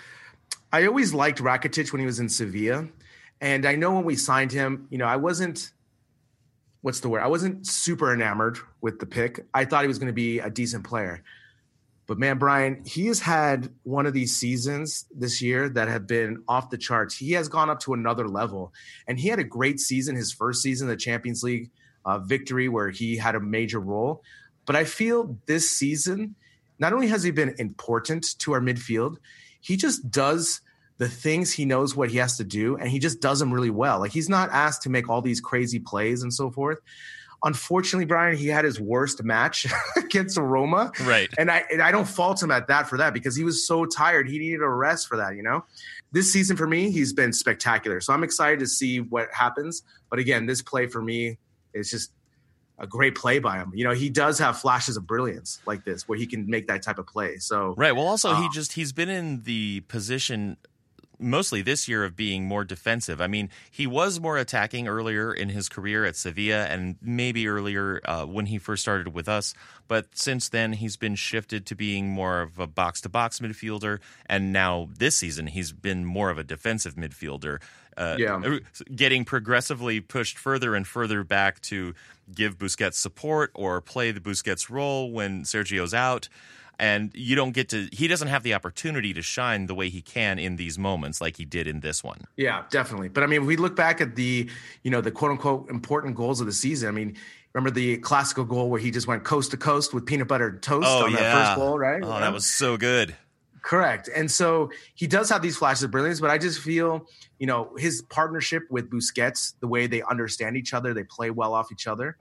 I 0.73 0.85
always 0.85 1.13
liked 1.13 1.39
Rakitic 1.39 1.91
when 1.91 1.99
he 1.99 2.05
was 2.05 2.19
in 2.19 2.29
Sevilla 2.29 2.87
and 3.41 3.65
I 3.65 3.75
know 3.75 3.93
when 3.93 4.03
we 4.03 4.15
signed 4.15 4.51
him, 4.51 4.87
you 4.89 4.97
know, 4.97 5.05
I 5.05 5.15
wasn't 5.15 5.71
what's 6.81 7.01
the 7.01 7.09
word? 7.09 7.21
I 7.21 7.27
wasn't 7.27 7.67
super 7.67 8.13
enamored 8.13 8.57
with 8.81 8.99
the 8.99 9.05
pick. 9.05 9.45
I 9.53 9.65
thought 9.65 9.81
he 9.81 9.87
was 9.87 9.99
going 9.99 10.07
to 10.07 10.13
be 10.13 10.39
a 10.39 10.49
decent 10.49 10.85
player. 10.85 11.23
But 12.07 12.17
man, 12.17 12.39
Brien, 12.39 12.83
he 12.85 13.05
has 13.07 13.19
had 13.19 13.69
one 13.83 14.07
of 14.07 14.13
these 14.13 14.35
seasons 14.35 15.05
this 15.15 15.41
year 15.41 15.69
that 15.69 15.87
have 15.87 16.07
been 16.07 16.43
off 16.47 16.71
the 16.71 16.77
charts. 16.77 17.15
He 17.15 17.33
has 17.33 17.47
gone 17.47 17.69
up 17.69 17.81
to 17.81 17.93
another 17.93 18.27
level. 18.27 18.73
And 19.07 19.19
he 19.19 19.27
had 19.27 19.37
a 19.37 19.43
great 19.43 19.79
season, 19.79 20.15
his 20.15 20.33
first 20.33 20.63
season, 20.63 20.87
the 20.87 20.95
Champions 20.95 21.43
League 21.43 21.69
uh, 22.05 22.17
victory, 22.17 22.67
where 22.67 22.89
he 22.89 23.17
had 23.17 23.35
a 23.35 23.39
major 23.39 23.79
role. 23.79 24.23
But 24.65 24.75
I 24.75 24.85
feel 24.85 25.37
this 25.45 25.69
season, 25.69 26.33
not 26.79 26.93
only 26.93 27.07
has 27.07 27.21
he 27.21 27.29
been 27.29 27.53
important 27.59 28.39
to 28.39 28.53
our 28.53 28.61
midfield, 28.61 29.17
he 29.61 29.77
just 29.77 30.09
does 30.09 30.61
the 30.99 31.07
things 31.07 31.51
he 31.51 31.65
knows 31.65 31.95
what 31.95 32.11
he 32.11 32.17
has 32.17 32.37
to 32.37 32.43
do 32.43 32.75
and 32.75 32.89
he 32.89 32.99
just 32.99 33.21
does 33.21 33.39
them 33.39 33.53
really 33.53 33.69
well. 33.69 33.99
Like 33.99 34.11
he's 34.11 34.29
not 34.29 34.49
asked 34.51 34.83
to 34.83 34.89
make 34.89 35.09
all 35.09 35.21
these 35.21 35.41
crazy 35.41 35.79
plays 35.79 36.21
and 36.21 36.31
so 36.31 36.51
forth. 36.51 36.79
Unfortunately, 37.41 38.05
Brien, 38.05 38.35
he 38.35 38.47
had 38.47 38.65
his 38.65 38.81
worst 38.81 39.23
match 39.23 39.65
against 39.95 40.37
Roma. 40.37 40.91
Right. 41.01 41.29
And 41.37 41.49
I 41.49 41.63
and 41.71 41.81
I 41.81 41.91
don't 41.91 42.07
fault 42.07 42.43
him 42.43 42.51
at 42.51 42.67
that 42.67 42.89
for 42.89 42.97
that 42.97 43.13
because 43.13 43.33
he 43.33 43.45
was 43.45 43.65
so 43.65 43.85
tired. 43.85 44.29
He 44.29 44.39
needed 44.39 44.61
a 44.61 44.67
rest 44.67 45.07
for 45.07 45.15
that, 45.17 45.37
you 45.37 45.41
know? 45.41 45.63
This 46.11 46.33
season 46.33 46.57
for 46.57 46.67
me, 46.67 46.91
he's 46.91 47.13
been 47.13 47.31
spectacular. 47.31 48.01
So 48.01 48.11
I'm 48.11 48.25
excited 48.25 48.59
to 48.59 48.67
see 48.67 48.99
what 48.99 49.29
happens. 49.31 49.83
But 50.09 50.19
again, 50.19 50.47
this 50.47 50.61
play 50.61 50.87
for 50.87 51.01
me 51.01 51.37
is 51.73 51.89
just 51.89 52.11
a 52.77 52.87
great 52.87 53.15
play 53.15 53.39
by 53.39 53.57
him. 53.57 53.71
You 53.73 53.85
know, 53.85 53.93
he 53.93 54.09
does 54.09 54.37
have 54.39 54.59
flashes 54.59 54.97
of 54.97 55.07
brilliance 55.07 55.61
like 55.65 55.85
this 55.85 56.09
where 56.09 56.17
he 56.17 56.25
can 56.25 56.49
make 56.49 56.67
that 56.67 56.81
type 56.81 56.99
of 56.99 57.07
play. 57.07 57.37
So 57.37 57.73
Right. 57.77 57.93
Well 57.93 58.07
also 58.07 58.33
he 58.35 58.47
uh, 58.47 58.49
just 58.51 58.73
he's 58.73 58.91
been 58.91 59.09
in 59.09 59.43
the 59.43 59.81
position 59.87 60.57
mostly 61.19 61.61
this 61.61 61.87
year 61.87 62.03
of 62.03 62.15
being 62.15 62.45
more 62.45 62.63
defensive. 62.63 63.21
I 63.21 63.27
mean, 63.27 63.49
he 63.69 63.85
was 63.85 64.19
more 64.19 64.37
attacking 64.37 64.87
earlier 64.87 65.33
in 65.33 65.49
his 65.49 65.69
career 65.69 66.05
at 66.05 66.15
Sevilla 66.15 66.65
and 66.65 66.95
maybe 67.01 67.47
earlier 67.47 68.01
uh, 68.05 68.25
when 68.25 68.47
he 68.47 68.57
first 68.57 68.81
started 68.81 69.13
with 69.13 69.27
us. 69.27 69.53
But 69.87 70.17
since 70.17 70.49
then, 70.49 70.73
he's 70.73 70.97
been 70.97 71.15
shifted 71.15 71.65
to 71.67 71.75
being 71.75 72.09
more 72.09 72.41
of 72.41 72.59
a 72.59 72.67
box 72.67 73.01
to 73.01 73.09
box 73.09 73.39
midfielder. 73.39 73.99
And 74.25 74.53
now 74.53 74.89
this 74.97 75.17
season, 75.17 75.47
he's 75.47 75.71
been 75.71 76.05
more 76.05 76.29
of 76.29 76.37
a 76.37 76.43
defensive 76.43 76.95
midfielder. 76.95 77.61
Uh, 77.97 78.15
yeah. 78.17 78.59
Getting 78.95 79.25
progressively 79.25 79.99
pushed 79.99 80.37
further 80.37 80.73
and 80.73 80.87
further 80.87 81.23
back 81.23 81.59
to 81.63 81.93
give 82.33 82.57
Busquets 82.57 82.93
support 82.93 83.51
or 83.53 83.81
play 83.81 84.11
the 84.11 84.21
Busquets 84.21 84.69
role 84.69 85.11
when 85.11 85.43
Sergio's 85.43 85.93
out 85.93 86.29
and 86.79 87.11
you 87.13 87.35
don't 87.35 87.51
get 87.51 87.69
to 87.69 87.87
he 87.91 88.07
doesn't 88.07 88.29
have 88.29 88.41
the 88.43 88.53
opportunity 88.53 89.13
to 89.13 89.21
shine 89.21 89.67
the 89.67 89.75
way 89.75 89.89
he 89.89 90.01
can 90.01 90.39
in 90.39 90.55
these 90.55 90.79
moments 90.79 91.19
like 91.19 91.37
he 91.37 91.45
did 91.45 91.67
in 91.67 91.81
this 91.81 92.03
one. 92.03 92.21
Yeah 92.37 92.63
definitely. 92.71 93.09
But 93.09 93.23
i 93.23 93.27
mean 93.27 93.45
we 93.45 93.57
look 93.57 93.75
back 93.75 94.01
at 94.01 94.15
the 94.15 94.49
you 94.83 94.89
know 94.89 95.01
the 95.01 95.11
quote 95.11 95.31
unquote 95.31 95.69
important 95.69 96.15
goals 96.15 96.39
of 96.39 96.47
the 96.47 96.53
season 96.53 96.87
i 96.87 96.91
mean 96.91 97.15
remember 97.53 97.71
the 97.71 97.97
classical 97.97 98.45
goal 98.45 98.69
where 98.69 98.79
he 98.79 98.91
just 98.91 99.07
went 99.07 99.23
coast 99.23 99.51
to 99.51 99.57
coast 99.57 99.93
with 99.93 100.05
peanut 100.05 100.27
butter 100.27 100.47
and 100.47 100.61
toast 100.61 100.87
oh, 100.89 101.05
on 101.05 101.11
yeah. 101.11 101.17
that 101.17 101.33
first 101.33 101.55
goal 101.57 101.77
right? 101.77 102.01
Oh 102.03 102.19
that 102.19 102.33
was 102.33 102.45
so 102.45 102.77
good. 102.77 103.15
Correct. 103.61 104.09
And 104.15 104.31
so 104.31 104.71
he 104.95 105.05
does 105.05 105.29
have 105.29 105.41
these 105.41 105.57
flashes 105.57 105.83
of 105.83 105.91
brilliance 105.91 106.21
but 106.21 106.29
i 106.29 106.37
just 106.37 106.59
feel 106.61 107.05
you 107.39 107.47
know 107.47 107.71
his 107.77 108.01
partnership 108.03 108.63
with 108.69 108.89
busquets 108.89 109.53
the 109.59 109.67
way 109.67 109.85
they 109.85 110.01
understand 110.03 110.55
each 110.55 110.73
other 110.73 110.93
they 110.93 111.03
play 111.03 111.29
well 111.29 111.53
off 111.53 111.71
each 111.71 111.85
other 111.85 112.17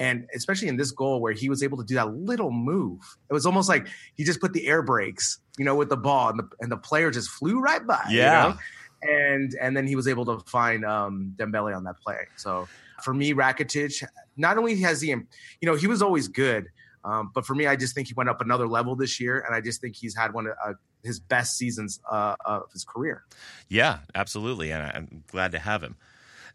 and 0.00 0.26
especially 0.34 0.68
in 0.68 0.78
this 0.78 0.92
goal 0.92 1.20
where 1.20 1.34
he 1.34 1.50
was 1.50 1.62
able 1.62 1.76
to 1.76 1.84
do 1.84 1.94
that 1.94 2.14
little 2.14 2.50
move, 2.50 3.00
it 3.28 3.34
was 3.34 3.44
almost 3.44 3.68
like 3.68 3.86
he 4.14 4.24
just 4.24 4.40
put 4.40 4.54
the 4.54 4.66
air 4.66 4.82
brakes, 4.82 5.40
you 5.58 5.64
know, 5.64 5.74
with 5.74 5.90
the 5.90 5.96
ball, 5.96 6.30
and 6.30 6.38
the, 6.38 6.48
and 6.60 6.72
the 6.72 6.78
player 6.78 7.10
just 7.10 7.28
flew 7.28 7.60
right 7.60 7.86
by. 7.86 8.02
Yeah. 8.08 8.48
You 8.48 8.48
know? 8.48 8.58
And 9.02 9.54
and 9.60 9.76
then 9.76 9.86
he 9.86 9.96
was 9.96 10.08
able 10.08 10.24
to 10.24 10.40
find 10.50 10.86
um, 10.86 11.34
Dembele 11.38 11.76
on 11.76 11.84
that 11.84 12.00
play. 12.00 12.26
So 12.36 12.66
for 13.02 13.12
me, 13.12 13.34
Rakitic, 13.34 14.02
not 14.36 14.56
only 14.56 14.80
has 14.80 15.02
he, 15.02 15.08
you 15.08 15.26
know, 15.62 15.74
he 15.74 15.86
was 15.86 16.00
always 16.00 16.28
good, 16.28 16.66
um, 17.04 17.30
but 17.34 17.46
for 17.46 17.54
me, 17.54 17.66
I 17.66 17.76
just 17.76 17.94
think 17.94 18.08
he 18.08 18.14
went 18.14 18.30
up 18.30 18.40
another 18.40 18.68
level 18.68 18.96
this 18.96 19.20
year, 19.20 19.40
and 19.46 19.54
I 19.54 19.60
just 19.60 19.82
think 19.82 19.96
he's 19.96 20.16
had 20.16 20.32
one 20.32 20.46
of 20.46 20.54
uh, 20.64 20.72
his 21.02 21.18
best 21.18 21.56
seasons 21.56 22.00
uh, 22.10 22.36
of 22.44 22.64
his 22.72 22.84
career. 22.84 23.24
Yeah, 23.68 23.98
absolutely, 24.14 24.70
and 24.70 24.82
I'm 24.82 25.24
glad 25.28 25.52
to 25.52 25.58
have 25.58 25.82
him. 25.82 25.96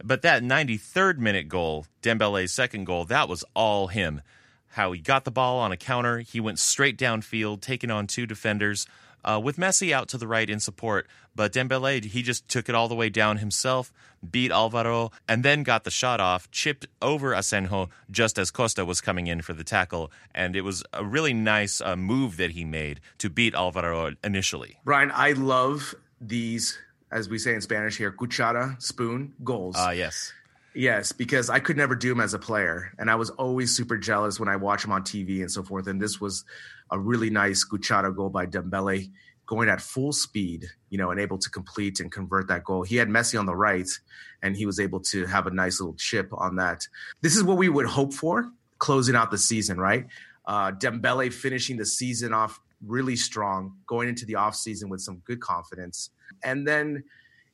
But 0.03 0.21
that 0.21 0.43
93rd 0.43 1.17
minute 1.17 1.47
goal, 1.47 1.85
Dembele's 2.01 2.51
second 2.51 2.85
goal, 2.85 3.05
that 3.05 3.29
was 3.29 3.43
all 3.53 3.87
him. 3.87 4.21
How 4.69 4.91
he 4.91 4.99
got 4.99 5.23
the 5.23 5.31
ball 5.31 5.59
on 5.59 5.71
a 5.71 5.77
counter, 5.77 6.19
he 6.19 6.39
went 6.39 6.59
straight 6.59 6.97
downfield, 6.97 7.61
taking 7.61 7.91
on 7.91 8.07
two 8.07 8.25
defenders. 8.25 8.87
Uh, 9.23 9.39
with 9.39 9.57
Messi 9.57 9.91
out 9.91 10.07
to 10.09 10.19
the 10.19 10.27
right 10.27 10.47
in 10.47 10.59
support, 10.59 11.07
but 11.35 11.51
Dembele 11.51 12.05
he 12.05 12.21
just 12.21 12.47
took 12.47 12.69
it 12.69 12.75
all 12.75 12.87
the 12.87 12.93
way 12.93 13.09
down 13.09 13.37
himself, 13.37 13.91
beat 14.29 14.51
Alvaro, 14.51 15.11
and 15.27 15.43
then 15.43 15.63
got 15.63 15.83
the 15.83 15.89
shot 15.89 16.19
off, 16.19 16.51
chipped 16.51 16.85
over 17.01 17.31
Asenjo 17.31 17.89
just 18.11 18.37
as 18.37 18.51
Costa 18.51 18.85
was 18.85 19.01
coming 19.01 19.25
in 19.25 19.41
for 19.41 19.53
the 19.53 19.63
tackle, 19.63 20.11
and 20.35 20.55
it 20.55 20.61
was 20.61 20.83
a 20.93 21.03
really 21.03 21.33
nice 21.33 21.81
uh, 21.81 21.95
move 21.95 22.37
that 22.37 22.51
he 22.51 22.63
made 22.63 23.01
to 23.17 23.29
beat 23.29 23.55
Alvaro 23.55 24.13
initially. 24.23 24.77
Brien, 24.83 25.11
I 25.11 25.31
love 25.31 25.95
these 26.21 26.77
as 27.15 27.29
we 27.29 27.37
say 27.37 27.55
in 27.55 27.61
Spanish 27.61 27.97
here, 27.97 28.11
cuchara, 28.11 28.79
spoon, 28.81 29.33
goals. 29.41 29.75
Ah, 29.77 29.87
uh, 29.87 29.91
yes. 29.91 30.33
Yes, 30.75 31.13
because 31.13 31.49
I 31.49 31.59
could 31.59 31.77
never 31.77 31.95
do 31.95 32.09
them 32.09 32.19
as 32.19 32.33
a 32.33 32.39
player. 32.39 32.91
And 32.99 33.09
I 33.09 33.15
was 33.15 33.29
always 33.29 33.73
super 33.73 33.97
jealous 33.97 34.37
when 34.37 34.49
I 34.49 34.57
watch 34.57 34.81
them 34.81 34.91
on 34.91 35.03
TV 35.03 35.39
and 35.39 35.49
so 35.49 35.63
forth. 35.63 35.87
And 35.87 36.01
this 36.01 36.19
was 36.19 36.43
a 36.91 36.99
really 36.99 37.29
nice 37.29 37.65
cuchara 37.65 38.13
goal 38.13 38.29
by 38.29 38.45
Dembele 38.45 39.09
going 39.45 39.69
at 39.69 39.79
full 39.79 40.11
speed, 40.11 40.65
you 40.89 40.97
know, 40.97 41.11
and 41.11 41.19
able 41.19 41.37
to 41.37 41.49
complete 41.49 42.01
and 42.01 42.11
convert 42.11 42.49
that 42.49 42.65
goal. 42.65 42.83
He 42.83 42.97
had 42.97 43.07
Messi 43.07 43.39
on 43.39 43.45
the 43.45 43.55
right, 43.55 43.87
and 44.41 44.57
he 44.57 44.65
was 44.65 44.81
able 44.81 44.99
to 45.01 45.25
have 45.27 45.47
a 45.47 45.51
nice 45.51 45.79
little 45.79 45.95
chip 45.95 46.29
on 46.33 46.57
that. 46.57 46.85
This 47.21 47.37
is 47.37 47.43
what 47.43 47.55
we 47.55 47.69
would 47.69 47.85
hope 47.85 48.13
for 48.13 48.51
closing 48.79 49.15
out 49.15 49.31
the 49.31 49.37
season, 49.37 49.77
right? 49.77 50.07
Uh, 50.45 50.71
Dembele 50.71 51.31
finishing 51.31 51.77
the 51.77 51.85
season 51.85 52.33
off 52.33 52.59
really 52.85 53.15
strong, 53.15 53.73
going 53.87 54.09
into 54.09 54.25
the 54.25 54.33
offseason 54.33 54.89
with 54.89 55.01
some 55.01 55.21
good 55.25 55.39
confidence. 55.39 56.09
And 56.43 56.67
then, 56.67 57.03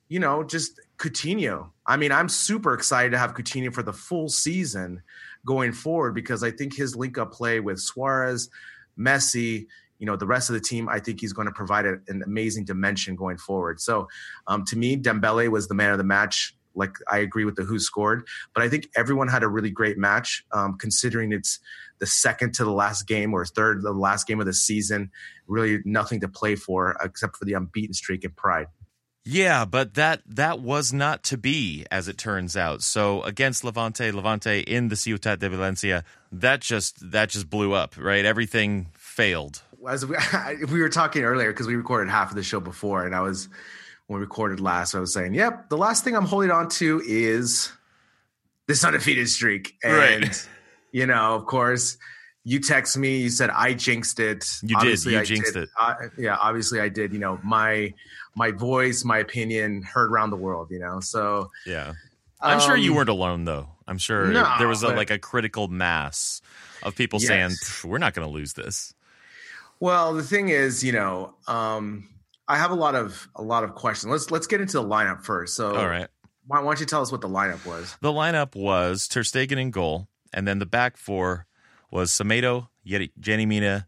you 0.09 0.19
know, 0.19 0.43
just 0.43 0.79
Coutinho. 0.97 1.69
I 1.85 1.97
mean, 1.97 2.11
I'm 2.11 2.29
super 2.29 2.73
excited 2.73 3.11
to 3.11 3.17
have 3.17 3.33
Coutinho 3.33 3.73
for 3.73 3.83
the 3.83 3.93
full 3.93 4.29
season 4.29 5.01
going 5.45 5.71
forward 5.71 6.13
because 6.13 6.43
I 6.43 6.51
think 6.51 6.75
his 6.75 6.95
link 6.95 7.17
up 7.17 7.31
play 7.31 7.59
with 7.59 7.79
Suarez, 7.79 8.49
Messi, 8.97 9.67
you 9.99 10.05
know, 10.05 10.15
the 10.15 10.25
rest 10.25 10.49
of 10.49 10.53
the 10.53 10.59
team, 10.59 10.89
I 10.89 10.99
think 10.99 11.21
he's 11.21 11.31
going 11.31 11.47
to 11.47 11.53
provide 11.53 11.85
an 11.85 12.23
amazing 12.25 12.65
dimension 12.65 13.15
going 13.15 13.37
forward. 13.37 13.79
So 13.79 14.07
um, 14.47 14.65
to 14.65 14.75
me, 14.75 14.97
Dembele 14.97 15.47
was 15.49 15.67
the 15.67 15.75
man 15.75 15.91
of 15.91 15.97
the 15.97 16.03
match. 16.03 16.55
Like 16.73 16.95
I 17.11 17.19
agree 17.19 17.45
with 17.45 17.55
the 17.55 17.63
who 17.63 17.79
scored, 17.79 18.25
but 18.55 18.63
I 18.63 18.69
think 18.69 18.89
everyone 18.95 19.27
had 19.27 19.43
a 19.43 19.47
really 19.47 19.69
great 19.69 19.97
match, 19.97 20.43
um, 20.53 20.77
considering 20.77 21.33
it's 21.33 21.59
the 22.01 22.07
second 22.07 22.55
to 22.55 22.65
the 22.65 22.71
last 22.71 23.07
game 23.07 23.33
or 23.33 23.45
third 23.45 23.75
to 23.75 23.81
the 23.81 23.93
last 23.93 24.27
game 24.27 24.41
of 24.41 24.45
the 24.47 24.53
season. 24.53 25.11
Really, 25.47 25.79
nothing 25.85 26.19
to 26.21 26.27
play 26.27 26.55
for 26.55 26.97
except 27.01 27.37
for 27.37 27.45
the 27.45 27.53
unbeaten 27.53 27.93
streak 27.93 28.25
and 28.25 28.35
pride. 28.35 28.67
Yeah, 29.23 29.65
but 29.65 29.93
that 29.93 30.23
that 30.25 30.59
was 30.59 30.91
not 30.91 31.23
to 31.25 31.37
be, 31.37 31.85
as 31.91 32.07
it 32.07 32.17
turns 32.17 32.57
out. 32.57 32.81
So 32.81 33.21
against 33.21 33.63
Levante, 33.63 34.11
Levante 34.11 34.61
in 34.61 34.87
the 34.87 34.95
Ciutat 34.95 35.39
de 35.39 35.47
Valencia, 35.47 36.03
that 36.31 36.61
just 36.61 37.11
that 37.11 37.29
just 37.29 37.49
blew 37.49 37.73
up, 37.73 37.95
right? 37.97 38.25
Everything 38.25 38.87
failed. 38.93 39.61
As 39.87 40.05
we, 40.05 40.15
we 40.71 40.81
were 40.81 40.89
talking 40.89 41.23
earlier, 41.23 41.51
because 41.51 41.67
we 41.67 41.75
recorded 41.75 42.09
half 42.09 42.31
of 42.31 42.35
the 42.35 42.43
show 42.43 42.59
before, 42.59 43.05
and 43.05 43.13
I 43.13 43.21
was 43.21 43.47
when 44.07 44.19
we 44.19 44.25
recorded 44.25 44.59
last, 44.59 44.95
I 44.95 44.99
was 44.99 45.13
saying, 45.13 45.35
"Yep, 45.35 45.69
the 45.69 45.77
last 45.77 46.03
thing 46.03 46.15
I'm 46.15 46.25
holding 46.25 46.49
on 46.49 46.69
to 46.69 47.03
is 47.05 47.71
this 48.67 48.83
undefeated 48.83 49.29
streak." 49.29 49.75
And 49.83 50.23
right. 50.23 50.47
You 50.91 51.05
know, 51.05 51.35
of 51.35 51.45
course, 51.45 51.97
you 52.43 52.59
text 52.59 52.97
me, 52.97 53.17
you 53.17 53.29
said 53.29 53.49
I 53.49 53.73
jinxed 53.73 54.19
it. 54.19 54.45
You 54.63 54.75
obviously, 54.75 55.11
did. 55.11 55.15
You 55.15 55.21
I 55.21 55.25
jinxed 55.25 55.53
did. 55.53 55.63
it. 55.63 55.69
Uh, 55.79 55.95
yeah, 56.17 56.37
obviously 56.39 56.79
I 56.79 56.89
did. 56.89 57.13
You 57.13 57.19
know, 57.19 57.39
my 57.43 57.93
my 58.35 58.51
voice, 58.51 59.03
my 59.03 59.19
opinion 59.19 59.83
heard 59.83 60.11
around 60.11 60.31
the 60.31 60.37
world, 60.37 60.69
you 60.71 60.79
know. 60.79 60.99
So 60.99 61.51
Yeah. 61.65 61.93
I'm 62.41 62.55
um, 62.55 62.61
sure 62.61 62.75
you 62.75 62.91
um, 62.91 62.97
weren't 62.97 63.09
alone 63.09 63.45
though. 63.45 63.69
I'm 63.87 63.97
sure 63.97 64.27
no, 64.27 64.51
there 64.57 64.67
was 64.67 64.83
a, 64.83 64.87
but, 64.87 64.97
like 64.97 65.11
a 65.11 65.19
critical 65.19 65.67
mass 65.67 66.41
of 66.81 66.95
people 66.95 67.19
yes. 67.19 67.27
saying 67.27 67.89
we're 67.89 67.99
not 67.99 68.13
going 68.13 68.27
to 68.27 68.33
lose 68.33 68.53
this. 68.53 68.93
Well, 69.79 70.13
the 70.13 70.23
thing 70.23 70.49
is, 70.49 70.83
you 70.83 70.91
know, 70.91 71.35
um, 71.47 72.07
I 72.47 72.57
have 72.57 72.71
a 72.71 72.75
lot 72.75 72.95
of 72.95 73.27
a 73.35 73.41
lot 73.41 73.63
of 73.63 73.75
questions. 73.75 74.11
Let's 74.11 74.31
let's 74.31 74.47
get 74.47 74.61
into 74.61 74.73
the 74.73 74.83
lineup 74.83 75.23
first. 75.23 75.55
So, 75.55 75.75
all 75.75 75.87
right, 75.87 76.07
why, 76.47 76.59
why 76.59 76.71
don't 76.71 76.79
you 76.79 76.85
tell 76.85 77.01
us 77.01 77.11
what 77.11 77.21
the 77.21 77.29
lineup 77.29 77.65
was? 77.65 77.95
The 78.01 78.11
lineup 78.11 78.55
was 78.55 79.07
Ter 79.07 79.21
Stegen 79.21 79.57
in 79.57 79.71
goal, 79.71 80.07
and 80.33 80.47
then 80.47 80.59
the 80.59 80.65
back 80.65 80.97
four 80.97 81.45
was 81.89 82.11
Semedo, 82.11 82.69
Yerry 82.85 83.11
Mina, 83.47 83.87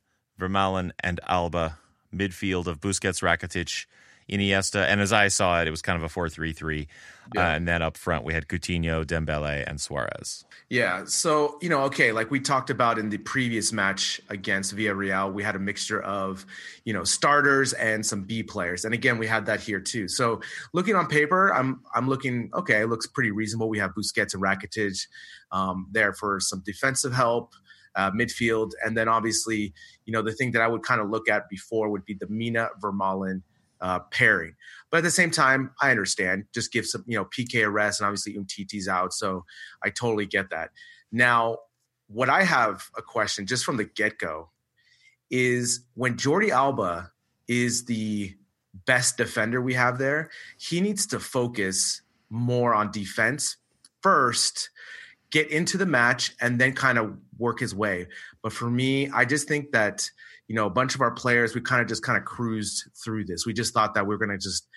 and 0.99 1.19
Alba. 1.27 1.79
Midfield 2.13 2.67
of 2.67 2.79
Busquets, 2.79 3.21
Rakitic, 3.21 3.85
Iniesta, 4.29 4.85
and 4.85 5.01
as 5.01 5.11
I 5.11 5.27
saw 5.27 5.61
it, 5.61 5.67
it 5.67 5.71
was 5.71 5.81
kind 5.81 5.97
of 5.97 6.03
a 6.03 6.09
four-three-three. 6.09 6.87
Yeah. 7.33 7.41
Uh, 7.41 7.55
and 7.55 7.67
then 7.67 7.81
up 7.81 7.95
front, 7.95 8.25
we 8.25 8.33
had 8.33 8.47
Coutinho, 8.47 9.05
Dembele, 9.05 9.63
and 9.65 9.79
Suarez. 9.79 10.43
Yeah. 10.69 11.05
So, 11.05 11.57
you 11.61 11.69
know, 11.69 11.83
okay, 11.83 12.11
like 12.11 12.29
we 12.29 12.41
talked 12.41 12.69
about 12.69 12.99
in 12.99 13.09
the 13.09 13.17
previous 13.17 13.71
match 13.71 14.19
against 14.29 14.75
Villarreal, 14.75 15.31
we 15.31 15.41
had 15.41 15.55
a 15.55 15.59
mixture 15.59 16.01
of, 16.01 16.45
you 16.83 16.93
know, 16.93 17.05
starters 17.05 17.71
and 17.73 18.05
some 18.05 18.23
B 18.23 18.43
players. 18.43 18.83
And 18.83 18.93
again, 18.93 19.17
we 19.17 19.25
had 19.25 19.45
that 19.45 19.61
here 19.61 19.79
too. 19.79 20.09
So 20.09 20.41
looking 20.73 20.95
on 20.95 21.07
paper, 21.07 21.53
I'm 21.53 21.81
I'm 21.95 22.09
looking, 22.09 22.49
okay, 22.53 22.81
it 22.81 22.89
looks 22.89 23.07
pretty 23.07 23.31
reasonable. 23.31 23.69
We 23.69 23.79
have 23.79 23.91
Busquets 23.95 24.33
and 24.33 24.43
Rakitic 24.43 25.07
um, 25.51 25.87
there 25.91 26.13
for 26.13 26.41
some 26.41 26.61
defensive 26.65 27.13
help. 27.13 27.53
Uh, 27.95 28.09
midfield, 28.09 28.71
and 28.83 28.97
then 28.97 29.07
obviously, 29.07 29.71
you 30.05 30.11
know, 30.11 30.23
the 30.23 30.31
thing 30.31 30.51
that 30.53 30.63
I 30.63 30.67
would 30.67 30.81
kind 30.81 30.99
of 30.99 31.11
look 31.11 31.29
at 31.29 31.47
before 31.47 31.91
would 31.91 32.03
be 32.05 32.15
the 32.15 32.25
Mina 32.25 32.69
Vermaelen 32.81 33.43
uh, 33.83 33.99
pairing. 34.11 34.55
But 34.89 34.99
at 34.99 35.03
the 35.03 35.11
same 35.11 35.29
time, 35.29 35.71
I 35.81 35.91
understand. 35.91 36.45
Just 36.53 36.71
give 36.71 36.87
some, 36.87 37.03
you 37.05 37.17
know, 37.17 37.25
PK 37.25 37.63
a 37.63 37.69
rest, 37.69 37.99
and 37.99 38.07
obviously 38.07 38.35
Umtiti's 38.35 38.87
out, 38.87 39.13
so 39.13 39.45
I 39.83 39.89
totally 39.89 40.25
get 40.25 40.49
that. 40.49 40.71
Now, 41.11 41.57
what 42.07 42.29
I 42.29 42.43
have 42.43 42.89
a 42.97 43.01
question 43.01 43.45
just 43.45 43.65
from 43.65 43.77
the 43.77 43.85
get 43.85 44.17
go 44.17 44.49
is 45.29 45.81
when 45.95 46.15
Jordi 46.15 46.49
Alba 46.49 47.11
is 47.47 47.85
the 47.85 48.35
best 48.85 49.17
defender 49.17 49.61
we 49.61 49.73
have 49.73 49.97
there, 49.97 50.29
he 50.57 50.79
needs 50.79 51.05
to 51.07 51.19
focus 51.19 52.01
more 52.29 52.73
on 52.73 52.91
defense 52.91 53.57
first, 54.01 54.69
get 55.31 55.49
into 55.49 55.77
the 55.77 55.85
match, 55.85 56.35
and 56.39 56.59
then 56.59 56.73
kind 56.73 56.97
of 56.97 57.17
work 57.37 57.59
his 57.59 57.75
way. 57.75 58.07
But 58.41 58.53
for 58.53 58.69
me, 58.69 59.09
I 59.09 59.25
just 59.25 59.47
think 59.47 59.71
that 59.71 60.09
you 60.47 60.55
know, 60.55 60.65
a 60.65 60.69
bunch 60.69 60.95
of 60.95 61.01
our 61.01 61.11
players, 61.11 61.55
we 61.55 61.61
kind 61.61 61.81
of 61.81 61.87
just 61.87 62.03
kind 62.03 62.17
of 62.17 62.25
cruised 62.25 62.89
through 63.03 63.25
this. 63.25 63.45
We 63.45 63.53
just 63.53 63.73
thought 63.73 63.93
that 63.95 64.05
we 64.05 64.13
are 64.13 64.17
going 64.17 64.29
to 64.29 64.37
just 64.37 64.67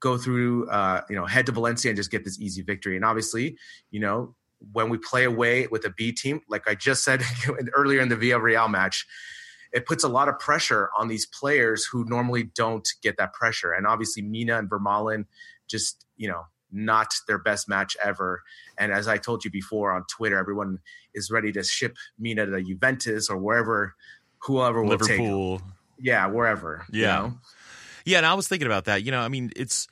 go 0.00 0.18
through, 0.18 0.68
uh, 0.68 1.02
you 1.08 1.16
know, 1.16 1.26
head 1.26 1.46
to 1.46 1.52
Valencia 1.52 1.90
and 1.90 1.96
just 1.96 2.10
get 2.10 2.24
this 2.24 2.40
easy 2.40 2.62
victory. 2.62 2.96
And 2.96 3.04
obviously, 3.04 3.56
you 3.90 4.00
know, 4.00 4.34
when 4.72 4.88
we 4.88 4.98
play 4.98 5.24
away 5.24 5.66
with 5.68 5.84
a 5.84 5.90
B 5.90 6.12
team, 6.12 6.40
like 6.48 6.68
I 6.68 6.74
just 6.74 7.04
said 7.04 7.22
earlier 7.74 8.00
in 8.00 8.08
the 8.08 8.16
Villarreal 8.16 8.70
match, 8.70 9.06
it 9.72 9.86
puts 9.86 10.04
a 10.04 10.08
lot 10.08 10.28
of 10.28 10.38
pressure 10.38 10.90
on 10.96 11.08
these 11.08 11.26
players 11.26 11.84
who 11.84 12.04
normally 12.04 12.44
don't 12.54 12.86
get 13.02 13.16
that 13.16 13.32
pressure. 13.32 13.72
And 13.72 13.86
obviously, 13.86 14.22
Mina 14.22 14.58
and 14.58 14.68
Vermaelen 14.68 15.24
just, 15.68 16.04
you 16.16 16.28
know, 16.28 16.42
not 16.70 17.14
their 17.28 17.38
best 17.38 17.68
match 17.68 17.96
ever. 18.02 18.42
And 18.78 18.92
as 18.92 19.08
I 19.08 19.18
told 19.18 19.44
you 19.44 19.50
before 19.50 19.92
on 19.92 20.04
Twitter, 20.10 20.38
everyone 20.38 20.78
is 21.14 21.30
ready 21.30 21.52
to 21.52 21.62
ship 21.62 21.96
Mina 22.18 22.46
to 22.46 22.62
Juventus 22.62 23.28
or 23.28 23.36
wherever, 23.36 23.94
whoever 24.44 24.82
will 24.82 24.90
Liverpool. 24.90 25.58
take. 25.58 25.66
Yeah, 25.98 26.26
wherever. 26.26 26.84
Yeah. 26.90 27.00
You 27.00 27.28
know? 27.28 27.38
Yeah, 28.04 28.16
and 28.18 28.26
I 28.26 28.34
was 28.34 28.48
thinking 28.48 28.66
about 28.66 28.86
that. 28.86 29.02
You 29.04 29.12
know, 29.12 29.20
I 29.20 29.28
mean, 29.28 29.52
it's 29.56 29.86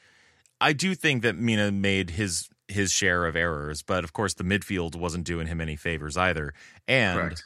I 0.60 0.72
do 0.72 0.94
think 0.94 1.22
that 1.22 1.36
Mina 1.36 1.72
made 1.72 2.10
his 2.10 2.48
his 2.68 2.92
share 2.92 3.26
of 3.26 3.36
errors, 3.36 3.82
but 3.82 4.04
of 4.04 4.12
course 4.12 4.34
the 4.34 4.44
midfield 4.44 4.94
wasn't 4.96 5.24
doing 5.24 5.46
him 5.46 5.60
any 5.60 5.76
favors 5.76 6.16
either. 6.16 6.54
And 6.86 7.18
Correct. 7.18 7.44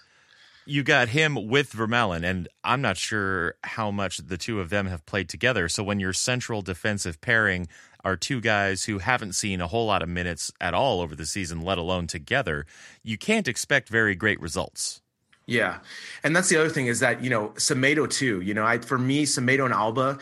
you 0.67 0.83
got 0.83 1.09
him 1.09 1.49
with 1.49 1.73
Vermaelen, 1.73 2.25
and 2.25 2.49
I'm 2.63 2.83
not 2.83 2.97
sure 2.97 3.55
how 3.65 3.91
much 3.91 4.19
the 4.19 4.37
two 4.37 4.61
of 4.61 4.71
them 4.71 4.87
have 4.87 5.05
played 5.07 5.29
together. 5.29 5.69
So 5.69 5.83
when 5.83 6.01
your 6.01 6.13
central 6.13 6.63
defensive 6.63 7.21
pairing 7.21 7.69
are 8.05 8.17
two 8.17 8.41
guys 8.41 8.85
who 8.85 8.99
haven't 8.99 9.35
seen 9.35 9.63
a 9.63 9.67
whole 9.67 9.87
lot 9.87 10.03
of 10.03 10.09
minutes 10.11 10.53
at 10.61 10.75
all 10.75 11.01
over 11.01 11.17
the 11.17 11.25
season, 11.25 11.63
let 11.63 11.79
alone 11.79 12.07
together, 12.07 12.67
you 13.03 13.17
can't 13.17 13.49
expect 13.49 13.89
very 13.89 14.15
great 14.15 14.41
results. 14.41 15.01
Yeah, 15.47 15.81
and 16.23 16.35
that's 16.35 16.49
the 16.49 16.57
other 16.57 16.71
thing 16.71 16.87
is 16.87 17.01
that 17.01 17.23
you 17.23 17.31
know 17.31 17.49
Semedo 17.51 18.09
too. 18.09 18.41
You 18.41 18.55
know, 18.55 18.65
I 18.65 18.79
for 18.79 18.99
me 18.99 19.27
Semedo 19.27 19.65
and 19.65 19.75
Alba 19.75 20.19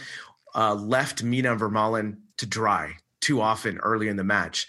uh, 0.55 0.75
left 0.75 1.23
Mina 1.23 1.53
and 1.53 1.61
Vermaelen 1.61 2.17
to 2.39 2.47
dry 2.47 2.97
too 3.21 3.41
often 3.41 3.79
early 3.79 4.09
in 4.09 4.17
the 4.17 4.25
match. 4.25 4.67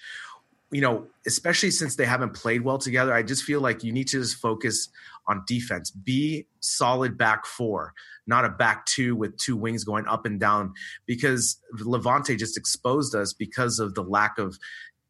You 0.71 0.81
know, 0.81 1.07
especially 1.27 1.71
since 1.71 1.95
they 1.95 2.05
haven't 2.05 2.34
played 2.34 2.61
well 2.61 2.77
together, 2.77 3.13
I 3.13 3.23
just 3.23 3.43
feel 3.43 3.61
like 3.61 3.84
you 3.84 3.91
need 3.91 4.07
to 4.09 4.19
just 4.19 4.38
focus 4.38 4.89
on 5.27 5.43
defense. 5.47 5.91
Be 5.91 6.47
solid 6.59 7.17
back 7.17 7.45
four, 7.45 7.93
not 8.27 8.45
a 8.45 8.49
back 8.49 8.85
two 8.85 9.15
with 9.15 9.38
two 9.38 9.55
wings 9.55 9.84
going 9.84 10.07
up 10.07 10.25
and 10.25 10.39
down. 10.39 10.73
Because 11.05 11.59
Levante 11.80 12.35
just 12.35 12.57
exposed 12.57 13.15
us 13.15 13.34
because 13.34 13.80
of 13.80 13.93
the 13.93 14.03
lack 14.03 14.38
of 14.38 14.57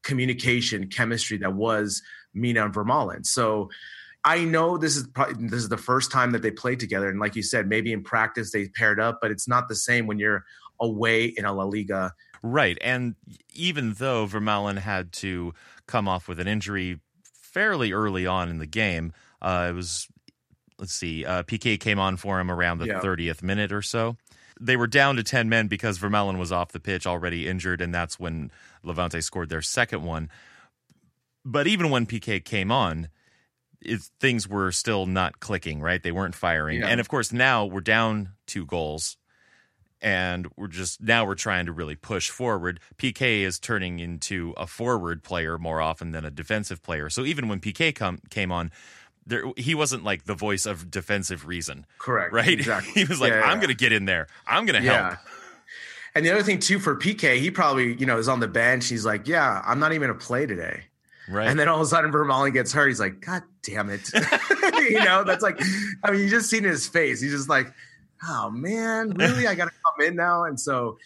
communication, 0.04 0.88
chemistry 0.88 1.38
that 1.38 1.54
was 1.54 2.02
Mina 2.34 2.66
and 2.66 2.74
Vermaelen. 2.74 3.26
So 3.26 3.70
I 4.26 4.46
know 4.46 4.78
this 4.78 4.96
is 4.96 5.08
probably 5.08 5.48
this 5.48 5.60
is 5.62 5.70
the 5.70 5.78
first 5.78 6.12
time 6.12 6.32
that 6.32 6.42
they 6.42 6.52
played 6.52 6.80
together, 6.80 7.10
and 7.10 7.20
like 7.20 7.36
you 7.36 7.44
said, 7.44 7.68
maybe 7.68 7.92
in 7.92 8.04
practice 8.04 8.52
they 8.52 8.68
paired 8.70 9.00
up, 9.00 9.20
but 9.22 9.32
it's 9.32 9.48
not 9.48 9.68
the 9.68 9.76
same 9.76 10.08
when 10.08 10.18
you're 10.20 10.46
away 10.80 11.26
in 11.26 11.46
a 11.46 11.54
La 11.54 11.64
Liga. 11.66 12.14
Right. 12.42 12.78
And 12.82 13.16
even 13.54 13.94
though 13.94 14.28
Vermaelen 14.28 14.78
had 14.78 15.14
to 15.14 15.54
come 15.88 16.08
off 16.08 16.28
with 16.28 16.40
an 16.40 16.48
injury 16.48 17.00
fairly 17.24 17.94
early 17.94 18.26
on 18.26 18.50
in 18.50 18.58
the 18.60 18.66
game, 18.66 19.14
uh, 19.42 19.68
it 19.70 19.74
was, 19.74 20.08
let's 20.78 20.94
see, 20.94 21.24
uh, 21.24 21.44
PK 21.44 21.80
came 21.80 22.00
on 22.00 22.18
for 22.18 22.40
him 22.40 22.52
around 22.52 22.80
the 22.80 22.88
Yeah. 22.88 23.00
30th 23.00 23.44
minute 23.44 23.72
or 23.72 23.82
so. 23.82 24.18
They 24.60 24.76
were 24.76 24.88
down 24.88 25.16
to 25.16 25.24
10 25.24 25.48
men 25.48 25.68
because 25.68 26.00
Vermaelen 26.00 26.38
was 26.38 26.52
off 26.52 26.72
the 26.74 26.80
pitch 26.80 27.08
already 27.08 27.48
injured, 27.48 27.82
and 27.82 27.94
that's 27.94 28.20
when 28.20 28.52
Levante 28.84 29.22
scored 29.22 29.50
their 29.50 29.62
second 29.62 30.04
one. 30.04 30.30
But 31.46 31.66
even 31.68 31.90
when 31.90 32.06
PK 32.06 32.44
came 32.44 32.72
on, 32.72 33.08
things 34.20 34.48
were 34.48 34.72
still 34.72 35.06
not 35.06 35.40
clicking, 35.40 35.82
right? 35.82 36.02
They 36.02 36.12
weren't 36.12 36.36
firing. 36.36 36.80
Yeah. 36.80 36.88
And 36.88 37.00
of 37.00 37.08
course, 37.10 37.32
now 37.32 37.66
we're 37.66 37.82
down 37.82 38.30
two 38.48 38.66
goals 38.66 39.18
and 40.02 40.48
we're 40.58 40.68
just 40.68 41.02
now 41.02 41.26
we're 41.26 41.36
trying 41.36 41.66
to 41.66 41.72
really 41.72 41.96
push 41.96 42.30
forward. 42.30 42.80
PK 42.98 43.42
is 43.42 43.60
turning 43.60 44.00
into 44.00 44.54
a 44.58 44.68
forward 44.68 45.24
player 45.24 45.58
more 45.58 45.80
often 45.82 46.12
than 46.12 46.26
a 46.26 46.32
defensive 46.32 46.84
player. 46.84 47.10
So 47.10 47.24
even 47.26 47.48
when 47.48 47.60
PK 47.60 47.96
come, 47.96 48.20
came 48.30 48.52
on, 48.52 48.72
there 49.26 49.46
he 49.56 49.74
wasn't 49.74 50.04
like 50.04 50.26
the 50.26 50.36
voice 50.36 50.66
of 50.66 50.92
defensive 50.92 51.48
reason, 51.48 51.86
Correct. 51.98 52.34
right? 52.34 52.48
Exactly. 52.60 52.92
he 52.94 53.06
was 53.06 53.22
like, 53.22 53.32
Yeah, 53.32 53.42
"I'm 53.44 53.52
yeah. 53.52 53.56
going 53.56 53.68
to 53.70 53.76
get 53.76 53.94
in 53.94 54.04
there. 54.06 54.28
I'm 54.46 54.66
going 54.66 54.82
to 54.82 54.86
Yeah. 54.86 55.08
help." 55.12 55.20
And 56.16 56.26
the 56.26 56.32
other 56.32 56.44
thing 56.44 56.60
too 56.60 56.78
for 56.80 56.96
PK, 56.98 57.40
he 57.40 57.50
probably 57.50 57.96
you 57.96 58.06
know 58.06 58.18
is 58.18 58.28
on 58.28 58.40
the 58.42 58.48
bench. 58.48 58.88
He's 58.90 59.06
like, 59.06 59.28
yeah, 59.28 59.62
I'm 59.66 59.80
not 59.80 59.94
even 59.94 60.10
gonna 60.10 60.20
play 60.20 60.46
today. 60.46 60.84
Right? 61.30 61.48
And 61.48 61.60
then 61.60 61.68
all 61.68 61.76
of 61.78 61.82
a 61.82 61.86
sudden, 61.86 62.12
Vermaelen 62.12 62.54
gets 62.54 62.72
hurt. 62.74 62.88
He's 62.88 63.00
like, 63.00 63.22
God 63.22 63.44
damn 63.64 63.90
it. 63.90 64.10
you 64.90 65.04
know, 65.04 65.24
that's 65.24 65.44
like, 65.44 65.60
I 66.04 66.12
mean, 66.12 66.22
you 66.22 66.30
just 66.30 66.50
seen 66.50 66.64
his 66.64 66.88
face. 66.88 67.22
He's 67.22 67.32
just 67.32 67.50
like, 67.50 67.74
oh 68.28 68.50
man, 68.50 69.12
really? 69.12 69.48
I 69.48 69.56
got 69.56 69.66
to 69.66 69.72
come 69.98 70.08
in 70.08 70.16
now. 70.16 70.44
And 70.44 70.60
so, 70.60 70.98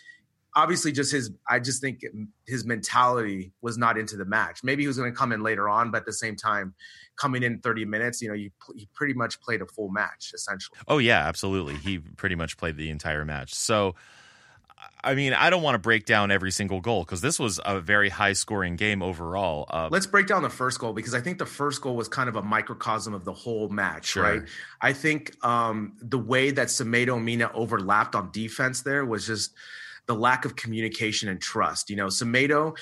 obviously, 0.55 0.91
just 0.91 1.11
his, 1.11 1.31
I 1.47 1.59
just 1.59 1.81
think 1.81 2.01
his 2.47 2.65
mentality 2.65 3.53
was 3.61 3.77
not 3.77 3.97
into 3.97 4.17
the 4.17 4.25
match. 4.25 4.63
Maybe 4.63 4.83
he 4.83 4.87
was 4.87 4.97
going 4.97 5.11
to 5.11 5.17
come 5.17 5.31
in 5.31 5.43
later 5.43 5.69
on, 5.69 5.91
but 5.91 5.99
at 5.99 6.05
the 6.05 6.13
same 6.13 6.35
time, 6.35 6.73
coming 7.15 7.43
in 7.43 7.59
30 7.59 7.85
minutes, 7.85 8.21
you 8.21 8.27
know, 8.27 8.33
you, 8.33 8.51
you 8.75 8.85
pretty 8.93 9.13
much 9.13 9.39
played 9.41 9.61
a 9.61 9.65
full 9.65 9.89
match 9.89 10.31
essentially. 10.33 10.77
Oh 10.87 10.97
yeah, 10.99 11.27
absolutely. 11.27 11.75
He 11.75 11.99
pretty 11.99 12.35
much 12.35 12.57
played 12.57 12.77
the 12.77 12.89
entire 12.89 13.25
match. 13.25 13.53
So 13.53 13.95
I 15.03 15.15
mean, 15.15 15.33
I 15.33 15.49
don't 15.49 15.63
want 15.63 15.75
to 15.75 15.79
break 15.79 16.05
down 16.05 16.31
every 16.31 16.51
single 16.51 16.81
goal 16.81 17.03
because 17.03 17.21
this 17.21 17.39
was 17.39 17.59
a 17.65 17.79
very 17.79 18.09
high 18.09 18.33
scoring 18.33 18.75
game 18.75 19.01
overall. 19.01 19.65
Uh, 19.69 19.89
Let's 19.91 20.05
break 20.05 20.27
down 20.27 20.43
the 20.43 20.49
first 20.49 20.79
goal 20.79 20.93
because 20.93 21.13
I 21.15 21.21
think 21.21 21.37
the 21.39 21.45
first 21.45 21.81
goal 21.81 21.95
was 21.95 22.07
kind 22.07 22.29
of 22.29 22.35
a 22.35 22.41
microcosm 22.41 23.13
of 23.13 23.23
the 23.25 23.33
whole 23.33 23.69
match, 23.69 24.07
Sure. 24.07 24.23
right? 24.23 24.41
I 24.81 24.93
think 24.93 25.35
um, 25.45 25.93
the 26.01 26.19
way 26.19 26.51
that 26.51 26.67
Semedo 26.67 27.15
and 27.15 27.25
Mina 27.25 27.49
overlapped 27.53 28.15
on 28.15 28.31
defense 28.31 28.81
there 28.81 29.05
was 29.05 29.25
just 29.25 29.53
the 30.05 30.15
lack 30.15 30.45
of 30.45 30.55
communication 30.55 31.29
and 31.29 31.41
trust. 31.41 31.89
You 31.89 31.95
know, 31.95 32.07
Semedo, 32.07 32.77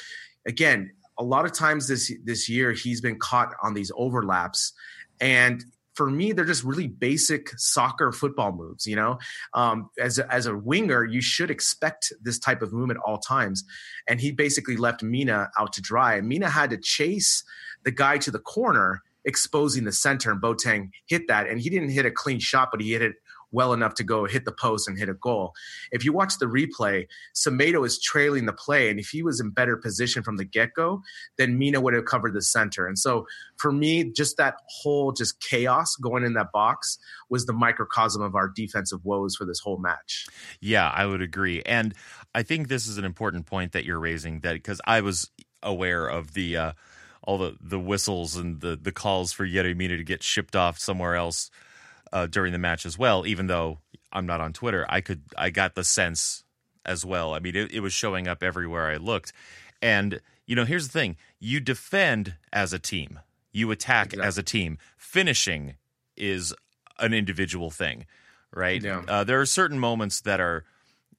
again, 0.45 0.91
a 1.17 1.23
lot 1.23 1.45
of 1.45 1.53
times 1.53 1.87
this 1.87 2.11
this 2.23 2.49
year 2.49 2.71
he's 2.73 3.01
been 3.01 3.19
caught 3.19 3.53
on 3.63 3.73
these 3.73 3.91
overlaps, 3.95 4.73
and 5.21 5.63
for 5.95 6.09
me, 6.09 6.31
they're 6.31 6.45
just 6.45 6.63
really 6.63 6.87
basic 6.87 7.49
soccer 7.57 8.11
football 8.11 8.51
moves. 8.51 8.85
You 8.85 8.97
know, 8.97 9.17
um, 9.53 9.89
as 9.99 10.19
a, 10.19 10.31
as 10.31 10.45
a 10.45 10.55
winger, 10.55 11.05
you 11.05 11.21
should 11.21 11.49
expect 11.49 12.13
this 12.21 12.37
type 12.37 12.61
of 12.61 12.73
movement 12.73 12.99
all 13.05 13.17
times. 13.17 13.63
And 14.07 14.19
he 14.19 14.31
basically 14.31 14.77
left 14.77 15.01
Mina 15.01 15.49
out 15.57 15.73
to 15.73 15.81
dry. 15.81 16.19
Mina 16.21 16.49
had 16.49 16.69
to 16.71 16.77
chase 16.77 17.43
the 17.83 17.91
guy 17.91 18.17
to 18.19 18.31
the 18.31 18.39
corner, 18.39 19.01
exposing 19.23 19.85
the 19.85 19.91
center. 19.91 20.31
And 20.31 20.41
Boateng 20.41 20.89
hit 21.07 21.27
that, 21.27 21.47
and 21.47 21.59
he 21.59 21.69
didn't 21.69 21.89
hit 21.89 22.05
a 22.05 22.11
clean 22.11 22.39
shot, 22.39 22.69
but 22.71 22.81
he 22.81 22.91
hit 22.91 23.01
it 23.01 23.15
well 23.51 23.73
enough 23.73 23.95
to 23.95 24.03
go 24.03 24.25
hit 24.25 24.45
the 24.45 24.51
post 24.51 24.87
and 24.87 24.97
hit 24.97 25.09
a 25.09 25.13
goal. 25.13 25.53
If 25.91 26.03
you 26.03 26.13
watch 26.13 26.37
the 26.39 26.45
replay, 26.45 27.07
Semedo 27.35 27.85
is 27.85 27.99
trailing 27.99 28.45
the 28.45 28.53
play, 28.53 28.89
and 28.89 28.99
if 28.99 29.09
he 29.09 29.23
was 29.23 29.39
in 29.39 29.49
better 29.51 29.77
position 29.77 30.23
from 30.23 30.37
the 30.37 30.45
get 30.45 30.73
go, 30.75 31.01
then 31.37 31.57
Mina 31.57 31.81
would 31.81 31.93
have 31.93 32.05
covered 32.05 32.33
the 32.33 32.41
center. 32.41 32.87
And 32.87 32.97
so 32.97 33.25
for 33.57 33.71
me, 33.71 34.11
just 34.11 34.37
that 34.37 34.55
whole 34.67 35.11
just 35.11 35.39
chaos 35.41 35.95
going 35.95 36.23
in 36.23 36.33
that 36.33 36.51
box 36.51 36.97
was 37.29 37.45
the 37.45 37.53
microcosm 37.53 38.21
of 38.21 38.35
our 38.35 38.49
defensive 38.49 39.03
woes 39.03 39.35
for 39.35 39.45
this 39.45 39.59
whole 39.59 39.77
match. 39.77 40.27
Yeah, 40.59 40.89
I 40.89 41.05
would 41.05 41.21
agree. 41.21 41.61
And 41.65 41.93
I 42.33 42.43
think 42.43 42.67
this 42.67 42.87
is 42.87 42.97
an 42.97 43.05
important 43.05 43.45
point 43.45 43.71
that 43.73 43.85
you're 43.85 43.99
raising 43.99 44.41
that 44.41 44.53
because 44.53 44.81
I 44.85 45.01
was 45.01 45.29
aware 45.63 46.07
of 46.07 46.33
the 46.33 46.57
uh, 46.57 46.71
all 47.23 47.37
the, 47.37 47.57
the 47.59 47.79
whistles 47.79 48.35
and 48.35 48.61
the, 48.61 48.75
the 48.75 48.91
calls 48.91 49.33
for 49.33 49.45
Yerry 49.45 49.75
Mina 49.75 49.97
to 49.97 50.03
get 50.03 50.23
shipped 50.23 50.55
off 50.55 50.77
somewhere 50.77 51.15
else 51.15 51.49
uh, 52.15 52.27
during 52.27 52.53
the 52.53 52.57
match 52.57 52.85
as 52.85 52.97
well, 52.97 53.27
even 53.27 53.47
though 53.47 53.79
I'm 54.11 54.25
not 54.25 54.39
on 54.39 54.53
Twitter, 54.53 54.85
I 54.87 55.01
could 55.01 55.21
I 55.37 55.49
got 55.49 55.75
the 55.75 55.83
sense 55.83 56.45
as 56.85 57.03
well. 57.05 57.33
I 57.33 57.39
mean, 57.39 57.55
it, 57.55 57.73
it 57.73 57.81
was 57.81 57.91
showing 57.91 58.25
up 58.27 58.41
everywhere 58.41 58.89
I 58.89 58.95
looked. 58.95 59.33
And, 59.81 60.21
you 60.47 60.55
know, 60.55 60.63
here's 60.63 60.87
the 60.87 60.93
thing 60.93 61.17
you 61.39 61.59
defend 61.59 62.35
as 62.53 62.71
a 62.71 62.79
team, 62.79 63.19
you 63.51 63.69
attack 63.69 64.07
Exactly. 64.13 64.27
as 64.27 64.37
a 64.37 64.43
team. 64.43 64.77
Finishing 64.97 65.75
is 66.15 66.53
an 66.99 67.13
individual 67.13 67.69
thing, 67.69 68.05
right? 68.53 68.81
Yeah. 68.81 69.03
Uh, 69.05 69.23
there 69.25 69.41
are 69.41 69.45
certain 69.45 69.77
moments 69.77 70.21
that 70.21 70.39
are 70.39 70.63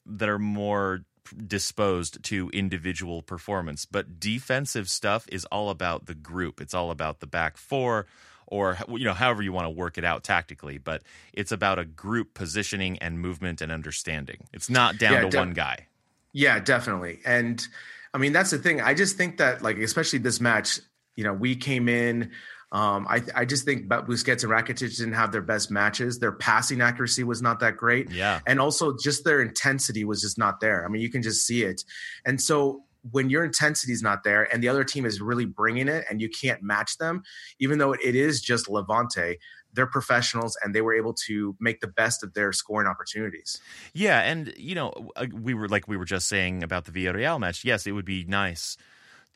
that 0.06 0.31
are 0.31 0.39
more 0.39 1.01
disposed 1.47 2.23
to 2.23 2.48
individual 2.55 3.20
performance, 3.20 3.85
but 3.85 4.18
defensive 4.18 4.89
stuff 4.89 5.27
is 5.31 5.44
all 5.47 5.68
about 5.68 6.06
the 6.06 6.14
group. 6.14 6.60
It's 6.60 6.73
all 6.73 6.90
about 6.90 7.20
the 7.20 7.27
back 7.27 7.59
four 7.59 8.06
or 8.47 8.78
you 8.89 9.05
know 9.05 9.12
however 9.12 9.43
you 9.43 9.52
want 9.52 9.66
to 9.66 9.70
work 9.70 9.98
it 9.98 10.05
out 10.05 10.24
tactically, 10.24 10.78
but 10.78 11.02
it's 11.32 11.52
about 11.52 11.78
a 11.78 11.85
group 11.85 12.35
positioning 12.35 12.98
and 12.98 13.18
movement 13.20 13.60
and 13.60 13.73
understanding. 13.73 14.47
It's 14.52 14.70
not 14.70 14.98
down 14.98 15.12
Yeah, 15.14 15.20
to 15.23 15.28
de- 15.31 15.39
one 15.39 15.52
guy. 15.52 15.86
Yeah, 16.32 16.59
definitely. 16.60 17.20
And 17.24 17.66
I 18.14 18.18
mean, 18.18 18.32
that's 18.32 18.51
the 18.51 18.59
thing. 18.59 18.81
I 18.81 18.94
just 18.94 19.16
think 19.16 19.39
that, 19.39 19.62
like, 19.62 19.78
especially 19.78 20.18
this 20.20 20.40
match, 20.40 20.81
you 21.16 21.24
know, 21.24 21.32
we 21.32 21.56
came 21.56 21.89
in. 21.89 22.31
Um, 22.73 23.06
I 23.09 23.23
I 23.35 23.44
just 23.44 23.64
think 23.64 23.89
Busquets 23.89 24.43
and 24.43 24.52
Rakitic 24.52 24.97
didn't 24.97 25.12
have 25.14 25.31
their 25.32 25.40
best 25.40 25.70
matches. 25.70 26.18
Their 26.18 26.32
passing 26.32 26.81
accuracy 26.81 27.23
was 27.24 27.40
not 27.40 27.60
that 27.60 27.77
great. 27.77 28.10
Yeah. 28.10 28.40
and 28.47 28.59
also 28.60 28.97
just 28.97 29.24
their 29.24 29.40
intensity 29.40 30.05
was 30.05 30.20
just 30.20 30.36
not 30.36 30.60
there. 30.60 30.85
I 30.85 30.89
mean, 30.89 31.01
you 31.01 31.09
can 31.10 31.23
just 31.23 31.47
see 31.47 31.62
it. 31.62 31.85
And 32.24 32.40
so 32.40 32.82
when 33.11 33.31
your 33.31 33.45
intensity 33.45 33.93
is 33.93 34.03
not 34.03 34.24
there 34.24 34.53
and 34.53 34.62
the 34.62 34.69
other 34.69 34.85
team 34.85 35.05
is 35.05 35.20
really 35.20 35.45
bringing 35.45 35.89
it 35.89 36.05
and 36.11 36.20
you 36.20 36.28
can't 36.28 36.62
match 36.62 36.99
them, 36.99 37.23
even 37.59 37.78
though 37.78 37.93
it 37.93 38.15
is 38.15 38.41
just 38.41 38.69
Levante, 38.69 39.39
they're 39.73 39.87
professionals 39.87 40.57
and 40.62 40.74
they 40.74 40.81
were 40.81 40.95
able 40.95 41.12
to 41.12 41.55
make 41.61 41.81
the 41.81 41.87
best 41.87 42.24
of 42.24 42.35
their 42.35 42.53
scoring 42.53 42.89
opportunities. 42.89 43.61
Yeah, 43.93 44.20
and 44.20 44.53
you 44.57 44.74
know, 44.74 45.11
uh, 45.16 45.27
we 45.33 45.55
were 45.55 45.69
like 45.69 45.87
we 45.87 45.97
were 45.97 46.05
just 46.05 46.27
saying 46.27 46.62
about 46.62 46.87
the 46.87 46.91
Villarreal 46.93 47.39
match. 47.39 47.65
Yes, 47.65 47.87
it 47.87 47.93
would 47.93 48.05
be 48.05 48.24
nice 48.24 48.77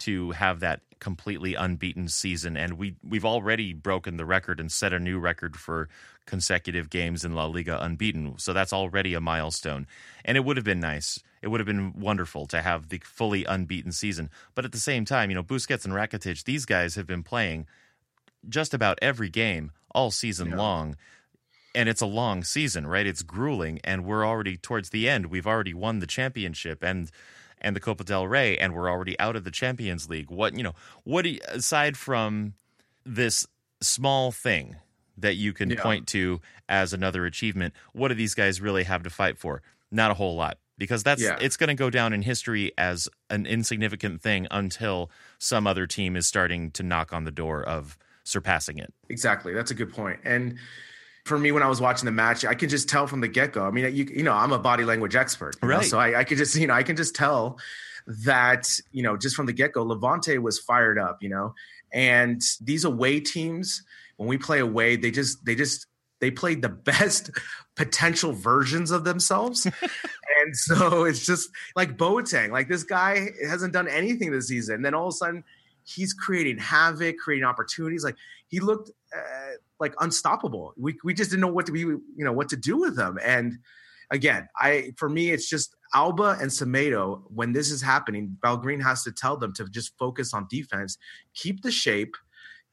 to 0.01 0.31
have 0.31 0.61
that 0.61 0.81
completely 0.99 1.55
unbeaten 1.55 2.09
season, 2.09 2.57
and 2.57 2.75
we 2.75 2.97
we've 3.07 3.25
already 3.25 3.73
broken 3.75 4.17
the 4.17 4.25
record 4.25 4.59
and 4.59 4.73
set 4.73 4.93
a 4.93 4.99
new 4.99 5.19
record 5.19 5.57
for 5.57 5.89
consecutive 6.27 6.91
games 6.91 7.25
in 7.25 7.35
La 7.35 7.45
Liga 7.45 7.79
unbeaten. 7.83 8.35
So 8.39 8.53
that's 8.53 8.73
already 8.73 9.15
a 9.15 9.21
milestone, 9.21 9.87
and 10.25 10.37
it 10.37 10.45
would 10.45 10.57
have 10.57 10.65
been 10.65 10.81
nice. 10.81 11.21
It 11.43 11.49
would 11.49 11.61
have 11.61 11.67
been 11.67 11.95
wonderful 11.99 12.47
to 12.47 12.61
have 12.61 12.89
the 12.89 13.01
fully 13.05 13.45
unbeaten 13.45 13.93
season. 13.93 14.31
But 14.55 14.65
at 14.65 14.73
the 14.73 14.79
same 14.79 15.05
time, 15.05 15.31
you 15.31 15.35
know, 15.35 15.43
Busquets 15.43 15.85
and 15.85 15.95
Rakitic, 15.95 16.45
these 16.45 16.67
guys 16.67 16.95
have 16.97 17.07
been 17.07 17.23
playing 17.23 17.67
just 18.49 18.75
about 18.75 18.99
every 19.01 19.29
game 19.29 19.73
all 19.95 20.11
season 20.11 20.51
yeah. 20.51 20.57
long. 20.57 20.97
And 21.75 21.89
it's 21.89 22.01
a 22.01 22.07
long 22.07 22.43
season, 22.43 22.87
right? 22.87 23.07
It's 23.07 23.23
grueling, 23.23 23.81
and 23.85 24.05
we're 24.05 24.27
already 24.27 24.57
towards 24.57 24.91
the 24.91 25.09
end. 25.09 25.27
We've 25.27 25.47
already 25.47 25.73
won 25.73 26.01
the 26.01 26.07
championship, 26.07 26.83
and 26.83 27.11
and 27.61 27.77
the 27.77 27.81
Copa 27.81 28.05
del 28.05 28.27
Rey, 28.27 28.57
and 28.57 28.75
we're 28.75 28.91
already 28.91 29.19
out 29.21 29.37
of 29.37 29.45
the 29.45 29.51
Champions 29.51 30.09
League. 30.09 30.31
What 30.31 30.57
you 30.57 30.65
know? 30.65 30.75
What 31.05 31.27
you, 31.27 31.39
aside 31.49 31.97
from 31.97 32.55
this 33.07 33.47
small 33.81 34.33
thing 34.33 34.77
that 35.17 35.35
you 35.35 35.53
can 35.53 35.71
yeah. 35.71 35.83
point 35.83 36.07
to 36.09 36.41
as 36.69 36.93
another 36.93 37.27
achievement, 37.27 37.75
what 37.93 38.09
do 38.09 38.15
these 38.15 38.35
guys 38.35 38.61
really 38.61 38.85
have 38.85 39.03
to 39.03 39.11
fight 39.11 39.39
for? 39.39 39.63
Not 39.91 40.11
a 40.11 40.15
whole 40.15 40.37
lot, 40.37 40.59
because 40.81 41.03
that's 41.03 41.23
yeah. 41.23 41.37
it's 41.41 41.59
going 41.59 41.69
to 41.69 41.75
go 41.75 41.91
down 41.91 42.15
in 42.15 42.23
history 42.23 42.73
as 42.79 43.07
an 43.29 43.45
insignificant 43.45 44.23
thing 44.23 44.49
until 44.51 45.11
some 45.39 45.67
other 45.67 45.87
team 45.87 46.17
is 46.17 46.27
starting 46.27 46.71
to 46.73 46.83
knock 46.83 47.13
on 47.13 47.25
the 47.25 47.31
door 47.31 47.63
of 47.63 47.99
surpassing 48.25 48.79
it. 48.79 48.93
Exactly, 49.11 49.53
that's 49.53 49.71
a 49.71 49.75
good 49.75 49.93
point. 49.93 50.19
and 50.25 50.59
for 51.27 51.39
me 51.39 51.53
when 51.53 51.63
I 51.63 51.69
was 51.69 51.83
watching 51.83 52.07
the 52.07 52.13
match, 52.13 52.47
I 52.47 52.55
could 52.55 52.71
just 52.71 52.89
tell 52.89 53.07
from 53.07 53.21
the 53.21 53.29
get 53.29 53.53
go. 53.53 53.65
I 53.65 53.71
mean, 53.71 53.95
you 53.95 54.05
you 54.05 54.23
know, 54.23 54.33
I'm 54.33 54.53
a 54.53 54.59
body 54.59 54.85
language 54.85 55.15
expert, 55.15 55.55
right? 55.63 55.77
Know? 55.77 55.83
So 55.83 55.99
I, 55.99 56.21
I 56.21 56.25
could 56.25 56.39
just 56.39 56.57
you 56.57 56.67
know 56.67 56.75
I 56.75 56.83
can 56.83 56.97
just 56.97 57.15
tell 57.15 57.59
that 58.25 58.67
you 58.91 59.03
know 59.03 59.19
just 59.19 59.37
from 59.37 59.45
the 59.45 59.53
get 59.53 59.73
go, 59.73 59.85
Levante 59.85 60.39
was 60.39 60.59
fired 60.59 60.99
up, 60.99 61.23
you 61.23 61.29
know, 61.29 61.55
and 61.93 62.43
these 62.63 62.85
away 62.85 63.21
teams 63.21 63.85
when 64.17 64.29
we 64.29 64.39
play 64.39 64.61
away, 64.61 64.97
they 64.97 65.11
just 65.11 65.45
they 65.45 65.55
just 65.55 65.87
they 66.21 66.31
played 66.31 66.63
the 66.63 66.69
best 66.69 67.31
potential 67.77 68.33
versions 68.33 68.91
of 68.91 69.05
themselves. 69.05 69.65
and 70.45 70.57
so 70.57 71.05
it's 71.05 71.25
just 71.25 71.51
like 71.77 71.97
Boateng, 71.97 72.51
like 72.51 72.69
this 72.69 72.85
guy 72.85 73.29
hasn't 73.47 73.73
done 73.73 73.89
anything 73.89 74.31
this 74.31 74.49
season. 74.49 74.77
And 74.77 74.85
then 74.85 74.95
all 74.95 75.09
of 75.09 75.15
a 75.15 75.17
sudden 75.17 75.45
he's 75.85 76.13
creating 76.13 76.59
havoc, 76.59 77.17
creating 77.19 77.45
opportunities. 77.45 78.05
Like 78.05 78.17
he 78.49 78.61
looked 78.61 78.91
uh, 79.17 79.53
like 79.79 79.95
unstoppable. 80.01 80.75
We 80.77 80.97
we 81.05 81.15
just 81.15 81.31
didn't 81.31 81.43
know 81.43 81.53
what 81.53 81.67
to 81.67 81.73
be, 81.73 81.81
you 81.81 82.01
know, 82.17 82.33
what 82.33 82.49
to 82.51 82.57
do 82.57 82.77
with 82.77 82.99
him. 82.99 83.19
And 83.25 83.59
again, 84.11 84.49
I 84.59 84.93
for 84.97 85.09
me, 85.09 85.31
it's 85.31 85.49
just 85.49 85.75
Alba 85.95 86.37
and 86.41 86.51
Semedo. 86.51 87.23
When 87.29 87.53
this 87.53 87.71
is 87.71 87.83
happening, 87.83 88.37
Valverde 88.43 88.83
has 88.83 89.03
to 89.05 89.13
tell 89.13 89.37
them 89.37 89.53
to 89.55 89.69
just 89.69 89.97
focus 89.99 90.35
on 90.35 90.47
defense, 90.51 90.99
keep 91.35 91.63
the 91.63 91.73
shape, 91.73 92.15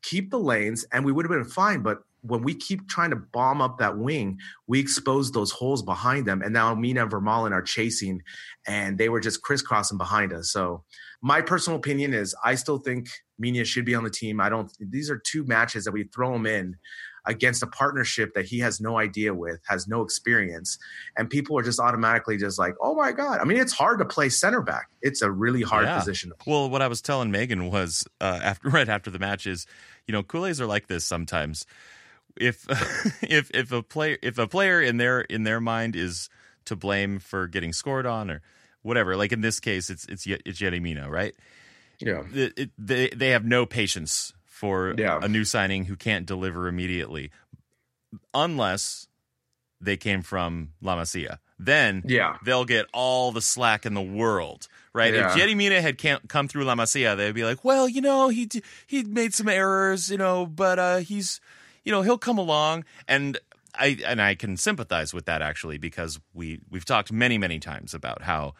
keep 0.01 0.29
the 0.29 0.39
lanes, 0.39 0.85
and 0.91 1.05
we 1.05 1.11
would 1.11 1.25
have 1.25 1.31
been 1.31 1.45
fine. 1.45 1.81
But 1.81 1.99
when 2.21 2.43
we 2.43 2.53
keep 2.53 2.87
trying 2.87 3.11
to 3.11 3.15
bomb 3.15 3.61
up 3.61 3.77
that 3.77 3.97
wing, 3.97 4.39
we 4.67 4.79
expose 4.79 5.31
those 5.31 5.51
holes 5.51 5.81
behind 5.81 6.25
them. 6.25 6.41
And 6.41 6.53
now 6.53 6.73
Mina 6.75 7.03
and 7.03 7.11
Vermaelen 7.11 7.51
are 7.51 7.61
chasing, 7.61 8.21
and 8.65 8.97
they 8.97 9.09
were 9.09 9.19
just 9.19 9.41
crisscrossing 9.41 9.97
behind 9.97 10.33
us. 10.33 10.51
So 10.51 10.83
my 11.21 11.41
personal 11.41 11.77
opinion 11.77 12.13
is 12.13 12.35
I 12.43 12.55
still 12.55 12.77
think 12.77 13.07
Mina 13.39 13.65
should 13.65 13.85
be 13.85 13.95
on 13.95 14.03
the 14.03 14.09
team. 14.09 14.39
I 14.39 14.49
don't. 14.49 14.71
These 14.79 15.09
are 15.09 15.17
two 15.17 15.45
matches 15.45 15.85
that 15.85 15.91
we 15.91 16.03
throw 16.03 16.35
him 16.35 16.45
in 16.45 16.75
against 17.25 17.61
a 17.61 17.67
partnership 17.67 18.33
that 18.33 18.45
he 18.45 18.59
has 18.59 18.79
no 18.79 18.97
idea 18.97 19.33
with, 19.33 19.59
has 19.67 19.87
no 19.87 20.01
experience, 20.01 20.77
and 21.17 21.29
people 21.29 21.57
are 21.57 21.63
just 21.63 21.79
automatically 21.79 22.37
just 22.37 22.57
like, 22.59 22.75
"Oh 22.81 22.95
my 22.95 23.11
god!" 23.11 23.39
I 23.39 23.45
mean, 23.45 23.57
it's 23.57 23.73
hard 23.73 23.99
to 23.99 24.05
play 24.05 24.29
center 24.29 24.61
back. 24.61 24.87
It's 25.01 25.21
a 25.21 25.31
really 25.31 25.61
hard 25.61 25.85
yeah. 25.85 25.99
position. 25.99 26.31
Well, 26.45 26.69
what 26.69 26.81
I 26.81 26.87
was 26.87 27.01
telling 27.01 27.31
Megan 27.31 27.69
was 27.69 28.07
uh, 28.21 28.39
after 28.43 28.69
right 28.69 28.89
after 28.89 29.09
the 29.11 29.19
match 29.19 29.47
is, 29.47 29.65
you 30.07 30.11
know, 30.11 30.23
culés 30.23 30.59
are 30.59 30.67
like 30.67 30.87
this 30.87 31.05
sometimes. 31.05 31.65
If 32.39 32.65
if 33.23 33.51
if 33.53 33.71
a 33.71 33.83
player 33.83 34.17
if 34.21 34.37
a 34.37 34.47
player 34.47 34.81
in 34.81 34.97
their 34.97 35.21
in 35.21 35.43
their 35.43 35.59
mind 35.59 35.95
is 35.95 36.29
to 36.65 36.75
blame 36.75 37.19
for 37.19 37.47
getting 37.47 37.73
scored 37.73 38.05
on 38.05 38.29
or 38.29 38.41
whatever, 38.81 39.15
like 39.15 39.31
in 39.31 39.41
this 39.41 39.59
case, 39.59 39.89
it's 39.89 40.05
it's 40.05 40.25
it's 40.27 40.59
Yerry 40.59 40.81
Mina, 40.81 41.09
right? 41.09 41.33
Yeah, 41.99 42.23
it, 42.33 42.53
it, 42.57 42.69
they 42.77 43.09
they 43.09 43.29
have 43.29 43.45
no 43.45 43.65
patience 43.65 44.33
for 44.45 44.95
yeah. 44.97 45.19
a 45.21 45.27
new 45.27 45.45
signing 45.45 45.85
who 45.85 45.95
can't 45.95 46.25
deliver 46.25 46.67
immediately, 46.67 47.31
unless 48.33 49.07
they 49.79 49.97
came 49.97 50.21
from 50.21 50.73
La 50.81 50.97
Masia. 50.97 51.39
Then 51.59 52.03
yeah. 52.05 52.37
they'll 52.43 52.65
get 52.65 52.85
all 52.93 53.31
the 53.31 53.41
slack 53.41 53.85
in 53.85 53.93
the 53.93 54.01
world, 54.01 54.67
right? 54.93 55.13
Yeah. 55.13 55.31
If 55.31 55.37
Yerry 55.37 55.55
Mina 55.55 55.81
had 55.81 55.97
come 56.27 56.47
through 56.47 56.65
La 56.65 56.75
Masia, 56.75 57.17
they'd 57.17 57.33
be 57.33 57.43
like, 57.43 57.63
well, 57.63 57.89
you 57.89 58.01
know, 58.01 58.29
he 58.29 58.47
he 58.85 59.03
made 59.03 59.33
some 59.33 59.49
errors, 59.49 60.11
you 60.11 60.17
know, 60.17 60.45
but 60.45 60.77
uh, 60.77 60.97
he's, 60.97 61.41
you 61.87 61.93
know, 61.93 62.01
he'll 62.01 62.17
come 62.17 62.37
along. 62.37 62.83
And 63.07 63.39
I 63.73 63.97
and 64.05 64.21
I 64.21 64.35
can 64.35 64.57
sympathize 64.57 65.13
with 65.13 65.25
that 65.25 65.41
actually 65.41 65.77
because 65.77 66.19
we 66.33 66.59
we've 66.69 66.83
talked 66.83 67.13
many 67.13 67.37
many 67.37 67.59
times 67.59 67.93
about 67.93 68.23
how 68.23 68.55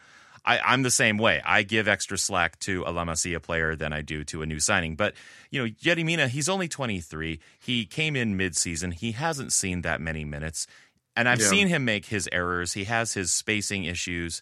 I, 0.46 0.72
am 0.72 0.82
the 0.82 0.90
same 0.90 1.18
way. 1.18 1.42
I 1.44 1.62
give 1.62 1.88
extra 1.88 2.16
slack 2.16 2.58
to 2.60 2.84
a 2.86 2.90
La 2.90 3.04
Masia 3.04 3.42
player 3.42 3.76
than 3.76 3.92
I 3.92 4.00
do 4.00 4.24
to 4.24 4.40
a 4.40 4.46
new 4.46 4.60
signing. 4.60 4.96
But, 4.96 5.12
you 5.50 5.62
know, 5.62 5.70
Yerry 5.82 6.06
Mina, 6.06 6.28
he's 6.28 6.48
only 6.48 6.68
23. 6.68 7.38
He 7.58 7.84
came 7.84 8.16
in 8.16 8.34
mid-season. 8.34 8.92
He 8.92 9.12
hasn't 9.12 9.52
seen 9.52 9.82
that 9.82 10.00
many 10.00 10.24
minutes. 10.24 10.66
And 11.14 11.28
I've 11.28 11.40
yeah. 11.40 11.48
seen 11.48 11.68
him 11.68 11.84
make 11.84 12.06
his 12.06 12.30
errors. 12.32 12.72
He 12.72 12.84
has 12.84 13.12
his 13.12 13.30
spacing 13.30 13.84
issues. 13.84 14.40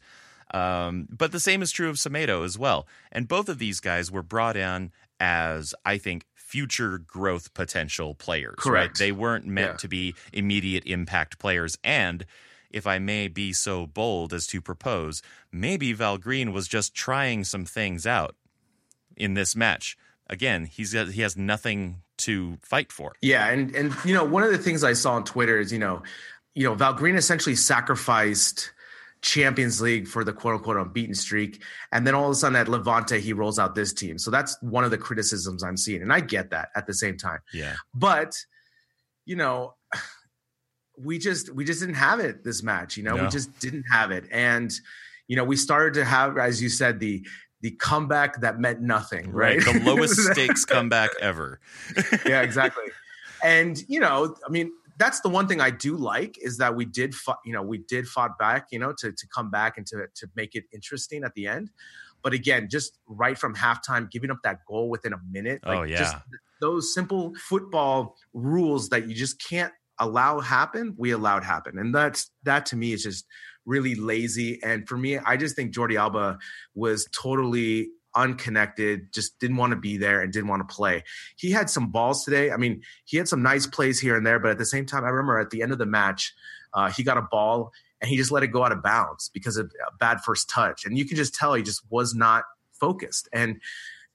Um, 0.55 1.09
but 1.11 1.33
the 1.33 1.41
same 1.41 1.61
is 1.61 1.73
true 1.73 1.89
of 1.89 1.97
Semedo 1.97 2.45
as 2.45 2.57
well. 2.57 2.87
And 3.11 3.27
both 3.27 3.49
of 3.49 3.59
these 3.59 3.81
guys 3.81 4.09
were 4.09 4.23
brought 4.23 4.57
in 4.57 4.93
as, 5.19 5.75
I 5.85 5.99
think, 5.99 6.25
future 6.47 6.99
growth 6.99 7.53
potential 7.55 8.15
players. 8.15 8.55
Correct. 8.59 9.01
Right? 9.01 9.07
They 9.07 9.13
weren't 9.13 9.47
meant 9.47 9.73
yeah. 9.73 9.77
to 9.79 9.89
be 9.89 10.15
immediate 10.33 10.85
impact 10.87 11.39
players. 11.39 11.77
And 11.83 12.25
if 12.71 12.87
I 12.87 13.01
may 13.01 13.27
be 13.27 13.53
so 13.53 13.87
bold 13.87 14.33
as 14.33 14.47
to 14.49 14.61
propose, 14.61 15.23
maybe 15.51 15.93
Valverde 15.93 16.53
was 16.53 16.69
just 16.69 16.95
trying 16.95 17.43
some 17.43 17.65
things 17.65 18.07
out 18.07 18.37
in 19.17 19.35
this 19.35 19.57
match. 19.57 19.97
Again, 20.29 20.67
he's 20.67 20.93
he 20.93 21.21
has 21.23 21.37
nothing 21.37 22.03
to 22.19 22.59
fight 22.63 22.93
for. 22.93 23.13
Yeah, 23.21 23.49
and 23.49 23.75
and 23.75 23.95
you 24.05 24.15
know 24.15 24.25
one 24.25 24.43
of 24.43 24.51
the 24.51 24.59
things 24.59 24.85
I 24.85 24.93
saw 24.93 25.15
on 25.15 25.25
Twitter 25.25 25.59
is 25.59 25.73
you 25.73 25.79
know, 25.79 26.03
you 26.55 26.65
know 26.65 26.75
Valverde 26.75 27.17
essentially 27.17 27.57
sacrificed 27.57 28.73
Champions 29.27 29.81
League 29.81 30.07
for 30.07 30.23
the 30.23 30.33
quote 30.33 30.55
unquote 30.55 30.77
unbeaten 30.77 31.15
streak. 31.15 31.63
And 31.91 32.07
then 32.07 32.15
all 32.15 32.27
of 32.27 32.31
a 32.31 32.35
sudden 32.37 32.55
at 32.55 32.69
Levante, 32.69 33.19
he 33.21 33.33
rolls 33.33 33.59
out 33.59 33.75
this 33.75 33.93
team. 33.93 34.19
So 34.19 34.31
that's 34.31 34.57
one 34.63 34.85
of 34.85 34.93
the 34.93 34.99
criticisms 34.99 35.65
I'm 35.65 35.77
seeing. 35.77 36.01
And 36.01 36.13
I 36.13 36.21
get 36.21 36.51
that 36.51 36.69
at 36.77 36.87
the 36.87 36.95
same 36.95 37.17
time. 37.17 37.41
Yeah. 37.53 37.75
But, 37.93 38.37
you 39.25 39.35
know, 39.35 39.75
we 40.97 41.19
just 41.19 41.53
we 41.53 41.65
just 41.65 41.81
didn't 41.81 41.97
have 41.97 42.21
it 42.21 42.45
this 42.45 42.63
match. 42.63 42.97
You 42.97 43.03
know, 43.03 43.17
no. 43.17 43.25
we 43.25 43.29
just 43.29 43.59
didn't 43.59 43.85
have 43.91 44.13
it, 44.13 44.25
and 44.31 44.73
you 45.29 45.37
know, 45.37 45.45
we 45.45 45.57
started 45.57 45.95
to 45.95 46.05
have, 46.05 46.39
as 46.39 46.63
you 46.63 46.69
said, 46.69 47.01
the 47.01 47.27
the 47.61 47.73
comeback 47.73 48.41
that 48.41 48.61
meant 48.61 48.81
nothing. 48.81 49.31
Right, 49.31 49.63
right. 49.67 49.75
the 49.75 49.85
lowest 49.85 50.15
stakes 50.15 50.65
comeback 50.65 51.11
ever. 51.21 51.61
yeah, 52.25 52.43
exactly. 52.43 52.85
And 53.45 53.85
you 53.87 54.01
know, 54.01 54.35
I 54.47 54.51
mean, 54.51 54.73
that's 54.97 55.21
the 55.21 55.29
one 55.29 55.47
thing 55.47 55.61
I 55.61 55.71
do 55.71 55.97
like 55.97 56.37
is 56.41 56.59
that 56.59 56.75
we 56.75 56.85
did, 56.85 57.15
fought, 57.15 57.39
you 57.45 57.53
know, 57.53 57.63
we 57.63 57.79
did 57.79 58.07
fought 58.07 58.39
back, 58.39 58.69
you 58.71 58.79
know, 58.79 58.93
to 58.99 59.13
to 59.13 59.27
come 59.29 59.51
back 59.51 59.77
and 59.77 59.87
to 59.89 60.07
to 60.15 60.29
make 60.35 60.55
it 60.55 60.65
interesting 60.73 61.25
at 61.25 61.35
the 61.35 61.47
end. 61.47 61.71
But 62.23 62.33
again, 62.33 62.69
just 62.71 62.99
right 63.07 63.39
from 63.39 63.55
halftime, 63.55 64.11
giving 64.11 64.31
up 64.31 64.39
that 64.43 64.65
goal 64.67 64.89
within 64.91 65.13
a 65.13 65.21
minute. 65.31 65.61
Like 65.65 65.79
oh 65.79 65.83
yeah. 65.83 65.99
Just 65.99 66.17
those 66.61 66.93
simple 66.93 67.35
football 67.37 68.17
rules 68.33 68.89
that 68.89 69.09
you 69.09 69.15
just 69.15 69.43
can't 69.43 69.73
allow 69.99 70.41
happen, 70.41 70.95
we 70.97 71.11
allowed 71.11 71.45
happen. 71.45 71.79
And 71.79 71.95
that's 71.95 72.31
that 72.45 72.67
to 72.67 72.77
me 72.77 72.93
is 72.93 73.03
just 73.03 73.27
really 73.65 73.95
lazy. 73.95 74.61
And 74.63 74.89
for 74.89 74.97
me, 74.97 75.19
I 75.19 75.37
just 75.37 75.57
think 75.57 75.75
Jordi 75.75 75.99
Alba 75.99 76.39
was 76.75 77.07
totally 77.13 77.91
unconnected, 78.17 79.13
just 79.13 79.39
didn't 79.39 79.59
want 79.59 79.71
to 79.73 79.77
be 79.77 79.97
there 79.99 80.23
and 80.23 80.33
didn't 80.33 80.49
want 80.49 80.67
to 80.67 80.75
play. 80.75 81.05
He 81.37 81.51
had 81.51 81.71
some 81.71 81.93
balls 81.93 82.25
today. 82.25 82.51
I 82.51 82.57
mean, 82.57 82.83
he 83.05 83.19
had 83.19 83.29
some 83.29 83.43
nice 83.43 83.67
plays 83.67 84.01
here 84.01 84.17
and 84.17 84.27
there, 84.27 84.39
but 84.39 84.51
at 84.51 84.59
the 84.59 84.65
same 84.65 84.87
time, 84.87 85.05
I 85.05 85.09
remember 85.09 85.39
at 85.39 85.51
the 85.51 85.63
end 85.63 85.73
of 85.73 85.79
the 85.79 85.87
match, 85.87 86.35
uh, 86.75 86.91
he 86.91 87.03
got 87.03 87.19
a 87.19 87.23
ball 87.23 87.73
and 88.01 88.11
he 88.11 88.17
just 88.17 88.31
let 88.31 88.43
it 88.43 88.49
go 88.49 88.65
out 88.65 88.73
of 88.73 88.83
bounds 88.83 89.31
because 89.33 89.57
of 89.57 89.71
a 89.87 89.97
bad 89.99 90.21
first 90.23 90.49
touch. 90.51 90.85
And 90.85 90.99
you 90.99 91.07
can 91.07 91.17
just 91.17 91.35
tell 91.35 91.55
he 91.55 91.63
just 91.63 91.83
was 91.91 92.15
not 92.15 92.45
focused. 92.81 93.29
And 93.33 93.61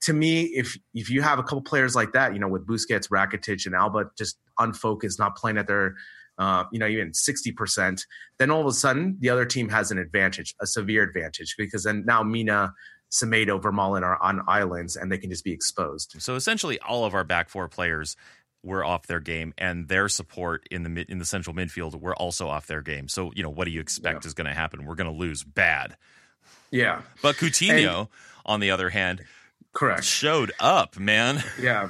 to 0.02 0.14
me, 0.14 0.44
if 0.44 0.78
if 0.94 1.10
you 1.10 1.22
have 1.22 1.40
a 1.40 1.44
couple 1.44 1.61
players 1.61 1.95
like 1.95 2.14
that, 2.14 2.34
you 2.34 2.40
know, 2.40 2.48
with 2.48 2.65
Busquets, 2.65 3.10
Rakitic, 3.10 3.65
and 3.65 3.76
Alba 3.76 4.11
just 4.18 4.38
unfocused, 4.57 5.19
not 5.19 5.36
playing 5.36 5.57
at 5.57 5.68
their, 5.68 5.95
uh, 6.40 6.64
you 6.72 6.80
know, 6.80 6.88
even 6.88 7.14
sixty 7.14 7.52
percent, 7.52 8.06
then 8.40 8.49
all 8.49 8.61
of 8.61 8.68
a 8.68 8.72
sudden 8.72 9.18
the 9.19 9.30
other 9.30 9.45
team 9.45 9.69
has 9.69 9.91
an 9.91 9.99
advantage, 9.99 10.56
a 10.60 10.65
severe 10.65 11.03
advantage, 11.03 11.56
because 11.56 11.84
then 11.84 12.03
now 12.06 12.23
Mina, 12.23 12.73
Semedo, 13.11 13.61
Vermaelen 13.61 14.03
are 14.03 14.21
on 14.21 14.41
islands 14.47 14.95
and 14.95 15.11
they 15.11 15.17
can 15.17 15.29
just 15.29 15.43
be 15.43 15.51
exposed. 15.51 16.15
So 16.19 16.35
essentially, 16.35 16.79
all 16.79 17.05
of 17.05 17.13
our 17.13 17.23
back 17.23 17.49
four 17.49 17.67
players 17.67 18.15
were 18.63 18.85
off 18.85 19.07
their 19.07 19.19
game, 19.19 19.53
and 19.57 19.88
their 19.88 20.07
support 20.07 20.67
in 20.71 20.83
the 20.83 21.05
in 21.09 21.17
the 21.17 21.25
central 21.25 21.55
midfield 21.55 21.99
were 21.99 22.15
also 22.15 22.47
off 22.47 22.67
their 22.67 22.81
game. 22.81 23.07
So 23.07 23.31
you 23.35 23.43
know, 23.43 23.49
what 23.49 23.65
do 23.65 23.71
you 23.71 23.81
expect 23.81 24.23
yeah. 24.23 24.27
is 24.27 24.33
going 24.33 24.47
to 24.47 24.53
happen? 24.53 24.85
We're 24.85 24.95
going 24.95 25.11
to 25.11 25.17
lose 25.17 25.43
bad. 25.43 25.97
Yeah, 26.69 27.01
but 27.21 27.35
Coutinho, 27.35 27.99
and, 27.99 28.07
on 28.45 28.59
the 28.59 28.71
other 28.71 28.89
hand 28.89 29.25
Correct. 29.73 30.03
showed 30.03 30.51
up, 30.59 30.97
man. 30.97 31.43
Yeah. 31.59 31.89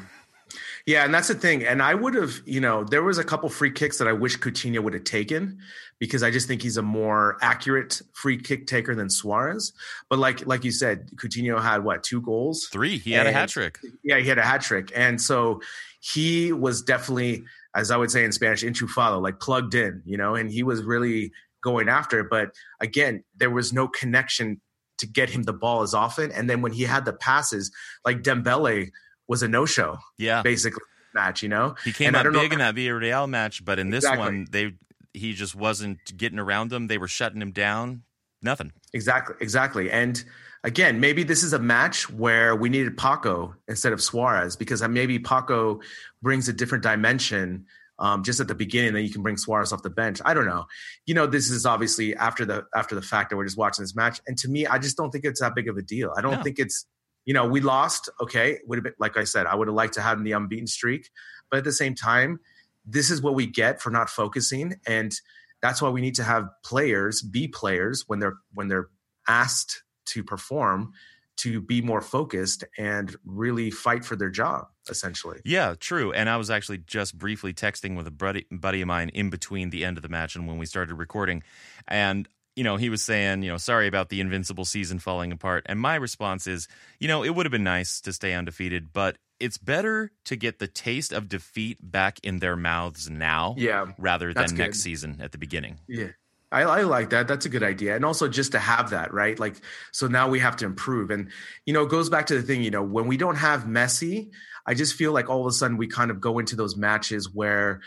Yeah, 0.91 1.05
and 1.05 1.13
that's 1.13 1.29
the 1.29 1.35
thing. 1.35 1.63
And 1.63 1.81
I 1.81 1.95
would 1.95 2.15
have, 2.15 2.41
you 2.45 2.59
know, 2.59 2.83
there 2.83 3.01
was 3.01 3.17
a 3.17 3.23
couple 3.23 3.47
free 3.47 3.71
kicks 3.71 3.97
that 3.99 4.09
I 4.09 4.11
wish 4.11 4.37
Coutinho 4.37 4.83
would 4.83 4.93
have 4.93 5.05
taken 5.05 5.57
because 5.99 6.21
I 6.21 6.31
just 6.31 6.49
think 6.49 6.61
he's 6.61 6.75
a 6.75 6.81
more 6.81 7.37
accurate 7.41 8.01
free 8.11 8.37
kick 8.37 8.67
taker 8.67 8.93
than 8.93 9.09
Suarez. 9.09 9.71
But 10.09 10.19
like 10.19 10.45
like 10.45 10.65
you 10.65 10.71
said, 10.71 11.09
Coutinho 11.15 11.61
had 11.61 11.85
what 11.85 12.03
two 12.03 12.19
goals? 12.21 12.67
Three. 12.73 12.97
He 12.97 13.13
had 13.13 13.25
a 13.25 13.31
hat 13.31 13.47
trick. 13.47 13.79
Yeah, 14.03 14.17
he 14.17 14.27
had 14.27 14.37
a 14.37 14.43
hat 14.43 14.63
trick, 14.63 14.91
and 14.93 15.21
so 15.21 15.61
he 16.01 16.51
was 16.51 16.81
definitely, 16.81 17.45
as 17.73 17.89
I 17.89 17.95
would 17.95 18.11
say 18.11 18.25
in 18.25 18.33
Spanish, 18.33 18.61
enchufado, 18.61 19.21
like 19.21 19.39
plugged 19.39 19.75
in, 19.75 20.01
you 20.03 20.17
know, 20.17 20.35
and 20.35 20.51
he 20.51 20.61
was 20.61 20.83
really 20.83 21.31
going 21.63 21.87
after 21.87 22.19
it. 22.19 22.27
But 22.29 22.51
again, 22.81 23.23
there 23.37 23.49
was 23.49 23.71
no 23.71 23.87
connection 23.87 24.59
to 24.97 25.07
get 25.07 25.29
him 25.29 25.43
the 25.43 25.53
ball 25.53 25.83
as 25.83 25.93
often. 25.93 26.33
And 26.33 26.49
then 26.49 26.61
when 26.61 26.73
he 26.73 26.83
had 26.83 27.05
the 27.05 27.13
passes, 27.13 27.71
like 28.03 28.23
Dembele 28.23 28.89
was 29.31 29.41
a 29.43 29.47
no 29.47 29.65
show 29.65 29.97
Yeah. 30.17 30.41
basically 30.43 30.83
match, 31.13 31.41
you 31.41 31.49
know. 31.49 31.75
He 31.85 31.91
came 31.93 32.07
And 32.09 32.17
I 32.17 32.19
up 32.21 32.33
know- 32.33 32.39
big 32.41 32.53
in 32.53 32.59
that 32.59 32.75
Villarreal 32.75 33.27
match, 33.29 33.63
but 33.65 33.79
in 33.79 33.89
this 33.89 34.03
Exactly. 34.03 34.23
one, 34.25 34.47
they 34.51 34.73
he 35.13 35.33
just 35.33 35.55
wasn't 35.55 35.99
getting 36.15 36.39
around 36.39 36.69
them. 36.69 36.87
They 36.87 36.97
were 36.97 37.07
shutting 37.07 37.41
him 37.41 37.51
down. 37.51 38.03
Nothing. 38.41 38.71
Exactly, 38.93 39.35
exactly. 39.41 39.91
And 39.91 40.23
again, 40.63 40.99
maybe 41.01 41.23
this 41.23 41.43
is 41.43 41.51
a 41.53 41.59
match 41.59 42.09
where 42.09 42.55
we 42.55 42.69
needed 42.69 42.97
Paco 42.97 43.55
instead 43.67 43.91
of 43.93 44.01
Suarez 44.01 44.55
because 44.55 44.81
maybe 44.87 45.19
Paco 45.19 45.81
brings 46.21 46.47
a 46.49 46.53
different 46.53 46.83
dimension 46.83 47.65
um, 47.99 48.23
just 48.23 48.39
at 48.39 48.47
the 48.47 48.55
beginning. 48.55 48.93
Then 48.93 49.03
you 49.03 49.11
can 49.11 49.21
bring 49.21 49.37
Suarez 49.37 49.71
off 49.73 49.83
the 49.83 49.89
bench. 49.91 50.19
I 50.25 50.33
don't 50.33 50.47
know. 50.47 50.65
You 51.05 51.13
know, 51.13 51.27
this 51.27 51.51
is 51.51 51.65
obviously 51.67 52.15
after 52.15 52.45
the 52.45 52.65
after 52.73 52.95
the 52.95 53.01
fact 53.01 53.29
that 53.29 53.37
we're 53.37 53.45
just 53.45 53.57
watching 53.57 53.83
this 53.83 53.95
match. 53.95 54.19
And 54.27 54.35
to 54.39 54.47
me, 54.49 54.65
I 54.65 54.77
just 54.79 54.97
don't 54.97 55.11
think 55.11 55.23
it's 55.25 55.39
that 55.41 55.53
big 55.55 55.67
of 55.69 55.77
a 55.77 55.81
deal. 55.83 56.11
I 56.17 56.21
don't 56.21 56.37
No. 56.37 56.43
think 56.43 56.57
it's 56.57 56.85
you 57.25 57.33
know 57.33 57.45
we 57.45 57.61
lost. 57.61 58.09
Okay, 58.21 58.59
would 58.67 58.77
have 58.77 58.83
been 58.83 58.93
like 58.99 59.17
I 59.17 59.23
said, 59.23 59.45
I 59.45 59.55
would 59.55 59.67
have 59.67 59.75
liked 59.75 59.93
to 59.95 60.01
have 60.01 60.23
the 60.23 60.31
unbeaten 60.31 60.67
streak, 60.67 61.09
but 61.49 61.57
at 61.57 61.63
the 61.63 61.71
same 61.71 61.95
time, 61.95 62.39
this 62.85 63.09
is 63.09 63.21
what 63.21 63.35
we 63.35 63.45
get 63.45 63.81
for 63.81 63.89
not 63.89 64.09
focusing 64.09 64.75
and 64.87 65.13
that's 65.61 65.81
why 65.81 65.89
we 65.89 66.01
need 66.01 66.15
to 66.15 66.23
have 66.23 66.49
players 66.65 67.21
be 67.21 67.47
players 67.47 68.05
when 68.07 68.19
they're 68.19 68.37
when 68.53 68.67
they're 68.67 68.89
asked 69.27 69.83
to 70.05 70.23
perform 70.23 70.91
to 71.37 71.61
be 71.61 71.81
more 71.81 72.01
focused 72.01 72.63
and 72.77 73.15
really 73.25 73.71
fight 73.71 74.03
for 74.03 74.15
their 74.15 74.29
job 74.29 74.67
essentially 74.89 75.39
Yeah, 75.45 75.75
true. 75.79 76.11
And 76.11 76.29
I 76.29 76.37
was 76.37 76.49
actually 76.49 76.79
just 76.79 77.17
briefly 77.17 77.53
texting 77.53 77.95
with 77.95 78.07
a 78.07 78.11
buddy, 78.11 78.45
buddy 78.51 78.81
of 78.81 78.87
mine 78.87 79.09
in 79.09 79.29
between 79.29 79.69
the 79.69 79.85
end 79.85 79.97
of 79.97 80.03
the 80.03 80.09
match 80.09 80.35
and 80.35 80.47
when 80.47 80.57
we 80.57 80.65
started 80.65 80.95
recording. 80.95 81.43
And, 81.87 82.27
you 82.61 82.63
know, 82.63 82.77
he 82.77 82.91
was 82.91 83.01
saying, 83.01 83.41
you 83.41 83.49
know, 83.49 83.57
sorry 83.57 83.87
about 83.87 84.09
the 84.09 84.21
invincible 84.21 84.65
season 84.65 84.99
falling 84.99 85.31
apart. 85.31 85.65
And 85.65 85.79
my 85.79 85.95
response 85.95 86.45
is, 86.45 86.67
you 86.99 87.07
know, 87.07 87.23
it 87.23 87.31
would 87.31 87.47
have 87.47 87.51
been 87.51 87.63
nice 87.63 87.99
to 88.01 88.13
stay 88.13 88.35
undefeated, 88.35 88.93
but 88.93 89.17
it's 89.39 89.57
better 89.57 90.11
to 90.25 90.35
get 90.35 90.59
the 90.59 90.67
taste 90.67 91.11
of 91.11 91.27
defeat 91.27 91.79
back 91.81 92.19
in 92.21 92.37
their 92.37 92.55
mouths 92.55 93.09
now 93.09 93.55
yeah 93.57 93.87
rather 93.97 94.31
than 94.31 94.45
good. 94.49 94.59
next 94.59 94.81
season 94.81 95.17
at 95.23 95.31
the 95.31 95.39
beginning. 95.39 95.79
yeah 95.87 96.09
I, 96.51 96.61
I 96.61 96.81
like 96.83 97.09
that 97.09 97.27
that's 97.27 97.47
a 97.47 97.49
good 97.49 97.63
idea 97.63 97.95
and 97.95 98.05
also 98.05 98.27
just 98.27 98.51
to 98.51 98.59
have 98.59 98.91
that 98.91 99.11
right 99.11 99.39
like 99.39 99.55
so 99.91 100.05
now 100.05 100.29
we 100.29 100.37
have 100.37 100.57
to 100.57 100.65
improve 100.65 101.09
and 101.09 101.31
you 101.65 101.73
know 101.73 101.81
it 101.81 101.89
goes 101.89 102.11
back 102.11 102.27
to 102.27 102.35
the 102.35 102.43
thing 102.43 102.61
you 102.61 102.69
know 102.69 102.83
when 102.83 103.07
we 103.07 103.17
don't 103.17 103.37
have 103.37 103.63
messi 103.63 104.29
i 104.67 104.75
just 104.75 104.93
feel 104.93 105.13
like 105.13 105.31
all 105.31 105.41
of 105.41 105.47
a 105.47 105.51
sudden 105.51 105.77
we 105.77 105.87
kind 105.87 106.11
of 106.11 106.21
go 106.21 106.37
into 106.37 106.55
those 106.55 106.77
matches 106.77 107.33
where 107.33 107.81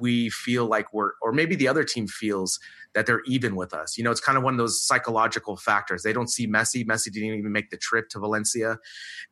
we 0.00 0.30
feel 0.30 0.66
like 0.66 0.92
we're 0.92 1.12
or 1.22 1.32
maybe 1.32 1.54
the 1.54 1.68
other 1.68 1.84
team 1.84 2.06
feels 2.06 2.58
that 2.94 3.06
they're 3.06 3.22
even 3.26 3.54
with 3.54 3.72
us. 3.72 3.96
You 3.96 4.04
know, 4.04 4.10
it's 4.10 4.20
kind 4.20 4.36
of 4.36 4.42
one 4.42 4.54
of 4.54 4.58
those 4.58 4.84
psychological 4.84 5.56
factors. 5.56 6.02
They 6.02 6.12
don't 6.12 6.30
see 6.30 6.46
Messi. 6.46 6.84
Messi 6.84 7.12
didn't 7.12 7.38
even 7.38 7.52
make 7.52 7.70
the 7.70 7.76
trip 7.76 8.08
to 8.10 8.18
Valencia. 8.18 8.78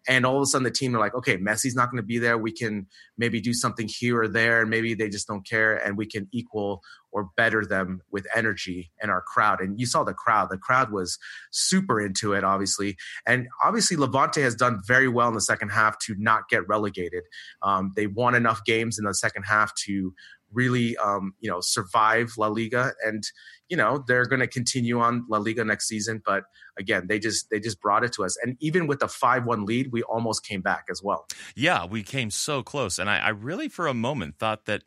And 0.06 0.24
all 0.24 0.36
of 0.36 0.42
a 0.42 0.46
sudden 0.46 0.62
the 0.62 0.70
team 0.70 0.94
are 0.94 1.00
like, 1.00 1.14
okay, 1.14 1.36
Messi's 1.36 1.74
not 1.74 1.90
going 1.90 2.00
to 2.00 2.06
be 2.06 2.18
there. 2.18 2.38
We 2.38 2.52
can 2.52 2.86
maybe 3.16 3.40
do 3.40 3.52
something 3.52 3.88
here 3.88 4.22
or 4.22 4.28
there. 4.28 4.60
And 4.60 4.70
maybe 4.70 4.94
they 4.94 5.08
just 5.08 5.26
don't 5.26 5.46
care. 5.46 5.74
And 5.74 5.96
we 5.96 6.06
can 6.06 6.28
equal 6.32 6.82
or 7.10 7.30
better 7.36 7.64
them 7.64 8.00
with 8.10 8.26
energy 8.34 8.92
and 9.00 9.10
our 9.10 9.22
crowd. 9.22 9.60
And 9.60 9.80
you 9.80 9.86
saw 9.86 10.04
the 10.04 10.14
crowd. 10.14 10.50
The 10.50 10.58
crowd 10.58 10.92
was 10.92 11.18
super 11.50 12.00
into 12.00 12.34
it, 12.34 12.44
obviously. 12.44 12.96
And 13.26 13.48
obviously 13.64 13.96
Levante 13.96 14.42
has 14.42 14.54
done 14.54 14.80
very 14.86 15.08
well 15.08 15.28
in 15.28 15.34
the 15.34 15.40
second 15.40 15.70
half 15.70 15.98
to 16.00 16.14
not 16.18 16.48
get 16.48 16.68
relegated. 16.68 17.24
Um, 17.62 17.92
they 17.96 18.06
won 18.06 18.34
enough 18.34 18.62
games 18.64 18.98
in 18.98 19.04
the 19.04 19.14
second 19.14 19.44
half 19.44 19.74
to 19.86 20.12
really 20.52 20.96
um, 20.98 21.34
you 21.40 21.50
know 21.50 21.60
survive 21.60 22.32
La 22.38 22.48
Liga 22.48 22.92
and 23.04 23.24
you 23.68 23.76
know 23.76 24.02
they're 24.06 24.24
going 24.24 24.40
to 24.40 24.46
continue 24.46 24.98
on 25.00 25.24
La 25.28 25.38
Liga 25.38 25.64
next 25.64 25.88
season 25.88 26.22
but 26.24 26.44
again 26.78 27.06
they 27.06 27.18
just 27.18 27.50
they 27.50 27.60
just 27.60 27.80
brought 27.80 28.04
it 28.04 28.12
to 28.12 28.24
us 28.24 28.36
and 28.42 28.56
even 28.60 28.86
with 28.86 29.00
the 29.00 29.06
5-1 29.06 29.66
lead 29.66 29.92
we 29.92 30.02
almost 30.04 30.44
came 30.44 30.60
back 30.62 30.86
as 30.90 31.02
well 31.02 31.26
Yeah, 31.54 31.84
we 31.84 32.02
came 32.02 32.30
so 32.30 32.62
close, 32.62 32.98
and 32.98 33.10
I, 33.10 33.18
I 33.18 33.28
really, 33.30 33.68
for 33.68 33.86
a 33.86 33.94
moment, 33.94 34.38
thought 34.38 34.64
that 34.66 34.84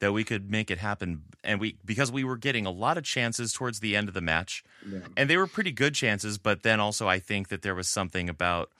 that 0.00 0.12
we 0.12 0.24
could 0.24 0.50
make 0.50 0.70
it 0.70 0.78
happen, 0.78 1.22
and 1.42 1.60
we 1.60 1.76
because 1.84 2.10
we 2.10 2.24
were 2.24 2.36
getting 2.36 2.66
a 2.66 2.70
lot 2.70 2.98
of 2.98 3.04
chances 3.04 3.52
towards 3.52 3.80
the 3.80 3.96
end 3.96 4.08
of 4.08 4.14
the 4.14 4.20
match, 4.20 4.64
and 5.16 5.30
they 5.30 5.36
were 5.36 5.46
pretty 5.46 5.72
good 5.72 5.94
chances. 5.94 6.38
But 6.38 6.62
then 6.62 6.80
also, 6.80 7.08
I 7.08 7.18
think 7.18 7.48
that 7.48 7.62
there 7.62 7.74
was 7.74 7.88
something 7.88 8.28
about 8.28 8.70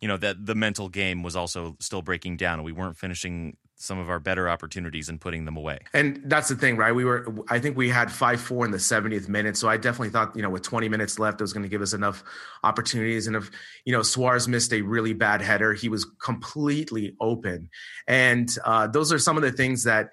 you 0.00 0.08
know 0.08 0.16
that 0.18 0.46
the 0.46 0.54
mental 0.54 0.88
game 0.88 1.22
was 1.22 1.36
also 1.36 1.76
still 1.80 2.02
breaking 2.02 2.36
down, 2.36 2.58
and 2.58 2.64
we 2.64 2.72
weren't 2.72 2.96
finishing 2.96 3.56
some 3.80 3.98
of 3.98 4.10
our 4.10 4.20
better 4.20 4.46
opportunities 4.46 5.08
and 5.08 5.18
putting 5.18 5.46
them 5.46 5.56
away. 5.56 5.78
and 5.94 6.20
that's 6.26 6.50
the 6.50 6.54
thing 6.54 6.76
right? 6.76 6.94
We 6.94 7.04
were 7.06 7.26
I 7.48 7.58
think 7.58 7.78
we 7.78 7.88
had 7.88 8.08
5-4 8.08 8.66
in 8.66 8.70
the 8.70 8.76
70th 8.76 9.26
minute. 9.26 9.56
So 9.56 9.68
I 9.70 9.78
definitely 9.78 10.10
thought 10.10 10.36
you 10.36 10.42
know 10.42 10.50
with 10.50 10.62
20 10.62 10.88
minutes 10.90 11.18
left 11.18 11.40
it 11.40 11.44
was 11.44 11.54
going 11.54 11.62
to 11.62 11.68
give 11.68 11.80
us 11.80 11.94
enough 11.94 12.22
opportunities. 12.62 13.26
And 13.26 13.34
if 13.36 13.50
you 13.86 13.92
know 13.92 14.02
Suarez 14.02 14.46
missed 14.46 14.72
a 14.74 14.82
really 14.82 15.14
bad 15.14 15.40
header 15.40 15.72
he 15.72 15.88
was 15.88 16.04
completely 16.22 17.16
open. 17.20 17.70
And 18.06 18.54
uh, 18.64 18.86
those 18.86 19.12
are 19.12 19.18
some 19.18 19.38
of 19.38 19.42
the 19.42 19.52
things 19.52 19.84
that 19.84 20.10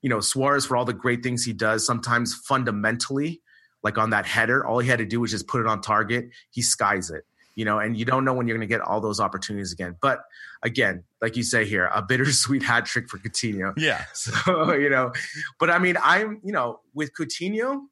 you 0.00 0.08
know 0.08 0.20
Suarez 0.20 0.64
for 0.64 0.78
all 0.78 0.86
the 0.86 0.94
great 0.94 1.22
things 1.22 1.44
he 1.44 1.52
does 1.52 1.84
sometimes 1.84 2.34
fundamentally 2.34 3.42
like 3.82 3.98
on 3.98 4.10
that 4.10 4.26
header 4.26 4.66
all 4.66 4.78
he 4.78 4.88
had 4.88 4.98
to 4.98 5.06
do 5.06 5.20
was 5.20 5.30
just 5.30 5.46
put 5.46 5.60
it 5.60 5.66
on 5.66 5.82
target. 5.82 6.30
He 6.50 6.62
skies 6.62 7.10
it 7.10 7.24
you 7.54 7.64
know 7.64 7.78
and 7.78 7.96
you 7.96 8.04
don't 8.04 8.24
know 8.24 8.32
when 8.32 8.46
you're 8.46 8.56
going 8.56 8.68
to 8.68 8.72
get 8.72 8.80
all 8.80 9.00
those 9.00 9.20
opportunities 9.20 9.72
again 9.72 9.96
but 10.00 10.20
again 10.62 11.02
like 11.20 11.36
you 11.36 11.42
say 11.42 11.64
here 11.64 11.90
a 11.94 12.02
bittersweet 12.02 12.62
hat 12.70 12.86
trick 12.86 13.08
for 13.08 13.18
Coutinho 13.18 13.72
Yeah, 13.76 14.04
so 14.14 14.72
you 14.72 14.90
know, 14.90 15.12
but 15.58 15.70
I 15.70 15.78
mean, 15.78 15.96
I'm 16.02 16.40
you 16.42 16.52
know 16.52 16.80
with 16.94 17.12
Coutinho, 17.18 17.82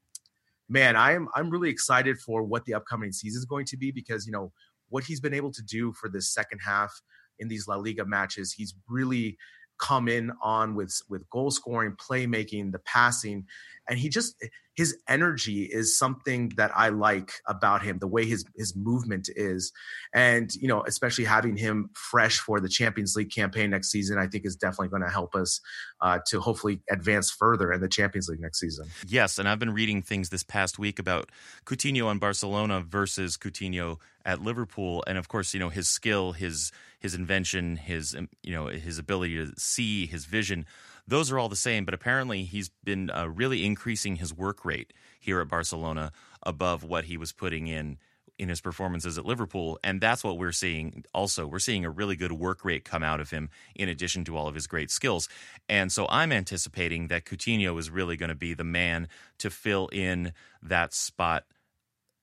man, 0.69 0.97
I'm 0.97 1.29
I'm 1.35 1.51
really 1.51 1.71
excited 1.71 2.19
for 2.19 2.43
what 2.43 2.65
the 2.65 2.75
upcoming 2.75 3.13
season 3.13 3.39
is 3.39 3.45
going 3.45 3.67
to 3.67 3.77
be 3.77 3.91
because 3.91 4.27
you 4.27 4.33
know 4.33 4.53
what 4.89 5.05
he's 5.05 5.21
been 5.21 5.35
able 5.35 5.53
to 5.53 5.63
do 5.63 5.93
for 5.93 6.09
this 6.09 6.33
second 6.33 6.61
half 6.65 7.03
in 7.39 7.49
these 7.49 7.69
La 7.69 7.77
Liga 7.77 8.05
matches. 8.05 8.53
He's 8.53 8.75
really 8.89 9.37
come 9.79 10.09
in 10.09 10.33
on 10.43 10.75
with 10.75 11.01
with 11.09 11.29
goal 11.31 11.51
scoring, 11.51 11.97
playmaking, 11.97 12.73
the 12.73 12.79
passing, 12.81 13.47
and 13.89 13.99
he 13.99 14.09
just 14.09 14.37
his 14.79 14.97
energy 15.09 15.65
is 15.65 15.99
something 15.99 16.51
that 16.57 16.71
I 16.73 16.91
like 16.91 17.33
about 17.49 17.83
him. 17.83 17.99
The 17.99 18.07
way 18.07 18.27
his 18.27 18.45
his 18.57 18.77
movement 18.77 19.29
is, 19.35 19.73
and 20.15 20.55
you 20.55 20.69
know, 20.69 20.85
especially 20.87 21.25
having 21.25 21.57
him 21.57 21.91
fresh 21.95 22.39
for 22.39 22.61
the 22.61 22.69
Champions 22.69 23.17
League 23.17 23.33
campaign 23.33 23.71
next 23.71 23.91
season, 23.91 24.19
I 24.19 24.29
think 24.29 24.47
is 24.47 24.55
definitely 24.55 24.89
going 24.89 25.03
to 25.03 25.11
help 25.11 25.35
us 25.35 25.61
uh, 26.01 26.21
to 26.29 26.41
hopefully 26.41 26.81
advance 26.91 27.29
further 27.31 27.73
in 27.73 27.81
the 27.81 27.89
Champions 27.89 28.29
League 28.29 28.41
next 28.41 28.61
season. 28.61 28.87
Yes, 29.05 29.39
and 29.39 29.49
I've 29.49 29.59
been 29.59 29.75
reading 29.75 30.01
things 30.01 30.29
this 30.29 30.45
past 30.45 30.79
week 30.79 31.01
about 31.01 31.31
Coutinho 31.65 32.07
on 32.07 32.21
Barcelona 32.21 32.81
versus 32.81 33.37
Coutinho 33.37 33.99
at 34.25 34.41
Liverpool, 34.41 35.03
and 35.09 35.19
of 35.19 35.27
course, 35.27 35.55
you 35.55 35.61
know 35.61 35.71
his 35.71 35.89
skill, 35.89 36.33
his 36.33 36.71
his 36.99 37.15
invention, 37.15 37.77
his 37.77 38.15
um, 38.15 38.29
you 38.43 38.53
know 38.53 38.67
his 38.67 38.99
ability 38.99 39.37
to 39.37 39.53
see, 39.59 40.07
his 40.07 40.25
vision. 40.25 40.67
Those 41.07 41.31
are 41.33 41.39
all 41.39 41.49
the 41.49 41.57
same, 41.57 41.85
but 41.85 41.95
apparently 41.95 42.45
he's 42.45 42.71
been 42.85 43.11
uh, 43.11 43.29
really 43.29 43.65
increasing 43.65 44.17
his 44.17 44.35
work 44.35 44.65
rate 44.65 44.93
here 45.19 45.41
at 45.41 45.49
Barcelona 45.49 46.13
above 46.43 46.85
what 46.85 47.05
he 47.05 47.17
was 47.17 47.33
putting 47.33 47.67
in 47.67 47.99
in 48.39 48.49
his 48.49 48.61
performances 48.61 49.19
at 49.19 49.25
Liverpool, 49.27 49.81
and 49.83 50.01
that's 50.01 50.23
what 50.23 50.39
we're 50.39 50.53
seeing. 50.53 51.05
Also, 51.13 51.45
we're 51.45 51.59
seeing 51.59 51.85
a 51.85 51.91
really 51.91 52.15
good 52.15 52.31
work 52.31 52.65
rate 52.65 52.85
come 52.85 53.03
out 53.03 53.21
of 53.21 53.31
him, 53.31 53.51
in 53.75 53.89
addition 53.89 54.25
to 54.25 54.37
all 54.37 54.47
of 54.47 54.55
his 54.55 54.69
great 54.69 54.93
skills. 54.93 55.29
And 55.69 55.91
so, 55.91 56.07
I'm 56.09 56.31
anticipating 56.31 57.09
that 57.09 57.25
Coutinho 57.25 57.77
is 57.81 57.91
really 57.91 58.17
going 58.17 58.29
to 58.29 58.37
be 58.37 58.55
the 58.55 58.63
man 58.63 59.09
to 59.39 59.51
fill 59.51 59.89
in 59.89 60.33
that 60.63 60.95
spot 60.95 61.47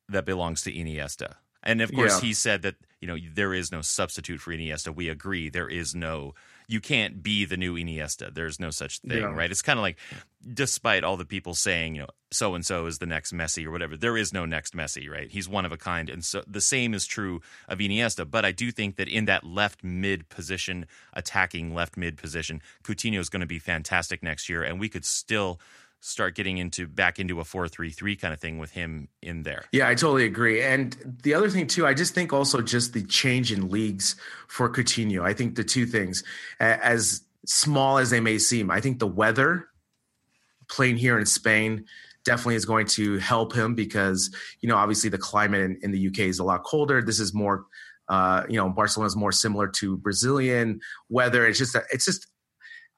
that 0.08 0.26
belongs 0.26 0.62
to 0.62 0.72
Iniesta. 0.72 1.36
And 1.64 1.82
of 1.82 1.92
course, 1.92 2.22
Yeah. 2.22 2.28
he 2.28 2.34
said 2.34 2.62
that 2.62 2.76
you 3.06 3.12
know 3.12 3.18
there 3.36 3.54
is 3.54 3.72
no 3.72 3.82
substitute 3.82 4.42
for 4.42 4.52
Iniesta. 4.52 4.94
We 4.96 5.10
agree. 5.10 5.50
There 5.50 5.70
is 5.70 5.94
no. 5.94 6.34
You 6.68 6.82
can't 6.82 7.22
be 7.22 7.46
the 7.46 7.58
new 7.58 7.76
Iniesta. 7.76 8.34
There's 8.34 8.60
no 8.60 8.72
such 8.72 8.98
thing, 9.02 9.20
Yeah. 9.20 9.26
right? 9.36 9.52
It's 9.52 9.62
kind 9.62 9.78
of 9.78 9.84
like, 9.84 10.00
despite 10.52 11.04
all 11.04 11.16
the 11.16 11.24
people 11.24 11.54
saying, 11.54 11.94
you 11.94 12.02
know, 12.02 12.08
so 12.32 12.56
and 12.56 12.66
so 12.66 12.88
is 12.88 12.98
the 12.98 13.06
next 13.06 13.32
Messi 13.34 13.66
or 13.68 13.70
whatever, 13.72 13.96
there 13.96 14.18
is 14.18 14.34
no 14.34 14.46
next 14.46 14.76
Messi, 14.76 15.08
right? 15.08 15.30
He's 15.30 15.48
one 15.48 15.66
of 15.66 15.72
a 15.72 15.78
kind, 15.78 16.10
and 16.10 16.26
so 16.26 16.44
the 16.48 16.62
same 16.62 16.96
is 16.96 17.06
true 17.06 17.42
of 17.68 17.78
Iniesta. 17.78 18.30
But 18.30 18.46
I 18.46 18.52
do 18.52 18.72
think 18.72 18.96
that 18.96 19.08
in 19.08 19.26
that 19.26 19.44
left 19.44 19.84
mid 19.84 20.28
position, 20.30 20.88
attacking 21.14 21.76
left 21.76 21.98
mid 21.98 22.18
position, 22.18 22.64
Coutinho 22.84 23.20
is 23.20 23.30
going 23.30 23.42
to 23.42 23.46
be 23.46 23.60
fantastic 23.60 24.24
next 24.24 24.50
year, 24.50 24.64
and 24.64 24.80
we 24.80 24.90
could 24.90 25.06
still 25.06 25.60
start 26.06 26.36
getting 26.36 26.60
into 26.60 26.88
back 26.88 27.20
into 27.20 27.40
a 27.40 27.44
4-3-3 27.44 28.22
kind 28.22 28.32
of 28.32 28.40
thing 28.40 28.60
with 28.60 28.72
him 28.72 29.08
in 29.24 29.42
there. 29.42 29.66
Yeah, 29.72 29.88
I 29.88 29.96
totally 29.96 30.26
agree. 30.26 30.62
And 30.62 31.18
the 31.24 31.34
other 31.34 31.50
thing 31.50 31.66
too, 31.66 31.88
I 31.88 31.96
just 31.96 32.14
think 32.14 32.32
also 32.32 32.62
just 32.62 32.94
the 32.94 33.04
change 33.04 33.52
in 33.52 33.70
leagues 33.72 34.16
for 34.48 34.70
Coutinho. 34.72 35.22
I 35.24 35.34
think 35.34 35.56
the 35.56 35.64
two 35.64 35.88
things, 35.88 36.24
as 36.60 37.24
small 37.48 37.98
as 37.98 38.12
they 38.12 38.20
may 38.20 38.38
seem, 38.38 38.70
I 38.70 38.82
think 38.82 39.00
the 39.00 39.08
weather 39.08 39.68
playing 40.70 40.98
here 40.98 41.18
in 41.18 41.26
Spain 41.26 41.86
definitely 42.24 42.56
is 42.56 42.66
going 42.66 42.86
to 42.88 43.18
help 43.18 43.56
him 43.56 43.74
because 43.76 44.36
you 44.62 44.70
know 44.70 44.76
obviously 44.76 45.10
the 45.10 45.18
climate 45.18 45.62
in, 45.62 45.80
in 45.82 45.92
the 45.92 46.08
UK 46.08 46.20
is 46.20 46.38
a 46.38 46.44
lot 46.44 46.64
colder. 46.64 47.02
This 47.02 47.20
is 47.20 47.34
more 47.34 47.66
uh, 48.10 48.44
you 48.48 48.58
know 48.58 48.70
Barcelona 48.70 49.08
is 49.08 49.16
more 49.16 49.32
similar 49.32 49.68
to 49.70 49.98
Brazilian 49.98 50.82
weather. 51.10 51.48
It's 51.48 51.58
just 51.58 51.74
a, 51.74 51.84
it's 51.92 52.06
just 52.06 52.28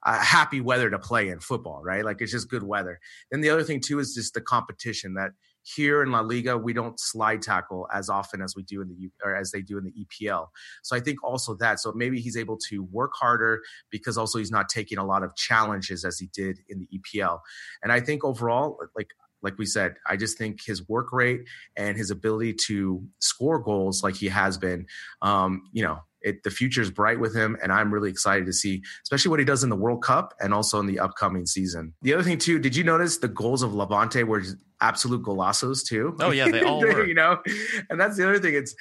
uh, 0.04 0.18
happy 0.18 0.60
weather 0.60 0.90
to 0.90 0.98
play 0.98 1.28
in 1.28 1.40
football, 1.40 1.82
right? 1.82 2.04
Like 2.04 2.20
it's 2.20 2.32
just 2.32 2.48
good 2.48 2.62
weather. 2.62 3.00
Then 3.30 3.40
the 3.40 3.50
other 3.50 3.64
thing 3.64 3.80
too 3.80 3.98
is 3.98 4.14
just 4.14 4.34
the 4.34 4.40
competition 4.40 5.14
that 5.14 5.32
here 5.62 6.02
in 6.02 6.10
La 6.10 6.20
Liga 6.20 6.56
we 6.56 6.72
don't 6.72 6.98
slide 6.98 7.42
tackle 7.42 7.86
as 7.92 8.08
often 8.08 8.40
as 8.40 8.54
we 8.56 8.62
do 8.62 8.80
in 8.80 8.88
the 8.88 9.10
or 9.22 9.34
as 9.34 9.50
they 9.50 9.60
do 9.60 9.76
in 9.76 9.84
the 9.84 9.92
EPL. 9.92 10.48
So 10.82 10.96
I 10.96 11.00
think 11.00 11.22
also 11.22 11.54
that 11.56 11.80
so 11.80 11.92
maybe 11.92 12.20
he's 12.20 12.36
able 12.36 12.56
to 12.68 12.84
work 12.84 13.12
harder 13.14 13.60
because 13.90 14.16
also 14.16 14.38
he's 14.38 14.50
not 14.50 14.68
taking 14.68 14.98
a 14.98 15.04
lot 15.04 15.22
of 15.22 15.34
challenges 15.36 16.04
as 16.04 16.18
he 16.18 16.28
did 16.32 16.60
in 16.68 16.78
the 16.78 16.88
EPL. 16.98 17.40
And 17.82 17.92
I 17.92 18.00
think 18.00 18.24
overall 18.24 18.78
like 18.96 19.10
like 19.42 19.58
we 19.58 19.66
said, 19.66 19.94
I 20.06 20.16
just 20.16 20.38
think 20.38 20.64
his 20.64 20.88
work 20.88 21.12
rate 21.12 21.42
and 21.76 21.96
his 21.96 22.10
ability 22.10 22.54
to 22.66 23.02
score 23.20 23.58
goals 23.58 24.02
like 24.02 24.16
he 24.16 24.28
has 24.28 24.58
been, 24.58 24.86
um, 25.22 25.62
you 25.72 25.82
know, 25.82 26.00
it, 26.20 26.42
the 26.42 26.50
future 26.50 26.82
is 26.82 26.90
bright 26.90 27.20
with 27.20 27.34
him, 27.34 27.56
and 27.62 27.72
I'm 27.72 27.92
really 27.94 28.10
excited 28.10 28.46
to 28.46 28.52
see, 28.52 28.82
especially 29.02 29.30
what 29.30 29.38
he 29.38 29.44
does 29.44 29.62
in 29.62 29.70
the 29.70 29.76
World 29.76 30.02
Cup 30.02 30.34
and 30.40 30.52
also 30.52 30.80
in 30.80 30.86
the 30.86 30.98
upcoming 30.98 31.46
season. 31.46 31.94
The 32.02 32.14
other 32.14 32.22
thing 32.22 32.38
too, 32.38 32.58
did 32.58 32.74
you 32.74 32.84
notice 32.84 33.18
the 33.18 33.28
goals 33.28 33.62
of 33.62 33.74
Levante 33.74 34.24
were 34.24 34.42
absolute 34.80 35.22
golazos 35.22 35.86
too? 35.86 36.16
Oh 36.20 36.30
yeah, 36.30 36.50
they 36.50 36.62
all 36.62 36.80
were. 36.82 37.06
you 37.06 37.14
know, 37.14 37.40
and 37.88 38.00
that's 38.00 38.16
the 38.16 38.28
other 38.28 38.38
thing. 38.38 38.54
It's 38.54 38.74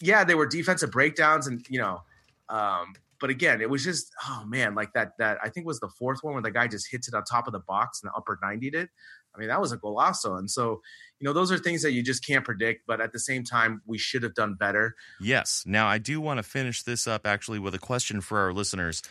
yeah, 0.00 0.24
they 0.24 0.34
were 0.34 0.46
defensive 0.46 0.90
breakdowns, 0.90 1.46
and 1.46 1.64
you 1.68 1.80
know, 1.80 2.02
um, 2.48 2.94
but 3.20 3.30
again, 3.30 3.60
it 3.60 3.68
was 3.68 3.82
just 3.82 4.12
oh 4.28 4.44
man, 4.46 4.74
like 4.74 4.92
that 4.92 5.12
that 5.18 5.38
I 5.42 5.48
think 5.48 5.66
was 5.66 5.80
the 5.80 5.90
fourth 5.98 6.20
one 6.22 6.34
where 6.34 6.42
the 6.42 6.50
guy 6.50 6.68
just 6.68 6.90
hits 6.90 7.08
it 7.08 7.14
on 7.14 7.24
top 7.24 7.46
of 7.46 7.52
the 7.52 7.60
box 7.60 8.02
and 8.02 8.10
the 8.10 8.16
upper 8.16 8.38
90 8.42 8.70
did. 8.70 8.88
I 9.36 9.38
mean, 9.38 9.48
that 9.48 9.60
was 9.60 9.72
a 9.72 9.78
golazo. 9.78 10.38
And 10.38 10.50
so, 10.50 10.80
you 11.20 11.26
know, 11.26 11.32
those 11.32 11.52
are 11.52 11.58
things 11.58 11.82
that 11.82 11.92
you 11.92 12.02
just 12.02 12.26
can't 12.26 12.44
predict. 12.44 12.86
But 12.86 13.00
at 13.00 13.12
the 13.12 13.20
same 13.20 13.44
time, 13.44 13.82
we 13.86 13.98
should 13.98 14.22
have 14.22 14.34
done 14.34 14.54
better. 14.54 14.96
Yes. 15.20 15.62
Now, 15.66 15.86
I 15.86 15.98
do 15.98 16.20
want 16.20 16.38
to 16.38 16.42
finish 16.42 16.82
this 16.82 17.06
up 17.06 17.26
actually 17.26 17.58
with 17.58 17.74
a 17.74 17.78
question 17.78 18.20
for 18.20 18.38
our 18.38 18.52
listeners. 18.52 19.02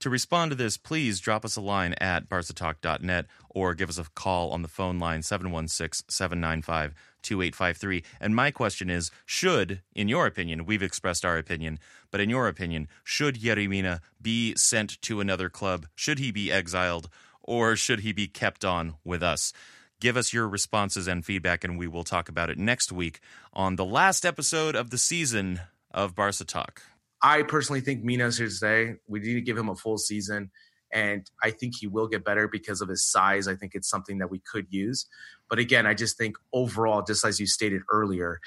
To 0.00 0.08
respond 0.08 0.50
to 0.50 0.54
this, 0.54 0.78
please 0.78 1.20
drop 1.20 1.44
us 1.44 1.56
a 1.56 1.60
line 1.60 1.94
at 2.00 2.26
barcatalk.net 2.26 3.26
or 3.50 3.74
give 3.74 3.90
us 3.90 3.98
a 3.98 4.04
call 4.14 4.50
on 4.50 4.62
the 4.62 4.68
phone 4.68 4.98
line 4.98 5.22
716 5.22 6.06
795 6.08 6.94
2853. 7.22 8.02
And 8.18 8.34
my 8.34 8.50
question 8.50 8.88
is 8.88 9.10
should, 9.26 9.82
in 9.94 10.08
your 10.08 10.26
opinion, 10.26 10.64
we've 10.64 10.82
expressed 10.82 11.22
our 11.22 11.36
opinion, 11.36 11.78
but 12.10 12.20
in 12.20 12.30
your 12.30 12.48
opinion, 12.48 12.88
should 13.04 13.36
Yerry 13.36 13.68
Mina 13.68 14.00
be 14.22 14.54
sent 14.56 15.00
to 15.02 15.20
another 15.20 15.50
club? 15.50 15.86
Should 15.94 16.18
he 16.18 16.30
be 16.30 16.50
exiled? 16.50 17.10
Or 17.42 17.76
should 17.76 18.00
he 18.00 18.12
be 18.12 18.26
kept 18.26 18.64
on 18.64 18.94
with 19.04 19.22
us? 19.22 19.52
Give 20.00 20.16
us 20.16 20.32
your 20.32 20.48
responses 20.48 21.06
and 21.06 21.24
feedback, 21.24 21.62
and 21.62 21.78
we 21.78 21.86
will 21.86 22.04
talk 22.04 22.28
about 22.28 22.48
it 22.48 22.56
next 22.56 22.90
week 22.90 23.20
on 23.52 23.76
the 23.76 23.84
last 23.84 24.24
episode 24.24 24.74
of 24.74 24.90
the 24.90 24.98
season 24.98 25.60
of 25.90 26.14
Barca 26.14 26.44
Talk. 26.44 26.82
I 27.22 27.42
personally 27.42 27.82
think 27.82 28.02
Mina's 28.02 28.38
here 28.38 28.48
today. 28.48 28.94
We 29.06 29.20
need 29.20 29.34
to 29.34 29.42
give 29.42 29.58
him 29.58 29.68
a 29.68 29.74
full 29.74 29.98
season, 29.98 30.50
and 30.90 31.30
I 31.42 31.50
think 31.50 31.74
he 31.78 31.86
will 31.86 32.08
get 32.08 32.24
better 32.24 32.48
because 32.48 32.80
of 32.80 32.88
his 32.88 33.04
size. 33.04 33.46
I 33.46 33.56
think 33.56 33.74
it's 33.74 33.90
something 33.90 34.18
that 34.18 34.30
we 34.30 34.40
could 34.40 34.66
use. 34.70 35.06
But 35.50 35.58
again, 35.58 35.86
I 35.86 35.92
just 35.92 36.16
think 36.16 36.36
overall, 36.52 37.02
just 37.02 37.24
as 37.24 37.38
you 37.38 37.46
stated 37.46 37.82
earlier, 37.90 38.40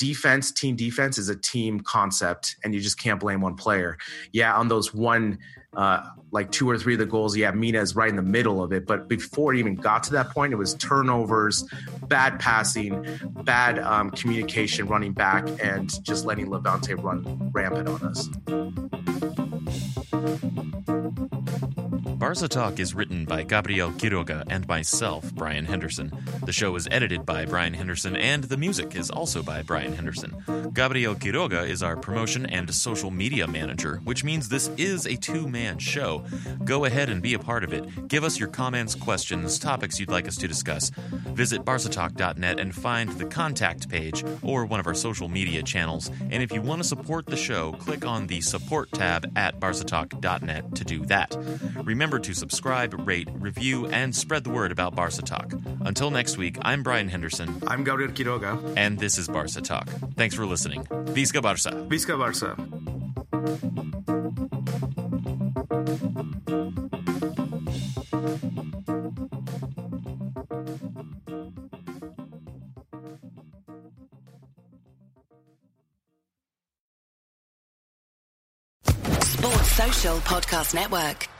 defense, 0.00 0.50
team 0.50 0.76
defense 0.76 1.18
is 1.18 1.28
a 1.28 1.36
team 1.36 1.78
concept, 1.80 2.56
and 2.64 2.74
you 2.74 2.80
just 2.80 2.98
can't 2.98 3.20
blame 3.20 3.42
one 3.42 3.54
player. 3.54 3.98
Yeah, 4.32 4.56
on 4.56 4.66
those 4.68 4.94
one, 4.94 5.38
uh, 5.76 6.02
like 6.32 6.50
two 6.50 6.68
or 6.68 6.78
three 6.78 6.94
of 6.94 6.98
the 6.98 7.06
goals, 7.06 7.36
yeah, 7.36 7.50
Mina 7.50 7.82
is 7.82 7.94
right 7.94 8.08
in 8.08 8.16
the 8.16 8.22
middle 8.22 8.62
of 8.62 8.72
it. 8.72 8.86
But 8.86 9.08
before 9.08 9.52
it 9.52 9.58
even 9.58 9.74
got 9.74 10.02
to 10.04 10.12
that 10.12 10.30
point, 10.30 10.54
it 10.54 10.56
was 10.56 10.72
turnovers, 10.74 11.64
bad 12.08 12.40
passing, 12.40 13.06
bad 13.44 13.78
um, 13.78 14.10
communication 14.10 14.86
running 14.86 15.12
back, 15.12 15.46
and 15.62 15.92
just 16.02 16.24
letting 16.24 16.48
Levante 16.48 16.94
run 16.94 17.50
rampant 17.52 17.88
on 17.88 18.02
us. 18.02 18.28
Barca 22.20 22.48
Talk 22.48 22.78
is 22.78 22.94
written 22.94 23.24
by 23.24 23.42
Gabriel 23.44 23.90
Quiroga 23.92 24.44
and 24.50 24.68
myself, 24.68 25.32
Brien 25.34 25.64
Henderson. 25.64 26.12
The 26.44 26.52
show 26.52 26.76
is 26.76 26.86
edited 26.90 27.24
by 27.24 27.46
Brien 27.46 27.72
Henderson, 27.72 28.14
and 28.14 28.44
the 28.44 28.58
music 28.58 28.94
is 28.94 29.10
also 29.10 29.42
by 29.42 29.62
Brien 29.62 29.94
Henderson. 29.94 30.36
Gabriel 30.74 31.14
Quiroga 31.14 31.66
is 31.66 31.82
our 31.82 31.96
promotion 31.96 32.44
and 32.44 32.72
social 32.74 33.10
media 33.10 33.46
manager, 33.46 34.02
which 34.04 34.22
means 34.22 34.50
this 34.50 34.68
is 34.76 35.06
a 35.06 35.16
two 35.16 35.48
man 35.48 35.78
show. 35.78 36.22
Go 36.62 36.84
ahead 36.84 37.08
and 37.08 37.22
be 37.22 37.32
a 37.32 37.38
part 37.38 37.64
of 37.64 37.72
it. 37.72 38.06
Give 38.06 38.22
us 38.22 38.38
your 38.38 38.50
comments, 38.50 38.94
questions, 38.94 39.58
topics 39.58 39.98
you'd 39.98 40.10
like 40.10 40.28
us 40.28 40.36
to 40.36 40.46
discuss. 40.46 40.90
Visit 41.32 41.64
barcatalk.net 41.64 42.60
and 42.60 42.74
find 42.74 43.08
the 43.12 43.24
contact 43.24 43.88
page 43.88 44.22
or 44.42 44.66
one 44.66 44.78
of 44.78 44.86
our 44.86 44.94
social 44.94 45.28
media 45.28 45.62
channels. 45.62 46.10
And 46.30 46.42
if 46.42 46.52
you 46.52 46.60
want 46.60 46.82
to 46.82 46.88
support 46.88 47.24
the 47.24 47.36
show, 47.36 47.72
click 47.72 48.04
on 48.04 48.26
the 48.26 48.42
support 48.42 48.92
tab 48.92 49.32
at 49.36 49.58
barcatalk.net 49.58 50.74
to 50.74 50.84
do 50.84 51.06
that. 51.06 51.34
Remember 51.82 52.09
to 52.18 52.34
subscribe, 52.34 53.06
rate, 53.06 53.28
review, 53.34 53.86
and 53.86 54.14
spread 54.14 54.44
the 54.44 54.50
word 54.50 54.72
about 54.72 54.94
Barca 54.94 55.22
Talk. 55.22 55.52
Until 55.82 56.10
next 56.10 56.36
week, 56.36 56.56
I'm 56.62 56.82
Brien 56.82 57.08
Henderson. 57.08 57.62
I'm 57.66 57.84
Gabriel 57.84 58.10
Quiroga. 58.10 58.74
And 58.76 58.98
this 58.98 59.18
is 59.18 59.28
Barca 59.28 59.60
Talk. 59.60 59.88
Thanks 60.16 60.34
for 60.34 60.46
listening. 60.46 60.84
Visca 60.84 61.42
Barca. 61.42 61.70
Visca 61.88 62.18
Barca. 62.18 62.56
Sports 79.22 79.72
Social 79.72 80.18
Podcast 80.18 80.74
Network. 80.74 81.39